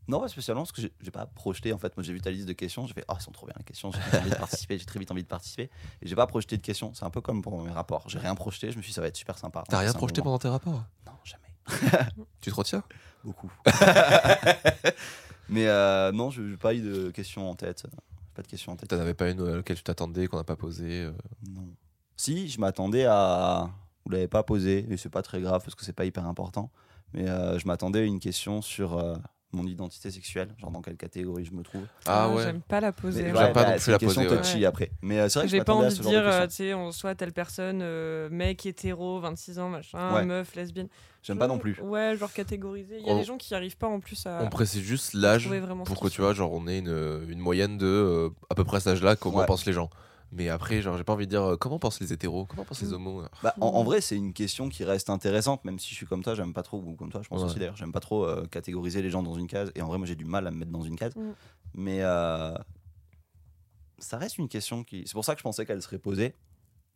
Non, 0.08 0.20
pas 0.20 0.28
spécialement, 0.28 0.62
parce 0.62 0.72
que 0.72 0.80
j'ai- 0.80 1.10
pas 1.10 1.26
projeté. 1.26 1.72
En 1.72 1.78
fait, 1.78 1.94
moi 1.96 2.02
j'ai 2.02 2.12
vu 2.14 2.20
ta 2.20 2.30
liste 2.30 2.46
de 2.48 2.54
questions, 2.54 2.86
j'ai 2.86 2.94
fait 2.94 3.04
Ah, 3.08 3.16
ils 3.18 3.22
sont 3.22 3.30
trop 3.30 3.46
bien 3.46 3.54
les 3.58 3.64
questions, 3.64 3.92
j'ai 3.92 3.98
très 4.00 4.18
envie 4.20 4.30
de 4.30 4.34
participer, 4.36 4.78
j'ai 4.78 4.86
très 4.86 4.98
vite 4.98 5.10
envie 5.10 5.22
de 5.22 5.28
participer. 5.28 5.70
Et 6.00 6.06
j'ai 6.08 6.14
pas 6.16 6.26
projeté 6.26 6.56
de 6.56 6.62
questions, 6.62 6.94
c'est 6.94 7.04
un 7.04 7.10
peu 7.10 7.20
comme 7.20 7.42
pour 7.42 7.60
mes 7.62 7.70
rapports. 7.70 8.08
J'ai 8.08 8.18
rien 8.18 8.34
projeté, 8.34 8.70
je 8.72 8.78
me 8.78 8.82
suis 8.82 8.90
dit 8.90 8.94
Ça 8.94 9.00
va 9.02 9.08
être 9.08 9.16
super 9.16 9.36
sympa. 9.38 9.64
T'as 9.68 9.78
rien 9.80 9.92
projeté 9.92 10.22
pendant 10.22 10.38
tes 10.38 10.48
rapports? 10.48 10.82
Non, 11.06 11.12
jamais. 11.24 11.44
Tu 12.40 12.50
te 12.50 12.54
retiens? 12.56 12.82
Beaucoup. 13.22 13.50
Mais 15.50 15.66
euh, 15.66 16.10
non, 16.12 16.30
je 16.30 16.40
n'ai 16.42 16.56
pas 16.56 16.74
eu 16.74 16.80
de 16.80 17.10
questions 17.10 17.48
en 17.50 17.54
tête. 17.54 17.86
Pas 18.38 18.42
de 18.42 18.46
questions 18.46 18.70
en 18.70 18.76
tête. 18.76 18.88
T'en 18.90 19.00
avais 19.00 19.14
pas 19.14 19.28
une 19.30 19.40
à 19.48 19.56
laquelle 19.56 19.78
tu 19.78 19.82
t'attendais, 19.82 20.28
qu'on 20.28 20.36
n'a 20.36 20.44
pas 20.44 20.54
posée 20.54 21.02
euh 21.02 21.12
Non. 21.50 21.74
Si, 22.16 22.48
je 22.48 22.60
m'attendais 22.60 23.04
à. 23.04 23.68
Vous 24.04 24.12
l'avez 24.12 24.28
pas 24.28 24.44
posé, 24.44 24.86
et 24.88 24.96
c'est 24.96 25.08
pas 25.08 25.22
très 25.22 25.40
grave 25.40 25.60
parce 25.64 25.74
que 25.74 25.84
c'est 25.84 25.92
pas 25.92 26.04
hyper 26.04 26.24
important. 26.24 26.70
Mais 27.14 27.28
euh, 27.28 27.58
je 27.58 27.66
m'attendais 27.66 27.98
à 27.98 28.04
une 28.04 28.20
question 28.20 28.62
sur 28.62 28.96
euh, 28.96 29.16
mon 29.52 29.66
identité 29.66 30.10
sexuelle, 30.10 30.54
genre 30.58 30.70
dans 30.70 30.82
quelle 30.82 30.96
catégorie 30.96 31.44
je 31.44 31.52
me 31.52 31.62
trouve. 31.62 31.82
Ah 32.06 32.28
ouais. 32.28 32.42
J'aime 32.42 32.60
pas 32.60 32.80
la 32.80 32.92
poser. 32.92 33.22
Mais 33.22 33.28
J'aime 33.28 33.36
ouais, 33.38 33.52
pas 33.52 33.62
bah, 33.62 33.64
non 33.68 33.72
plus 33.76 33.80
c'est 33.80 33.90
la 33.92 33.98
question 33.98 34.22
poser, 34.24 34.36
touchy 34.36 34.58
Ouais. 34.58 34.64
après. 34.66 34.90
Mais 35.00 35.18
euh, 35.20 35.28
c'est 35.28 35.38
vrai 35.38 35.46
que 35.48 35.50
J'ai 35.50 35.64
pas 35.64 35.72
envie 35.74 35.90
ce 35.90 36.02
de 36.02 36.08
dire, 36.08 36.26
euh, 36.28 36.46
tu 36.46 36.54
sais, 36.54 36.74
on 36.74 36.92
soit 36.92 37.14
telle 37.14 37.32
personne, 37.32 37.80
euh, 37.82 38.28
mec 38.30 38.66
hétéro, 38.66 39.20
26 39.20 39.58
ans, 39.58 39.70
machin, 39.70 40.14
Ouais. 40.14 40.24
meuf, 40.26 40.54
lesbienne. 40.54 40.88
J'aime 41.22 41.38
pas 41.38 41.46
non 41.48 41.58
plus. 41.58 41.80
Ouais, 41.80 42.14
genre 42.16 42.32
catégorisé. 42.32 42.98
Il 43.00 43.06
y 43.06 43.10
a 43.10 43.14
On- 43.14 43.18
des 43.18 43.24
gens 43.24 43.36
qui 43.38 43.54
arrivent 43.54 43.76
pas 43.76 43.88
en 43.88 44.00
plus 44.00 44.26
à. 44.26 44.40
On 44.42 44.48
précise 44.50 44.82
juste 44.82 45.14
l'âge 45.14 45.48
pour 45.86 46.00
que 46.00 46.08
tu 46.08 46.20
vois, 46.20 46.34
genre, 46.34 46.52
on 46.52 46.66
ait 46.68 46.78
une, 46.78 47.24
une 47.28 47.38
moyenne 47.38 47.78
de 47.78 47.86
euh, 47.86 48.28
à 48.50 48.54
peu 48.54 48.64
près 48.64 48.80
cet 48.80 48.88
âge-là, 48.88 49.16
comment 49.16 49.38
Ouais. 49.38 49.46
pensent 49.46 49.66
les 49.66 49.72
gens. 49.72 49.88
Mais 50.30 50.48
après, 50.50 50.82
genre, 50.82 50.96
j'ai 50.98 51.04
pas 51.04 51.14
envie 51.14 51.26
de 51.26 51.30
dire 51.30 51.42
euh, 51.42 51.56
comment 51.56 51.78
pensent 51.78 52.00
les 52.00 52.12
hétéros, 52.12 52.44
comment 52.46 52.64
pensent 52.64 52.82
les 52.82 52.88
Mm. 52.88 52.94
homos. 52.94 53.22
Bah, 53.42 53.54
en, 53.60 53.66
en 53.68 53.82
vrai, 53.84 54.00
c'est 54.02 54.16
une 54.16 54.32
question 54.34 54.68
qui 54.68 54.84
reste 54.84 55.08
intéressante, 55.10 55.64
même 55.64 55.78
si 55.78 55.90
je 55.90 55.94
suis 55.94 56.06
comme 56.06 56.22
toi, 56.22 56.34
j'aime 56.34 56.52
pas 56.52 56.62
trop, 56.62 56.78
ou 56.78 56.94
comme 56.96 57.10
toi, 57.10 57.22
je 57.22 57.28
pense 57.28 57.40
Ouais. 57.40 57.46
aussi 57.46 57.58
d'ailleurs, 57.58 57.76
j'aime 57.76 57.92
pas 57.92 58.00
trop 58.00 58.24
euh, 58.26 58.44
catégoriser 58.50 59.00
les 59.00 59.08
gens 59.10 59.22
dans 59.22 59.34
une 59.34 59.46
case. 59.46 59.72
Et 59.74 59.80
en 59.82 59.86
vrai, 59.88 59.96
moi, 59.98 60.06
j'ai 60.06 60.16
du 60.16 60.26
mal 60.26 60.46
à 60.46 60.50
me 60.50 60.58
mettre 60.58 60.70
dans 60.70 60.82
une 60.82 60.96
case. 60.96 61.14
Mm. 61.16 61.30
Mais 61.74 62.02
euh, 62.02 62.52
ça 63.98 64.18
reste 64.18 64.38
une 64.38 64.48
question 64.48 64.84
qui. 64.84 65.02
C'est 65.06 65.14
pour 65.14 65.24
ça 65.24 65.34
que 65.34 65.38
je 65.40 65.44
pensais 65.44 65.66
qu'elle 65.66 65.82
serait 65.82 65.98
posée, 65.98 66.34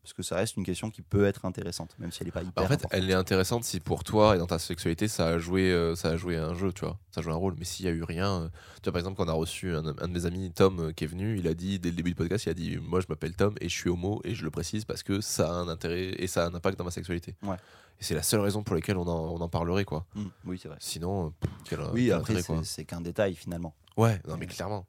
parce 0.02 0.14
que 0.14 0.22
ça 0.24 0.34
reste 0.34 0.56
une 0.56 0.64
question 0.64 0.90
qui 0.90 1.00
peut 1.00 1.24
être 1.26 1.44
intéressante, 1.44 1.94
même 2.00 2.10
si 2.10 2.22
elle 2.22 2.28
est 2.28 2.32
pas 2.32 2.42
hyper. 2.42 2.54
Bah, 2.54 2.62
en 2.62 2.66
fait, 2.66 2.74
importante. 2.74 2.90
elle 2.92 3.08
est 3.08 3.14
intéressante 3.14 3.62
si 3.62 3.78
pour 3.78 4.02
toi 4.02 4.34
et 4.34 4.38
dans 4.38 4.48
ta 4.48 4.58
sexualité, 4.58 5.06
ça 5.06 5.28
a 5.28 5.38
joué, 5.38 5.70
euh, 5.70 5.94
ça 5.94 6.08
a 6.08 6.16
joué 6.16 6.36
un 6.36 6.54
jeu, 6.54 6.72
tu 6.72 6.84
vois. 6.84 6.98
Ça 7.12 7.20
a 7.20 7.22
joué 7.22 7.32
un 7.32 7.36
rôle. 7.36 7.54
Mais 7.56 7.64
s'il 7.64 7.86
y 7.86 7.88
a 7.88 7.92
eu 7.92 8.02
rien, 8.02 8.42
euh, 8.42 8.48
tu 8.82 8.84
vois, 8.84 8.92
par 8.92 8.98
exemple, 8.98 9.16
quand 9.16 9.26
on 9.26 9.28
a 9.28 9.32
reçu 9.32 9.72
un, 9.72 9.86
un 9.86 10.08
de 10.08 10.12
mes 10.12 10.26
amis, 10.26 10.50
Tom, 10.50 10.80
euh, 10.80 10.92
qui 10.92 11.04
est 11.04 11.06
venu, 11.06 11.38
il 11.38 11.46
a 11.46 11.54
dit 11.54 11.78
dès 11.78 11.90
le 11.90 11.94
début 11.94 12.10
du 12.10 12.16
podcast, 12.16 12.46
il 12.46 12.50
a 12.50 12.54
dit 12.54 12.78
Moi, 12.78 13.00
je 13.00 13.06
m'appelle 13.08 13.36
Tom 13.36 13.54
et 13.60 13.68
je 13.68 13.74
suis 13.76 13.90
homo 13.90 14.20
et 14.24 14.34
je 14.34 14.42
le 14.42 14.50
précise 14.50 14.84
parce 14.84 15.04
que 15.04 15.20
ça 15.20 15.48
a 15.48 15.52
un 15.54 15.68
intérêt 15.68 16.14
et 16.18 16.26
ça 16.26 16.44
a 16.44 16.48
un 16.48 16.54
impact 16.54 16.78
dans 16.78 16.84
ma 16.84 16.90
sexualité. 16.90 17.36
Ouais. 17.44 17.56
Et 18.00 18.04
c'est 18.04 18.14
la 18.16 18.24
seule 18.24 18.40
raison 18.40 18.64
pour 18.64 18.74
laquelle 18.74 18.96
on 18.96 19.06
en, 19.06 19.36
on 19.36 19.40
en 19.40 19.48
parlerait, 19.48 19.84
quoi. 19.84 20.04
Mm, 20.16 20.24
oui, 20.46 20.58
c'est 20.60 20.66
vrai. 20.66 20.78
Sinon, 20.80 21.32
pff, 21.38 21.50
quel, 21.64 21.78
Oui, 21.92 22.06
quel 22.06 22.14
après, 22.14 22.42
c'est 22.64 22.84
qu'un 22.84 23.00
détail 23.00 23.36
finalement. 23.36 23.72
Ouais, 23.96 24.20
non, 24.26 24.36
mais 24.36 24.46
clairement. 24.46 24.84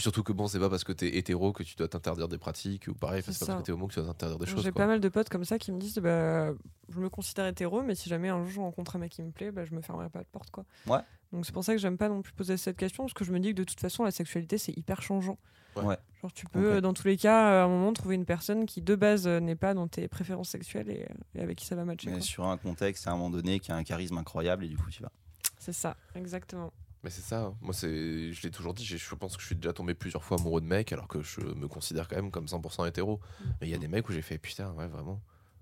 Puis 0.00 0.04
surtout 0.04 0.22
que 0.22 0.32
bon, 0.32 0.46
c'est 0.46 0.58
pas 0.58 0.70
parce 0.70 0.82
que 0.82 0.92
t'es 0.92 1.18
hétéro 1.18 1.52
que 1.52 1.62
tu 1.62 1.76
dois 1.76 1.86
t'interdire 1.86 2.26
des 2.26 2.38
pratiques 2.38 2.88
ou 2.88 2.94
pareil, 2.94 3.22
c'est 3.22 3.38
pas 3.38 3.44
parce 3.44 3.60
que 3.60 3.66
t'es 3.66 3.72
homo 3.72 3.86
que 3.86 3.92
tu 3.92 4.00
dois 4.00 4.08
t'interdire 4.08 4.38
des 4.38 4.46
choses. 4.46 4.62
J'ai 4.62 4.72
pas 4.72 4.86
mal 4.86 4.98
de 4.98 5.08
potes 5.10 5.28
comme 5.28 5.44
ça 5.44 5.58
qui 5.58 5.72
me 5.72 5.78
disent 5.78 5.98
bah, 5.98 6.52
je 6.88 7.00
me 7.00 7.10
considère 7.10 7.46
hétéro, 7.46 7.82
mais 7.82 7.94
si 7.94 8.08
jamais 8.08 8.30
un 8.30 8.42
jour 8.46 8.50
je 8.50 8.60
rencontre 8.60 8.96
un 8.96 9.00
mec 9.00 9.12
qui 9.12 9.22
me 9.22 9.30
plaît, 9.30 9.50
bah, 9.50 9.66
je 9.66 9.74
me 9.74 9.82
fermerai 9.82 10.08
pas 10.08 10.20
de 10.20 10.28
porte. 10.32 10.50
Quoi. 10.50 10.64
Ouais. 10.86 11.00
Donc 11.34 11.44
c'est 11.44 11.52
pour 11.52 11.64
ça 11.64 11.74
que 11.74 11.78
j'aime 11.78 11.98
pas 11.98 12.08
non 12.08 12.22
plus 12.22 12.32
poser 12.32 12.56
cette 12.56 12.78
question, 12.78 13.04
parce 13.04 13.12
que 13.12 13.26
je 13.26 13.32
me 13.32 13.40
dis 13.40 13.50
que 13.50 13.58
de 13.58 13.64
toute 13.64 13.78
façon, 13.78 14.02
la 14.02 14.10
sexualité 14.10 14.56
c'est 14.56 14.74
hyper 14.74 15.02
changeant. 15.02 15.36
Ouais. 15.76 15.98
Genre, 16.22 16.32
tu 16.32 16.46
peux, 16.46 16.76
euh, 16.76 16.80
dans 16.80 16.94
tous 16.94 17.06
les 17.06 17.18
cas, 17.18 17.60
à 17.60 17.64
un 17.64 17.68
moment, 17.68 17.92
trouver 17.92 18.14
une 18.14 18.24
personne 18.24 18.64
qui 18.64 18.80
de 18.80 18.94
base 18.94 19.26
euh, 19.26 19.38
n'est 19.38 19.54
pas 19.54 19.74
dans 19.74 19.86
tes 19.86 20.08
préférences 20.08 20.48
sexuelles 20.48 20.88
et, 20.88 21.02
euh, 21.02 21.14
et 21.34 21.42
avec 21.42 21.58
qui 21.58 21.66
ça 21.66 21.76
va 21.76 21.84
matcher. 21.84 22.08
Mais 22.08 22.16
quoi. 22.16 22.22
sur 22.22 22.46
un 22.46 22.56
contexte, 22.56 23.06
à 23.06 23.10
un 23.10 23.16
moment 23.16 23.28
donné, 23.28 23.60
qui 23.60 23.70
a 23.70 23.76
un 23.76 23.84
charisme 23.84 24.16
incroyable, 24.16 24.64
et 24.64 24.68
du 24.68 24.78
coup, 24.78 24.88
tu 24.88 25.02
vas. 25.02 25.12
C'est 25.58 25.74
ça, 25.74 25.94
exactement. 26.14 26.72
Mais 27.02 27.08
c'est 27.10 27.22
ça, 27.22 27.40
hein. 27.44 27.56
moi 27.62 27.72
c'est, 27.72 28.30
je 28.32 28.42
l'ai 28.42 28.50
toujours 28.50 28.74
dit, 28.74 28.84
je 28.84 29.14
pense 29.14 29.34
que 29.36 29.40
je 29.42 29.46
suis 29.46 29.56
déjà 29.56 29.72
tombé 29.72 29.94
plusieurs 29.94 30.22
fois 30.22 30.38
amoureux 30.38 30.60
de 30.60 30.66
mecs 30.66 30.92
alors 30.92 31.08
que 31.08 31.22
je 31.22 31.40
me 31.40 31.66
considère 31.66 32.08
quand 32.08 32.16
même 32.16 32.30
comme 32.30 32.44
100% 32.44 32.86
hétéro. 32.86 33.20
Mm. 33.40 33.44
Mais 33.60 33.66
il 33.68 33.70
y 33.70 33.74
a 33.74 33.78
des 33.78 33.88
mecs 33.88 34.06
où 34.08 34.12
j'ai 34.12 34.20
fait 34.22 34.36
putain, 34.38 34.72
ouais, 34.72 34.86
vraiment. 34.86 35.20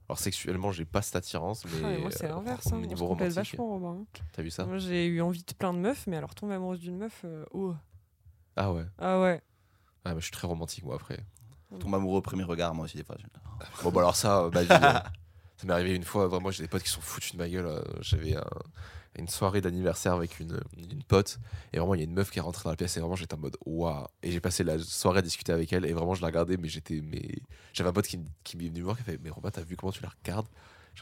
Alors 0.08 0.18
sexuellement, 0.18 0.72
j'ai 0.72 0.84
pas 0.86 1.02
cette 1.02 1.16
attirance, 1.16 1.64
mais. 1.66 1.70
Ah, 1.84 1.98
moi, 2.00 2.10
c'est 2.10 2.24
euh, 2.24 2.28
l'inverse. 2.30 2.66
au 2.66 2.70
hein. 2.74 2.78
On 2.78 2.82
se 2.82 2.86
niveau 2.88 3.06
complète 3.08 3.28
romantique. 3.32 3.52
vachement, 3.52 3.68
Robin. 3.68 4.04
T'as 4.32 4.42
vu 4.42 4.50
ça? 4.50 4.64
Moi, 4.64 4.78
j'ai 4.78 5.06
eu 5.06 5.20
envie 5.20 5.42
de 5.44 5.52
plein 5.52 5.72
de 5.74 5.78
meufs, 5.78 6.06
mais 6.06 6.16
alors 6.16 6.34
tomber 6.34 6.54
amoureuse 6.54 6.80
d'une 6.80 6.96
meuf, 6.96 7.20
euh, 7.24 7.44
oh. 7.52 7.74
Ah 8.56 8.72
ouais. 8.72 8.86
Ah 8.98 9.20
ouais. 9.20 9.40
Ah, 10.04 10.14
mais 10.14 10.20
je 10.20 10.24
suis 10.24 10.32
très 10.32 10.46
romantique 10.48 10.82
moi 10.84 10.94
après. 10.96 11.18
Tombe 11.78 11.94
amoureux 11.94 12.18
au 12.18 12.22
premier 12.22 12.44
regard, 12.44 12.74
moi 12.74 12.86
aussi, 12.86 12.96
des 12.96 13.04
fois. 13.04 13.16
je- 13.20 13.26
Bon, 13.84 13.90
bah 13.90 14.00
alors 14.00 14.16
ça, 14.16 14.40
euh, 14.44 14.48
vie, 14.50 14.58
euh, 14.60 14.66
ça 15.56 15.66
m'est 15.66 15.72
arrivé 15.74 15.94
une 15.94 16.02
fois, 16.04 16.26
vraiment, 16.26 16.50
j'ai 16.50 16.62
des 16.64 16.68
potes 16.68 16.82
qui 16.82 16.88
sont 16.88 17.02
foutus 17.02 17.32
de 17.34 17.38
ma 17.38 17.48
gueule. 17.48 17.66
euh, 17.66 17.82
J'avais 18.00 18.34
un. 18.34 18.44
Une 19.16 19.28
soirée 19.28 19.60
d'anniversaire 19.60 20.14
avec 20.14 20.40
une, 20.40 20.60
une 20.76 21.02
pote. 21.02 21.38
Et 21.72 21.78
vraiment, 21.78 21.94
il 21.94 21.98
y 21.98 22.00
a 22.02 22.04
une 22.04 22.14
meuf 22.14 22.30
qui 22.30 22.38
est 22.38 22.42
rentrée 22.42 22.64
dans 22.64 22.70
la 22.70 22.76
pièce 22.76 22.96
et 22.96 23.00
vraiment, 23.00 23.16
j'étais 23.16 23.34
en 23.34 23.38
mode 23.38 23.56
waouh. 23.66 24.06
Et 24.22 24.30
j'ai 24.30 24.40
passé 24.40 24.64
la 24.64 24.78
soirée 24.78 25.18
à 25.18 25.22
discuter 25.22 25.52
avec 25.52 25.72
elle 25.72 25.86
et 25.86 25.92
vraiment, 25.92 26.14
je 26.14 26.20
la 26.20 26.28
regardais, 26.28 26.56
mais 26.56 26.68
j'étais. 26.68 27.00
Mais... 27.00 27.40
J'avais 27.72 27.90
un 27.90 27.92
pote 27.92 28.06
qui, 28.06 28.20
qui 28.44 28.56
m'est 28.56 28.68
venu 28.68 28.82
voir 28.82 28.96
qui 28.96 29.02
a 29.02 29.04
fait 29.04 29.18
Mais 29.22 29.30
Romain, 29.30 29.50
t'as 29.50 29.62
vu 29.62 29.76
comment 29.76 29.92
tu 29.92 30.02
la 30.02 30.10
regardes? 30.10 30.46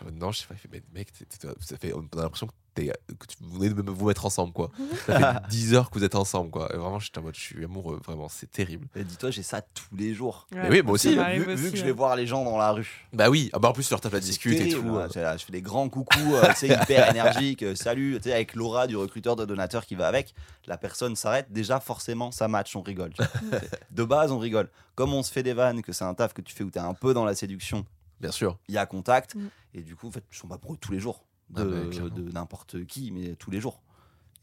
Je 0.04 0.10
Non, 0.10 0.32
je 0.32 0.40
sais 0.40 0.46
pas. 0.46 0.54
Il 0.54 0.58
fait 0.58 0.68
Mais 0.72 0.82
mec, 0.94 1.12
t'es- 1.12 1.24
t'es- 1.24 1.48
ça 1.60 1.76
fait, 1.76 1.92
on 1.94 2.00
a 2.18 2.22
l'impression 2.22 2.46
que, 2.46 2.52
t'es- 2.74 2.92
que 3.18 3.26
tu, 3.26 3.36
vous 3.40 3.58
venez 3.58 3.70
de 3.70 3.90
vous 3.90 4.06
mettre 4.06 4.26
ensemble, 4.26 4.52
quoi. 4.52 4.70
Ça 5.06 5.18
fait 5.40 5.48
10 5.50 5.74
heures 5.74 5.88
que 5.90 5.98
vous 5.98 6.04
êtes 6.04 6.14
ensemble, 6.14 6.50
quoi. 6.50 6.68
Et 6.74 6.76
vraiment, 6.76 6.98
j'étais 6.98 7.18
en 7.18 7.22
mode 7.22 7.34
Je 7.34 7.40
suis 7.40 7.64
amoureux, 7.64 8.00
vraiment, 8.04 8.28
c'est 8.28 8.50
terrible. 8.50 8.86
Et 8.94 9.04
Dis-toi, 9.04 9.30
j'ai 9.30 9.42
ça 9.42 9.62
tous 9.62 9.96
les 9.96 10.12
jours. 10.14 10.46
Ouais. 10.52 10.68
oui, 10.70 10.82
moi 10.82 10.92
aussi. 10.92 11.10
Vu, 11.10 11.16
m'arrive 11.16 11.42
vu 11.48 11.52
aussi, 11.54 11.72
que 11.72 11.78
je 11.78 11.84
vais 11.84 11.92
voir 11.92 12.14
les 12.16 12.26
gens 12.26 12.44
dans 12.44 12.58
la 12.58 12.72
rue. 12.72 13.08
Bah 13.12 13.30
oui, 13.30 13.48
ah 13.54 13.58
bah 13.58 13.70
en 13.70 13.72
plus, 13.72 13.88
tapes 13.88 14.02
la 14.04 14.10
C'est 14.10 14.20
discute 14.26 14.60
et 14.60 14.68
tout. 14.68 14.82
hein. 14.88 15.02
euh. 15.02 15.08
Je, 15.14 15.20
là, 15.20 15.36
je 15.36 15.44
fais 15.44 15.52
des 15.52 15.62
grands 15.62 15.88
coucous, 15.88 16.34
euh, 16.34 16.46
tu 16.50 16.56
sais, 16.56 16.68
hyper 16.82 17.10
énergiques. 17.10 17.62
euh, 17.62 17.74
salut, 17.74 18.16
tu 18.16 18.24
sais, 18.28 18.34
avec 18.34 18.54
l'aura 18.54 18.86
du 18.86 18.96
recruteur 18.96 19.36
de 19.36 19.44
donateur 19.44 19.86
qui 19.86 19.94
va 19.94 20.06
avec. 20.08 20.34
La 20.66 20.76
personne 20.76 21.16
s'arrête. 21.16 21.50
Déjà, 21.50 21.80
forcément, 21.80 22.30
ça 22.32 22.48
match, 22.48 22.74
on 22.76 22.82
rigole. 22.82 23.12
de 23.90 24.04
base, 24.04 24.32
on 24.32 24.38
rigole. 24.38 24.68
Comme 24.94 25.12
on 25.14 25.22
se 25.22 25.30
fait 25.32 25.42
des 25.42 25.52
vannes, 25.52 25.82
que 25.82 25.92
c'est 25.92 26.04
un 26.04 26.14
taf 26.14 26.32
que 26.34 26.40
tu 26.42 26.54
fais 26.54 26.64
où 26.64 26.70
tu 26.70 26.78
es 26.78 26.80
un 26.82 26.94
peu 26.94 27.12
dans 27.14 27.24
la 27.24 27.34
séduction, 27.34 27.84
Bien 28.20 28.30
sûr. 28.32 28.58
il 28.68 28.74
y 28.74 28.78
a 28.78 28.86
contact. 28.86 29.34
Mm. 29.34 29.48
Et 29.74 29.82
du 29.82 29.96
coup, 29.96 30.08
en 30.08 30.10
fait, 30.10 30.24
je 30.30 30.40
tombe 30.40 30.52
amoureux 30.52 30.76
tous 30.80 30.92
les 30.92 30.98
jours. 31.00 31.24
Ah 31.54 31.64
De, 31.64 31.90
bah, 31.90 32.08
de 32.08 32.32
n'importe 32.32 32.84
qui, 32.86 33.10
mais 33.12 33.34
tous 33.36 33.50
les 33.50 33.60
jours. 33.60 33.82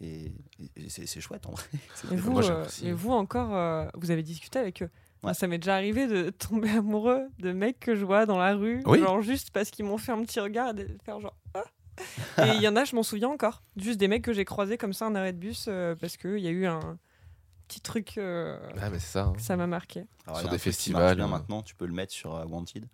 Et, 0.02 0.32
c'est 0.90 1.06
c'est 1.06 1.22
chouette, 1.22 1.46
en 1.46 1.52
vrai. 1.52 1.64
Et 2.12 2.16
vous, 2.16 2.32
moi, 2.32 2.44
euh, 2.46 2.66
et 2.84 2.92
vous 2.92 3.12
encore, 3.12 3.56
euh, 3.56 3.88
vous 3.96 4.12
avez 4.12 4.24
discuté 4.24 4.60
avec 4.60 4.82
eux 4.84 4.90
Moi, 5.22 5.32
Ouais. 5.32 5.34
Ça 5.34 5.48
m'est 5.48 5.58
déjà 5.60 5.76
arrivé 5.76 6.08
de 6.08 6.30
tomber 6.38 6.70
amoureux 6.72 7.28
de 7.40 7.52
mecs 7.52 7.80
que 7.80 7.96
je 7.96 8.04
vois 8.06 8.26
dans 8.26 8.38
la 8.38 8.56
rue, 8.56 8.82
Oui. 8.86 9.00
genre 9.00 9.22
juste 9.22 9.52
parce 9.52 9.70
qu'ils 9.70 9.86
m'ont 9.86 9.98
fait 9.98 10.12
un 10.12 10.22
petit 10.24 10.40
regard 10.40 10.70
et 10.72 10.74
de 10.74 10.98
faire 11.06 11.20
genre 11.20 11.36
ah. 11.54 11.64
Et 12.44 12.56
il 12.56 12.62
y 12.62 12.68
en 12.68 12.76
a, 12.76 12.86
je 12.86 12.96
m'en 12.96 13.04
souviens 13.04 13.30
encore, 13.30 13.62
juste 13.78 14.00
des 14.00 14.08
mecs 14.08 14.24
que 14.24 14.34
j'ai 14.34 14.46
croisés 14.46 14.78
comme 14.78 14.94
ça 14.94 15.06
en 15.06 15.14
arrêt 15.16 15.32
de 15.32 15.38
bus 15.38 15.66
euh, 15.68 15.96
parce 15.96 16.18
qu'il 16.18 16.40
y 16.40 16.48
a 16.48 16.52
eu 16.52 16.66
un 16.66 16.98
petit 17.68 17.82
truc, 17.82 18.18
euh, 18.18 18.58
Ah, 18.82 18.90
mais 18.90 19.00
c'est 19.00 19.12
ça. 19.12 19.26
hein. 19.26 19.34
ça 19.38 19.56
m'a 19.56 19.68
marqué. 19.68 20.06
Alors, 20.26 20.40
sur 20.40 20.50
des 20.50 20.58
festivals, 20.58 21.16
bien 21.16 21.26
euh. 21.26 21.30
maintenant, 21.30 21.62
tu 21.62 21.76
peux 21.76 21.86
le 21.86 21.94
mettre 21.94 22.12
sur 22.12 22.36
euh, 22.36 22.46
Wanted. 22.46 22.88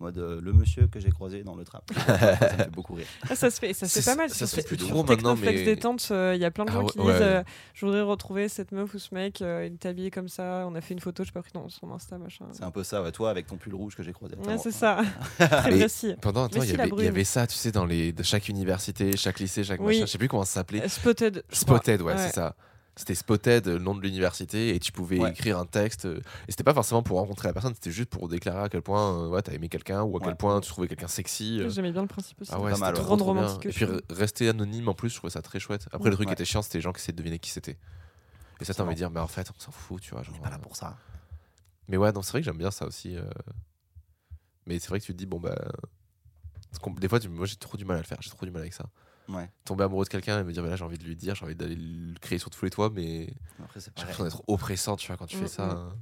Mode 0.00 0.18
euh, 0.18 0.40
le 0.40 0.52
monsieur 0.52 0.88
que 0.88 0.98
j'ai 0.98 1.10
croisé 1.10 1.44
dans 1.44 1.54
le 1.54 1.64
tram. 1.64 1.80
ça 1.94 2.12
me 2.12 2.16
fait 2.16 2.70
beaucoup 2.70 2.94
rire. 2.94 3.06
Ah, 3.30 3.36
ça 3.36 3.48
se 3.50 3.60
fait, 3.60 3.72
ça 3.72 3.86
se 3.86 4.00
fait 4.00 4.04
pas 4.10 4.16
mal. 4.16 4.28
ça 4.28 4.46
se 4.46 4.56
fait 4.56 4.62
plus 4.66 4.76
trop 4.76 5.04
maintenant, 5.04 5.36
mais- 5.36 5.64
détente, 5.64 6.08
euh, 6.10 6.32
il 6.34 6.40
y 6.40 6.44
a 6.44 6.50
plein 6.50 6.64
de 6.64 6.70
Ah 6.70 6.74
gens 6.74 6.80
ouais, 6.82 6.90
qui 6.90 6.98
disent 6.98 7.06
ouais. 7.06 7.18
euh, 7.22 7.42
je 7.74 7.86
voudrais 7.86 8.02
retrouver 8.02 8.48
cette 8.48 8.72
meuf 8.72 8.92
ou 8.94 8.98
ce 8.98 9.14
mec, 9.14 9.40
euh, 9.40 9.66
il 9.66 9.74
est 9.74 9.86
habillé 9.86 10.10
comme 10.10 10.28
ça, 10.28 10.66
on 10.68 10.74
a 10.74 10.80
fait 10.80 10.94
une 10.94 11.00
photo, 11.00 11.22
je 11.22 11.28
sais 11.28 11.32
pas 11.32 11.42
pris 11.42 11.52
dans 11.54 11.68
son 11.68 11.92
Insta 11.92 12.18
machin. 12.18 12.46
C'est 12.52 12.64
un 12.64 12.70
peu 12.72 12.82
ça, 12.82 13.02
ouais, 13.02 13.12
toi 13.12 13.30
avec 13.30 13.46
ton 13.46 13.56
pull 13.56 13.74
rouge 13.74 13.94
que 13.94 14.02
j'ai 14.02 14.12
croisé. 14.12 14.34
Ouais, 14.36 14.58
c'est 14.58 14.72
ça. 14.72 15.00
Très. 15.38 16.16
Pendant 16.20 16.44
un 16.44 16.48
temps, 16.48 16.62
il 16.62 16.70
y, 16.70 17.06
avait, 17.08 17.24
ça, 17.24 17.46
tu 17.46 17.54
sais, 17.56 17.70
dans 17.70 17.84
les, 17.86 18.12
de 18.12 18.22
chaque 18.22 18.48
université, 18.48 19.16
chaque 19.16 19.38
lycée, 19.38 19.62
chaque 19.64 19.80
Oui. 19.80 19.94
machin. 19.94 20.06
Je 20.06 20.10
sais 20.12 20.18
plus 20.18 20.28
comment 20.28 20.44
ça 20.44 20.54
s'appelait. 20.54 20.88
Spotted. 20.88 21.44
Spotted, 21.50 22.02
ouais, 22.02 22.12
Ouais. 22.14 22.18
c'est 22.18 22.34
ça. 22.34 22.56
C'était 22.96 23.16
Spotted, 23.16 23.66
le 23.66 23.78
nom 23.80 23.94
de 23.96 24.00
l'université, 24.00 24.74
et 24.74 24.78
tu 24.78 24.92
pouvais 24.92 25.18
Ouais. 25.18 25.30
écrire 25.30 25.58
un 25.58 25.66
texte. 25.66 26.04
euh, 26.06 26.20
Et 26.46 26.52
c'était 26.52 26.62
pas 26.62 26.74
forcément 26.74 27.02
pour 27.02 27.18
rencontrer 27.18 27.48
la 27.48 27.52
personne, 27.52 27.74
c'était 27.74 27.90
juste 27.90 28.08
pour 28.08 28.28
déclarer 28.28 28.60
à 28.62 28.68
quel 28.68 28.82
point 28.82 29.24
euh, 29.24 29.28
ouais, 29.30 29.42
t'as 29.42 29.52
aimé 29.52 29.68
quelqu'un 29.68 30.02
ou 30.04 30.16
à 30.16 30.20
quel 30.20 30.36
point 30.36 30.60
tu 30.60 30.68
trouvais 30.68 30.86
quelqu'un 30.86 31.08
sexy. 31.08 31.58
euh. 31.60 31.68
J'aimais 31.70 31.90
bien 31.90 32.02
le 32.02 32.08
principe 32.08 32.40
aussi. 32.40 32.52
Ah 32.54 32.60
ouais, 32.60 32.72
c'était 32.74 32.92
trop, 32.92 33.16
trop 33.16 33.32
bien. 33.34 33.42
romantique 33.46 33.66
Et 33.66 33.70
puis 33.70 33.84
rester 34.10 34.48
anonyme 34.48 34.88
en 34.88 34.94
plus, 34.94 35.08
je 35.10 35.16
trouvais 35.16 35.32
ça 35.32 35.42
très 35.42 35.58
chouette. 35.58 35.88
Après, 35.90 36.08
le 36.08 36.14
truc 36.14 36.28
Ouais. 36.28 36.34
qui 36.36 36.42
était 36.42 36.48
chiant, 36.48 36.62
c'était 36.62 36.78
les 36.78 36.82
gens 36.82 36.92
qui 36.92 37.00
essaient 37.00 37.10
de 37.12 37.16
deviner 37.18 37.40
qui 37.40 37.50
c'était. 37.50 37.78
Et 38.60 38.64
ça, 38.64 38.72
t'as 38.74 38.84
envie 38.84 38.92
de 38.94 38.98
dire, 38.98 39.10
mais 39.10 39.18
en 39.20 39.26
fait, 39.26 39.50
on 39.56 39.60
s'en 39.60 39.72
fout, 39.72 40.00
tu 40.00 40.12
vois. 40.12 40.20
On 40.20 40.22
Genre, 40.22 40.36
est 40.36 40.40
pas 40.40 40.50
là 40.50 40.56
euh, 40.56 40.60
pour 40.60 40.76
ça. 40.76 40.96
Mais 41.88 41.96
ouais, 41.96 42.12
non, 42.12 42.22
c'est 42.22 42.30
vrai 42.30 42.40
que 42.42 42.44
j'aime 42.44 42.56
bien 42.58 42.70
ça 42.70 42.86
aussi. 42.86 43.16
euh. 43.16 43.24
Mais 44.66 44.78
c'est 44.78 44.88
vrai 44.88 45.00
que 45.00 45.04
tu 45.04 45.12
te 45.12 45.18
dis, 45.18 45.26
bon, 45.26 45.40
bah. 45.40 45.56
Des 47.00 47.08
fois, 47.08 47.18
tu- 47.18 47.28
moi, 47.28 47.46
j'ai 47.46 47.56
trop 47.56 47.76
du 47.76 47.84
mal 47.84 47.96
à 47.96 48.00
le 48.00 48.06
faire. 48.06 48.18
J'ai 48.20 48.30
trop 48.30 48.46
du 48.46 48.52
mal 48.52 48.62
avec 48.62 48.72
ça. 48.72 48.84
Ouais. 49.28 49.48
Tomber 49.64 49.84
amoureux 49.84 50.04
de 50.04 50.10
quelqu'un 50.10 50.40
et 50.40 50.44
me 50.44 50.52
dire, 50.52 50.62
bah 50.62 50.68
là, 50.68 50.76
j'ai 50.76 50.84
envie 50.84 50.98
de 50.98 51.04
lui 51.04 51.16
dire, 51.16 51.34
j'ai 51.34 51.44
envie 51.44 51.54
d'aller 51.54 51.76
le 51.76 52.18
créer 52.20 52.38
sur 52.38 52.50
tous 52.50 52.64
les 52.64 52.70
toits, 52.70 52.90
mais 52.90 53.32
Après, 53.62 53.80
j'ai 53.80 53.90
l'impression 53.96 54.24
d'être 54.24 54.42
oppressant, 54.48 54.96
tu 54.96 55.06
vois, 55.08 55.16
quand 55.16 55.26
tu 55.26 55.36
Mm, 55.36 55.40
fais 55.40 55.48
ça. 55.48 55.66
mm. 55.66 55.70
hein. 55.70 55.96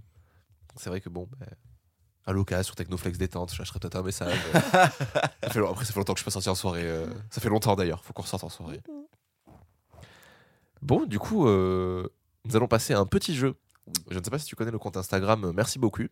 C'est 0.77 0.91
vrai 0.91 1.01
que 1.01 1.09
bon, 1.09 1.29
bah, 1.39 1.47
à 2.27 2.33
l'occasion, 2.33 2.63
sur 2.65 2.75
Technoflex 2.75 3.19
détente, 3.19 3.53
je 3.53 3.59
lâcherai 3.59 3.79
peut-être 3.79 3.97
un 3.97 4.03
message. 4.03 4.39
euh. 4.55 4.61
Ça 5.43 5.51
fait 5.51 5.59
long- 5.61 5.71
Après, 5.71 5.85
ça 5.85 5.93
fait 5.93 5.99
longtemps 6.01 6.15
que 6.15 6.19
je 6.19 6.23
suis 6.23 6.29
pas 6.29 6.31
sorti 6.33 6.49
en 6.49 6.55
soirée. 6.55 6.85
euh. 6.87 7.07
Ça 7.31 7.41
fait 7.41 7.49
longtemps 7.49 7.77
d'ailleurs, 7.77 8.05
faut 8.05 8.13
qu'on 8.13 8.23
ressorte 8.23 8.45
en 8.45 8.49
soirée. 8.49 8.81
Bon, 10.81 11.05
du 11.07 11.19
coup, 11.19 11.47
euh, 11.47 12.09
nous 12.45 12.57
allons 12.57 12.67
passer 12.69 12.93
à 12.95 12.99
un 12.99 13.07
petit 13.07 13.35
jeu. 13.35 13.55
Je 14.11 14.19
ne 14.19 14.25
sais 14.25 14.31
pas 14.31 14.39
si 14.39 14.47
tu 14.47 14.57
connais 14.57 14.71
le 14.71 14.79
compte 14.79 14.97
Instagram 14.97 15.45
euh, 15.45 15.53
Merci 15.53 15.79
beaucoup. 15.79 16.03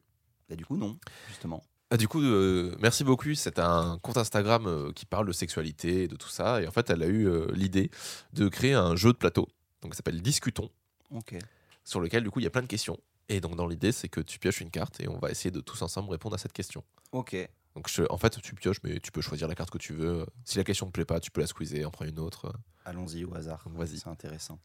Bah, 0.49 0.57
du 0.57 0.65
coup, 0.65 0.77
non, 0.77 0.97
justement. 1.29 1.63
Ah, 1.93 1.97
du 1.97 2.07
coup, 2.07 2.22
euh, 2.22 2.74
merci 2.80 3.03
beaucoup. 3.03 3.34
C'est 3.34 3.59
un 3.59 3.99
compte 3.99 4.16
Instagram 4.16 4.66
euh, 4.66 4.93
qui 4.93 5.07
parle 5.07 5.26
de 5.26 5.32
sexualité 5.32 6.05
et 6.05 6.09
de 6.09 6.14
tout 6.16 6.28
ça. 6.28 6.62
Et 6.62 6.68
en 6.68 6.70
fait, 6.70 6.88
elle 6.91 7.03
a 7.03 7.07
eu 7.07 7.26
euh, 7.26 7.49
l'idée 7.53 7.91
de 8.32 8.49
créer 8.49 8.74
un 8.74 8.95
jeu 8.95 9.12
de 9.12 9.18
plateau. 9.18 9.49
Donc, 9.82 9.95
ça 9.95 9.99
s'appelle 9.99 10.22
Discutons, 10.22 10.70
Ok. 11.11 11.36
sur 11.84 12.01
lequel, 12.01 12.22
du 12.22 12.30
coup, 12.30 12.38
il 12.38 12.45
y 12.45 12.47
a 12.47 12.51
plein 12.51 12.62
de 12.62 12.68
questions. 12.68 12.97
Et 13.28 13.41
donc, 13.41 13.57
dans 13.57 13.66
l'idée, 13.66 13.91
c'est 13.93 14.09
que 14.09 14.20
tu 14.20 14.38
pioches 14.38 14.61
une 14.61 14.70
carte 14.70 15.01
et 15.01 15.09
on 15.09 15.18
va 15.18 15.30
essayer 15.30 15.51
de 15.51 15.61
tous 15.61 15.82
ensemble 15.82 16.11
répondre 16.11 16.34
à 16.34 16.38
cette 16.38 16.53
question. 16.53 16.84
Ok. 17.12 17.36
Donc, 17.74 17.88
je- 17.88 18.03
en 18.11 18.18
fait, 18.18 18.41
tu 18.41 18.55
pioches, 18.55 18.80
mais 18.84 19.01
tu 19.01 19.11
peux 19.11 19.20
choisir 19.20 19.49
la 19.49 19.55
carte 19.57 19.70
que 19.70 19.78
tu 19.78 19.93
veux. 19.93 20.26
Si 20.45 20.59
la 20.59 20.64
question 20.64 20.86
ne 20.86 20.91
te 20.91 20.95
plaît 20.95 21.05
pas, 21.05 21.18
tu 21.18 21.30
peux 21.32 21.41
la 21.41 21.47
squeezer, 21.49 21.84
en 21.86 21.91
prendre 21.91 22.11
une 22.11 22.18
autre. 22.20 22.53
Allons-y 22.84 23.24
au 23.24 23.34
hasard. 23.34 23.62
Donc, 23.66 23.76
vas-y. 23.78 23.99
C'est 23.99 24.09
intéressant. 24.09 24.61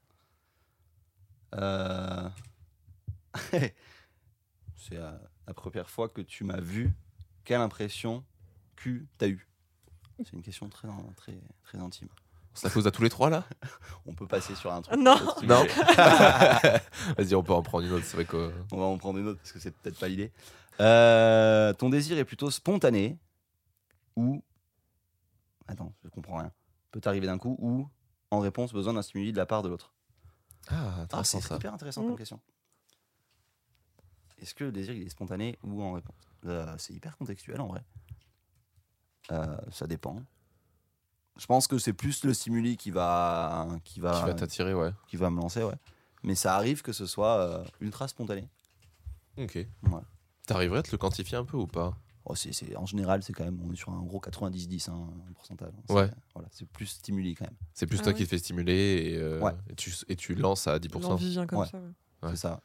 Euh, 1.55 2.30
c'est 4.76 4.97
euh, 4.97 5.11
la 5.47 5.53
première 5.53 5.89
fois 5.89 6.09
que 6.09 6.21
tu 6.21 6.43
m'as 6.43 6.59
vu. 6.59 6.91
Quelle 7.46 7.62
impression 7.62 8.24
que 8.76 9.04
t'as 9.18 9.28
eu? 9.28 9.48
C'est 10.18 10.34
une 10.34 10.41
question 10.41 10.68
très, 10.70 10.88
très, 11.16 11.39
très 11.64 11.78
intime. 11.78 12.08
Ça 12.54 12.70
pose 12.70 12.88
à 12.88 12.91
tous 12.91 13.04
les 13.04 13.10
trois, 13.10 13.30
là? 13.30 13.43
On 14.06 14.14
peut 14.14 14.28
passer 14.28 14.56
sur 14.56 14.72
un 14.74 14.82
truc. 14.82 14.98
Non. 14.98 15.16
Vas-y, 17.18 17.36
on 17.36 17.43
peut 17.43 17.52
en 17.54 17.62
prendre 17.62 17.86
une 17.86 17.91
autre. 17.91 18.06
C'est 18.06 18.16
vrai 18.16 18.26
que. 18.26 18.52
On 18.72 18.78
va 18.78 18.86
en 18.86 18.98
prendre 18.98 19.20
une 19.20 19.28
autre 19.28 19.39
parce 19.39 19.52
que 19.52 19.60
c'est 19.60 19.72
peut-être 19.76 20.00
pas 20.00 20.08
l'idée. 20.08 20.32
Euh, 20.80 21.74
ton 21.74 21.89
désir 21.89 22.18
est 22.18 22.24
plutôt 22.26 22.50
spontané 22.52 23.18
ou. 24.16 24.41
Attends, 25.68 25.93
je 26.04 26.10
comprends 26.10 26.38
rien. 26.38 26.52
Peut 26.91 27.02
arriver 27.06 27.28
d'un 27.28 27.38
coup 27.38 27.58
ou 27.60 27.89
en 28.32 28.39
réponse 28.39 28.72
besoin 28.72 28.93
d'un 28.93 29.02
stimuli 29.02 29.32
de 29.34 29.38
la 29.38 29.46
part 29.46 29.62
de 29.64 29.68
l'autre. 29.70 29.93
Ah, 30.70 31.06
Ah, 31.12 31.24
c'est 31.26 31.39
hyper 31.52 31.74
intéressant 31.74 32.04
Mm. 32.04 32.08
comme 32.08 32.18
question. 32.18 32.39
Est-ce 34.39 34.54
que 34.56 34.64
le 34.64 34.72
désir 34.72 34.93
il 34.93 35.06
est 35.06 35.10
spontané 35.10 35.58
ou 35.64 35.82
en 35.84 35.91
réponse? 35.93 36.16
Euh, 36.46 36.76
C'est 36.78 36.93
hyper 36.93 37.18
contextuel 37.18 37.60
en 37.62 37.68
vrai. 37.68 37.82
Euh, 39.32 39.58
ça 39.72 39.88
dépend. 39.88 40.18
Je 41.38 41.46
pense 41.48 41.68
que 41.68 41.78
c'est 41.78 41.93
plus 41.93 42.24
le 42.24 42.34
stimuli 42.34 42.78
qui 42.78 42.91
va 42.91 43.68
qui 43.84 44.00
va 44.00 44.20
Qui 44.20 44.26
va 44.28 44.34
t'attirer, 44.34 44.74
ouais. 44.74 44.91
qui 45.08 45.18
va 45.18 45.30
me 45.30 45.38
lancer, 45.41 45.64
ouais. 45.64 45.76
Mais 46.24 46.36
ça 46.36 46.56
arrive 46.56 46.82
que 46.82 46.93
ce 46.93 47.06
soit 47.06 47.39
euh, 47.39 47.64
ultra 47.82 48.08
spontané. 48.08 48.48
Ok. 49.38 49.56
Ouais. 49.56 49.68
T'arriverais 50.48 50.80
à 50.80 50.84
te 50.84 50.91
le 50.91 50.98
quantifier 50.98 51.38
un 51.38 51.43
peu 51.46 51.58
ou 51.58 51.68
pas? 51.68 51.98
Oh, 52.28 52.34
c'est, 52.36 52.54
c'est- 52.54 52.76
en 52.76 52.86
général, 52.86 53.22
c'est 53.22 53.34
quand 53.34 53.43
même 53.43 53.60
on 53.64 53.72
est 53.72 53.76
sur 53.76 53.91
un 53.91 54.02
gros 54.02 54.20
90-10 54.20 54.89
hein, 54.89 54.93
en 54.93 55.34
pourcentage. 55.34 55.74
C'est- 55.88 55.93
Ouais. 55.93 56.10
Voilà, 56.34 56.48
c'est 56.52 56.68
plus 56.70 56.86
stimuli 56.88 57.36
quand 57.36 57.46
même. 57.46 57.56
C'est 57.74 57.86
plus 57.86 58.00
Ah 58.00 58.04
toi 58.04 58.12
ouais. 58.14 58.18
qui 58.18 58.24
te 58.24 58.30
fais 58.30 58.38
stimuler 58.38 59.12
et, 59.14 59.18
euh, 59.18 59.41
Ouais. 59.41 59.52
et, 59.70 59.76
tu, 59.76 59.93
et 60.08 60.16
tu 60.16 60.34
lances 60.36 60.68
à 60.68 60.80
10%. 60.80 61.10
L'envie 61.10 61.30
vient 61.32 61.46
comme 61.46 61.60
Ouais. 61.60 61.68
ça. 61.68 61.78
ouais. 61.78 61.84
Ouais. 62.24 62.30
C'est 62.32 62.38
ça. 62.38 62.62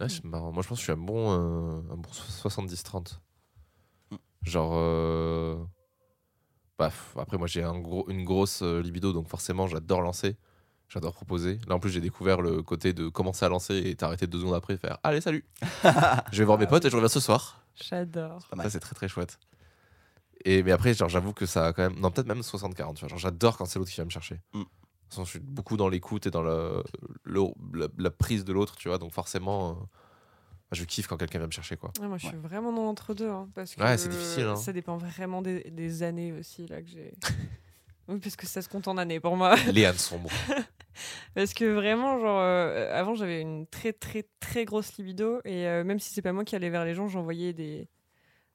Ouais, 0.00 0.08
c'est 0.08 0.24
marrant. 0.24 0.52
Moi, 0.52 0.62
je 0.62 0.68
pense 0.68 0.78
que 0.78 0.80
je 0.80 0.84
suis 0.84 0.92
un 0.92 0.96
bon, 0.96 1.32
euh, 1.32 1.92
un 1.92 1.96
bon 1.96 2.10
70-30. 2.10 3.20
Mm. 4.10 4.16
Genre. 4.42 4.72
euh, 4.74 5.56
bah, 6.78 6.90
après, 7.16 7.38
moi, 7.38 7.46
j'ai 7.46 7.62
un 7.62 7.78
gros, 7.78 8.08
une 8.10 8.24
grosse 8.24 8.62
euh, 8.62 8.80
libido, 8.82 9.12
donc 9.12 9.28
forcément, 9.28 9.66
j'adore 9.68 10.00
lancer. 10.02 10.36
J'adore 10.88 11.14
proposer. 11.14 11.58
Là, 11.66 11.76
en 11.76 11.80
plus, 11.80 11.90
j'ai 11.90 12.00
découvert 12.00 12.40
le 12.40 12.62
côté 12.62 12.92
de 12.92 13.08
commencer 13.08 13.44
à 13.44 13.48
lancer 13.48 13.76
et 13.76 13.94
t'arrêter 13.96 14.26
deux 14.26 14.38
secondes 14.40 14.54
après 14.54 14.74
et 14.74 14.76
faire 14.76 14.98
Allez, 15.02 15.20
salut 15.20 15.44
Je 16.32 16.38
vais 16.38 16.44
voir 16.44 16.58
mes 16.58 16.66
potes 16.66 16.84
et 16.84 16.90
je 16.90 16.94
reviens 16.94 17.08
ce 17.08 17.20
soir. 17.20 17.64
J'adore. 17.74 18.46
Ça, 18.56 18.70
c'est 18.70 18.80
très 18.80 18.94
très 18.94 19.08
chouette. 19.08 19.38
Et, 20.44 20.62
mais 20.62 20.72
après, 20.72 20.92
genre, 20.92 21.08
j'avoue 21.08 21.32
que 21.32 21.46
ça 21.46 21.66
a 21.68 21.72
quand 21.72 21.82
même. 21.82 21.98
Non, 22.00 22.10
peut-être 22.10 22.26
même 22.26 22.40
60-40. 22.40 22.94
tu 22.94 23.00
vois. 23.00 23.08
Genre, 23.08 23.18
j'adore 23.18 23.56
quand 23.56 23.64
c'est 23.64 23.78
l'autre 23.78 23.90
qui 23.90 23.96
vient 23.96 24.04
me 24.04 24.10
chercher. 24.10 24.40
Mm. 24.52 24.62
De 25.14 25.16
toute 25.16 25.26
façon, 25.28 25.38
je 25.38 25.44
suis 25.44 25.52
beaucoup 25.54 25.76
dans 25.76 25.88
l'écoute 25.88 26.26
et 26.26 26.30
dans 26.30 26.42
le, 26.42 26.82
le- 27.24 27.52
la, 27.72 27.86
la 27.98 28.10
prise 28.10 28.44
de 28.44 28.52
l'autre, 28.52 28.74
tu 28.76 28.88
vois. 28.88 28.98
Donc, 28.98 29.12
forcément, 29.12 29.70
euh, 29.70 29.74
je 30.72 30.84
kiffe 30.84 31.06
quand 31.06 31.16
quelqu'un 31.16 31.38
vient 31.38 31.46
me 31.46 31.52
chercher, 31.52 31.76
quoi. 31.76 31.92
Ouais, 32.00 32.08
moi, 32.08 32.18
je 32.18 32.26
Ouais. 32.26 32.32
suis 32.32 32.38
vraiment 32.40 32.72
dans 32.72 32.82
l'entre-deux. 32.84 33.28
hein, 33.30 33.48
parce 33.54 33.74
que 33.74 33.82
Ouais, 33.82 33.96
c'est 33.96 34.08
difficile, 34.08 34.44
hein. 34.44 34.56
Ça 34.56 34.72
dépend 34.72 34.96
vraiment 34.96 35.40
des, 35.40 35.70
des 35.70 36.02
années 36.02 36.32
aussi 36.32 36.66
là 36.66 36.82
que 36.82 36.88
j'ai. 36.88 37.12
oui, 38.08 38.18
parce 38.18 38.34
que 38.34 38.46
ça 38.46 38.60
se 38.60 38.68
compte 38.68 38.88
en 38.88 38.96
années 38.98 39.20
pour 39.20 39.36
moi. 39.36 39.54
Les 39.72 39.84
ânes 39.84 39.94
sombres. 39.96 40.30
Parce 41.34 41.52
que 41.54 41.64
vraiment, 41.64 42.20
genre, 42.20 42.38
euh, 42.40 42.92
avant, 42.96 43.14
j'avais 43.16 43.40
une 43.40 43.66
très, 43.66 43.92
très, 43.92 44.28
très 44.38 44.64
grosse 44.64 44.96
libido. 44.96 45.40
Et 45.44 45.66
euh, 45.66 45.82
même 45.82 45.98
si 45.98 46.12
c'est 46.14 46.22
pas 46.22 46.32
moi 46.32 46.44
qui 46.44 46.54
allais 46.54 46.70
vers 46.70 46.84
les 46.84 46.94
gens, 46.94 47.08
j'envoyais 47.08 47.52
des, 47.52 47.88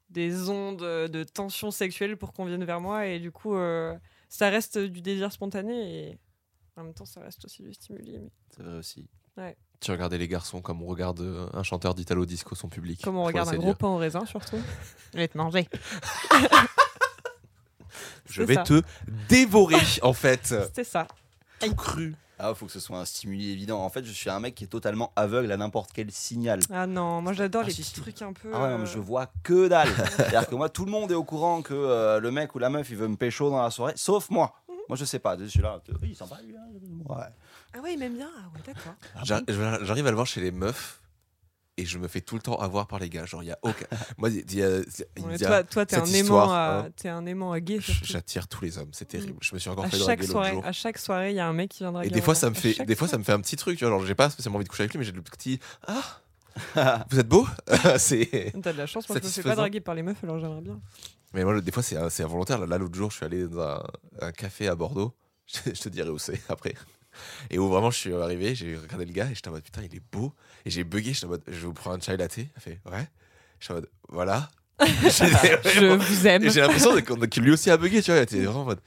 des 0.10 0.47
ondes 0.49 0.80
de 0.82 1.24
tension 1.26 1.70
sexuelle 1.72 2.16
pour 2.16 2.32
qu'on 2.32 2.45
vienne 2.45 2.64
vers 2.64 2.80
moi. 2.80 3.07
Et 3.07 3.20
du 3.20 3.32
coup, 3.32 3.55
euh, 3.55 3.93
ça 4.30 4.49
reste 4.49 4.78
du 4.78 5.01
désir 5.01 5.34
spontané. 5.34 5.74
Et 6.12 6.20
en 6.80 6.84
même 6.86 6.93
temps, 6.93 7.05
ça 7.05 7.21
reste 7.21 7.43
aussi 7.45 7.61
du 7.63 7.73
stimuli. 7.73 8.17
Mais 8.19 8.30
C'est 8.55 8.63
vrai 8.63 8.77
aussi. 8.77 9.05
tu 9.80 9.91
regardais 9.91 10.17
les 10.17 10.27
garçons 10.27 10.61
comme 10.61 10.82
on 10.82 10.88
regarde 10.88 11.19
euh, 11.21 11.47
un 11.53 11.63
chanteur 11.63 11.93
d'Italo 11.95 12.25
Disco, 12.25 12.55
son 12.55 12.69
public. 12.69 13.01
comme 13.03 13.17
on 13.17 13.23
regarde 13.23 13.49
un 13.49 13.55
gros 13.57 13.65
dire. 13.67 13.77
pain 13.77 13.88
au 13.88 13.97
raisin, 13.97 14.25
surtout. 14.25 14.57
Je 15.13 15.17
vais 15.17 15.27
te 15.27 15.38
manger. 15.38 15.67
Je 18.30 18.43
vais 18.43 18.55
ça. 18.55 18.63
te 18.63 18.82
dévorer, 19.27 19.75
en 20.03 20.13
fait. 20.13 20.45
C'était 20.45 20.84
ça. 20.84 21.07
Tout 21.59 21.73
cru. 21.75 22.15
Ah, 22.41 22.53
faut 22.53 22.67
que 22.67 22.71
ce 22.71 22.80
soit 22.80 22.97
un 22.97 23.03
stimuli 23.05 23.49
évident. 23.51 23.82
En 23.84 23.89
fait, 23.89 24.05
je 24.05 24.11
suis 24.13 24.30
un 24.30 24.39
mec 24.39 24.55
qui 24.55 24.63
est 24.63 24.67
totalement 24.67 25.11
aveugle 25.17 25.51
à 25.51 25.57
n'importe 25.57 25.91
quel 25.93 26.09
signal. 26.09 26.61
Ah 26.71 26.88
non, 26.88 27.21
moi 27.21 27.34
j'adore 27.34 27.63
Ah, 27.63 27.67
les 27.67 27.73
si, 27.73 27.82
petits 27.82 27.95
si. 27.95 28.01
trucs 28.01 28.21
un 28.21 28.32
peu. 28.32 28.51
Ah 28.53 28.61
ouais, 28.63 28.69
non, 28.69 28.77
mais 28.77 28.84
euh, 28.84 28.93
je 28.93 28.99
vois 28.99 29.30
que 29.43 29.67
dalle. 29.67 29.89
C'est-à-dire 30.15 30.47
que 30.47 30.55
moi, 30.55 30.69
tout 30.69 30.86
le 30.86 30.91
monde 30.91 31.11
est 31.11 31.15
au 31.15 31.23
courant 31.25 31.61
que 31.61 31.73
euh, 31.73 32.21
le 32.21 32.32
mec 32.32 32.55
ou 32.55 32.59
la 32.59 32.69
meuf, 32.69 32.89
il 32.91 32.95
veut 32.95 33.09
me 33.09 33.17
pécho 33.17 33.49
dans 33.49 33.61
la 33.61 33.71
soirée, 33.71 33.91
sauf 33.97 34.30
moi. 34.30 34.53
Moi, 34.90 34.98
je 34.98 35.06
sais 35.06 35.20
pas. 35.20 35.38
Je 35.38 35.46
suis 35.46 35.62
là. 35.62 35.80
Oui, 36.02 36.10
il 36.10 36.16
sent 36.16 36.26
pas 36.30 36.42
lui. 36.42 36.56
hein. 36.58 36.68
Ouais. 37.08 37.16
Ah 37.74 37.80
ouais, 37.80 37.94
il 37.94 38.00
m'aime 38.00 38.16
bien. 38.16 38.30
Ah 38.38 38.50
ouais, 38.54 38.62
d'accord. 38.66 38.96
J'ar- 39.24 39.42
J'arrive 39.86 40.08
à 40.08 40.10
le 40.10 40.16
voir 40.16 40.28
chez 40.28 40.42
les 40.42 40.52
meufs 40.52 41.02
et 41.78 41.86
je 41.86 41.98
me 41.98 42.08
fais 42.10 42.20
tout 42.22 42.36
le 42.36 42.42
temps 42.42 42.56
avoir 42.60 42.88
par 42.88 43.00
les 43.00 43.08
gars. 43.10 43.26
Genre, 43.26 43.42
il 43.44 43.48
y 43.48 43.52
a 43.52 43.60
aucun. 43.62 43.86
Moi, 44.18 44.30
il 44.32 44.54
y 44.54 44.64
a- 44.64 44.80
il 45.16 45.26
Ouais, 45.26 45.38
y 45.38 45.46
a- 45.46 45.48
toi, 45.48 45.64
toi, 45.64 45.86
t'es 45.86 45.96
cette 45.96 46.08
un 46.08 46.14
aimant, 46.18 46.52
à... 46.52 46.84
hein. 46.88 46.90
t'es 46.96 47.08
un 47.08 47.26
aimant 47.26 47.52
à 47.54 47.60
gay. 47.62 47.80
Surtout. 47.80 48.00
J'attire 48.06 48.48
tous 48.48 48.64
les 48.66 48.78
hommes, 48.80 48.90
c'est 48.92 49.06
terrible. 49.08 49.38
Je 49.42 49.54
me 49.54 49.60
suis 49.60 49.70
encore 49.70 49.86
À 49.86 49.90
fait 49.90 49.98
chaque 49.98 50.06
draguer 50.06 50.22
l'autre 50.24 50.32
soirée, 50.32 50.52
jour. 50.54 50.66
à 50.66 50.72
chaque 50.72 50.98
soirée, 50.98 51.30
il 51.32 51.36
y 51.36 51.40
a 51.40 51.48
un 51.48 51.54
mec 51.54 51.70
qui 51.70 51.84
vient 51.84 51.92
draguer. 51.92 52.08
Et 52.08 52.12
des 52.12 52.22
fois, 52.22 52.36
ça 52.36 52.50
me 52.50 52.56
À 52.56 52.60
fait, 52.60 52.74
chaque 52.74 52.88
des 52.88 52.96
fois, 52.96 53.08
ça 53.08 53.18
me 53.18 53.24
fait 53.24 53.32
un 53.32 53.40
petit 53.40 53.56
truc. 53.56 53.78
Tu 53.78 53.86
vois, 53.86 53.94
genre, 53.96 54.06
j'ai 54.06 54.16
pas 54.16 54.30
spécialement 54.30 54.58
envie 54.58 54.66
de 54.66 54.70
coucher 54.70 54.84
avec 54.84 54.92
lui, 54.94 55.00
mais 55.00 55.06
j'ai 55.06 55.12
le 55.12 55.22
petit. 55.22 55.60
Ah, 55.88 57.06
vous 57.12 57.20
êtes 57.20 57.28
beau? 57.30 57.48
c'est. 57.98 58.52
T'as 58.62 58.74
de 58.74 58.78
la 58.78 58.88
chance, 58.88 59.08
moi 59.08 59.14
je 59.20 59.24
me 59.24 59.30
fais 59.30 59.36
Satisfaisant. 59.36 59.50
pas 59.50 59.56
draguer 59.56 59.80
par 59.82 59.94
les 59.96 60.02
meufs, 60.02 60.22
alors 60.24 60.40
j'aimerais 60.40 60.62
bien. 60.62 60.80
Mais 61.34 61.43
moi, 61.43 61.61
des 61.61 61.71
fois, 61.71 61.84
c'est 61.84 62.23
involontaire. 62.23 62.65
Là, 62.65 62.77
l'autre 62.77 62.95
jour, 62.95 63.11
je 63.11 63.17
suis 63.17 63.25
allé 63.25 63.47
dans 63.47 63.61
un, 63.61 63.84
un 64.21 64.32
café 64.32 64.67
à 64.67 64.75
Bordeaux. 64.75 65.13
Je, 65.65 65.71
te 65.71 65.89
dirai 65.89 66.09
où 66.09 66.19
c'est 66.19 66.39
après. 66.47 66.75
Et 67.49 67.57
où 67.57 67.67
vraiment, 67.69 67.89
je 67.89 67.97
suis 67.97 68.13
arrivé, 68.13 68.53
j'ai 68.53 68.77
regardé 68.77 69.05
le 69.05 69.11
gars 69.11 69.27
et 69.32 69.36
j'étais 69.36 69.47
en 69.47 69.51
mode 69.51 69.63
putain, 69.63 69.82
il 69.82 69.95
est 69.95 70.01
beau. 70.11 70.34
Et 70.63 70.69
j'ai 70.69 70.84
bugué, 70.84 71.11
j'étais 71.13 71.25
en 71.25 71.30
mode 71.30 71.43
je 71.47 71.65
vous 71.65 71.73
prendre 71.73 71.97
un 71.97 71.99
chai 71.99 72.15
latte. 72.15 72.38
Il 72.38 72.47
fait 72.59 72.80
ouais. 72.86 73.07
J'étais 73.59 73.71
en 73.71 73.75
mode 73.77 73.89
voilà. 74.09 74.49
Je 74.80 75.95
vous 75.95 76.27
aime. 76.27 76.49
J'ai 76.49 76.61
l'impression 76.61 76.95
que 77.01 77.39
lui 77.41 77.51
aussi 77.51 77.69
a 77.69 77.75
bugué, 77.77 78.01
tu 78.01 78.11
vois. 78.11 78.19
Il 78.19 78.23
était 78.23 78.41
vraiment 78.43 78.61
en 78.61 78.65
mode 78.65 78.80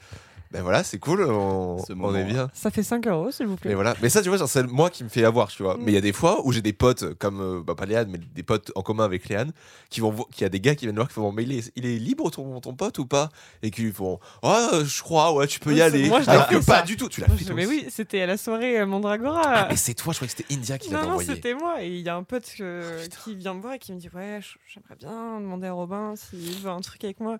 ben 0.53 0.63
voilà, 0.63 0.85
c'est 0.85 0.99
cool, 0.99 1.23
on, 1.23 1.79
Ce 1.85 1.93
on 1.93 1.97
moment, 1.97 2.17
est 2.19 2.25
bien. 2.25 2.51
Ça 2.53 2.71
fait 2.71 2.83
5 2.83 3.07
euros, 3.07 3.31
s'il 3.31 3.47
vous 3.47 3.57
plaît. 3.57 3.71
Mais 3.71 3.75
voilà. 3.75 3.95
Mais 4.03 4.09
ça, 4.11 4.23
tu 4.23 4.29
vois, 4.29 4.37
genre, 4.37 4.49
c'est 4.49 4.63
moi 4.67 4.91
qui 4.91 5.03
me 5.03 5.09
fais 5.09 5.25
avoir, 5.25 5.49
tu 5.49 5.63
vois. 5.63 5.77
Mm. 5.77 5.81
Mais 5.83 5.93
il 5.93 5.95
y 5.95 5.99
a 5.99 6.03
des 6.03 6.13
fois 6.13 6.41
où 6.47 6.53
j'ai 6.53 6.61
des 6.63 6.73
potes, 6.75 7.15
comme, 7.15 7.41
euh, 7.41 7.63
bah, 7.63 7.75
pas 7.75 7.87
Léane, 7.87 8.09
mais 8.11 8.19
des 8.19 8.43
potes 8.43 8.71
en 8.75 8.83
commun 8.83 9.05
avec 9.05 9.29
Léane, 9.29 9.53
qui 9.89 10.01
vont, 10.01 10.11
vo- 10.11 10.29
qui 10.31 10.45
a 10.45 10.49
des 10.49 10.61
gars 10.61 10.75
qui 10.75 10.85
viennent 10.85 10.95
voir, 10.97 11.09
qui 11.09 11.15
font, 11.15 11.33
mais 11.33 11.43
il 11.45 11.53
est, 11.53 11.73
il 11.75 11.87
est 11.87 11.97
libre 11.99 12.31
ton, 12.31 12.61
ton 12.61 12.75
pote 12.75 12.99
ou 12.99 13.07
pas? 13.07 13.31
Et 13.63 13.71
qui 13.71 13.91
font, 13.93 14.21
ah, 14.43 14.71
je 14.85 15.03
crois, 15.03 15.33
ouais, 15.35 15.47
tu 15.47 15.59
peux 15.59 15.71
Oui, 15.71 15.77
y 15.77 15.83
aller. 15.83 16.09
moi, 16.09 16.21
je 16.21 16.29
Alors 16.31 16.47
que 16.49 16.61
ça. 16.61 16.81
pas 16.81 16.83
du 16.83 16.97
tout, 16.97 17.09
tu 17.09 17.21
l'as 17.23 17.29
fait 17.29 17.53
mais 17.55 17.67
aussi. 17.67 17.83
oui, 17.85 17.87
c'était 17.91 18.21
à 18.21 18.27
la 18.27 18.37
soirée 18.37 18.79
euh, 18.79 18.87
Mandragora. 18.87 19.69
Mais 19.71 19.77
c'est 19.77 19.95
toi, 19.95 20.13
je 20.13 20.19
croyais 20.19 20.33
que 20.33 20.37
c'était 20.39 20.55
India 20.55 20.77
qui 20.79 20.89
non, 20.91 20.95
l'avait 20.97 21.07
non, 21.07 21.13
envoyé. 21.15 21.35
c'était 21.35 21.55
moi. 21.55 21.83
Et 21.83 21.89
il 21.89 22.03
y 22.03 22.09
a 22.09 22.17
un 22.17 22.23
pote 22.25 22.45
que- 22.57 23.03
Putain. 23.03 23.17
qui 23.25 23.35
vient 23.37 23.55
me 23.55 23.61
voir 23.63 23.75
et 23.75 23.79
qui 23.79 23.93
me 23.93 23.99
dit 23.99 24.11
Ouais, 24.15 24.41
j'aimerais 24.67 24.97
bien 24.99 25.41
demander 25.41 25.67
à 25.69 25.73
Robin 25.73 26.15
s'il 26.17 26.59
veut 26.61 26.71
un 26.71 26.81
truc 26.81 27.03
avec 27.05 27.21
moi. 27.21 27.39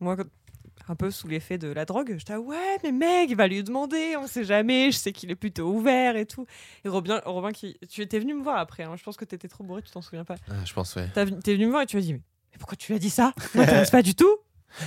Moi, 0.00 0.16
quand- 0.16 0.24
un 0.88 0.94
peu 0.94 1.10
sous 1.10 1.28
l'effet 1.28 1.58
de 1.58 1.68
la 1.68 1.84
drogue, 1.84 2.14
j'étais 2.18 2.34
ah 2.34 2.40
ouais, 2.40 2.78
mais 2.82 2.92
mec, 2.92 3.30
il 3.30 3.36
va 3.36 3.46
lui 3.46 3.62
demander, 3.62 4.16
on 4.18 4.26
sait 4.26 4.44
jamais, 4.44 4.90
je 4.90 4.98
sais 4.98 5.12
qu'il 5.12 5.30
est 5.30 5.36
plutôt 5.36 5.68
ouvert 5.68 6.16
et 6.16 6.26
tout. 6.26 6.46
Et 6.84 6.88
Robin, 6.88 7.20
Robin 7.24 7.52
qui, 7.52 7.78
tu 7.88 8.02
étais 8.02 8.18
venu 8.18 8.34
me 8.34 8.42
voir 8.42 8.58
après, 8.58 8.82
hein, 8.82 8.94
je 8.96 9.02
pense 9.02 9.16
que 9.16 9.24
t'étais 9.24 9.48
trop 9.48 9.64
bourré, 9.64 9.82
tu 9.82 9.90
t'en 9.90 10.02
souviens 10.02 10.24
pas. 10.24 10.36
Ah, 10.48 10.64
je 10.64 10.72
pense, 10.72 10.94
ouais. 10.96 11.08
T'es 11.14 11.54
venu 11.54 11.66
me 11.66 11.70
voir 11.70 11.82
et 11.82 11.86
tu 11.86 11.96
m'as 11.96 12.02
dit 12.02 12.14
Mais 12.14 12.20
mais 12.52 12.58
pourquoi 12.58 12.76
tu 12.76 12.92
lui 12.92 12.96
as 12.96 12.98
dit 12.98 13.10
ça? 13.10 13.32
Ça 13.38 13.58
m'intéresse 13.58 13.90
pas 13.92 14.02
du 14.02 14.14
tout. 14.14 14.36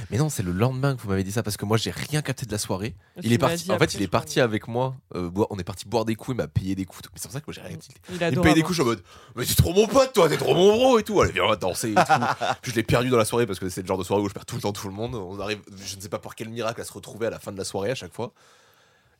Mais 0.10 0.18
non, 0.18 0.30
c'est 0.30 0.44
le 0.44 0.52
lendemain 0.52 0.96
que 0.96 1.02
vous 1.02 1.10
m'avez 1.10 1.24
dit 1.24 1.32
ça 1.32 1.44
parce 1.44 1.58
que 1.58 1.66
moi, 1.66 1.78
j'ai 1.78 1.92
rien 1.92 2.22
capté 2.22 2.46
de 2.46 2.52
la 2.52 2.58
soirée. 2.58 2.96
Il 3.24 3.32
est 3.34 3.38
parti, 3.38 3.64
dit 3.66 3.72
en 3.72 3.78
fait, 3.80 3.94
il 3.94 4.02
est 4.02 4.08
parti 4.08 4.40
avec 4.40 4.68
moi. 4.68 4.96
euh, 5.16 5.30
boire- 5.30 5.48
on 5.52 5.58
est 5.60 5.64
parti 5.64 5.86
boire 5.88 6.06
des 6.06 6.16
coups, 6.16 6.36
il 6.36 6.38
m'a 6.38 6.48
payé 6.48 6.76
des 6.76 6.86
coups. 6.86 7.02
Mais 7.14 7.18
c'est 7.20 7.28
pour 7.28 7.34
ça 7.34 7.40
que 7.42 7.46
moi, 7.48 7.54
j'ai 7.54 7.62
rien 7.62 7.72
capté. 7.78 7.94
Il, 8.10 8.16
Il 8.16 8.38
me 8.38 8.42
paye 8.44 8.54
des 8.54 8.62
coups, 8.62 8.78
je 8.78 8.82
suis 8.82 8.84
en 8.84 8.92
mode, 8.92 9.04
mais 9.36 9.46
t'es 9.46 9.54
trop 9.56 9.74
mon 9.74 9.88
pote, 9.88 10.14
toi, 10.14 10.28
t'es 10.30 10.38
trop 10.38 10.54
mon 10.56 10.76
bro 10.76 11.00
et 11.00 11.04
tout. 11.04 11.20
Allez, 11.22 11.32
viens, 11.32 11.44
on 11.46 11.50
va 11.50 11.56
danser 11.56 11.92
et 11.92 11.96
tout. 11.96 12.02
Puis 12.62 12.72
je 12.72 12.76
l'ai 12.76 12.84
perdu 12.84 13.10
dans 13.10 13.18
la 13.18 13.26
soirée 13.26 13.46
parce 13.46 13.60
que 13.60 13.70
c'est 13.70 13.82
le 13.82 13.88
genre 13.88 13.98
de 13.98 14.04
soirée 14.04 14.22
où 14.24 14.28
je 14.30 14.34
perds 14.34 14.46
tout 14.46 14.56
le 14.56 14.62
temps 14.62 14.74
tout 14.74 14.88
le 14.88 14.94
monde. 14.94 15.16
On 15.16 15.40
arrive, 15.40 15.60
je 15.78 15.96
ne 15.96 16.02
sais 16.02 16.10
pas 16.10 16.20
par 16.20 16.36
quel 16.36 16.50
miracle, 16.50 16.82
à 16.82 16.84
se 16.84 16.94
retrouver 16.94 17.28
à 17.28 17.30
la 17.30 17.40
fin 17.40 17.52
de 17.52 17.58
la 17.58 17.64
soirée 17.66 17.92
à 17.92 17.96
chaque 17.96 18.14
fois. 18.14 18.34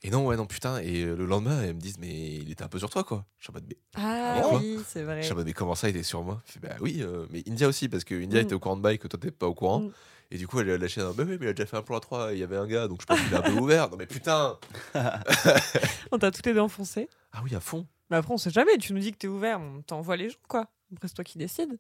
Et 0.04 0.12
non, 0.12 0.28
ouais, 0.28 0.36
non, 0.36 0.46
putain. 0.46 0.78
Et 0.80 1.02
euh, 1.04 1.16
le 1.16 1.26
lendemain, 1.26 1.66
ils 1.66 1.74
me 1.74 1.80
disent, 1.80 1.98
mais 2.00 2.36
il 2.36 2.52
était 2.52 2.64
un 2.64 2.68
peu 2.68 2.78
sur 2.78 2.90
toi, 2.92 3.04
quoi. 3.04 3.26
Je 3.40 3.46
suis 3.46 3.52
en 3.52 3.54
mode, 3.56 3.64
mais, 3.68 3.78
Ah 3.96 4.42
oui, 4.54 4.78
c'est 4.88 5.02
vrai. 5.02 5.22
je 5.22 5.24
suis 5.24 5.34
en 5.34 5.38
mode, 5.38 5.46
mais 5.48 5.54
comment 5.54 5.74
ça, 5.74 5.90
il 5.90 5.96
était 5.96 6.04
sur 6.04 6.22
moi? 6.24 6.42
Je 6.46 6.52
fais, 6.52 6.60
bah 6.60 6.76
oui, 6.80 6.98
euh, 7.02 7.26
mais 7.32 7.44
India 7.50 7.68
aussi, 7.68 7.90
parce 7.90 8.04
que 8.04 8.14
India 8.14 8.40
Mm. 8.42 8.44
était 8.44 8.54
au 8.54 8.60
courant 8.60 8.76
de 8.78 8.82
bail 8.84 9.00
que 9.00 9.08
toi, 9.08 9.18
t'es 9.20 9.32
pas 9.32 9.48
au 9.48 9.56
courant. 9.56 9.80
Mm. 9.80 9.92
Et 10.32 10.38
du 10.38 10.48
coup, 10.48 10.60
elle 10.60 10.70
a 10.72 10.78
lâché 10.78 11.02
un, 11.02 11.12
bah 11.12 11.24
oui, 11.28 11.38
mais 11.40 11.46
il 11.46 11.50
a 11.50 11.54
déjà 11.54 11.66
fait 11.68 11.78
un 11.78 11.82
plan 11.82 11.98
à 11.98 12.00
3, 12.00 12.34
il 12.34 12.40
y 12.40 12.44
avait 12.44 12.58
un 12.58 12.66
gars, 12.68 12.88
donc 12.88 13.02
je 13.02 13.06
pense 13.06 13.20
qu'il 13.22 13.32
est 13.34 13.38
un 13.38 13.42
peu 13.42 13.52
ouvert. 13.54 13.90
Non, 13.90 13.98
mais 13.98 14.08
putain 14.08 14.58
On 16.12 16.18
t'a 16.18 16.32
tous 16.32 16.42
les 16.46 16.54
deux 16.54 16.60
enfoncé. 16.60 17.10
Ah 17.32 17.42
oui, 17.44 17.54
à 17.56 17.60
fond. 17.60 17.86
Mais 18.10 18.18
après, 18.18 18.34
on 18.34 18.38
sait 18.38 18.50
jamais. 18.52 18.78
Tu 18.78 18.94
nous 18.94 19.00
dis 19.00 19.12
que 19.12 19.18
t'es 19.18 19.28
ouvert, 19.28 19.60
on 19.60 19.82
t'envoie 19.82 20.16
les 20.18 20.30
gens, 20.30 20.38
quoi. 20.48 20.68
Après, 20.94 21.08
c'est 21.08 21.14
toi 21.14 21.24
qui 21.24 21.38
décides. 21.38 21.78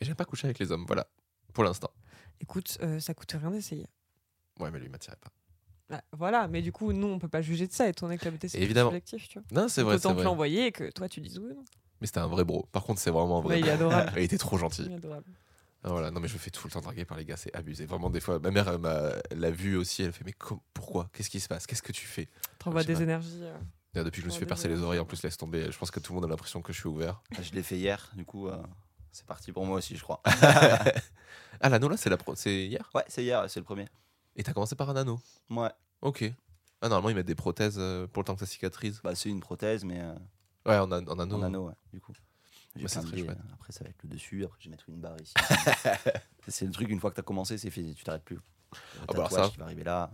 Mais 0.00 0.06
j'aime 0.06 0.14
pas 0.14 0.24
coucher 0.24 0.46
avec 0.46 0.58
les 0.58 0.70
hommes, 0.72 0.84
voilà. 0.86 1.06
Pour 1.52 1.64
l'instant. 1.64 1.90
Écoute, 2.40 2.78
euh, 2.82 3.00
ça 3.00 3.14
coûte 3.14 3.32
rien 3.32 3.50
d'essayer. 3.50 3.86
Ouais, 4.60 4.70
mais 4.70 4.78
lui, 4.78 4.86
il 4.86 4.90
m'attirait 4.90 5.16
pas. 5.16 5.30
Bah, 5.90 6.02
voilà, 6.12 6.48
mais 6.48 6.60
du 6.62 6.70
coup, 6.70 6.92
nous, 6.92 7.06
on 7.08 7.18
peut 7.18 7.28
pas 7.28 7.40
juger 7.40 7.66
de 7.66 7.72
ça, 7.72 7.88
étant 7.88 8.06
donné 8.06 8.18
que 8.18 8.24
la 8.26 8.30
beauté, 8.30 8.48
c'est 8.48 8.60
Évidemment. 8.60 8.90
subjectif, 8.90 9.28
tu 9.28 9.38
vois. 9.40 9.62
Non, 9.62 9.68
c'est 9.68 9.82
vrai, 9.82 9.98
c'est 9.98 10.04
Autant 10.06 10.10
te 10.10 10.16
vrai. 10.16 10.24
l'envoyer 10.24 10.66
et 10.66 10.72
que 10.72 10.90
toi, 10.90 11.08
tu 11.08 11.20
dises 11.20 11.38
oui 11.38 11.50
ou 11.50 11.54
non. 11.54 11.64
Mais 12.00 12.06
c'était 12.06 12.20
un 12.20 12.26
vrai 12.28 12.44
bro. 12.44 12.68
Par 12.72 12.84
contre, 12.84 13.00
c'est 13.00 13.10
vraiment 13.10 13.38
un 13.38 13.40
vrai 13.40 13.54
Ouais, 13.54 13.60
il 13.60 13.66
est 13.66 13.70
adorable. 13.72 14.12
il 14.16 14.22
était 14.22 14.38
trop 14.38 14.58
gentil. 14.58 14.82
Il 14.86 14.92
est 14.92 14.96
adorable. 14.96 15.24
Ah, 15.84 15.90
voilà. 15.90 16.10
Non, 16.10 16.20
mais 16.20 16.28
je 16.28 16.34
me 16.34 16.38
fais 16.38 16.50
tout 16.50 16.66
le 16.66 16.72
temps 16.72 16.80
draguer 16.80 17.04
par 17.04 17.16
les 17.16 17.24
gars, 17.24 17.36
c'est 17.36 17.54
abusé. 17.54 17.86
Vraiment, 17.86 18.10
des 18.10 18.20
fois, 18.20 18.38
ma 18.40 18.50
mère 18.50 18.78
l'a 18.78 19.50
vu 19.50 19.76
aussi. 19.76 20.02
Elle 20.02 20.12
fait 20.12 20.24
Mais 20.24 20.34
pourquoi? 20.74 21.08
Qu'est-ce 21.12 21.30
qui 21.30 21.40
se 21.40 21.48
passe? 21.48 21.66
Qu'est-ce 21.66 21.82
que 21.82 21.92
tu 21.92 22.06
fais? 22.06 22.28
T'envoies 22.58 22.84
des 22.84 22.94
pas. 22.94 23.00
énergies. 23.02 23.40
euh. 23.42 23.56
Depuis 23.94 24.20
que 24.20 24.22
je 24.22 24.26
me 24.26 24.30
suis 24.30 24.40
fait 24.40 24.46
percer 24.46 24.68
les 24.68 24.80
oreilles, 24.80 25.00
en 25.00 25.04
plus, 25.04 25.22
laisse 25.22 25.36
tomber. 25.36 25.70
Je 25.72 25.78
pense 25.78 25.90
que 25.90 25.98
tout 26.00 26.12
le 26.12 26.16
monde 26.16 26.24
a 26.24 26.28
l'impression 26.28 26.62
que 26.62 26.72
je 26.72 26.78
suis 26.80 26.88
ouvert. 26.88 27.22
Je 27.40 27.52
l'ai 27.52 27.62
fait 27.62 27.76
hier, 27.76 28.10
du 28.14 28.24
coup, 28.24 28.46
euh, 28.48 28.62
c'est 29.12 29.26
parti 29.26 29.50
pour 29.50 29.64
moi 29.66 29.76
aussi, 29.78 29.96
je 29.96 30.02
crois. 30.02 30.20
ah, 31.60 31.68
l'anneau 31.68 31.88
là, 31.88 31.96
c'est 31.96 32.10
la 32.10 32.16
pro- 32.16 32.34
c'est 32.36 32.66
hier? 32.66 32.90
Ouais, 32.94 33.04
c'est 33.08 33.22
hier, 33.24 33.48
c'est 33.50 33.60
le 33.60 33.64
premier. 33.64 33.86
Et 34.36 34.42
t'as 34.42 34.52
commencé 34.52 34.76
par 34.76 34.90
un 34.90 34.96
anneau? 34.96 35.18
Ouais, 35.50 35.70
Ok. 36.02 36.24
Ah, 36.80 36.88
normalement, 36.88 37.08
ils 37.08 37.16
mettent 37.16 37.26
des 37.26 37.34
prothèses 37.34 37.76
euh, 37.78 38.06
pour 38.06 38.22
le 38.22 38.26
temps 38.26 38.34
que 38.34 38.40
ça 38.40 38.46
cicatrise. 38.46 39.00
bah, 39.02 39.14
c'est 39.16 39.28
une 39.30 39.40
prothèse, 39.40 39.84
mais 39.84 40.00
euh, 40.00 40.14
Ouais, 40.66 40.78
en, 40.78 40.92
an- 40.92 41.04
en 41.08 41.18
anneau. 41.18 41.36
en 41.38 41.42
anneau, 41.42 41.66
ouais, 41.68 41.74
du 41.92 42.00
coup. 42.00 42.12
Bah, 42.82 42.88
c'est 42.88 43.00
très 43.02 43.18
chouette. 43.18 43.38
Après, 43.54 43.72
ça 43.72 43.84
va 43.84 43.90
être 43.90 44.02
le 44.02 44.08
dessus, 44.10 44.44
après, 44.44 44.58
je 44.60 44.64
vais 44.66 44.70
mettre 44.70 44.88
une 44.88 45.00
barre 45.00 45.16
ici. 45.20 45.34
c'est 46.48 46.64
le 46.66 46.72
truc, 46.72 46.88
une 46.90 47.00
fois 47.00 47.10
que 47.10 47.16
t'as 47.16 47.22
commencé, 47.22 47.58
c'est 47.58 47.70
fini, 47.70 47.94
tu 47.94 48.04
t'arrêtes 48.04 48.24
plus. 48.24 48.38
Ah 48.72 48.78
bah 49.08 49.14
alors 49.14 49.30
ça. 49.30 49.48
qui 49.48 49.56
va 49.56 49.64
arriver 49.64 49.84
là. 49.84 50.10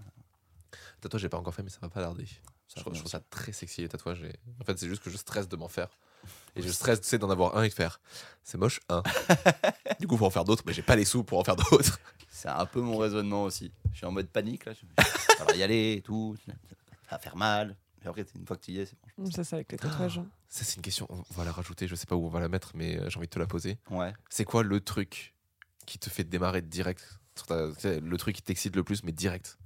Tatouage, 1.00 1.22
j'ai 1.22 1.28
pas 1.28 1.38
encore 1.38 1.54
fait, 1.54 1.62
mais 1.62 1.70
ça 1.70 1.78
va 1.80 1.88
pas 1.88 2.00
tarder. 2.00 2.26
ça 2.66 2.80
je, 2.80 2.80
trouve, 2.80 3.06
ça 3.06 3.20
très 3.20 3.52
sexy 3.52 3.82
les 3.82 3.88
tatouages. 3.88 4.22
et- 4.22 4.38
En 4.60 4.64
fait, 4.64 4.78
c'est 4.78 4.88
juste 4.88 5.02
que 5.02 5.10
je 5.10 5.16
stresse 5.16 5.48
de 5.48 5.56
m'en 5.56 5.68
faire. 5.68 5.88
Et 6.56 6.62
je 6.62 6.70
stresse, 6.70 7.00
tu 7.00 7.08
sais, 7.08 7.18
d'en 7.18 7.28
avoir 7.30 7.56
un 7.56 7.62
et 7.64 7.68
de 7.68 7.74
faire. 7.74 8.00
C'est 8.42 8.56
moche, 8.56 8.80
un. 8.88 9.02
du 10.00 10.06
coup, 10.06 10.16
faut 10.16 10.26
en 10.26 10.30
faire 10.30 10.44
d'autres, 10.44 10.62
mais 10.66 10.72
j'ai 10.72 10.82
pas 10.82 10.96
les 10.96 11.04
sous 11.04 11.22
pour 11.22 11.38
en 11.38 11.44
faire 11.44 11.56
d'autres. 11.56 11.98
C'est 12.30 12.48
un 12.48 12.66
peu 12.66 12.80
mon 12.80 12.96
raisonnement 12.96 13.44
aussi. 13.44 13.72
Je 13.92 13.98
suis 13.98 14.06
en 14.06 14.12
mode 14.12 14.28
panique, 14.28 14.64
là. 14.64 14.72
Ça 15.38 15.44
va 15.44 15.54
y 15.54 15.62
aller 15.62 15.94
et 15.94 16.02
tout. 16.02 16.36
Ça 16.46 16.52
va 17.12 17.18
faire 17.18 17.36
mal. 17.36 17.76
Après, 18.06 18.24
une 18.36 18.46
fois 18.46 18.56
que 18.56 18.64
tu 18.64 18.72
y 18.72 18.78
es, 18.80 18.86
c'est 18.86 18.96
bon. 19.18 19.30
Ça, 19.30 19.44
c'est 19.44 19.56
avec 19.56 19.72
les 19.72 19.78
tatouages. 19.78 20.18
hein. 20.18 20.26
Ça, 20.48 20.64
c'est 20.64 20.76
une 20.76 20.82
question. 20.82 21.06
On 21.10 21.34
va 21.34 21.44
la 21.44 21.52
rajouter. 21.52 21.88
Je 21.88 21.94
sais 21.94 22.06
pas 22.06 22.14
où 22.16 22.24
on 22.26 22.28
va 22.28 22.40
la 22.40 22.48
mettre, 22.48 22.72
mais 22.74 22.98
euh, 22.98 23.08
j'ai 23.10 23.16
envie 23.18 23.26
de 23.26 23.30
te 23.32 23.38
la 23.38 23.46
poser. 23.46 23.78
Ouais. 23.90 24.12
C'est 24.30 24.44
quoi 24.44 24.62
le 24.62 24.80
truc 24.80 25.34
qui 25.86 25.98
te 25.98 26.08
fait 26.10 26.24
démarrer 26.24 26.62
direct 26.62 27.18
ta- 27.46 27.66
Le 28.00 28.16
truc 28.16 28.36
qui 28.36 28.42
t'excite 28.42 28.76
le 28.76 28.84
plus, 28.84 29.02
mais 29.04 29.12
direct? 29.12 29.58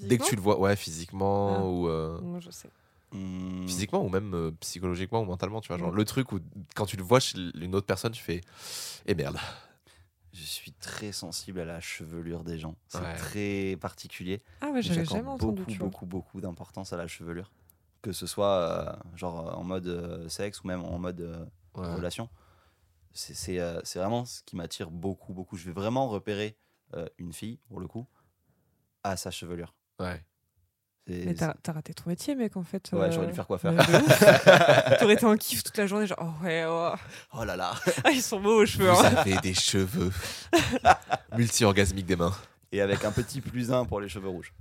Dès 0.00 0.18
que 0.18 0.24
tu 0.24 0.36
le 0.36 0.42
vois, 0.42 0.58
ouais, 0.60 0.76
physiquement 0.76 1.56
Ah. 1.56 1.64
ou. 1.64 1.88
euh, 1.88 2.20
Moi, 2.20 2.40
je 2.40 2.50
sais. 2.50 2.68
Hmm, 3.12 3.66
Physiquement 3.66 4.04
ou 4.04 4.08
même 4.10 4.34
euh, 4.34 4.50
psychologiquement 4.60 5.20
ou 5.22 5.24
mentalement, 5.24 5.60
tu 5.60 5.68
vois. 5.68 5.78
Genre 5.78 5.92
Mm. 5.92 5.96
le 5.96 6.04
truc 6.04 6.32
où 6.32 6.40
quand 6.74 6.84
tu 6.86 6.96
le 6.96 7.02
vois 7.04 7.20
chez 7.20 7.38
une 7.54 7.74
autre 7.74 7.86
personne, 7.86 8.12
tu 8.12 8.22
fais. 8.22 8.40
Eh 9.06 9.14
merde. 9.14 9.38
Je 10.34 10.42
suis 10.42 10.72
très 10.72 11.12
sensible 11.12 11.60
à 11.60 11.64
la 11.64 11.80
chevelure 11.80 12.44
des 12.44 12.58
gens. 12.58 12.76
C'est 12.88 12.98
Ouais. 12.98 13.16
très 13.16 13.76
particulier. 13.80 14.42
Ah 14.60 14.66
ouais, 14.70 14.82
j'avais 14.82 15.04
jamais 15.06 15.28
entendu, 15.28 15.62
beaucoup, 15.62 15.78
beaucoup, 15.78 16.06
beaucoup 16.06 16.40
d'importance 16.42 16.92
à 16.92 16.98
la 16.98 17.06
chevelure. 17.06 17.50
Que 18.06 18.12
ce 18.12 18.28
soit 18.28 18.46
euh, 18.60 19.16
genre 19.16 19.48
euh, 19.48 19.52
en 19.54 19.64
mode 19.64 19.88
euh, 19.88 20.28
sexe 20.28 20.62
ou 20.62 20.68
même 20.68 20.84
en 20.84 20.96
mode 21.00 21.20
euh, 21.22 21.44
Ouais. 21.74 21.92
relation. 21.92 22.28
C'est 23.12 23.58
euh, 23.58 23.80
vraiment 23.96 24.24
ce 24.24 24.42
qui 24.44 24.54
m'attire 24.54 24.92
beaucoup, 24.92 25.32
beaucoup. 25.34 25.56
Je 25.56 25.64
vais 25.66 25.72
vraiment 25.72 26.08
repérer 26.08 26.56
euh, 26.94 27.08
une 27.18 27.32
fille, 27.32 27.58
pour 27.68 27.80
le 27.80 27.88
coup, 27.88 28.06
à 29.02 29.16
sa 29.16 29.32
chevelure. 29.32 29.74
Ouais. 29.98 30.24
Mais 31.08 31.34
t'as 31.34 31.54
raté 31.72 31.94
ton 31.94 32.04
métier, 32.08 32.36
mec, 32.36 32.56
en 32.56 32.62
fait. 32.62 32.88
Ouais, 32.92 33.00
euh, 33.00 33.10
j'aurais 33.10 33.26
dû 33.26 33.32
faire 33.34 33.46
de 33.48 33.54
ouf. 33.54 34.98
T'aurais 35.00 35.14
été 35.14 35.26
en 35.26 35.36
kiff 35.36 35.64
toute 35.64 35.76
la 35.76 35.86
journée, 35.88 36.06
genre, 36.06 36.18
oh 36.22 36.44
ouais, 36.44 36.64
oh. 36.68 36.92
Oh 37.34 37.44
là 37.44 37.56
là 37.56 37.74
Ah, 38.04 38.12
ils 38.12 38.22
sont 38.22 38.40
beaux 38.40 38.62
aux 38.62 38.66
cheveux. 38.66 38.88
Vous 38.90 38.98
hein. 39.00 39.14
avez 39.16 39.36
des 39.38 39.54
cheveux 39.54 40.12
multi-orgasmiques 41.36 42.06
des 42.06 42.16
mains. 42.16 42.34
Et 42.70 42.80
avec 42.80 43.04
un 43.04 43.10
petit 43.12 43.40
plus 43.40 43.72
un 43.72 43.84
pour 43.84 44.00
les 44.00 44.08
cheveux 44.08 44.28
rouges. 44.28 44.54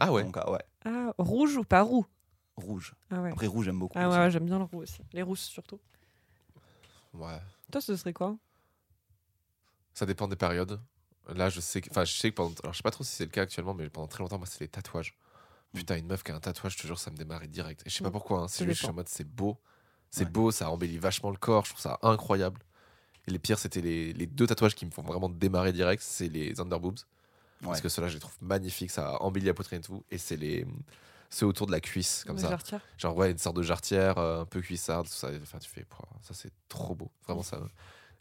Ah 0.00 0.12
ouais. 0.12 0.24
Donc, 0.24 0.36
ah 0.36 0.50
ouais, 0.50 0.64
Ah, 0.84 1.12
rouge 1.18 1.56
ou 1.56 1.64
pas 1.64 1.82
roux? 1.82 2.04
Rouge. 2.56 2.94
Ah 3.10 3.20
ouais. 3.22 3.30
Après, 3.32 3.46
rouge, 3.46 3.66
j'aime 3.66 3.78
beaucoup. 3.78 3.98
Ah 3.98 4.08
ouais, 4.08 4.30
j'aime 4.30 4.46
bien 4.46 4.58
le 4.58 4.64
roux 4.64 4.82
aussi. 4.82 5.00
Les 5.12 5.22
rousses 5.22 5.42
surtout. 5.44 5.80
Ouais. 7.14 7.38
Toi, 7.70 7.80
ce 7.80 7.96
serait 7.96 8.12
quoi? 8.12 8.36
Ça 9.94 10.06
dépend 10.06 10.28
des 10.28 10.36
périodes. 10.36 10.80
Là, 11.34 11.48
je 11.48 11.60
sais 11.60 11.80
que. 11.80 11.90
Enfin, 11.90 12.04
je 12.04 12.12
sais 12.12 12.30
que 12.30 12.36
pendant. 12.36 12.54
Alors, 12.62 12.72
je 12.72 12.78
sais 12.78 12.82
pas 12.82 12.90
trop 12.90 13.02
si 13.04 13.10
c'est 13.12 13.24
le 13.24 13.30
cas 13.30 13.42
actuellement, 13.42 13.74
mais 13.74 13.88
pendant 13.88 14.06
très 14.06 14.22
longtemps, 14.22 14.38
moi, 14.38 14.46
c'est 14.46 14.60
les 14.60 14.68
tatouages. 14.68 15.16
Putain, 15.74 15.96
une 15.96 16.06
meuf 16.06 16.22
qui 16.22 16.30
a 16.32 16.36
un 16.36 16.40
tatouage, 16.40 16.74
je 16.76 16.82
te 16.82 16.86
jure, 16.86 16.98
ça 16.98 17.10
me 17.10 17.16
démarrait 17.16 17.48
direct. 17.48 17.82
Et 17.84 17.90
je 17.90 17.96
sais 17.96 18.02
pas 18.02 18.08
Mm. 18.10 18.12
pourquoi. 18.12 18.40
hein. 18.42 18.48
C'est 18.48 18.64
juste, 18.64 18.76
je 18.78 18.82
suis 18.84 18.90
en 18.90 18.94
mode, 18.94 19.08
c'est 19.08 19.24
beau. 19.28 19.58
C'est 20.10 20.24
Ouais. 20.24 20.30
beau, 20.30 20.50
ça 20.50 20.70
embellit 20.70 20.98
vachement 20.98 21.30
le 21.30 21.36
corps. 21.36 21.64
Je 21.64 21.70
trouve 21.70 21.82
ça 21.82 21.98
incroyable. 22.02 22.62
Et 23.26 23.32
les 23.32 23.38
pires, 23.40 23.58
c'était 23.58 23.80
les, 23.80 24.12
les 24.12 24.26
deux 24.26 24.46
tatouages 24.46 24.74
qui 24.76 24.86
me 24.86 24.90
font 24.90 25.02
vraiment 25.02 25.28
démarrer 25.28 25.72
direct. 25.72 26.02
C'est 26.02 26.28
les 26.28 26.60
underboobs. 26.60 27.00
Parce 27.62 27.78
Ouais. 27.78 27.82
que 27.82 27.88
ceux-là, 27.88 28.08
je 28.08 28.14
les 28.14 28.20
trouve 28.20 28.36
magnifiques, 28.40 28.90
ça 28.90 29.20
embellit 29.22 29.46
la 29.46 29.54
poitrine 29.54 29.80
et 29.80 29.82
tout. 29.82 30.04
Et 30.10 30.18
c'est 30.18 30.36
les 30.36 30.66
ceux 31.30 31.46
autour 31.46 31.66
de 31.66 31.72
la 31.72 31.80
cuisse, 31.80 32.24
comme 32.26 32.38
ça. 32.38 32.54
retire. 32.56 32.80
Genre, 32.98 33.16
ouais, 33.16 33.30
une 33.30 33.38
sorte 33.38 33.56
de 33.56 33.62
jarretière, 33.62 34.18
euh, 34.18 34.42
un 34.42 34.44
peu 34.46 34.60
cuissarde, 34.60 35.06
tout 35.06 35.12
ça. 35.12 35.30
Enfin, 35.42 35.58
tu 35.58 35.68
fais, 35.68 35.84
ça 36.22 36.34
c'est 36.34 36.52
trop 36.68 36.94
beau. 36.94 37.10
Vraiment, 37.26 37.42
ça. 37.42 37.60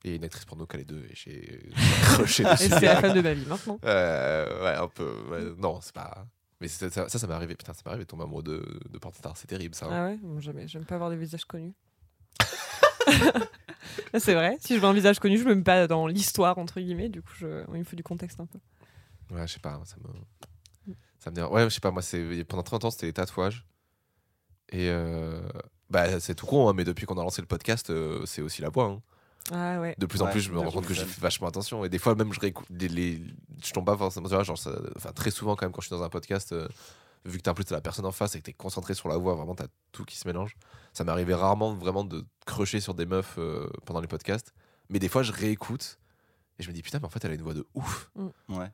Et 0.04 0.16
une 0.16 0.24
actrice 0.24 0.46
porno 0.46 0.68
qui 0.68 0.76
a 0.76 0.80
les 0.80 0.86
deux, 0.86 1.04
et 1.10 1.16
j'ai 1.16 1.70
accroché 2.04 2.44
Et 2.54 2.58
c'est 2.58 2.82
la 2.82 3.02
femme 3.02 3.14
de 3.16 3.22
ma 3.22 3.34
vie 3.34 3.46
maintenant. 3.48 3.80
Euh, 3.86 4.64
ouais, 4.64 4.76
un 4.76 4.88
peu. 4.88 5.24
ouais, 5.32 5.42
non, 5.58 5.80
c'est 5.82 5.94
pas. 5.96 6.28
Mais 6.62 6.68
ça, 6.68 6.90
ça, 6.90 7.10
ça 7.10 7.28
m'est 7.28 7.34
arrivé. 7.34 7.56
Putain, 7.56 7.74
ça 7.74 7.82
m'est 7.86 7.90
arrivé 7.90 8.06
de 8.06 8.10
tomber 8.10 8.24
amoureux 8.24 8.44
de, 8.44 8.80
de 8.90 8.98
pornstar. 9.00 9.36
C'est 9.36 9.48
terrible, 9.48 9.74
ça. 9.76 9.88
hein. 9.88 9.90
Ah 9.92 10.06
ouais? 10.06 10.18
Bon, 10.22 10.40
Jamais. 10.40 10.68
J'aime 10.68 10.86
pas 10.86 10.96
avoir 10.96 11.10
des 11.10 11.18
visages 11.18 11.46
connus. 11.46 11.74
c'est 14.18 14.34
vrai? 14.34 14.58
Si 14.60 14.76
je 14.76 14.80
vois 14.80 14.90
un 14.90 14.94
visage 14.94 15.20
connu, 15.20 15.38
je 15.38 15.44
me 15.44 15.56
mets 15.56 15.64
pas 15.64 15.88
dans 15.88 16.08
l'histoire, 16.08 16.58
entre 16.58 16.80
guillemets. 16.80 17.10
Du 17.10 17.22
coup, 17.22 17.34
je... 17.38 17.64
il 17.74 17.80
me 17.80 17.84
faut 17.84 17.96
du 17.96 18.04
contexte 18.04 18.40
un 18.40 18.46
peu. 18.46 18.60
Ouais, 19.34 19.48
je 19.48 19.54
sais 19.54 19.60
pas, 19.60 19.82
ça 19.86 19.96
me. 20.04 20.10
Ça 21.26 21.32
me 21.32 21.36
dérange. 21.36 21.52
Ouais, 21.52 21.64
je 21.66 21.74
sais 21.74 21.82
pas, 21.82 21.92
moi, 21.92 22.02
c'est 22.02 22.46
pendant 22.46 22.64
très 22.64 22.76
longtemps, 22.76 22.92
c'était 22.92 23.08
les 23.08 23.14
tatouages. 23.14 23.66
Et. 24.72 24.90
euh, 24.90 25.42
Bah, 25.90 26.20
c'est 26.20 26.34
tout 26.36 26.46
con, 26.48 26.68
hein, 26.70 26.74
mais 26.74 26.84
depuis 26.84 27.06
qu'on 27.06 27.18
a 27.20 27.24
lancé 27.24 27.42
le 27.42 27.48
podcast, 27.48 27.90
euh, 27.90 28.26
c'est 28.26 28.42
aussi 28.42 28.62
la 28.62 28.70
voix. 28.70 28.86
hein. 28.86 29.02
Ah 29.52 29.80
ouais. 29.80 29.94
De 30.00 30.08
plus 30.08 30.22
en 30.24 30.26
Ouais, 30.26 30.32
plus, 30.32 30.42
je 30.42 30.52
me 30.52 30.58
rends 30.60 30.72
compte 30.72 30.88
que 30.88 30.94
j'ai 30.96 31.06
fait 31.06 31.22
vachement 31.22 31.48
attention. 31.48 31.86
Et 31.86 31.90
des 31.90 32.00
fois, 32.00 32.16
même, 32.16 32.34
je 32.34 32.40
réécoute. 32.40 32.66
Les, 32.72 32.88
les- 32.88 33.22
Je 33.64 33.72
tombe 33.72 33.86
pas 33.86 33.96
forcément. 33.96 34.28
Genre, 34.28 34.58
ça- 34.58 34.80
Enfin, 34.96 35.12
très 35.12 35.30
souvent, 35.30 35.56
quand 35.56 35.66
même, 35.68 35.72
quand 35.74 35.82
je 35.82 35.88
suis 35.88 35.96
dans 35.96 36.02
un 36.04 36.10
podcast, 36.10 36.52
euh, 36.54 36.68
vu 37.26 37.38
que 37.38 37.44
t'as 37.44 37.52
en 37.52 37.54
plus 37.54 37.70
la 37.70 37.82
personne 37.82 38.06
en 38.08 38.12
face 38.12 38.34
et 38.36 38.40
que 38.40 38.46
t'es 38.46 38.54
concentré 38.54 38.96
sur 38.96 39.08
la 39.10 39.18
voix, 39.18 39.36
vraiment, 39.36 39.54
t'as 39.54 39.68
tout 39.92 40.04
qui 40.06 40.18
se 40.18 40.28
mélange. 40.28 40.56
Ça 40.94 41.04
m'est 41.04 41.12
arrivé 41.12 41.36
rarement 41.36 41.74
vraiment 41.76 42.04
de 42.04 42.26
crocher 42.48 42.80
sur 42.80 42.96
des 42.96 43.06
meufs 43.06 43.36
euh, 43.38 43.68
pendant 43.86 44.02
les 44.02 44.08
podcasts. 44.08 44.54
Mais 44.90 44.98
des 44.98 45.10
fois, 45.10 45.22
je 45.22 45.32
réécoute 45.32 46.00
et 46.58 46.64
je 46.64 46.70
me 46.70 46.74
dis, 46.74 46.82
putain, 46.82 46.98
mais 47.00 47.06
en 47.06 47.10
fait, 47.10 47.24
elle 47.26 47.32
a 47.32 47.36
une 47.36 47.42
voix 47.44 47.54
de 47.54 47.68
ouf. 47.76 48.10
Ouais. 48.50 48.72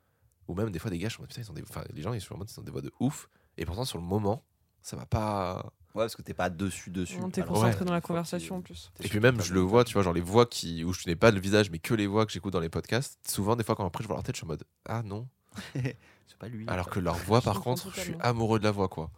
Ou 0.51 0.55
même 0.55 0.69
des 0.69 0.79
fois, 0.79 0.91
des 0.91 0.97
gars, 0.97 1.07
je 1.07 1.17
me 1.21 1.27
dis, 1.27 1.29
putain, 1.29 1.41
ils 1.41 1.49
ont 1.49 1.53
des... 1.53 1.63
enfin, 1.63 1.83
les 1.93 2.01
gens, 2.01 2.11
ils 2.11 2.19
sont 2.19 2.35
en 2.35 2.37
mode, 2.37 2.51
ils 2.51 2.59
ont 2.59 2.63
des 2.63 2.71
voix 2.71 2.81
de 2.81 2.91
ouf. 2.99 3.29
Et 3.57 3.65
pourtant, 3.65 3.85
sur 3.85 3.97
le 3.97 4.03
moment, 4.03 4.43
ça 4.81 4.97
va 4.97 5.05
pas. 5.05 5.71
Ouais, 5.95 6.03
parce 6.03 6.15
que 6.15 6.21
t'es 6.21 6.33
pas 6.33 6.49
dessus, 6.49 6.89
dessus. 6.89 7.17
On 7.21 7.29
t'est 7.29 7.41
Alors, 7.41 7.53
concentré 7.53 7.79
ouais, 7.79 7.85
dans 7.85 7.93
la 7.93 8.01
conversation 8.01 8.57
en 8.57 8.61
plus. 8.61 8.91
t'es 8.95 9.05
Et 9.05 9.09
puis 9.09 9.21
même, 9.21 9.41
je 9.41 9.53
le 9.53 9.61
vois, 9.61 9.85
tu 9.85 9.93
vois, 9.93 10.03
genre 10.03 10.13
les 10.13 10.21
voix 10.21 10.45
qui, 10.45 10.83
où 10.83 10.91
je 10.91 11.07
n'ai 11.07 11.15
pas 11.15 11.31
le 11.31 11.39
visage, 11.39 11.69
mais 11.71 11.79
que 11.79 11.93
les 11.93 12.07
voix 12.07 12.25
que 12.25 12.33
j'écoute 12.33 12.51
dans 12.51 12.59
les 12.59 12.69
podcasts. 12.69 13.17
Souvent, 13.29 13.55
des 13.55 13.63
fois, 13.63 13.75
quand 13.75 13.85
après 13.85 14.03
je 14.03 14.07
vois 14.07 14.17
leur 14.17 14.23
tête, 14.23 14.35
je 14.35 14.39
suis 14.39 14.45
en 14.45 14.49
mode 14.49 14.63
Ah 14.85 15.03
non. 15.03 15.27
C'est 15.73 16.37
pas 16.37 16.49
lui. 16.49 16.67
Alors 16.67 16.89
que 16.89 16.99
leur 16.99 17.15
voix, 17.15 17.41
par 17.41 17.61
contre, 17.61 17.89
je 17.93 17.99
suis 18.01 18.15
amoureux 18.19 18.59
de 18.59 18.65
la 18.65 18.71
voix, 18.71 18.89
quoi. 18.89 19.09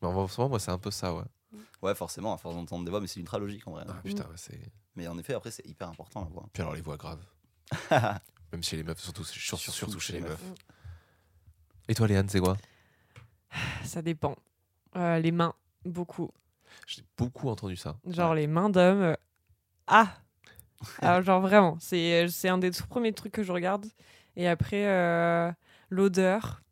Mais 0.00 0.08
en 0.08 0.26
ce 0.26 0.40
moment, 0.40 0.50
moi, 0.50 0.58
c'est 0.58 0.70
un 0.70 0.78
peu 0.78 0.90
ça, 0.90 1.14
ouais. 1.14 1.24
Ouais, 1.82 1.94
forcément, 1.94 2.32
à 2.32 2.38
force 2.38 2.54
d'entendre 2.54 2.84
des 2.84 2.90
voix, 2.90 3.00
mais 3.00 3.06
c'est 3.06 3.20
ultra 3.20 3.38
logique 3.38 3.66
en 3.68 3.72
vrai. 3.72 3.84
Ah, 3.88 3.94
putain, 4.02 4.24
ouais, 4.24 4.36
c'est. 4.36 4.60
Mais 4.96 5.06
en 5.08 5.18
effet, 5.18 5.34
après, 5.34 5.50
c'est 5.50 5.66
hyper 5.66 5.88
important 5.88 6.22
la 6.22 6.30
voix. 6.30 6.48
Puis 6.52 6.62
alors, 6.62 6.74
les 6.74 6.80
voix 6.80 6.96
graves. 6.96 7.24
Même 8.52 8.62
chez 8.62 8.76
les 8.76 8.82
meufs, 8.82 9.00
surtout, 9.00 9.24
surtout, 9.24 9.62
Surtout 9.62 9.72
surtout 9.72 10.00
chez 10.00 10.12
les 10.14 10.20
meufs. 10.20 10.42
Et 11.88 11.94
toi, 11.94 12.06
Léane, 12.06 12.28
c'est 12.28 12.40
quoi? 12.40 12.56
Ça 13.84 14.02
dépend. 14.02 14.36
Euh, 14.96 15.18
les 15.18 15.32
mains, 15.32 15.54
beaucoup. 15.84 16.30
J'ai 16.86 17.02
beaucoup 17.16 17.48
entendu 17.48 17.76
ça. 17.76 17.96
Genre 18.06 18.34
les 18.34 18.46
mains 18.46 18.70
d'hommes. 18.70 19.02
euh, 19.02 19.14
Ah 19.86 20.14
Alors, 21.00 21.22
genre 21.22 21.40
vraiment, 21.40 21.76
c'est 21.80 22.28
c'est 22.28 22.48
un 22.48 22.58
des 22.58 22.70
tout 22.70 22.86
premiers 22.86 23.12
trucs 23.12 23.32
que 23.32 23.42
je 23.42 23.52
regarde. 23.52 23.86
Et 24.36 24.48
après, 24.48 24.86
euh, 24.86 25.50
l'odeur. 25.90 26.62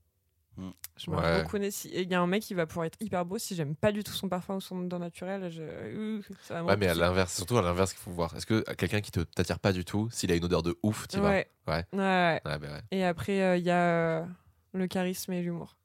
Je 0.97 1.11
me 1.11 1.17
Ouais. 1.17 1.43
reconnais. 1.43 1.71
si- 1.71 1.89
Il 1.95 2.11
y 2.11 2.15
a 2.15 2.21
un 2.21 2.27
mec 2.27 2.43
qui 2.43 2.53
va 2.53 2.67
pouvoir 2.67 2.85
être 2.87 2.99
hyper 3.01 3.25
beau. 3.25 3.39
Si 3.39 3.55
j'aime 3.55 3.75
pas 3.75 3.93
du 3.93 4.05
tout 4.05 4.13
son 4.13 4.29
parfum 4.29 4.57
ou 4.57 4.61
son 4.61 4.85
odeur 4.85 4.99
naturelle, 4.99 5.51
je... 5.51 6.21
ça 6.43 6.55
va 6.63 6.65
Ouais, 6.65 6.77
mais 6.77 6.89
à 6.89 6.95
l'inverse, 6.95 7.35
surtout 7.35 7.57
à 7.57 7.63
l'inverse 7.63 7.93
qu'il 7.95 8.03
faut 8.03 8.11
voir. 8.11 8.37
Est-ce 8.37 8.45
que 8.47 8.61
quelqu'un 8.75 9.01
qui 9.01 9.11
t'attire 9.11 9.59
pas 9.59 9.73
du 9.73 9.85
tout, 9.87 10.09
s'il 10.11 10.31
a 10.31 10.35
une 10.37 10.45
odeur 10.45 10.63
de 10.63 10.77
ouf, 10.83 11.09
tu 11.09 11.19
Ouais. 11.19 11.49
Ouais. 11.67 11.87
Ouais, 11.93 11.99
ouais. 11.99 12.41
Ouais, 12.45 12.59
bah 12.59 12.69
ouais. 12.69 12.81
Et 12.91 13.05
après, 13.05 13.41
euh, 13.41 13.57
il 13.57 13.65
y 13.65 13.71
a 13.71 14.21
euh, 14.21 14.27
le 14.75 14.87
charisme 14.87 15.33
et 15.33 15.41
l'humour. 15.43 15.77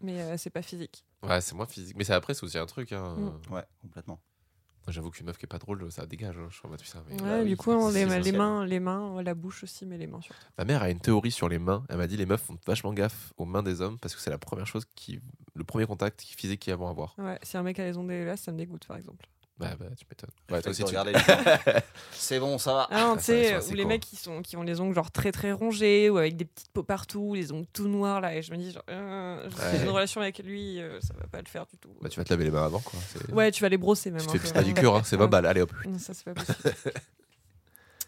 Mais 0.00 0.20
euh, 0.20 0.36
c'est 0.36 0.50
pas 0.50 0.62
physique. 0.62 1.04
Ouais, 1.22 1.40
c'est 1.40 1.54
moins 1.54 1.66
physique. 1.66 1.94
Mais 1.96 2.04
c'est 2.04 2.14
après, 2.14 2.34
c'est 2.34 2.44
aussi 2.44 2.58
un 2.58 2.66
truc. 2.66 2.90
Hein. 2.92 3.14
Mm. 3.48 3.52
Ouais, 3.54 3.64
complètement. 3.82 4.18
Moi, 4.90 4.94
J'avoue 4.94 5.10
qu'une 5.12 5.26
meuf 5.26 5.38
qui 5.38 5.44
est 5.44 5.48
pas 5.48 5.58
drôle, 5.58 5.86
ça 5.92 6.04
dégage. 6.04 6.36
hein. 6.36 6.48
Je 6.50 6.56
suis 6.56 6.66
en 6.66 6.68
mode, 6.70 6.82
putain, 6.82 7.00
mais- 7.08 7.14
Ouais, 7.14 7.28
bah 7.28 7.38
oui, 7.44 7.50
du 7.50 7.56
coup, 7.56 7.70
on- 7.70 7.90
les, 7.90 8.04
les 8.22 8.32
mains, 8.32 8.66
les 8.66 8.80
mains, 8.80 9.22
la 9.22 9.34
bouche 9.34 9.62
aussi, 9.62 9.86
mais 9.86 9.96
les 9.96 10.08
mains 10.08 10.20
surtout. 10.20 10.40
Ma 10.58 10.64
mère 10.64 10.82
a 10.82 10.90
une 10.90 10.98
théorie 10.98 11.30
sur 11.30 11.48
les 11.48 11.60
mains. 11.60 11.84
Elle 11.88 11.98
m'a 11.98 12.08
dit 12.08 12.16
les 12.16 12.26
meufs 12.26 12.42
font 12.42 12.58
vachement 12.66 12.92
gaffe 12.92 13.32
aux 13.36 13.44
mains 13.44 13.62
des 13.62 13.80
hommes 13.82 14.00
parce 14.00 14.16
que 14.16 14.20
c'est 14.20 14.30
la 14.30 14.38
première 14.38 14.66
chose 14.66 14.84
qui, 14.96 15.20
le 15.54 15.62
premier 15.62 15.86
contact 15.86 16.22
physique 16.22 16.58
qu'ils 16.58 16.74
vont 16.74 16.88
avoir. 16.88 17.14
Ouais, 17.18 17.38
si 17.44 17.56
un 17.56 17.62
mec 17.62 17.78
a 17.78 17.84
les 17.84 17.96
ongles 17.96 18.08
dégueulasses, 18.08 18.40
ça 18.40 18.50
me 18.50 18.58
dégoûte 18.58 18.84
par 18.88 18.96
exemple. 18.96 19.24
Bah, 19.60 19.76
bah 19.78 19.86
tu 19.96 20.06
m'étonnes. 20.10 20.30
Ouais, 20.50 20.62
toi 20.62 20.70
aussi, 20.70 20.82
tu... 20.82 20.88
Regarder 20.88 21.12
C'est 22.12 22.40
bon, 22.40 22.56
ça 22.56 22.72
va. 22.72 22.88
Ah 22.90 23.00
non, 23.08 23.16
tu 23.18 23.24
sais, 23.24 23.58
ou 23.70 23.74
les 23.74 23.84
mecs 23.84 24.00
qui, 24.00 24.16
sont, 24.16 24.40
qui 24.40 24.56
ont 24.56 24.62
les 24.62 24.80
ongles 24.80 24.94
genre 24.94 25.10
très 25.10 25.32
très 25.32 25.52
rongés 25.52 26.08
ou 26.08 26.16
avec 26.16 26.36
des 26.36 26.46
petites 26.46 26.70
peaux 26.72 26.82
partout, 26.82 27.34
les 27.34 27.52
ongles 27.52 27.66
tout 27.74 27.86
noirs 27.86 28.22
là, 28.22 28.34
et 28.34 28.40
je 28.42 28.50
me 28.52 28.56
dis 28.56 28.72
genre, 28.72 28.82
euh, 28.88 29.48
Ouais. 29.50 29.82
une 29.82 29.88
relation 29.90 30.22
avec 30.22 30.38
lui, 30.38 30.80
euh, 30.80 30.98
ça 31.02 31.12
va 31.14 31.26
pas 31.26 31.40
le 31.42 31.46
faire 31.48 31.66
du 31.66 31.76
tout. 31.76 31.90
Bah, 32.00 32.08
tu 32.08 32.18
vas 32.18 32.24
te 32.24 32.30
laver 32.30 32.44
les 32.44 32.50
mains 32.50 32.64
avant, 32.64 32.80
quoi. 32.80 32.98
Ouais, 33.32 33.50
tu 33.50 33.60
vas 33.62 33.68
les 33.68 33.76
brosser 33.76 34.10
même. 34.10 34.20
Tu 34.20 34.26
te 34.26 34.30
hein, 34.30 34.32
fais 34.32 34.38
c'est 34.38 34.42
plus 34.44 34.50
vraiment- 34.60 34.66
manucure, 34.68 34.96
hein, 34.96 35.02
c'est 35.04 35.16
20 35.18 35.26
balles. 35.28 35.44
Allez 35.46 35.60
hop. 35.60 35.72
Non, 35.84 35.98
ça 35.98 36.14
c'est 36.14 36.24
pas 36.24 36.32
possible. 36.34 36.58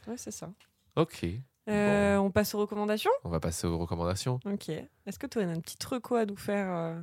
ouais, 0.08 0.14
c'est 0.16 0.30
ça. 0.30 0.50
Ok. 0.96 1.26
Euh, 1.68 2.16
On 2.16 2.30
passe 2.30 2.54
aux 2.54 2.58
recommandations? 2.60 3.10
On 3.24 3.28
va 3.28 3.40
passer 3.40 3.66
aux 3.66 3.78
recommandations. 3.78 4.40
Ok. 4.46 4.68
Est-ce 4.70 5.18
que 5.18 5.26
tu 5.26 5.38
as 5.38 5.42
une 5.42 5.60
petite 5.62 5.84
reco 5.84 6.16
à 6.16 6.24
nous 6.26 6.36
faire 6.36 6.96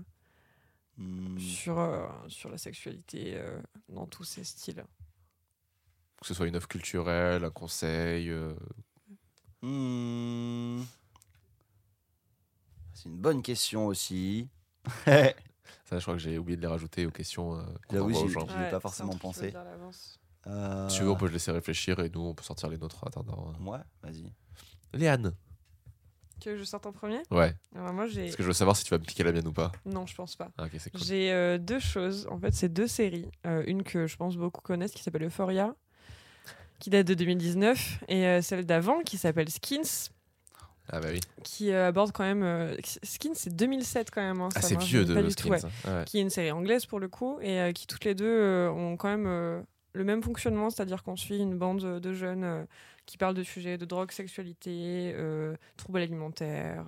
Hmm, 1.00 1.40
sur, 1.40 1.80
euh, 1.80 2.06
sur 2.28 2.50
la 2.50 2.58
sexualité 2.58 3.38
euh, 3.38 3.62
dans 3.88 4.06
tous 4.06 4.26
ces 4.26 4.44
styles 4.44 4.84
Que 6.22 6.28
ce 6.28 6.34
soit 6.34 6.46
une 6.46 6.58
œuvre 6.58 6.68
culturelle, 6.68 7.46
un 7.46 7.50
conseil. 7.52 8.30
euh, 8.30 8.54
hmm. 9.62 10.84
C'est 12.94 13.08
une 13.08 13.18
bonne 13.18 13.42
question 13.42 13.88
aussi. 13.88 14.50
Ça, 15.06 15.98
je 15.98 16.02
crois 16.02 16.16
que 16.16 16.20
j'ai 16.20 16.38
oublié 16.38 16.58
de 16.58 16.62
les 16.62 16.68
rajouter 16.68 17.06
aux 17.06 17.12
questions 17.12 17.56
euh, 17.58 17.64
qu'on 17.88 17.96
Là, 17.96 18.02
oui. 18.04 18.14
J'y 18.16 18.34
pas 18.70 18.82
forcément 18.82 19.16
pensé. 19.16 19.54
Euh, 20.48 20.90
Si 20.90 20.98
tu 20.98 21.04
veux, 21.04 21.12
on 21.12 21.16
peut 21.16 21.28
le 21.28 21.32
laisser 21.34 21.52
réfléchir 21.52 22.00
et 22.00 22.10
nous, 22.10 22.22
on 22.22 22.36
peut 22.36 22.44
sortir 22.44 22.68
les 22.68 22.78
nôtres 22.78 23.02
en 23.06 23.08
attendant. 23.08 23.54
Ouais, 23.62 23.80
vas-y. 24.04 24.34
Léane. 24.94 25.34
Que 26.40 26.56
je 26.56 26.64
sorte 26.64 26.86
en 26.86 26.92
premier 26.92 27.22
Ouais. 27.32 27.54
Alors 27.76 27.94
moi 27.94 28.08
j'ai... 28.08 28.26
Parce 28.26 28.36
que 28.36 28.44
je 28.44 28.48
veux 28.48 28.54
savoir 28.54 28.76
si 28.78 28.84
tu 28.84 28.92
vas 28.92 28.98
me 28.98 29.04
piquer 29.04 29.24
la 29.24 29.32
mienne 29.32 29.48
ou 29.48 29.52
pas. 29.54 29.72
Non, 29.86 30.06
je 30.06 30.16
pense 30.16 30.36
pas. 30.36 30.50
Ah, 30.58 30.66
ok, 30.66 30.72
c'est 30.78 30.90
cool. 30.90 31.02
J'ai 31.02 31.32
euh, 31.32 31.58
deux 31.58 31.80
choses. 31.80 32.28
En 32.32 32.40
fait, 32.40 32.54
c'est 32.54 32.70
deux 32.70 32.88
séries. 32.88 33.30
Euh, 33.46 33.64
une 33.68 33.84
que 33.84 34.08
je 34.08 34.16
pense 34.18 34.38
beaucoup 34.38 34.62
connaissent 34.62 34.92
qui 34.92 35.04
s'appelle 35.04 35.24
Euphoria, 35.24 35.76
qui 36.80 36.90
date 36.90 37.08
de 37.08 37.14
2019, 37.14 38.04
et 38.08 38.26
euh, 38.26 38.42
celle 38.42 38.66
d'avant 38.66 39.02
qui 39.02 39.18
s'appelle 39.18 39.50
Skins, 39.50 40.10
Ah, 40.90 41.00
bah 41.02 41.10
oui. 41.12 41.20
qui 41.44 41.74
aborde 41.74 42.12
quand 42.14 42.24
même. 42.24 42.76
Skins, 43.04 43.34
c'est 43.36 43.54
2007 43.56 44.10
quand 44.12 44.22
même. 44.22 44.40
hein, 44.42 44.50
Ah, 44.56 44.62
ça 44.62 44.68
c'est 44.70 44.74
marche 44.76 44.88
vieux 44.88 45.06
pas 45.06 45.22
de 45.22 45.28
du 45.28 45.36
tout, 45.36 45.48
Skins. 45.48 45.52
ouais. 45.52 45.72
hein. 45.86 46.00
Ouais. 46.00 46.06
Qui 46.06 46.20
est 46.20 46.22
une 46.22 46.30
série 46.30 46.52
anglaise 46.52 46.86
pour 46.86 47.00
le 47.00 47.10
coup, 47.10 47.38
et 47.42 47.72
qui 47.74 47.86
toutes 47.86 48.06
les 48.06 48.16
deux 48.16 48.70
ont 48.70 48.96
quand 48.98 49.10
même 49.10 49.64
le 49.94 50.04
même 50.04 50.24
fonctionnement, 50.24 50.70
c'est-à-dire 50.70 51.04
qu'on 51.04 51.16
suit 51.18 51.40
une 51.40 51.58
bande 51.58 52.00
de 52.00 52.14
jeunes 52.14 52.66
qui 53.10 53.18
parlent 53.18 53.34
de 53.34 53.42
sujets 53.42 53.80
de 53.80 53.86
drogue, 53.86 54.12
sexualité, 54.12 55.14
euh, 55.16 55.56
troubles 55.78 55.98
alimentaires, 56.00 56.86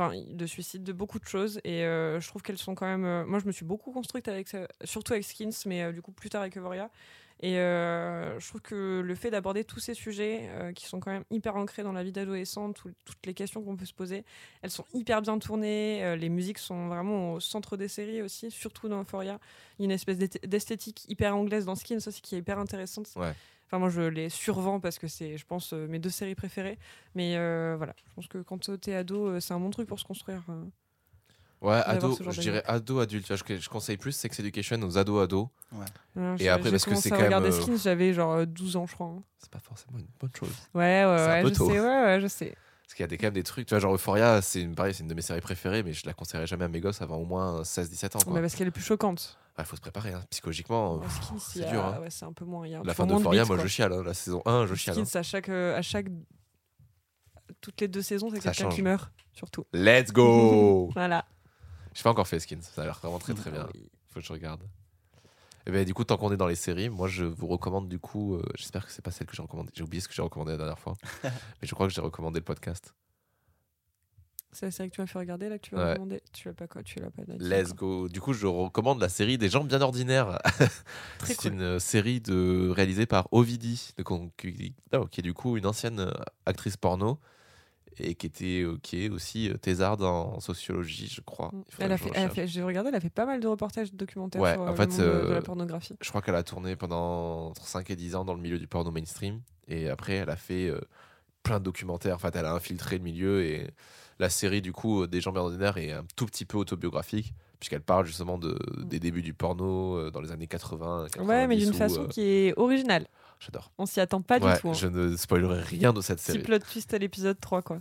euh, 0.00 0.10
de 0.28 0.46
suicide, 0.46 0.82
de 0.82 0.92
beaucoup 0.92 1.20
de 1.20 1.26
choses. 1.26 1.60
Et 1.62 1.84
euh, 1.84 2.20
je 2.20 2.26
trouve 2.26 2.42
qu'elles 2.42 2.58
sont 2.58 2.74
quand 2.74 2.86
même. 2.86 3.24
moi, 3.28 3.38
je 3.38 3.46
me 3.46 3.52
suis 3.52 3.64
beaucoup 3.64 3.92
construite 3.92 4.26
avec, 4.26 4.48
ça- 4.48 4.66
surtout 4.82 5.12
avec 5.12 5.24
Skins, 5.24 5.52
mais 5.66 5.92
du 5.92 6.02
coup 6.02 6.10
plus 6.10 6.28
tard 6.28 6.40
avec 6.42 6.58
Euphoria. 6.58 6.90
Et 7.40 7.54
je 7.54 8.48
trouve 8.48 8.62
que 8.62 9.00
le 9.04 9.14
fait 9.14 9.30
d'aborder 9.30 9.64
tous 9.64 9.78
ces 9.80 9.92
sujets 9.94 10.48
qui 10.74 10.86
sont 10.86 10.98
quand 10.98 11.10
même 11.10 11.24
hyper 11.30 11.56
ancrés 11.56 11.82
dans 11.82 11.92
la 11.92 12.02
vie 12.02 12.12
d'adolescent, 12.12 12.72
tout- 12.72 12.92
toutes 13.04 13.26
les 13.26 13.34
questions 13.34 13.62
qu'on 13.62 13.76
peut 13.76 13.84
se 13.84 13.92
poser, 13.92 14.24
elles 14.62 14.70
sont 14.70 14.84
hyper 14.94 15.20
bien 15.20 15.38
tournées. 15.38 16.16
les 16.16 16.28
musiques 16.30 16.58
sont 16.58 16.88
vraiment 16.88 17.34
au 17.34 17.40
centre 17.40 17.76
des 17.76 17.88
séries 17.88 18.22
aussi, 18.22 18.50
surtout 18.50 18.88
dans 18.88 19.00
Euphoria. 19.02 19.38
Il 19.78 19.82
y 19.82 19.84
a 19.84 19.86
une 19.86 19.90
espèce 19.90 20.18
d'esth- 20.18 20.46
d'esthétique 20.46 21.04
hyper 21.08 21.36
anglaise 21.36 21.64
dans 21.66 21.74
Skins 21.76 21.98
aussi 22.06 22.22
qui 22.22 22.34
est 22.36 22.38
hyper 22.38 22.58
intéressante. 22.58 23.08
Ouais. 23.16 23.32
Enfin, 23.74 23.80
moi, 23.80 23.88
je 23.88 24.02
les 24.02 24.28
survends 24.28 24.78
parce 24.78 25.00
que 25.00 25.08
c'est, 25.08 25.36
je 25.36 25.44
pense, 25.44 25.72
euh, 25.72 25.88
mes 25.88 25.98
deux 25.98 26.08
séries 26.08 26.36
préférées. 26.36 26.78
Mais 27.16 27.34
euh, 27.36 27.74
voilà, 27.76 27.92
je 28.06 28.14
pense 28.14 28.28
que 28.28 28.38
quand 28.38 28.70
t'es 28.80 28.94
ado, 28.94 29.26
euh, 29.26 29.40
c'est 29.40 29.52
un 29.52 29.58
bon 29.58 29.70
truc 29.70 29.88
pour 29.88 29.98
se 29.98 30.04
construire. 30.04 30.42
euh. 30.48 30.62
Ouais, 31.60 31.82
ado, 31.84 32.16
je 32.30 32.40
dirais 32.40 32.62
ado 32.68 33.00
adulte. 33.00 33.26
Tu 33.26 33.34
vois, 33.34 33.42
Je, 33.48 33.60
je 33.60 33.68
conseille 33.68 33.96
plus 33.96 34.12
Sex 34.12 34.38
Education 34.38 34.80
aux 34.82 34.96
ados 34.96 35.24
ados. 35.24 35.48
Et 36.38 36.48
après, 36.48 36.70
parce 36.70 36.84
que 36.84 36.94
c'est 36.94 37.10
quand 37.10 37.18
même, 37.18 37.32
euh, 37.32 37.50
Skins, 37.50 37.76
j'avais 37.82 38.12
genre 38.12 38.34
euh, 38.34 38.46
12 38.46 38.76
ans, 38.76 38.86
je 38.86 38.94
crois. 38.94 39.08
hein. 39.08 39.22
C'est 39.38 39.50
pas 39.50 39.58
forcément 39.58 39.98
une 39.98 40.06
bonne 40.20 40.30
chose. 40.38 40.54
Ouais, 40.72 41.04
ouais, 41.04 41.26
ouais, 41.26 41.42
peu 41.42 41.48
je 41.48 41.54
tôt. 41.54 41.68
sais, 41.68 41.80
ouais, 41.80 42.02
ouais, 42.04 42.18
je 42.20 42.28
sais. 42.28 42.54
Parce 42.84 42.94
qu'il 42.94 43.02
y 43.02 43.04
a 43.04 43.08
des, 43.08 43.16
quand 43.18 43.26
même 43.26 43.34
des 43.34 43.42
trucs. 43.42 43.66
Tu 43.66 43.70
vois, 43.74 43.80
genre 43.80 43.94
Euphoria, 43.94 44.40
c'est 44.40 44.62
une, 44.62 44.76
pareil, 44.76 44.94
c'est 44.94 45.02
une 45.02 45.08
de 45.08 45.14
mes 45.14 45.22
séries 45.22 45.40
préférées, 45.40 45.82
mais 45.82 45.94
je 45.94 46.06
la 46.06 46.12
conseillerais 46.14 46.46
jamais 46.46 46.66
à 46.66 46.68
mes 46.68 46.78
gosses 46.78 47.02
avant 47.02 47.16
au 47.16 47.24
moins 47.24 47.62
16-17 47.62 48.14
ans. 48.14 48.18
Mais 48.26 48.32
Quoi. 48.34 48.40
parce 48.42 48.54
qu'elle 48.54 48.68
est 48.68 48.70
plus 48.70 48.84
choquante. 48.84 49.36
Il 49.58 49.64
faut 49.64 49.76
se 49.76 49.80
préparer, 49.80 50.12
hein. 50.12 50.24
psychologiquement. 50.30 51.00
Skins, 51.08 51.38
c'est 51.38 51.68
dur, 51.68 51.84
hein. 51.84 52.00
ouais, 52.00 52.10
c'est 52.10 52.24
un 52.24 52.32
peu 52.32 52.44
moins. 52.44 52.66
y 52.66 52.74
a 52.74 52.80
un 52.80 52.82
La 52.82 52.92
fin 52.94 53.06
de 53.06 53.14
d'Euphoria, 53.14 53.44
moi 53.44 53.56
quoi. 53.56 53.64
je 53.64 53.68
chiale. 53.70 53.92
hein. 53.92 54.02
La 54.04 54.12
saison 54.14 54.42
1, 54.46 54.66
je 54.66 54.74
chiale. 54.74 54.98
hein. 54.98 55.04
Skins, 55.04 55.18
à 55.18 55.22
chaque, 55.22 55.48
euh, 55.48 55.76
à 55.76 55.82
chaque. 55.82 56.06
Toutes 57.60 57.80
les 57.80 57.88
deux 57.88 58.02
saisons, 58.02 58.30
c'est 58.30 58.40
Ça 58.40 58.50
quelqu'un 58.50 58.68
qui 58.70 58.76
change. 58.76 58.82
meurt, 58.82 59.12
surtout. 59.32 59.64
Let's 59.72 60.12
go 60.12 60.90
Voilà. 60.94 61.24
J'ai 61.94 62.02
pas 62.02 62.10
encore 62.10 62.26
fait 62.26 62.40
Skins, 62.40 62.62
ça 62.62 62.82
a 62.82 62.84
l'air 62.86 62.98
vraiment 62.98 63.18
très 63.20 63.34
très 63.34 63.50
bien. 63.52 63.68
Faut 64.08 64.20
que 64.20 64.26
je 64.26 64.32
regarde. 64.32 64.62
Et 65.66 65.70
ben 65.70 65.84
du 65.84 65.94
coup, 65.94 66.04
tant 66.04 66.16
qu'on 66.16 66.32
est 66.32 66.36
dans 66.36 66.46
les 66.48 66.56
séries, 66.56 66.88
moi 66.90 67.06
je 67.08 67.24
vous 67.24 67.46
recommande 67.46 67.88
du 67.88 67.98
coup, 67.98 68.34
euh, 68.34 68.42
j'espère 68.56 68.84
que 68.84 68.92
c'est 68.92 69.00
pas 69.02 69.10
celle 69.12 69.26
que 69.28 69.34
j'ai 69.36 69.42
recommandée. 69.42 69.70
J'ai 69.74 69.82
oublié 69.84 70.00
ce 70.00 70.08
que 70.08 70.14
j'ai 70.14 70.20
recommandé 70.22 70.52
la 70.52 70.58
dernière 70.58 70.78
fois, 70.78 70.94
mais 71.24 71.30
je 71.62 71.74
crois 71.74 71.86
que 71.86 71.92
j'ai 71.94 72.00
recommandé 72.02 72.40
le 72.40 72.44
podcast. 72.44 72.92
C'est 74.54 74.66
la 74.66 74.70
série 74.72 74.88
que 74.90 74.94
tu 74.94 75.00
m'as 75.00 75.06
fait 75.06 75.18
regarder 75.18 75.48
là 75.48 75.58
que 75.58 75.66
tu 75.68 75.74
vas 75.74 75.82
Ouais. 75.84 75.90
recommander. 75.90 76.22
Tu 76.32 76.48
l'as 76.48 76.54
pas 76.54 76.66
quoi 76.66 76.82
Tu 76.82 76.98
l'as 77.00 77.10
pas 77.10 77.22
dit, 77.26 77.36
Let's 77.38 77.74
go. 77.74 78.08
Du 78.08 78.20
coup, 78.20 78.32
je 78.32 78.46
recommande 78.46 79.00
la 79.00 79.08
série 79.08 79.36
Des 79.36 79.48
gens 79.48 79.64
bien 79.64 79.80
ordinaires. 79.82 80.38
C'est 81.24 81.36
cool. 81.36 81.52
une 81.54 81.80
série 81.80 82.20
de, 82.20 82.68
réalisée 82.70 83.06
par 83.06 83.28
Ovidie, 83.32 83.90
de- 83.98 84.02
qu'on- 84.02 84.30
qui, 84.38 84.72
est 85.18 85.22
du 85.22 85.34
coup 85.34 85.56
une 85.56 85.66
ancienne 85.66 86.00
euh, 86.00 86.10
actrice 86.46 86.76
porno 86.76 87.18
et 87.98 88.14
qui 88.16 88.26
était 88.26 88.62
euh, 88.62 88.76
qui 88.82 89.04
est 89.04 89.08
aussi 89.08 89.48
euh, 89.50 89.54
thésarde 89.56 90.02
en 90.02 90.40
sociologie, 90.40 91.08
je 91.12 91.20
crois. 91.20 91.50
Mm. 91.52 91.62
Elle 91.80 91.92
a 91.92 91.96
fait, 91.96 92.10
elle 92.14 92.24
a 92.24 92.28
fait, 92.28 92.46
j'ai 92.48 92.62
regardé, 92.62 92.88
elle 92.88 92.94
a 92.96 93.00
fait 93.00 93.10
pas 93.10 93.24
mal 93.26 93.40
de 93.40 93.46
reportages 93.46 93.92
documentaires 93.92 94.40
Ouais, 94.42 94.52
sur 94.54 94.62
en 94.62 94.74
fait, 94.74 94.98
le 94.98 95.06
monde 95.06 95.22
de- 95.22 95.28
de, 95.28 95.32
la 95.34 95.42
pornographie. 95.42 95.96
Je 96.00 96.08
crois 96.08 96.20
qu'elle 96.22 96.34
a 96.34 96.42
tourné 96.42 96.74
pendant 96.76 97.48
entre 97.50 97.66
5 97.66 97.88
et 97.90 97.96
10 97.96 98.14
ans 98.16 98.24
dans 98.24 98.34
le 98.34 98.40
milieu 98.40 98.58
du 98.58 98.66
porno 98.66 98.90
mainstream. 98.90 99.40
Et 99.68 99.88
après, 99.88 100.14
elle 100.14 100.30
a 100.30 100.36
fait 100.36 100.68
euh, 100.68 100.80
plein 101.44 101.58
de 101.60 101.64
documentaires. 101.64 102.16
En 102.16 102.18
fait, 102.18 102.34
elle 102.36 102.46
a 102.46 102.52
infiltré 102.52 102.98
le 102.98 103.04
milieu. 103.04 103.44
Et 103.44 103.70
la 104.18 104.28
série, 104.30 104.62
du 104.62 104.72
coup, 104.72 105.02
euh, 105.02 105.06
Des 105.06 105.20
gens 105.20 105.32
bien 105.32 105.42
ordinaires 105.42 105.76
est 105.78 105.92
un 105.92 106.04
tout 106.16 106.26
petit 106.26 106.44
peu 106.44 106.56
autobiographique. 106.58 107.34
Puisqu'elle 107.60 107.80
parle 107.82 108.04
justement 108.04 108.36
de, 108.36 108.58
des 108.84 109.00
débuts 109.00 109.22
du 109.22 109.32
porno 109.32 109.96
euh, 109.96 110.10
dans 110.10 110.20
les 110.20 110.32
années 110.32 110.46
80. 110.46 111.06
Ouais, 111.20 111.46
mais 111.46 111.56
90, 111.56 111.64
d'une 111.64 111.72
façon 111.74 112.02
euh, 112.02 112.08
qui 112.08 112.20
est 112.20 112.58
originale. 112.58 113.06
J'adore. 113.40 113.72
On 113.78 113.86
s'y 113.86 114.00
attend 114.00 114.20
pas 114.20 114.38
Ouais, 114.38 114.54
du 114.54 114.60
tout. 114.60 114.68
hein. 114.68 114.74
Je 114.74 114.86
ne 114.86 115.16
spoilerai 115.16 115.60
rien 115.62 115.92
de 115.94 116.00
cette 116.02 116.18
Petit 116.18 116.32
série. 116.32 116.38
plot 116.42 116.58
twist 116.58 116.92
à 116.92 116.98
l'épisode 116.98 117.40
3, 117.40 117.62
quoi. 117.62 117.80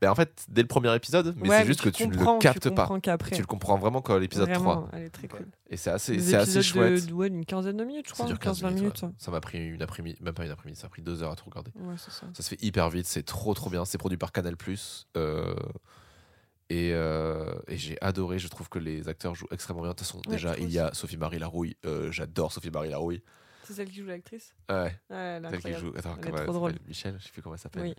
Ben, 0.00 0.10
en 0.10 0.14
fait, 0.14 0.44
dès 0.48 0.62
le 0.62 0.68
premier 0.68 0.94
épisode, 0.94 1.34
mais 1.36 1.48
Ouais, 1.48 1.58
c'est 1.60 1.66
juste 1.66 1.80
que 1.82 1.88
tu 1.90 2.06
ne 2.08 2.14
le 2.16 2.38
captes 2.38 2.70
pas. 2.70 2.88
Tu 3.32 3.40
le 3.40 3.46
comprends 3.46 3.78
vraiment 3.78 4.02
qu'à 4.02 4.18
l'épisode 4.18 4.50
3. 4.52 4.58
Vraiment, 4.74 4.88
elle 4.92 5.02
est 5.04 5.10
très 5.10 5.28
cool. 5.28 5.46
Et 5.68 5.76
c'est 5.76 5.90
assez, 5.90 6.18
c'est 6.20 6.34
assez 6.36 6.62
chouette. 6.62 7.06
de- 7.06 7.12
ouais, 7.12 7.30
d'une 7.30 7.44
quinzaine 7.46 7.76
de 7.76 7.84
minutes, 7.84 8.06
je 8.08 8.12
crois. 8.12 8.26
dure 8.26 8.38
15 8.38 8.62
15-20 8.62 8.74
minutes. 8.74 9.02
ouais. 9.02 9.08
Ça 9.18 9.30
m'a 9.30 9.40
pris 9.40 9.58
une 9.58 9.82
après-midi, 9.82 10.18
même 10.22 10.34
pas 10.34 10.44
une 10.44 10.50
après-midi, 10.50 10.78
ça 10.78 10.86
a 10.86 10.90
pris 10.90 11.02
deux 11.02 11.22
heures 11.22 11.32
à 11.32 11.36
tout 11.36 11.44
regarder. 11.46 11.70
Ouais, 11.76 11.96
ça. 11.96 12.10
Ça 12.34 12.42
se 12.42 12.48
fait 12.48 12.62
hyper 12.62 12.90
vite, 12.90 13.06
c'est 13.06 13.22
trop 13.22 13.54
trop 13.54 13.70
bien. 13.70 13.84
C'est 13.84 13.98
produit 13.98 14.18
par 14.18 14.32
Canal 14.32 14.54
euh, 15.16 15.54
et, 16.70 16.92
euh, 16.92 17.52
et 17.68 17.76
j'ai 17.76 17.96
adoré. 18.00 18.38
Je 18.38 18.48
trouve 18.48 18.68
que 18.68 18.78
les 18.78 19.08
acteurs 19.08 19.34
jouent 19.34 19.48
extrêmement 19.50 19.82
bien. 19.82 19.90
De 19.90 19.96
toute 19.96 20.06
façon, 20.06 20.20
déjà, 20.28 20.56
il 20.58 20.70
y 20.70 20.78
a 20.78 20.92
Sophie-Marie 20.94 21.38
Larouille. 21.38 21.76
Euh, 21.86 22.10
J'adore 22.12 22.52
Sophie-Marie 22.52 22.90
Larouille. 22.90 23.22
C'est 23.64 23.74
celle 23.74 23.88
qui 23.90 24.00
joue 24.00 24.06
l'actrice? 24.06 24.54
Ouais, 24.68 24.76
Ouais, 24.76 24.90
elle 25.10 25.44
est 25.44 25.50
celle 25.50 25.60
qui 25.60 25.80
joue. 25.80 25.92
Attends, 25.96 26.16
Elle 26.22 26.28
est 26.28 26.42
trop 26.44 26.52
drôle. 26.52 26.74
Michel, 26.86 27.16
je 27.18 27.24
sais 27.24 27.30
plus 27.32 27.42
comment 27.42 27.54
elle 27.54 27.60
s'appelle. 27.60 27.82
Oui. 27.82 27.94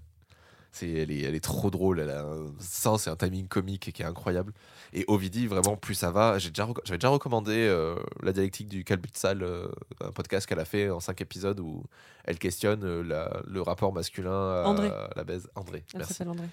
C'est, 0.76 0.90
elle, 0.92 1.12
est, 1.12 1.22
elle 1.22 1.36
est 1.36 1.44
trop 1.44 1.70
drôle, 1.70 2.00
elle 2.00 2.10
a 2.10 2.24
un 2.24 2.52
sens 2.60 3.06
et 3.06 3.10
un 3.12 3.16
timing 3.16 3.48
comique 3.48 3.92
qui 3.94 4.02
est 4.02 4.06
incroyable. 4.06 4.54
Et 4.92 5.06
Ovidie, 5.08 5.46
vraiment, 5.46 5.78
plus 5.78 5.94
ça 5.94 6.10
va. 6.10 6.40
J'ai 6.40 6.50
déjà, 6.50 6.66
reco- 6.66 6.82
j'avais 6.84 6.98
déjà 6.98 7.10
recommandé 7.10 7.54
euh, 7.56 7.96
La 8.24 8.34
dialectique 8.34 8.68
du 8.70 8.84
calbutsal, 8.84 9.44
euh, 9.44 9.68
un 10.02 10.12
podcast 10.12 10.48
qu'elle 10.48 10.60
a 10.60 10.66
fait 10.66 10.90
en 10.90 11.00
cinq 11.00 11.22
épisodes 11.22 11.60
où 11.60 11.84
elle 12.26 12.40
questionne 12.40 12.84
euh, 12.84 13.04
la- 13.04 13.42
le 13.46 13.62
rapport 13.62 13.94
masculin 13.94 14.32
à 14.32 14.64
André. 14.66 14.90
la 15.16 15.24
baise. 15.24 15.48
André, 15.54 15.84
Elle 15.94 16.00
merci. 16.00 16.24
André. 16.24 16.48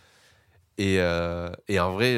Et, 0.79 1.01
euh, 1.01 1.51
et 1.68 1.81
en 1.81 1.93
vrai, 1.95 2.16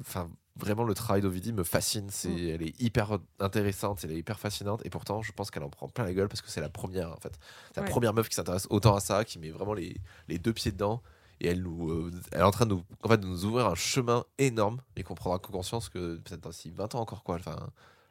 enfin 0.00 0.30
vraiment, 0.56 0.84
le 0.84 0.92
travail 0.92 1.22
d'Ovidie 1.22 1.54
me 1.54 1.64
fascine. 1.64 2.08
C'est, 2.10 2.28
Mm. 2.28 2.48
Elle 2.54 2.62
est 2.62 2.80
hyper 2.82 3.18
intéressante, 3.38 4.00
elle 4.04 4.12
est 4.12 4.18
hyper 4.18 4.38
fascinante. 4.38 4.82
Et 4.84 4.90
pourtant, 4.90 5.22
je 5.22 5.32
pense 5.32 5.50
qu'elle 5.50 5.62
en 5.62 5.70
prend 5.70 5.88
plein 5.88 6.04
la 6.04 6.12
gueule 6.12 6.28
parce 6.28 6.42
que 6.42 6.50
c'est 6.50 6.60
la 6.60 6.68
première, 6.68 7.10
en 7.12 7.16
fait. 7.16 7.32
C'est 7.68 7.78
la 7.80 7.84
Ouais. 7.84 7.88
première 7.90 8.12
meuf 8.12 8.28
qui 8.28 8.34
s'intéresse 8.34 8.66
autant 8.68 8.94
à 8.94 9.00
ça, 9.00 9.24
qui 9.24 9.38
met 9.38 9.48
vraiment 9.48 9.72
les, 9.72 9.96
les 10.28 10.38
deux 10.38 10.52
pieds 10.52 10.70
dedans. 10.70 11.02
Et 11.40 11.48
elle, 11.48 11.62
nous, 11.62 11.90
euh, 11.90 12.10
elle 12.32 12.40
est 12.40 12.44
en 12.44 12.50
train 12.50 12.66
de 12.66 12.74
nous, 12.74 12.84
en 13.02 13.08
fait, 13.08 13.18
de 13.18 13.26
nous 13.26 13.44
ouvrir 13.44 13.66
un 13.66 13.74
chemin 13.74 14.24
énorme 14.38 14.80
et 14.96 15.02
qu'on 15.02 15.14
prendra 15.14 15.38
conscience 15.38 15.88
que 15.88 16.16
peut-être 16.16 16.48
d'ici 16.48 16.70
20 16.70 16.94
ans 16.94 17.00
encore, 17.00 17.22
quoi. 17.24 17.36
Enfin, 17.36 17.56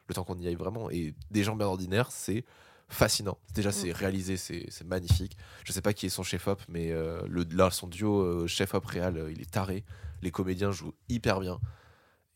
le 0.08 0.14
temps 0.14 0.24
qu'on 0.24 0.38
y 0.38 0.46
aille 0.46 0.56
vraiment. 0.56 0.90
Et 0.90 1.14
des 1.30 1.44
gens 1.44 1.56
bien 1.56 1.66
ordinaires, 1.66 2.10
c'est 2.10 2.44
fascinant. 2.90 3.38
Déjà, 3.54 3.72
c'est 3.72 3.92
réalisé, 3.92 4.36
c'est 4.36 4.84
magnifique. 4.84 5.36
Je 5.64 5.72
sais 5.72 5.80
pas 5.80 5.94
qui 5.94 6.06
est 6.06 6.10
son 6.10 6.22
chef-op, 6.22 6.60
mais 6.68 6.90
euh, 6.90 7.22
le, 7.28 7.44
là, 7.52 7.70
son 7.70 7.86
duo 7.86 8.20
euh, 8.20 8.46
chef-op 8.46 8.84
réal, 8.84 9.16
euh, 9.16 9.32
il 9.32 9.40
est 9.40 9.50
taré. 9.50 9.84
Les 10.22 10.30
comédiens 10.30 10.72
jouent 10.72 10.94
hyper 11.08 11.40
bien. 11.40 11.60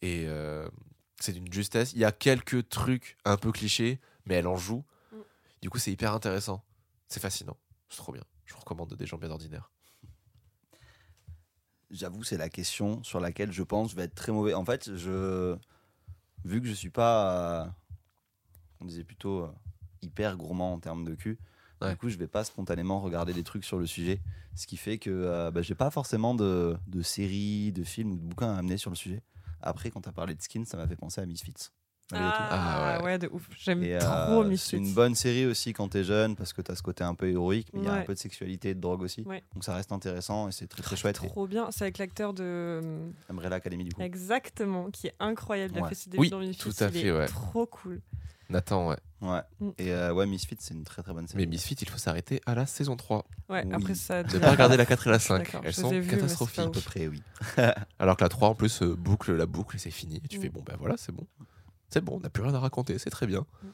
Et 0.01 0.27
c'est 1.19 1.33
d'une 1.33 1.51
justesse. 1.51 1.93
Il 1.95 1.99
y 1.99 2.05
a 2.05 2.13
quelques 2.13 2.69
trucs 2.69 3.17
un 3.25 3.39
peu 3.39 3.53
clichés, 3.53 4.01
mais 4.27 4.35
elle 4.35 4.47
en 4.47 4.57
joue. 4.57 4.85
Mm. 5.13 5.17
Du 5.63 5.71
coup, 5.71 5.79
c'est 5.79 5.91
hyper 5.91 6.13
intéressant. 6.13 6.63
C'est 7.09 7.21
fascinant. 7.21 7.57
C'est 7.89 7.99
trop 7.99 8.13
bien. 8.13 8.25
Je 8.45 8.53
vous 8.53 8.61
recommande 8.61 8.93
des 8.95 9.07
gens 9.07 9.17
bien 9.17 9.31
ordinaires. 9.31 9.71
J'avoue, 11.91 12.25
c'est 12.25 12.37
la 12.37 12.49
question 12.49 13.03
sur 13.05 13.21
laquelle 13.21 13.53
je 13.53 13.63
pense 13.63 13.91
je 13.91 13.97
vais 13.97 14.05
être 14.05 14.15
très 14.15 14.33
mauvais. 14.33 14.55
En 14.55 14.65
fait, 14.65 14.95
je 14.97 15.57
vu 16.45 16.61
que 16.61 16.67
je 16.67 16.73
suis 16.73 16.91
pas, 16.91 17.65
euh, 17.65 17.69
on 18.81 18.85
disait 18.85 19.05
plutôt 19.05 19.43
euh, 19.43 19.53
hyper 20.03 20.37
gourmand 20.37 20.75
en 20.75 20.79
termes 20.79 21.05
de 21.05 21.15
cul. 21.15 21.39
Ouais. 21.81 21.91
Du 21.91 21.97
coup, 21.97 22.09
je 22.09 22.17
vais 22.17 22.29
pas 22.29 22.45
spontanément 22.45 23.01
regarder 23.01 23.33
des 23.33 23.43
trucs 23.43 23.65
sur 23.65 23.79
le 23.79 23.87
sujet, 23.87 24.21
ce 24.55 24.67
qui 24.67 24.77
fait 24.77 24.99
que 24.99 25.11
euh, 25.11 25.51
bah, 25.51 25.63
j'ai 25.63 25.75
pas 25.75 25.91
forcément 25.91 26.35
de, 26.35 26.77
de 26.87 27.03
séries, 27.03 27.73
de 27.73 27.83
films 27.83 28.13
ou 28.13 28.17
de 28.17 28.23
bouquins 28.23 28.55
à 28.55 28.59
amener 28.59 28.77
sur 28.77 28.91
le 28.91 28.97
sujet. 28.97 29.23
Après, 29.61 29.91
quand 29.91 30.03
tu 30.03 30.09
as 30.09 30.13
parlé 30.13 30.35
de 30.35 30.43
Skin, 30.43 30.65
ça 30.65 30.77
m'a 30.77 30.87
fait 30.87 30.97
penser 30.97 31.21
à 31.21 31.27
Misfits. 31.27 31.71
Tout. 32.09 32.15
Ah, 32.19 32.97
Ah, 32.97 32.99
ouais. 32.99 33.05
ouais. 33.05 33.19
de 33.19 33.29
ouf. 33.33 33.49
J'aime 33.59 33.81
trop 33.99 34.43
euh, 34.43 34.45
Misfits. 34.45 34.71
c'est 34.71 34.77
une 34.77 34.93
bonne 34.95 35.15
série 35.15 35.47
aussi 35.47 35.73
quand 35.73 35.89
t'es 35.89 36.05
jeune 36.05 36.37
parce 36.37 36.53
que 36.53 36.63
t'as 36.63 36.75
ce 36.75 36.83
côté 36.83 37.03
un 37.05 37.15
peu 37.15 37.29
héroïque, 37.31 37.69
mais 37.73 37.81
il 37.81 37.85
y 37.87 37.89
a 37.89 37.95
un 37.95 38.03
peu 38.03 38.15
de 38.15 38.19
sexualité 38.19 38.71
et 38.71 38.75
de 38.75 38.81
drogue 38.81 39.03
aussi. 39.03 39.23
Ouais. 39.23 39.43
Donc 39.55 39.65
ça 39.65 39.75
reste 39.75 39.93
intéressant 39.93 40.49
et 40.49 40.53
c'est 40.53 40.67
très 40.67 40.83
très 40.83 40.97
chouette. 40.97 41.21
Et 41.25 41.29
Trop 41.29 41.47
bien. 41.47 41.69
C'est 41.71 41.83
avec 41.85 41.99
l'acteur 41.99 42.35
de. 42.35 42.81
Umbrella 43.31 43.57
Academy 43.57 43.85
du 43.85 43.93
coup. 43.93 44.03
Exactement, 44.03 44.91
qui 44.91 45.07
est 45.09 45.15
incroyable. 45.21 45.75
Il 45.77 45.83
a 45.83 45.89
fait 45.89 45.95
ses 45.95 46.11
débuts 46.11 46.21
Oui, 46.23 46.31
dans 46.31 46.39
Misfits. 46.41 46.59
tout 46.71 46.85
à 46.85 46.87
il 46.89 46.93
fait, 46.93 47.07
est 47.07 47.13
ouais. 47.13 47.27
Trop 47.27 47.67
cool. 47.67 48.01
Nathan, 48.51 48.89
ouais. 48.91 48.97
Ouais. 49.23 49.41
Mm. 49.59 49.71
Et 49.79 49.91
euh, 49.93 50.13
ouais, 50.13 50.27
Misfits, 50.27 50.57
c'est 50.61 50.75
une 50.75 50.85
très 50.85 51.03
très 51.03 51.15
bonne 51.15 51.27
série. 51.27 51.39
Mais 51.43 51.47
Misfit, 51.47 51.77
il 51.81 51.89
faut 51.89 51.97
s'arrêter 51.97 52.43
à 52.45 52.55
la 52.55 52.67
saison 52.67 52.95
3. 52.95 53.25
Ouais, 53.49 53.65
Oui. 53.67 53.73
après 53.73 53.95
ça. 53.95 54.23
Ne 54.23 54.39
pas 54.39 54.51
regarder 54.51 54.77
la 54.77 54.85
4 54.85 55.07
et 55.07 55.11
la 55.11 55.19
5. 55.19 55.39
D'accord, 55.47 55.63
Elles 55.65 55.73
sont 55.73 55.89
catastrophiques. 56.03 56.59
à 56.59 56.69
peu 56.69 56.81
près, 56.83 57.07
oui. 57.09 57.23
Alors 57.99 58.19
que 58.19 58.23
la 58.23 58.29
3, 58.29 58.49
en 58.51 58.55
plus, 58.55 58.83
euh, 58.83 58.95
boucle 58.95 59.33
la 59.35 59.47
boucle 59.47 59.77
et 59.77 59.79
c'est 59.79 59.91
fini. 59.91 60.21
Et 60.23 60.29
tu 60.29 60.39
Mm. 60.39 60.43
fais, 60.43 60.49
bon, 60.51 60.63
ben 60.65 60.77
voilà, 60.79 60.97
c'est 60.99 61.13
bon. 61.13 61.27
C'est 61.95 62.01
bon, 62.01 62.17
on 62.17 62.21
n'a 62.21 62.29
plus 62.29 62.43
rien 62.43 62.53
à 62.55 62.59
raconter, 62.59 62.99
c'est 62.99 63.11
très 63.11 63.29
bien. 63.29 63.47
Mm. 63.63 63.67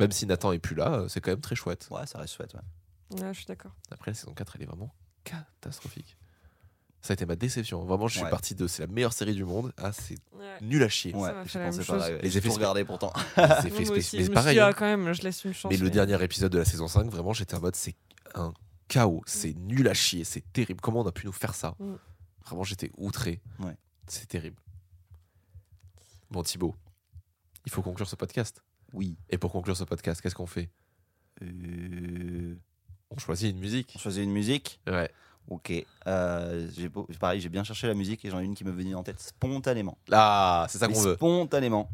Même 0.00 0.10
si 0.10 0.26
Nathan 0.26 0.50
est 0.50 0.58
plus 0.58 0.74
là, 0.74 0.94
euh, 0.94 1.08
c'est 1.08 1.20
quand 1.20 1.30
même 1.30 1.40
très 1.40 1.54
chouette. 1.54 1.86
Ouais, 1.92 2.04
ça 2.06 2.18
reste 2.18 2.34
chouette. 2.34 2.52
Ouais. 2.54 3.22
Ouais, 3.22 3.32
je 3.32 3.38
suis 3.38 3.46
d'accord. 3.46 3.70
Après, 3.92 4.10
la 4.10 4.14
saison 4.16 4.34
4, 4.34 4.56
elle 4.56 4.62
est 4.62 4.66
vraiment 4.66 4.92
catastrophique. 5.22 6.16
Ça 7.02 7.12
a 7.12 7.14
été 7.14 7.24
ma 7.24 7.36
déception. 7.36 7.84
Vraiment, 7.84 8.08
je 8.08 8.14
suis 8.16 8.24
Ouais. 8.24 8.30
parti 8.30 8.56
de 8.56 8.66
c'est 8.66 8.82
la 8.82 8.88
meilleure 8.92 9.12
série 9.12 9.34
du 9.34 9.44
monde. 9.44 9.72
Ah, 9.76 9.92
c'est 9.92 10.18
Ouais. 10.32 10.58
nul 10.60 10.82
à 10.82 10.88
chier. 10.88 11.14
Ouais, 11.14 11.30
je 11.46 11.56
pensais 11.56 11.84
pas. 11.84 12.08
Les 12.10 12.18
Les 12.22 12.28
effets 12.36 12.48
effets 12.48 12.56
regardés 12.56 12.84
pourtant. 12.84 13.12
C'est 13.36 13.36
Moi 13.36 13.58
fait 13.60 13.90
aussi, 13.90 14.02
spécial. 14.02 14.22
je 14.24 14.28
Mais 14.30 14.34
pareil. 14.34 14.54
dit, 14.56 14.60
hein. 14.60 14.66
ah, 14.70 14.74
quand 14.74 14.84
même, 14.86 15.12
je 15.12 15.22
laisse 15.22 15.44
une 15.44 15.54
chance. 15.54 15.70
Mais 15.70 15.76
le 15.76 15.88
dernier 15.90 16.20
épisode 16.24 16.50
de 16.50 16.58
la 16.58 16.64
saison 16.64 16.88
5, 16.88 17.08
vraiment, 17.08 17.32
j'étais 17.32 17.54
en 17.54 17.60
mode 17.60 17.76
c'est 17.76 17.94
un 18.34 18.52
chaos. 18.88 19.22
C'est 19.26 19.54
nul 19.54 19.86
à 19.86 19.94
chier. 19.94 20.24
C'est 20.24 20.52
terrible. 20.52 20.80
Comment 20.80 21.00
on 21.02 21.06
a 21.06 21.12
pu 21.12 21.24
nous 21.26 21.32
faire 21.32 21.54
ça 21.54 21.76
Mm. 21.78 21.94
Vraiment, 22.46 22.64
j'étais 22.64 22.90
outré. 22.96 23.40
Ouais. 23.60 23.76
C'est 24.08 24.26
terrible. 24.26 24.56
Bon, 26.30 26.42
Thibaut, 26.42 26.74
il 27.66 27.72
faut 27.72 27.82
conclure 27.82 28.08
ce 28.08 28.16
podcast. 28.16 28.62
Oui. 28.92 29.16
Et 29.30 29.38
pour 29.38 29.52
conclure 29.52 29.76
ce 29.76 29.84
podcast, 29.84 30.20
qu'est-ce 30.20 30.34
qu'on 30.34 30.46
fait 30.46 30.70
Euh, 31.42 32.54
On 33.10 33.18
choisit 33.18 33.50
une 33.52 33.60
musique. 33.60 33.92
On 33.96 33.98
choisit 33.98 34.22
une 34.24 34.32
musique. 34.32 34.80
Ouais. 34.86 35.10
Ok. 35.48 35.72
Euh, 36.06 36.68
pareil, 37.20 37.40
j'ai 37.40 37.48
bien 37.48 37.64
cherché 37.64 37.86
la 37.86 37.94
musique 37.94 38.24
et 38.24 38.30
j'en 38.30 38.40
ai 38.40 38.44
une 38.44 38.54
qui 38.54 38.64
me 38.64 38.70
venue 38.70 38.94
en 38.94 39.02
tête 39.02 39.20
spontanément. 39.20 39.96
Ah, 40.12 40.66
c'est 40.68 40.78
ça 40.78 40.88
qu'on 40.88 41.00
veut. 41.00 41.14
Spontanément. 41.14 41.90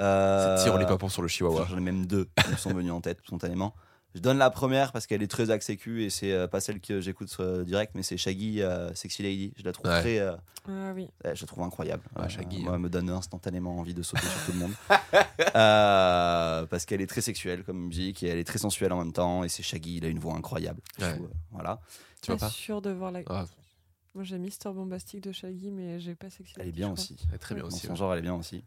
Euh, 0.00 0.56
C'est 0.56 0.64
tire 0.64 0.78
les 0.78 0.86
papons 0.86 1.08
sur 1.08 1.22
le 1.22 1.28
chihuahua. 1.28 1.66
J'en 1.68 1.76
ai 1.78 1.80
même 1.82 2.06
deux 2.06 2.28
qui 2.42 2.50
me 2.50 2.56
sont 2.56 2.72
venus 2.74 2.92
en 2.92 3.00
tête 3.00 3.18
spontanément. 3.26 3.74
Je 4.14 4.20
donne 4.20 4.38
la 4.38 4.50
première 4.50 4.90
parce 4.90 5.06
qu'elle 5.06 5.22
est 5.22 5.30
très 5.30 5.50
axée 5.50 5.76
cul 5.76 6.02
et 6.04 6.10
c'est 6.10 6.32
euh, 6.32 6.48
pas 6.48 6.58
celle 6.60 6.80
que 6.80 7.00
j'écoute 7.00 7.34
euh, 7.38 7.62
direct, 7.64 7.92
mais 7.94 8.02
c'est 8.02 8.16
Shaggy, 8.16 8.60
euh, 8.60 8.92
Sexy 8.94 9.22
Lady. 9.22 9.52
Je 9.56 9.62
la 9.64 9.70
trouve 9.72 9.88
Ouais. 9.88 10.00
très, 10.00 10.18
euh, 10.18 10.34
Ah 10.66 10.92
oui. 10.94 11.08
je 11.24 11.40
la 11.40 11.46
trouve 11.46 11.62
incroyable. 11.62 12.02
Ouais, 12.18 12.28
Shaggy, 12.28 12.58
moi, 12.62 12.72
hein. 12.72 12.74
elle 12.74 12.80
me 12.82 12.90
donne 12.90 13.08
instantanément 13.10 13.78
envie 13.78 13.94
de 13.94 14.02
sauter 14.02 14.26
sur 14.26 14.46
tout 14.46 14.52
le 14.52 14.58
monde. 14.58 14.72
Euh, 15.56 16.66
parce 16.66 16.84
qu'elle 16.86 17.00
est 17.00 17.06
très 17.06 17.22
sexuelle 17.22 17.64
comme 17.64 17.86
musique 17.86 18.22
et 18.22 18.28
elle 18.28 18.38
est 18.38 18.44
très 18.44 18.58
sensuelle 18.58 18.92
en 18.92 18.98
même 18.98 19.12
temps. 19.12 19.42
Et 19.42 19.48
c'est 19.48 19.62
Shaggy, 19.62 19.96
il 19.96 20.04
a 20.04 20.08
une 20.08 20.18
voix 20.18 20.34
incroyable. 20.34 20.80
Je 20.98 21.04
Ouais. 21.04 21.14
trouve, 21.14 21.26
euh, 21.26 21.34
voilà. 21.50 21.80
Tu 22.22 22.30
vois 22.30 22.38
pas? 22.38 22.50
sûr 22.50 22.80
de 22.82 22.90
voir 22.90 23.10
la. 23.10 23.20
Ah, 23.26 23.46
Moi 24.14 24.22
j'ai 24.24 24.38
Mister 24.38 24.70
Bombastic 24.70 25.22
de 25.22 25.32
Shaggy, 25.32 25.70
mais 25.70 25.98
j'ai 25.98 26.14
pas 26.14 26.30
sexy. 26.30 26.52
Elle 26.56 26.62
est 26.62 26.66
Lady, 26.66 26.76
bien 26.76 26.92
aussi. 26.92 27.16
elle 27.28 27.34
est 27.34 27.38
très 27.38 27.54
bien 27.54 27.62
Dans 27.64 27.68
aussi. 27.68 27.80
son 27.86 27.90
ouais. 27.92 27.96
genre, 27.96 28.12
elle 28.12 28.18
est 28.20 28.22
bien 28.22 28.34
aussi. 28.34 28.62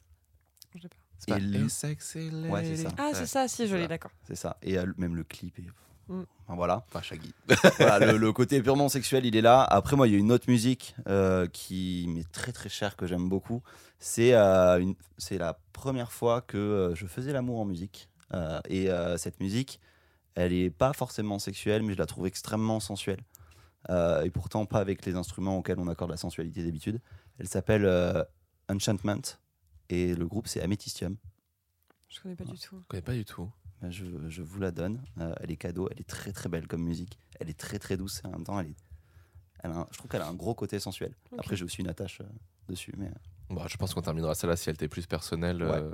J'ai 0.76 0.90
pas. 0.90 0.96
C'est 1.26 1.34
pas 1.34 1.38
Et 1.38 1.42
le- 1.42 1.66
A 1.66 1.70
sexy 1.70 2.30
Ouais, 2.50 2.64
c'est 2.66 2.76
ça. 2.78 2.84
lady. 2.84 2.96
Ah, 2.98 3.12
c'est 3.14 3.26
ça, 3.28 3.48
si, 3.48 3.68
je 3.68 3.76
l'ai, 3.76 3.88
d'accord. 3.88 4.12
C'est 4.28 4.36
ça. 4.36 4.58
Et 4.62 4.78
euh, 4.78 4.86
même 4.98 5.16
le 5.16 5.24
clip 5.24 5.58
est. 5.60 5.64
Mm. 6.10 6.24
Enfin, 6.46 6.56
voilà. 6.56 6.86
Pas 6.92 7.02
Shaggy. 7.02 7.34
Voilà, 7.78 8.12
le, 8.12 8.18
le 8.18 8.34
côté 8.34 8.62
purement 8.62 8.90
sexuel, 8.90 9.26
il 9.26 9.36
est 9.38 9.42
là. 9.42 9.64
Après, 9.64 9.96
moi, 9.96 10.08
il 10.08 10.14
y 10.14 10.16
a 10.16 10.20
une 10.20 10.32
autre 10.34 10.50
musique 10.50 10.96
euh, 11.08 11.48
qui 11.48 12.06
m'est 12.10 12.30
très 12.32 12.52
très 12.52 12.68
chère, 12.70 12.98
que 12.98 13.08
j'aime 13.08 13.30
beaucoup. 13.30 13.62
C'est 14.00 14.34
euh, 14.34 14.80
une- 14.82 14.96
la 15.32 15.58
première 15.72 16.12
fois 16.12 16.42
que 16.42 16.58
euh, 16.58 16.96
je 16.96 17.06
faisais 17.08 17.32
l'amour 17.32 17.60
en 17.62 17.66
musique. 17.66 18.10
Euh, 18.34 18.60
et 18.68 18.90
euh, 18.90 19.16
cette 19.18 19.40
musique, 19.40 19.80
elle 20.36 20.52
est 20.52 20.70
pas 20.72 20.92
forcément 20.92 21.40
sexuelle, 21.40 21.84
mais 21.84 21.94
je 21.94 21.98
la 22.00 22.06
trouve 22.06 22.28
extrêmement 22.28 22.80
sensuelle. 22.82 23.22
Euh, 23.90 24.24
et 24.24 24.30
pourtant, 24.30 24.66
pas 24.66 24.80
avec 24.80 25.06
les 25.06 25.16
instruments 25.16 25.58
auxquels 25.58 25.80
on 25.80 25.88
accorde 25.88 26.12
la 26.12 26.18
sensualité 26.18 26.64
d'habitude. 26.66 27.00
Elle 27.40 27.48
s'appelle 27.48 27.86
euh, 27.86 28.24
Enchantment. 28.70 29.38
Et 29.94 30.16
le 30.16 30.26
groupe, 30.28 30.48
c'est 30.48 30.60
Amethystium. 30.62 31.18
Je 32.10 32.20
connais 32.20 32.36
pas 32.36 32.46
du 32.46 32.58
tout. 32.58 32.80
Je 32.82 32.88
connais 32.88 33.02
pas 33.04 33.14
du 33.14 33.26
tout. 33.26 33.52
Ben, 33.80 33.92
Je, 33.92 34.06
je 34.28 34.42
vous 34.42 34.60
la 34.60 34.72
donne. 34.72 35.04
Euh, 35.20 35.36
elle 35.40 35.52
est 35.52 35.56
cadeau. 35.56 35.88
Elle 35.92 36.00
est 36.02 36.08
très 36.10 36.32
très 36.32 36.50
belle 36.50 36.68
comme 36.68 36.82
musique. 36.84 37.20
Elle 37.40 37.50
est 37.50 37.60
très 37.60 37.78
très 37.78 37.96
douce 37.96 38.22
et 38.24 38.28
en 38.28 38.32
même 38.32 38.44
temps, 38.44 38.60
elle 38.60 38.68
est. 38.68 38.76
Elle 39.60 39.72
a 39.72 39.76
un- 39.82 39.88
je 39.92 39.98
trouve 40.00 40.10
qu'elle 40.10 40.22
a 40.24 40.28
un 40.28 40.34
gros 40.34 40.56
côté 40.56 40.80
sensuel. 40.80 41.16
Après, 41.38 41.56
j'ai 41.56 41.64
aussi 41.64 41.82
une 41.82 41.90
attache 41.90 42.22
euh, 42.22 42.26
dessus. 42.68 42.92
Mais... 42.98 43.12
Bon, 43.50 43.68
je 43.68 43.78
pense 43.78 43.94
qu'on 43.94 44.02
terminera 44.02 44.34
celle-là 44.34 44.56
si 44.56 44.70
elle 44.70 44.76
était 44.76 44.88
plus 44.88 45.06
personnelle. 45.06 45.62
Ouais. 45.64 45.70
euh, 45.72 45.94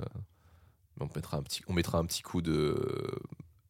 on, 0.98 1.06
mettra 1.14 1.36
un 1.36 1.42
petit, 1.42 1.62
on 1.68 1.74
mettra 1.74 1.98
un 1.98 2.06
petit 2.06 2.22
coup 2.22 2.40
de, 2.40 3.20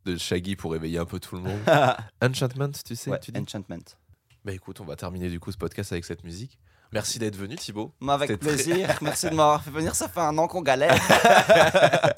de 0.04 0.16
Shaggy 0.16 0.54
pour 0.54 0.70
réveiller 0.72 0.98
un 0.98 1.06
peu 1.06 1.18
tout 1.18 1.34
le 1.36 1.42
monde. 1.42 1.60
Enchantment, 2.22 2.70
tu 2.84 2.94
sais, 2.94 3.10
ouais, 3.10 3.18
tu 3.20 3.32
dis? 3.32 3.40
Enchantment. 3.40 3.96
Bah 4.44 4.52
écoute, 4.52 4.80
on 4.80 4.84
va 4.84 4.94
terminer 4.96 5.28
du 5.28 5.40
coup 5.40 5.50
ce 5.52 5.58
podcast 5.58 5.90
avec 5.92 6.04
cette 6.04 6.22
musique. 6.24 6.58
Merci 6.92 7.18
d'être 7.18 7.36
venu 7.36 7.56
Thibaut. 7.56 7.92
Mais 8.00 8.12
avec 8.12 8.28
très- 8.28 8.36
plaisir. 8.36 8.88
Merci 9.02 9.26
de 9.30 9.34
m'avoir 9.34 9.62
fait 9.62 9.70
venir. 9.70 9.94
Ça 9.94 10.08
fait 10.08 10.20
un 10.20 10.36
an 10.38 10.48
qu'on 10.48 10.62
galère. 10.62 10.94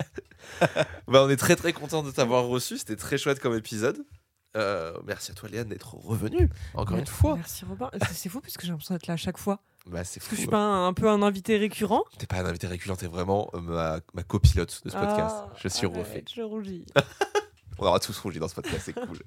Bah, 1.08 1.22
on 1.24 1.30
est 1.30 1.36
très 1.36 1.56
très 1.56 1.72
content 1.72 2.02
de 2.02 2.10
t'avoir 2.10 2.44
reçu, 2.46 2.78
c'était 2.78 2.96
très 2.96 3.18
chouette 3.18 3.40
comme 3.40 3.56
épisode. 3.56 4.04
Euh, 4.56 4.92
merci 5.06 5.30
à 5.32 5.34
toi 5.34 5.48
Léane 5.48 5.68
d'être 5.68 5.94
revenue 5.94 6.48
encore 6.74 6.98
une 6.98 7.06
fois. 7.06 7.36
Merci 7.36 7.64
Robin. 7.64 7.90
C'est- 8.06 8.14
C'est 8.14 8.28
fou 8.28 8.40
parce 8.40 8.56
que 8.56 8.62
j'ai 8.64 8.68
l'impression 8.70 8.94
d'être 8.94 9.06
là 9.06 9.14
à 9.14 9.18
chaque 9.18 9.38
fois. 9.38 9.60
Bah 9.86 10.04
c'est 10.04 10.20
Parce 10.20 10.28
que 10.30 10.36
je 10.36 10.40
suis 10.42 10.48
pas 10.50 10.58
un, 10.58 10.86
un 10.88 10.92
peu 10.92 11.08
un 11.08 11.22
invité 11.22 11.56
récurrent. 11.56 12.04
T'es 12.18 12.26
pas 12.26 12.36
un 12.36 12.46
invité 12.46 12.66
régulier, 12.68 12.94
t'es 12.96 13.06
vraiment 13.08 13.50
euh, 13.54 13.60
ma, 13.60 14.00
ma 14.14 14.22
copilote 14.22 14.80
de 14.84 14.90
ce 14.90 14.96
podcast. 14.96 15.36
Ah, 15.40 15.52
je 15.56 15.68
suis 15.68 15.86
arrête, 15.86 15.98
refait. 15.98 16.24
Je 16.32 16.42
rougis. 16.42 16.84
On 17.82 17.86
aura 17.86 17.98
tous 17.98 18.16
rougi 18.20 18.38
dans 18.38 18.46
ce 18.46 18.54
podcast, 18.54 18.82
c'est 18.84 18.92
cool. 18.92 19.18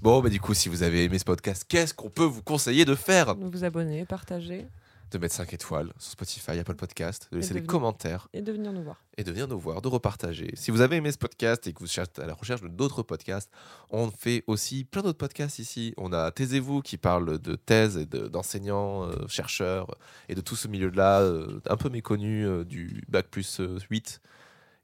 Bon, 0.00 0.22
bah 0.22 0.30
du 0.30 0.40
coup, 0.40 0.54
si 0.54 0.70
vous 0.70 0.82
avez 0.82 1.04
aimé 1.04 1.18
ce 1.18 1.24
podcast, 1.26 1.66
qu'est-ce 1.68 1.92
qu'on 1.92 2.08
peut 2.08 2.24
vous 2.24 2.42
conseiller 2.42 2.86
de 2.86 2.94
faire? 2.94 3.34
De 3.36 3.44
vous 3.44 3.62
abonner, 3.62 4.06
partager 4.06 4.66
De 5.10 5.18
mettre 5.18 5.34
5 5.34 5.52
étoiles 5.52 5.92
sur 5.98 6.12
Spotify, 6.12 6.52
Apple 6.52 6.76
Podcast, 6.76 7.28
de 7.30 7.36
laisser 7.36 7.50
de 7.50 7.54
des 7.56 7.60
venir. 7.60 7.70
commentaires 7.70 8.28
et 8.32 8.40
de 8.40 8.50
venir 8.52 8.72
nous 8.72 8.82
voir. 8.82 9.02
et 9.18 9.22
de 9.22 9.30
venir 9.30 9.48
nous 9.48 9.58
voir, 9.58 9.82
de 9.82 9.88
repartager. 9.88 10.50
Si 10.54 10.70
vous 10.70 10.80
avez 10.80 10.96
aimé 10.96 11.12
ce 11.12 11.18
podcast 11.18 11.66
et 11.66 11.74
que 11.74 11.80
vous 11.80 11.86
cherchez 11.86 12.10
à 12.22 12.26
la 12.26 12.32
recherche 12.32 12.62
de 12.62 12.68
d'autres 12.68 13.02
podcasts, 13.02 13.50
on 13.90 14.10
fait 14.10 14.44
aussi 14.46 14.84
plein 14.84 15.02
d'autres 15.02 15.18
podcasts 15.18 15.58
ici. 15.58 15.92
On 15.98 16.14
a 16.14 16.30
Taisez-vous 16.30 16.80
qui 16.80 16.96
parle 16.96 17.38
de 17.38 17.54
thèse 17.54 17.98
et 17.98 18.06
de- 18.06 18.28
d'enseignants, 18.28 19.04
euh, 19.10 19.28
chercheurs 19.28 19.94
et 20.30 20.34
de 20.34 20.40
tout 20.40 20.56
ce 20.56 20.68
milieu-là, 20.68 21.20
euh, 21.20 21.60
un 21.68 21.76
peu 21.76 21.90
méconnu 21.90 22.46
euh, 22.46 22.64
du 22.64 23.04
Bac 23.08 23.26
plus 23.28 23.60
euh, 23.60 23.78
8, 23.90 24.22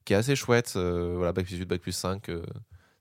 qui 0.04 0.12
est 0.12 0.16
assez 0.16 0.36
chouette. 0.36 0.74
euh, 0.76 1.14
voilà, 1.16 1.32
Bac 1.32 1.46
plus 1.46 1.56
8, 1.56 1.64
Bac 1.64 1.80
plus 1.80 1.92
5, 1.92 2.28
euh, 2.28 2.42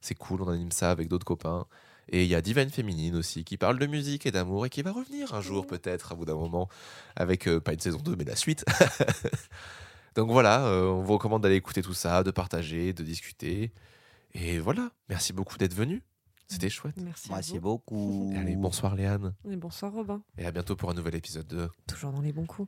c'est 0.01 0.15
cool, 0.15 0.41
on 0.41 0.49
anime 0.49 0.71
ça 0.71 0.91
avec 0.91 1.07
d'autres 1.07 1.25
copains. 1.25 1.65
Et 2.11 2.23
il 2.23 2.29
y 2.29 2.33
a 2.35 2.41
Divine 2.41 2.69
Féminine 2.69 3.15
aussi, 3.15 3.43
qui 3.43 3.57
parle 3.57 3.77
de 3.77 3.85
musique 3.85 4.25
et 4.25 4.31
d'amour 4.31 4.65
et 4.65 4.69
qui 4.69 4.81
va 4.81 4.91
revenir 4.91 5.35
un 5.35 5.41
jour 5.41 5.67
peut-être, 5.67 6.11
à 6.11 6.15
bout 6.15 6.25
d'un 6.25 6.35
moment, 6.35 6.67
avec 7.15 7.47
euh, 7.47 7.59
pas 7.59 7.73
une 7.73 7.79
saison 7.79 7.99
2, 7.99 8.15
mais 8.15 8.23
la 8.23 8.35
suite. 8.35 8.65
Donc 10.15 10.31
voilà, 10.31 10.65
euh, 10.65 10.87
on 10.87 11.03
vous 11.03 11.13
recommande 11.13 11.43
d'aller 11.43 11.55
écouter 11.55 11.83
tout 11.83 11.93
ça, 11.93 12.23
de 12.23 12.31
partager, 12.31 12.93
de 12.93 13.03
discuter. 13.03 13.71
Et 14.33 14.57
voilà, 14.59 14.91
merci 15.07 15.33
beaucoup 15.33 15.57
d'être 15.57 15.75
venu. 15.75 16.01
C'était 16.47 16.69
chouette. 16.69 16.95
Merci. 16.97 17.31
à 17.31 17.35
Merci 17.35 17.53
vous. 17.53 17.61
beaucoup. 17.61 18.33
Allez, 18.35 18.55
bonsoir 18.55 18.95
Léane. 18.95 19.35
Et 19.47 19.55
bonsoir 19.55 19.93
Robin. 19.93 20.23
Et 20.39 20.47
à 20.47 20.51
bientôt 20.51 20.75
pour 20.75 20.89
un 20.89 20.95
nouvel 20.95 21.13
épisode 21.13 21.45
de 21.45 21.69
Toujours 21.87 22.11
dans 22.11 22.21
les 22.21 22.33
bons 22.33 22.47
coups. 22.47 22.67